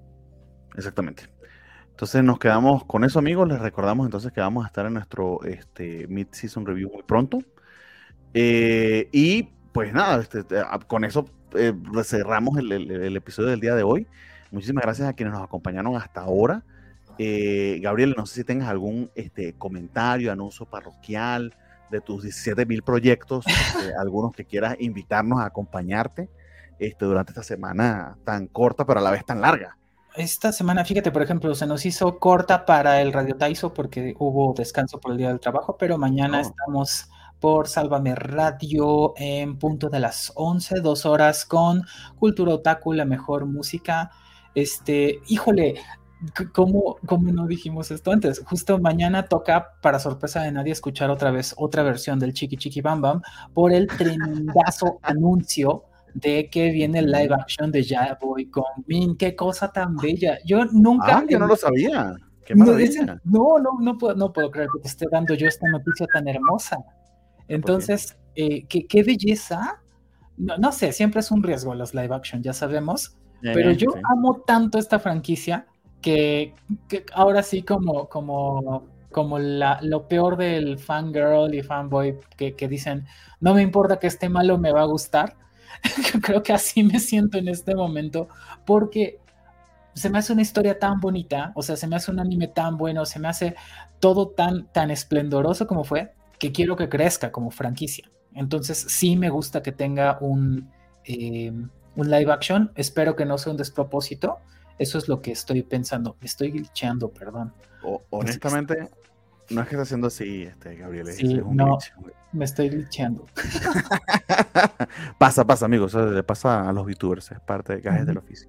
Exactamente. 0.77 1.24
Entonces 1.94 2.24
nos 2.24 2.40
quedamos 2.40 2.84
con 2.84 3.04
eso, 3.04 3.20
amigos. 3.20 3.46
Les 3.46 3.60
recordamos 3.60 4.04
entonces 4.04 4.32
que 4.32 4.40
vamos 4.40 4.64
a 4.64 4.66
estar 4.66 4.84
en 4.84 4.94
nuestro 4.94 5.44
este, 5.44 6.08
mid-season 6.08 6.66
review 6.66 6.90
muy 6.92 7.04
pronto. 7.04 7.38
Eh, 8.34 9.08
y 9.12 9.44
pues 9.70 9.92
nada, 9.92 10.20
este, 10.20 10.40
este 10.40 10.58
ah, 10.58 10.80
con 10.88 11.04
eso 11.04 11.24
eh, 11.54 11.72
cerramos 12.02 12.58
el, 12.58 13.16
episodio 13.16 13.50
del 13.50 13.60
día 13.60 13.76
de 13.76 13.84
hoy. 13.84 14.08
Muchísimas 14.50 14.82
gracias 14.82 15.08
a 15.08 15.12
quienes 15.12 15.34
nos 15.34 15.44
acompañaron 15.44 15.94
hasta 15.94 16.22
ahora. 16.22 16.64
Eh, 17.16 17.78
Gabriel, 17.80 18.16
no 18.16 18.26
sé 18.26 18.40
si 18.40 18.44
tengas 18.44 18.68
algún 18.68 19.08
este, 19.14 19.52
comentario, 19.52 20.32
anuncio 20.32 20.66
parroquial, 20.66 21.54
de 21.92 22.00
tus 22.00 22.24
17 22.24 22.66
mil 22.66 22.82
proyectos, 22.82 23.46
este, 23.46 23.94
algunos 24.00 24.32
que 24.32 24.44
quieras 24.44 24.74
invitarnos 24.80 25.38
a 25.38 25.44
acompañarte 25.44 26.28
este, 26.80 27.04
durante 27.04 27.30
esta 27.30 27.44
semana 27.44 28.16
tan 28.24 28.48
corta, 28.48 28.84
pero 28.84 28.98
a 28.98 29.02
la 29.04 29.12
vez 29.12 29.24
tan 29.24 29.40
larga. 29.40 29.76
Esta 30.15 30.53
semana, 30.53 30.85
fíjate, 30.85 31.11
por 31.11 31.23
ejemplo, 31.23 31.53
se 31.57 31.66
nos 31.66 31.85
hizo 31.85 32.20
corta 32.20 32.65
para 32.65 33.01
el 33.01 33.12
Radio 33.12 33.36
Taiso 33.36 33.74
porque 33.74 34.15
hubo 34.20 34.55
descanso 34.55 35.01
por 35.01 35.11
el 35.11 35.19
Día 35.19 35.28
del 35.28 35.41
Trabajo, 35.41 35.77
pero 35.77 35.99
mañana 35.99 36.39
oh. 36.39 36.41
estamos 36.41 37.09
por 37.41 37.66
Sálvame 37.66 38.15
Radio 38.15 39.15
en 39.16 39.59
punto 39.59 39.89
de 39.89 39.99
las 39.99 40.32
11, 40.36 40.82
dos 40.82 41.05
horas 41.05 41.45
con 41.45 41.82
Cultura 42.16 42.55
Otaku, 42.55 42.93
la 42.93 43.05
mejor 43.05 43.47
música. 43.47 44.12
Este, 44.55 45.20
híjole, 45.27 45.74
¿Cómo, 46.53 46.97
¿Cómo, 47.05 47.32
no 47.32 47.47
dijimos 47.47 47.91
esto 47.91 48.12
antes? 48.12 48.41
Justo 48.47 48.78
mañana 48.78 49.27
toca, 49.27 49.78
para 49.82 49.99
sorpresa 49.99 50.43
de 50.43 50.53
nadie, 50.53 50.73
escuchar 50.73 51.11
otra 51.11 51.31
vez 51.31 51.55
otra 51.59 51.82
versión 51.82 52.19
del 52.19 52.32
Chiqui 52.32 52.57
Chiqui 52.57 52.81
Bam 52.81 53.01
Bam 53.03 53.23
por 53.53 53.73
el 53.73 53.86
tremendazo 53.99 55.01
anuncio 55.03 55.85
de 56.15 56.49
que 56.49 56.70
viene 56.70 57.01
el 57.01 57.11
live 57.11 57.35
action 57.35 57.70
de 57.70 57.82
Ya 57.82 58.16
Voy 58.20 58.47
con 58.47 58.65
Min. 58.86 59.16
Qué 59.16 59.35
cosa 59.36 59.70
tan 59.70 59.97
bella. 59.97 60.39
Yo 60.45 60.65
nunca. 60.66 61.19
Ah, 61.19 61.24
yo 61.28 61.39
no 61.39 61.47
lo 61.47 61.57
sabía. 61.57 62.15
Qué. 62.45 62.55
No, 62.55 63.59
no, 63.59 63.70
no, 63.81 63.99
puedo, 63.99 64.15
no 64.15 64.32
puedo 64.32 64.51
creer 64.51 64.69
que 64.74 64.81
te 64.81 64.89
esté 64.89 65.07
dando 65.11 65.35
yo 65.35 65.49
esta 65.49 65.66
noticia 65.69 66.07
tan 66.12 66.28
hermosa. 66.28 66.78
Entonces, 67.49 68.16
eh, 68.35 68.66
¿qué, 68.69 68.86
qué, 68.86 69.03
belleza. 69.03 69.82
No, 70.36 70.57
no, 70.57 70.73
sé, 70.73 70.93
siempre 70.93 71.20
es 71.20 71.31
un 71.31 71.43
riesgo 71.43 71.74
los 71.74 71.95
live 71.95 72.15
action, 72.15 72.43
ya 72.43 72.53
sabemos. 72.53 73.16
pero 73.41 73.73
yo 73.73 73.89
amo 74.11 74.43
tanto 74.47 74.78
esta 74.78 74.99
franquicia 74.99 75.66
que, 76.01 76.55
ahora 77.12 77.43
sí 77.43 77.62
como, 77.62 78.09
como, 78.09 78.86
como 79.11 79.39
la, 79.39 79.78
lo 79.82 80.09
peor 80.09 80.36
del 80.36 80.78
fangirl 80.78 81.55
y 81.55 81.62
fanboy 81.62 82.19
que, 82.36 82.55
que 82.55 82.69
dicen, 82.69 83.07
no 83.41 83.55
me 83.55 83.62
importa 83.62 83.99
que 83.99 84.07
esté 84.07 84.28
malo, 84.28 84.59
me 84.59 84.73
va 84.73 84.82
a 84.82 84.86
gustar. 84.86 85.36
Creo 86.23 86.43
que 86.43 86.52
así 86.52 86.82
me 86.82 86.98
siento 86.98 87.39
en 87.39 87.48
este 87.48 87.74
momento 87.74 88.28
porque 88.65 89.19
se 89.94 90.11
me 90.11 90.19
hace 90.19 90.32
una 90.32 90.43
historia 90.43 90.78
tan 90.78 91.01
bonita, 91.01 91.52
o 91.55 91.62
sea, 91.62 91.77
se 91.77 91.86
me 91.86 91.97
hace 91.97 92.11
un 92.11 92.19
anime 92.19 92.48
tan 92.48 92.77
bueno, 92.77 93.06
se 93.06 93.20
me 93.20 93.28
hace 93.28 93.55
todo 94.01 94.28
tan, 94.28 94.66
tan 94.73 94.90
esplendoroso 94.90 95.66
como 95.66 95.85
fue, 95.85 96.12
que 96.39 96.52
quiero 96.52 96.77
que 96.77 96.89
crezca 96.89 97.31
como 97.31 97.51
franquicia. 97.51 98.11
Entonces 98.35 98.85
sí 98.89 99.16
me 99.16 99.31
gusta 99.31 99.62
que 99.62 99.70
tenga 99.70 100.19
un, 100.20 100.70
eh, 101.05 101.52
un 101.94 102.11
live 102.11 102.32
action, 102.32 102.73
espero 102.74 103.15
que 103.15 103.24
no 103.24 103.39
sea 103.39 103.52
un 103.52 103.56
despropósito, 103.56 104.39
eso 104.78 104.98
es 104.98 105.09
lo 105.09 105.23
que 105.23 105.31
estoy 105.31 105.62
pensando. 105.62 106.16
Me 106.20 106.27
estoy 106.27 106.51
glitcheando, 106.51 107.11
perdón. 107.11 107.52
honestamente, 108.11 108.89
no 109.50 109.60
es 109.60 109.68
que 109.68 109.74
esté 109.74 109.82
haciendo 109.82 110.06
así, 110.06 110.42
este, 110.42 110.76
Gabriel. 110.76 111.06
Sí, 111.08 111.34
no, 111.34 111.78
me 112.32 112.44
estoy 112.44 112.68
glitcheando. 112.68 113.26
pasa, 115.18 115.46
pasa, 115.46 115.66
amigos. 115.66 115.94
le 115.94 116.22
pasa 116.22 116.68
a 116.68 116.72
los 116.72 116.86
VTubers. 116.86 117.32
Es 117.32 117.40
parte 117.40 117.76
de 117.76 117.80
gajes 117.80 118.06
del 118.06 118.18
oficio. 118.18 118.48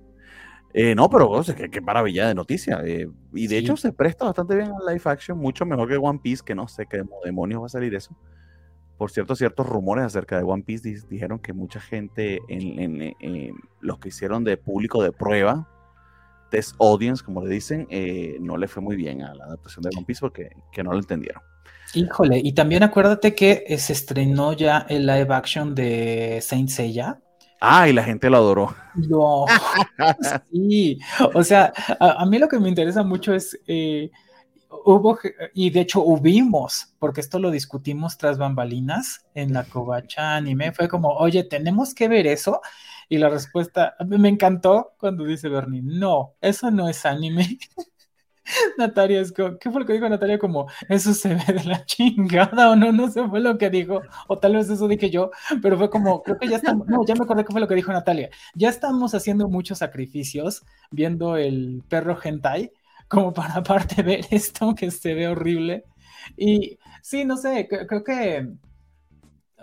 Eh, 0.77 0.93
no, 0.93 1.09
pero 1.09 1.31
o 1.31 1.43
qué, 1.43 1.79
maravilla 1.79 2.27
de 2.27 2.35
noticia. 2.35 2.81
Eh, 2.83 3.07
y 3.33 3.47
de 3.47 3.57
hecho 3.57 3.77
se 3.77 3.93
presta 3.93 4.25
bastante 4.25 4.55
bien 4.55 4.71
al 4.73 4.85
live 4.93 5.01
action, 5.05 5.37
mucho 5.37 5.65
mejor 5.65 5.87
que 5.87 5.95
One 5.95 6.19
Piece, 6.21 6.43
que 6.45 6.53
no 6.53 6.67
sé 6.67 6.85
qué 6.85 7.01
demonios 7.23 7.61
va 7.61 7.67
a 7.67 7.69
salir 7.69 7.95
eso. 7.95 8.13
Por 8.97 9.09
cierto, 9.09 9.35
ciertos 9.35 9.67
rumores 9.67 10.03
acerca 10.03 10.37
de 10.37 10.43
One 10.43 10.63
Piece 10.63 11.05
dijeron 11.09 11.39
que 11.39 11.53
mucha 11.53 11.79
gente, 11.79 12.41
en, 12.49 13.53
los 13.79 13.99
que 13.99 14.09
hicieron 14.09 14.43
de 14.43 14.57
público 14.57 15.01
de 15.01 15.13
prueba, 15.13 15.69
test 16.49 16.75
audience, 16.79 17.23
como 17.23 17.43
le 17.43 17.53
dicen, 17.53 17.87
eh, 17.89 18.37
no 18.39 18.57
le 18.57 18.67
fue 18.67 18.81
muy 18.81 18.95
bien 18.95 19.21
a 19.21 19.33
la 19.33 19.45
adaptación 19.45 19.83
de 19.83 19.89
One 19.95 20.05
Piece 20.05 20.21
porque 20.21 20.49
que 20.71 20.83
no 20.83 20.91
lo 20.91 20.99
entendieron. 20.99 21.41
Híjole, 21.93 22.39
y 22.43 22.53
también 22.53 22.83
acuérdate 22.83 23.35
que 23.35 23.63
eh, 23.67 23.77
se 23.77 23.93
estrenó 23.93 24.53
ya 24.53 24.85
el 24.89 25.05
live 25.05 25.33
action 25.33 25.73
de 25.75 26.39
Saint 26.41 26.69
Seiya 26.69 27.19
Ah, 27.67 27.89
y 27.89 27.93
la 27.93 28.03
gente 28.03 28.29
lo 28.29 28.37
adoró. 28.37 28.75
No, 28.93 29.45
sí. 30.51 30.99
O 31.33 31.43
sea, 31.43 31.73
a, 31.99 32.25
mí 32.25 32.37
lo 32.37 32.47
que 32.47 32.59
me 32.59 32.69
interesa 32.69 33.03
mucho 33.03 33.33
es, 33.33 33.59
eh, 33.65 34.11
hubo, 34.85 35.17
y 35.53 35.69
de 35.69 35.81
hecho 35.81 36.03
hubimos, 36.03 36.93
porque 36.99 37.21
esto 37.21 37.39
lo 37.39 37.49
discutimos 37.49 38.17
tras 38.17 38.37
bambalinas 38.37 39.25
en 39.33 39.53
la 39.53 39.63
covacha 39.63 40.35
anime, 40.35 40.73
fue 40.73 40.87
como, 40.87 41.09
oye, 41.09 41.43
tenemos 41.43 41.95
que 41.95 42.07
ver 42.07 42.27
eso. 42.27 42.61
Y 43.09 43.17
la 43.17 43.29
respuesta, 43.29 43.95
me 44.05 44.29
encantó 44.29 44.93
cuando 44.99 45.25
dice 45.25 45.49
Bernie, 45.49 45.81
no, 45.83 46.33
eso 46.41 46.71
no 46.71 46.89
es 46.89 47.05
anime. 47.05 47.59
Natalia, 48.77 49.21
es 49.21 49.31
como, 49.31 49.57
¿qué 49.57 49.71
fue 49.71 49.81
lo 49.81 49.87
que 49.87 49.93
dijo 49.93 50.07
Natalia? 50.07 50.37
Como, 50.37 50.67
eso 50.89 51.13
se 51.13 51.35
ve 51.35 51.53
de 51.53 51.63
la 51.63 51.85
chingada 51.85 52.71
o 52.71 52.75
no, 52.75 52.91
no 52.91 53.09
sé, 53.09 53.27
fue 53.27 53.39
lo 53.39 53.57
que 53.57 53.69
dijo, 53.69 54.01
o 54.27 54.37
tal 54.37 54.53
vez 54.53 54.69
eso 54.69 54.87
dije 54.87 55.09
yo, 55.09 55.31
pero 55.61 55.77
fue 55.77 55.89
como, 55.89 56.21
creo 56.21 56.37
que 56.37 56.47
ya 56.47 56.57
estamos, 56.57 56.87
no, 56.87 57.05
ya 57.05 57.15
me 57.15 57.23
acordé 57.23 57.43
qué 57.43 57.51
fue 57.51 57.61
lo 57.61 57.67
que 57.67 57.75
dijo 57.75 57.91
Natalia, 57.91 58.29
ya 58.53 58.69
estamos 58.69 59.15
haciendo 59.15 59.47
muchos 59.49 59.79
sacrificios 59.79 60.63
viendo 60.91 61.37
el 61.37 61.83
perro 61.89 62.17
hentai, 62.21 62.71
como 63.07 63.33
para 63.33 63.55
aparte 63.55 64.03
ver 64.03 64.25
esto 64.31 64.75
que 64.75 64.91
se 64.91 65.13
ve 65.13 65.27
horrible, 65.27 65.85
y 66.37 66.77
sí, 67.01 67.25
no 67.25 67.37
sé, 67.37 67.67
creo 67.67 68.03
que 68.03 68.49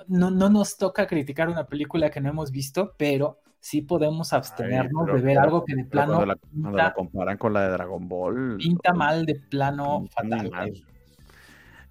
no, 0.09 0.31
no 0.31 0.49
nos 0.51 0.77
toca 0.77 1.07
criticar 1.07 1.49
una 1.49 1.67
película 1.67 2.11
que 2.11 2.21
no 2.21 2.29
hemos 2.29 2.51
visto, 2.51 2.95
pero 2.97 3.39
sí 3.63 3.81
podemos 3.81 4.33
abstenernos 4.33 5.07
de 5.07 5.21
ver 5.21 5.39
algo 5.39 5.65
que 5.65 5.75
de 5.75 5.85
plano. 5.85 6.15
Cuando 6.15 6.73
la, 6.77 6.93
comparan 6.93 7.39
con 7.39 7.53
la 7.53 7.63
de 7.63 7.71
Dragon 7.71 8.09
Ball. 8.09 8.57
Pinta 8.57 8.93
mal 8.93 9.25
de 9.25 9.37
plano 9.37 10.07
fatal. 10.11 10.51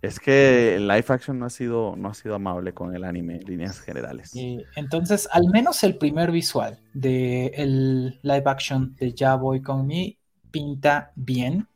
Es 0.02 0.20
que 0.20 0.76
el 0.76 0.88
live 0.88 1.06
action 1.08 1.38
no 1.38 1.46
ha 1.46 1.50
sido, 1.50 1.96
no 1.96 2.10
ha 2.10 2.14
sido 2.14 2.36
amable 2.36 2.74
con 2.74 2.96
el 2.96 3.04
anime 3.04 3.36
en 3.36 3.44
líneas 3.44 3.80
generales. 3.80 4.34
entonces, 4.76 5.30
al 5.32 5.48
menos 5.52 5.84
el 5.84 5.98
primer 5.98 6.32
visual 6.32 6.80
del 6.94 7.52
el 7.54 8.20
live 8.24 8.44
action 8.46 8.96
de 8.96 9.14
Ya 9.14 9.36
Voy 9.36 9.62
Con 9.62 9.88
Me 9.88 10.18
pinta 10.52 11.12
bien. 11.16 11.68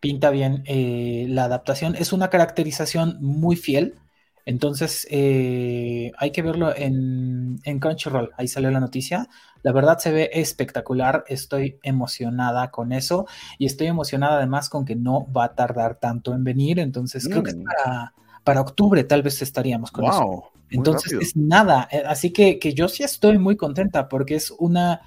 Pinta 0.00 0.30
bien 0.30 0.62
eh, 0.66 1.26
la 1.28 1.44
adaptación. 1.44 1.96
Es 1.96 2.12
una 2.12 2.28
caracterización 2.28 3.18
muy 3.20 3.56
fiel 3.56 3.94
entonces, 4.44 5.06
eh, 5.10 6.10
hay 6.18 6.32
que 6.32 6.42
verlo 6.42 6.74
en, 6.74 7.60
en, 7.64 7.78
Crunchyroll. 7.78 8.30
Ahí 8.36 8.48
salió 8.48 8.70
la 8.70 8.80
noticia. 8.80 9.28
La 9.62 9.72
verdad 9.72 9.98
se 9.98 10.10
ve 10.10 10.30
espectacular. 10.32 11.24
Estoy 11.28 11.78
emocionada 11.82 12.70
con 12.70 12.92
eso. 12.92 13.26
Y 13.58 13.66
estoy 13.66 13.86
emocionada 13.86 14.38
además 14.38 14.68
con 14.68 14.84
que 14.84 14.96
no 14.96 15.30
va 15.32 15.44
a 15.44 15.54
tardar 15.54 15.96
tanto 15.96 16.34
en 16.34 16.42
venir. 16.42 16.80
Entonces, 16.80 17.28
creo 17.28 17.42
que 17.42 17.54
mm. 17.54 17.64
para, 17.64 18.14
para, 18.42 18.60
octubre 18.60 19.04
tal 19.04 19.22
vez 19.22 19.40
estaríamos 19.42 19.92
con 19.92 20.06
eso. 20.06 20.50
Entonces, 20.70 21.12
es 21.12 21.36
nada. 21.36 21.88
Eh, 21.92 22.02
así 22.04 22.32
que, 22.32 22.58
que 22.58 22.74
yo 22.74 22.88
sí 22.88 23.04
estoy 23.04 23.38
muy 23.38 23.56
contenta 23.56 24.08
porque 24.08 24.34
es 24.34 24.50
una 24.50 25.02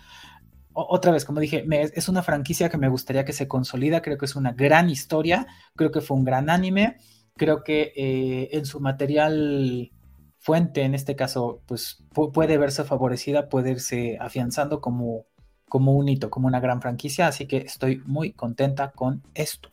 otra 0.77 1.13
vez, 1.13 1.23
como 1.23 1.39
dije, 1.39 1.65
es 1.71 2.09
una 2.09 2.21
franquicia 2.21 2.67
que 2.67 2.77
me 2.77 2.89
gustaría 2.89 3.23
que 3.23 3.31
se 3.31 3.47
consolida, 3.47 4.01
creo 4.01 4.17
que 4.17 4.25
es 4.25 4.35
una 4.35 4.51
gran 4.51 4.89
historia, 4.89 5.47
creo 5.73 5.89
que 5.89 6.01
fue 6.01 6.17
un 6.17 6.25
gran 6.25 6.49
anime 6.49 6.97
creo 7.35 7.63
que 7.63 7.93
eh, 7.95 8.49
en 8.51 8.65
su 8.65 8.79
material 8.79 9.91
fuente, 10.39 10.83
en 10.83 10.93
este 10.95 11.15
caso, 11.15 11.61
pues 11.65 12.03
puede 12.13 12.57
verse 12.57 12.83
favorecida, 12.83 13.49
puede 13.49 13.71
irse 13.71 14.17
afianzando 14.19 14.79
como, 14.79 15.25
como 15.67 15.93
un 15.93 16.07
hito, 16.07 16.29
como 16.29 16.47
una 16.47 16.59
gran 16.59 16.81
franquicia, 16.81 17.27
así 17.27 17.47
que 17.47 17.57
estoy 17.57 18.01
muy 18.05 18.31
contenta 18.31 18.91
con 18.91 19.23
esto. 19.33 19.69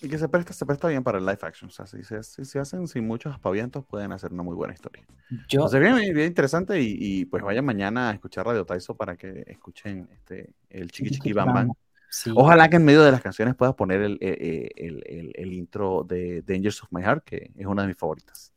Y 0.00 0.08
que 0.08 0.18
se 0.18 0.28
presta, 0.28 0.52
se 0.52 0.66
presta 0.66 0.88
bien 0.88 1.02
para 1.02 1.18
el 1.18 1.24
live 1.24 1.38
action, 1.40 1.70
o 1.70 1.72
sea, 1.72 1.86
si 1.86 2.02
se, 2.04 2.58
hacen 2.58 2.86
sin 2.86 3.06
muchos 3.06 3.32
aspavientos, 3.32 3.84
pueden 3.84 4.12
hacer 4.12 4.32
una 4.32 4.42
muy 4.42 4.54
buena 4.54 4.74
historia. 4.74 5.04
Yo... 5.48 5.60
Entonces, 5.60 5.80
bien, 5.80 5.96
bien 6.14 6.26
interesante 6.26 6.80
y, 6.80 7.24
pues 7.24 7.42
vayan 7.42 7.64
mañana 7.64 8.10
a 8.10 8.12
escuchar 8.12 8.46
Radio 8.46 8.64
Taiso 8.64 8.94
para 8.94 9.16
que 9.16 9.42
escuchen 9.46 10.08
este, 10.12 10.52
el 10.70 10.90
Chiqui 10.90 11.10
Chiqui 11.10 11.32
Bam 11.32 11.52
Bam. 11.52 11.72
Ojalá 12.34 12.68
que 12.68 12.76
en 12.76 12.84
medio 12.84 13.02
de 13.02 13.10
las 13.10 13.20
canciones 13.20 13.54
puedas 13.54 13.74
poner 13.74 14.00
el, 14.00 14.14
eh, 14.20 14.70
eh, 14.76 15.32
el, 15.34 15.52
intro 15.52 16.04
de 16.04 16.42
Dangers 16.42 16.82
of 16.82 16.88
My 16.90 17.02
Heart, 17.02 17.24
que 17.24 17.50
es 17.56 17.66
una 17.66 17.82
de 17.82 17.88
mis 17.88 17.96
favoritas. 17.96 18.52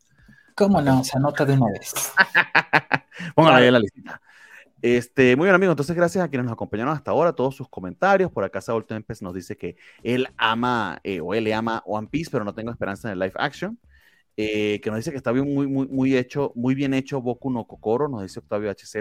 ¿Cómo 0.55 0.81
no? 0.81 1.03
Se 1.03 1.17
anota 1.17 1.45
de 1.45 1.53
una 1.53 1.71
vez. 1.71 1.93
Póngala 3.35 3.57
ahí 3.57 3.67
en 3.67 3.73
la 3.73 3.79
lista. 3.79 4.21
Este, 4.81 5.35
muy 5.35 5.45
bien, 5.45 5.55
amigos. 5.55 5.73
Entonces, 5.73 5.95
gracias 5.95 6.23
a 6.23 6.29
quienes 6.29 6.45
nos 6.45 6.53
acompañaron 6.53 6.93
hasta 6.93 7.11
ahora, 7.11 7.33
todos 7.33 7.55
sus 7.55 7.67
comentarios. 7.67 8.31
Por 8.31 8.43
acá, 8.43 8.61
Saúl 8.61 8.85
Tempest 8.85 9.21
nos 9.21 9.33
dice 9.33 9.57
que 9.57 9.75
él 10.03 10.27
ama 10.37 10.99
eh, 11.03 11.19
o 11.19 11.33
él 11.33 11.43
le 11.43 11.53
ama 11.53 11.83
One 11.85 12.07
Piece, 12.09 12.29
pero 12.31 12.45
no 12.45 12.53
tengo 12.53 12.71
esperanza 12.71 13.09
en 13.09 13.13
el 13.13 13.19
live 13.19 13.33
action. 13.35 13.77
que 14.35 14.81
nos 14.85 14.97
dice 14.97 15.11
que 15.11 15.17
está 15.17 15.31
bien, 15.31 15.53
muy, 15.53 15.67
muy, 15.67 15.87
muy 15.87 16.15
hecho, 16.15 16.53
muy 16.55 16.75
bien 16.75 16.93
hecho 16.93 17.21
Boku 17.21 17.49
no 17.51 17.65
Kokoro, 17.65 18.07
nos 18.07 18.21
dice 18.21 18.39
Octavio 18.39 18.71
HZ. 18.71 18.95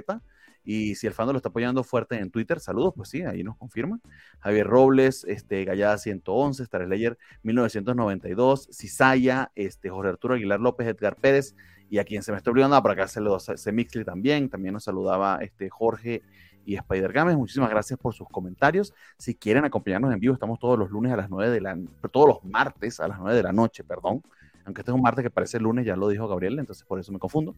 Y 0.70 0.97
si 0.97 1.07
el 1.07 1.15
fandom 1.15 1.32
lo 1.32 1.39
está 1.39 1.49
apoyando 1.49 1.82
fuerte 1.82 2.19
en 2.19 2.31
Twitter, 2.31 2.61
saludos, 2.61 2.93
pues 2.95 3.09
sí, 3.09 3.23
ahí 3.23 3.43
nos 3.43 3.57
confirma. 3.57 4.01
Javier 4.40 4.66
Robles, 4.66 5.24
este, 5.27 5.65
Gallada 5.65 5.97
111, 5.97 6.62
Star 6.62 6.85
Slayer 6.85 7.16
1992, 7.43 8.69
Cisaya, 8.70 9.51
este, 9.55 9.89
Jorge 9.89 10.11
Arturo 10.11 10.35
Aguilar 10.35 10.61
López, 10.61 10.86
Edgar 10.86 11.16
Pérez, 11.16 11.57
y 11.89 11.97
a 11.97 12.05
quien 12.05 12.23
se 12.23 12.32
me 12.32 12.36
está 12.36 12.51
olvidando, 12.51 12.82
por 12.82 12.90
acá 12.90 13.09
se 13.09 13.23
lo 13.23 13.40
se 13.40 13.73
Mixley 13.73 14.05
también, 14.05 14.51
también 14.51 14.74
nos 14.74 14.85
saludaba 14.85 15.39
este, 15.40 15.70
Jorge 15.70 16.20
y 16.66 16.77
Spider 16.77 17.15
Games. 17.15 17.39
Muchísimas 17.39 17.70
gracias 17.70 17.99
por 17.99 18.12
sus 18.12 18.28
comentarios. 18.28 18.93
Si 19.16 19.35
quieren 19.35 19.65
acompañarnos 19.65 20.12
en 20.12 20.20
vivo, 20.20 20.35
estamos 20.35 20.59
todos 20.59 20.78
los 20.78 20.90
lunes 20.90 21.11
a 21.11 21.16
las 21.16 21.31
9 21.31 21.51
de 21.51 21.62
la 21.62 21.78
todos 22.12 22.28
los 22.28 22.45
martes 22.45 23.01
a 23.01 23.09
las 23.09 23.19
9 23.19 23.35
de 23.35 23.43
la 23.43 23.55
noche, 23.55 23.85
perdón, 23.85 24.23
aunque 24.69 24.82
este 24.82 24.90
es 24.90 24.95
un 24.95 25.01
martes 25.01 25.23
que 25.23 25.31
parece 25.31 25.59
lunes, 25.59 25.86
ya 25.86 25.97
lo 25.97 26.09
dijo 26.09 26.28
Gabriel, 26.28 26.59
entonces 26.59 26.85
por 26.85 27.01
eso 27.01 27.11
me 27.11 27.19
confundo. 27.19 27.57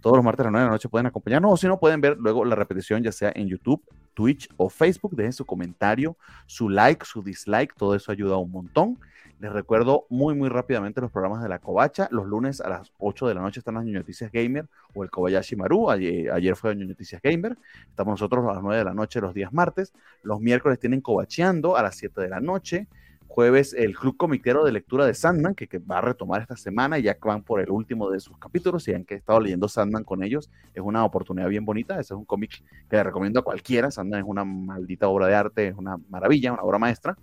Todos 0.00 0.16
los 0.16 0.24
martes 0.24 0.42
a 0.42 0.44
las 0.44 0.52
9 0.52 0.62
de 0.62 0.68
la 0.68 0.72
noche 0.72 0.88
pueden 0.88 1.06
acompañarnos, 1.06 1.52
o 1.52 1.56
si 1.56 1.66
no, 1.66 1.80
pueden 1.80 2.00
ver 2.00 2.16
luego 2.18 2.44
la 2.44 2.54
repetición, 2.54 3.02
ya 3.02 3.10
sea 3.10 3.32
en 3.34 3.48
YouTube, 3.48 3.82
Twitch 4.14 4.48
o 4.56 4.68
Facebook. 4.70 5.16
Dejen 5.16 5.32
su 5.32 5.44
comentario, 5.44 6.16
su 6.46 6.68
like, 6.68 7.04
su 7.04 7.20
dislike, 7.20 7.74
todo 7.74 7.96
eso 7.96 8.12
ayuda 8.12 8.36
un 8.36 8.52
montón. 8.52 8.96
Les 9.40 9.52
recuerdo 9.52 10.06
muy, 10.08 10.36
muy 10.36 10.48
rápidamente 10.48 11.00
los 11.00 11.10
programas 11.10 11.42
de 11.42 11.48
la 11.48 11.58
Covacha. 11.58 12.06
Los 12.12 12.26
lunes 12.26 12.60
a 12.60 12.68
las 12.68 12.92
8 12.98 13.26
de 13.26 13.34
la 13.34 13.40
noche 13.40 13.58
están 13.58 13.74
las 13.74 13.84
Noticias 13.84 14.30
Gamer 14.30 14.68
o 14.94 15.02
el 15.02 15.10
Kobayashi 15.10 15.56
Maru. 15.56 15.90
Ayer, 15.90 16.30
ayer 16.30 16.54
fue 16.54 16.76
Noticias 16.76 17.20
Gamer. 17.20 17.58
Estamos 17.88 18.12
nosotros 18.12 18.44
a 18.48 18.52
las 18.52 18.62
9 18.62 18.78
de 18.78 18.84
la 18.84 18.94
noche 18.94 19.20
los 19.20 19.34
días 19.34 19.52
martes. 19.52 19.92
Los 20.22 20.40
miércoles 20.40 20.78
tienen 20.78 21.00
Cobacheando 21.00 21.76
a 21.76 21.82
las 21.82 21.96
7 21.96 22.20
de 22.20 22.28
la 22.28 22.38
noche 22.38 22.86
jueves 23.32 23.72
el 23.72 23.96
Club 23.96 24.18
Comiquero 24.18 24.62
de 24.62 24.72
Lectura 24.72 25.06
de 25.06 25.14
Sandman, 25.14 25.54
que, 25.54 25.66
va 25.78 25.98
a 25.98 26.00
retomar 26.02 26.42
esta 26.42 26.54
semana, 26.54 26.98
ya 26.98 27.14
que 27.14 27.26
van 27.26 27.42
por 27.42 27.60
el 27.60 27.70
último 27.70 28.10
de 28.10 28.20
sus 28.20 28.36
capítulos 28.36 28.86
y 28.88 28.92
han 28.92 29.06
que 29.06 29.14
estado 29.14 29.40
leyendo 29.40 29.68
Sandman 29.68 30.04
con 30.04 30.22
ellos, 30.22 30.50
es 30.74 30.82
una 30.82 31.02
oportunidad 31.02 31.48
bien 31.48 31.64
bonita, 31.64 31.94
ese 31.94 32.12
es 32.12 32.18
un 32.18 32.26
cómic 32.26 32.62
que 32.90 32.96
le 32.96 33.02
recomiendo 33.02 33.40
a 33.40 33.42
cualquiera, 33.42 33.90
Sandman 33.90 34.20
es 34.20 34.26
una 34.26 34.44
maldita 34.44 35.08
obra 35.08 35.28
de 35.28 35.34
arte, 35.34 35.68
es 35.68 35.74
una 35.74 35.96
maravilla, 36.10 36.52
una 36.52 36.62
obra 36.62 36.78
maestra. 36.78 37.16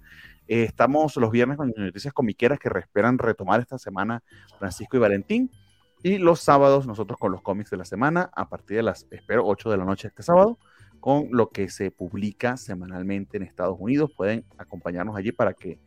Eh, 0.48 0.64
estamos 0.64 1.16
los 1.16 1.30
viernes 1.30 1.58
con 1.58 1.72
noticias 1.78 2.12
comiqueras 2.12 2.58
que 2.58 2.70
esperan 2.80 3.20
retomar 3.20 3.60
esta 3.60 3.78
semana 3.78 4.24
Francisco 4.58 4.98
y 4.98 5.00
Valentín. 5.00 5.52
Y 6.02 6.18
los 6.18 6.40
sábados 6.40 6.88
nosotros 6.88 7.20
con 7.20 7.32
los 7.32 7.44
cómics 7.44 7.70
de 7.70 7.78
la 7.78 7.86
semana, 7.86 8.32
a 8.36 8.50
partir 8.50 8.78
de 8.78 8.84
las, 8.84 9.06
espero, 9.12 9.46
8 9.46 9.70
de 9.70 9.78
la 9.78 9.86
noche 9.86 10.08
este 10.08 10.24
sábado, 10.24 10.58
con 11.00 11.28
lo 11.32 11.50
que 11.50 11.70
se 11.70 11.92
publica 11.92 12.58
semanalmente 12.58 13.38
en 13.38 13.44
Estados 13.44 13.78
Unidos. 13.80 14.12
Pueden 14.18 14.44
acompañarnos 14.58 15.16
allí 15.16 15.32
para 15.32 15.54
que 15.54 15.78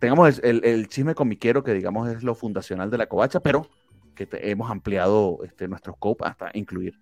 tengamos 0.00 0.40
el, 0.42 0.64
el, 0.64 0.88
chisme 0.88 1.14
comiquero 1.14 1.62
que 1.62 1.72
digamos 1.72 2.08
es 2.08 2.24
lo 2.24 2.34
fundacional 2.34 2.90
de 2.90 2.98
la 2.98 3.06
covacha, 3.06 3.38
pero 3.38 3.68
que 4.16 4.28
hemos 4.32 4.70
ampliado 4.70 5.38
este, 5.44 5.68
nuestro 5.68 5.92
scope 5.94 6.24
hasta 6.24 6.50
incluir 6.54 6.98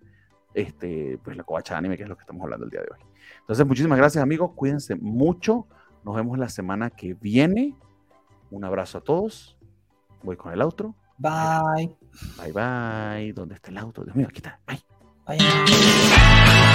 este, 0.53 1.19
pues, 1.23 1.35
la 1.35 1.43
covacha 1.43 1.77
anime, 1.77 1.97
que 1.97 2.03
es 2.03 2.09
lo 2.09 2.15
que 2.15 2.21
estamos 2.21 2.43
hablando 2.43 2.65
el 2.65 2.71
día 2.71 2.81
de 2.81 2.87
hoy. 2.91 2.99
Entonces, 3.41 3.65
muchísimas 3.65 3.97
gracias 3.97 4.21
amigos, 4.21 4.51
cuídense 4.55 4.95
mucho, 4.95 5.67
nos 6.03 6.15
vemos 6.15 6.37
la 6.37 6.49
semana 6.49 6.89
que 6.89 7.13
viene. 7.13 7.75
Un 8.51 8.63
abrazo 8.63 8.99
a 8.99 9.01
todos. 9.01 9.57
Voy 10.23 10.35
con 10.35 10.51
el 10.53 10.61
outro. 10.61 10.95
Bye. 11.17 11.95
Bye 12.37 12.51
bye. 12.51 13.33
¿Dónde 13.33 13.55
está 13.55 13.69
el 13.69 13.77
auto? 13.77 14.03
Dios 14.03 14.15
mío, 14.15 14.27
aquí 14.29 14.37
está. 14.37 14.59
Bye. 14.65 14.81
Bye. 15.27 16.68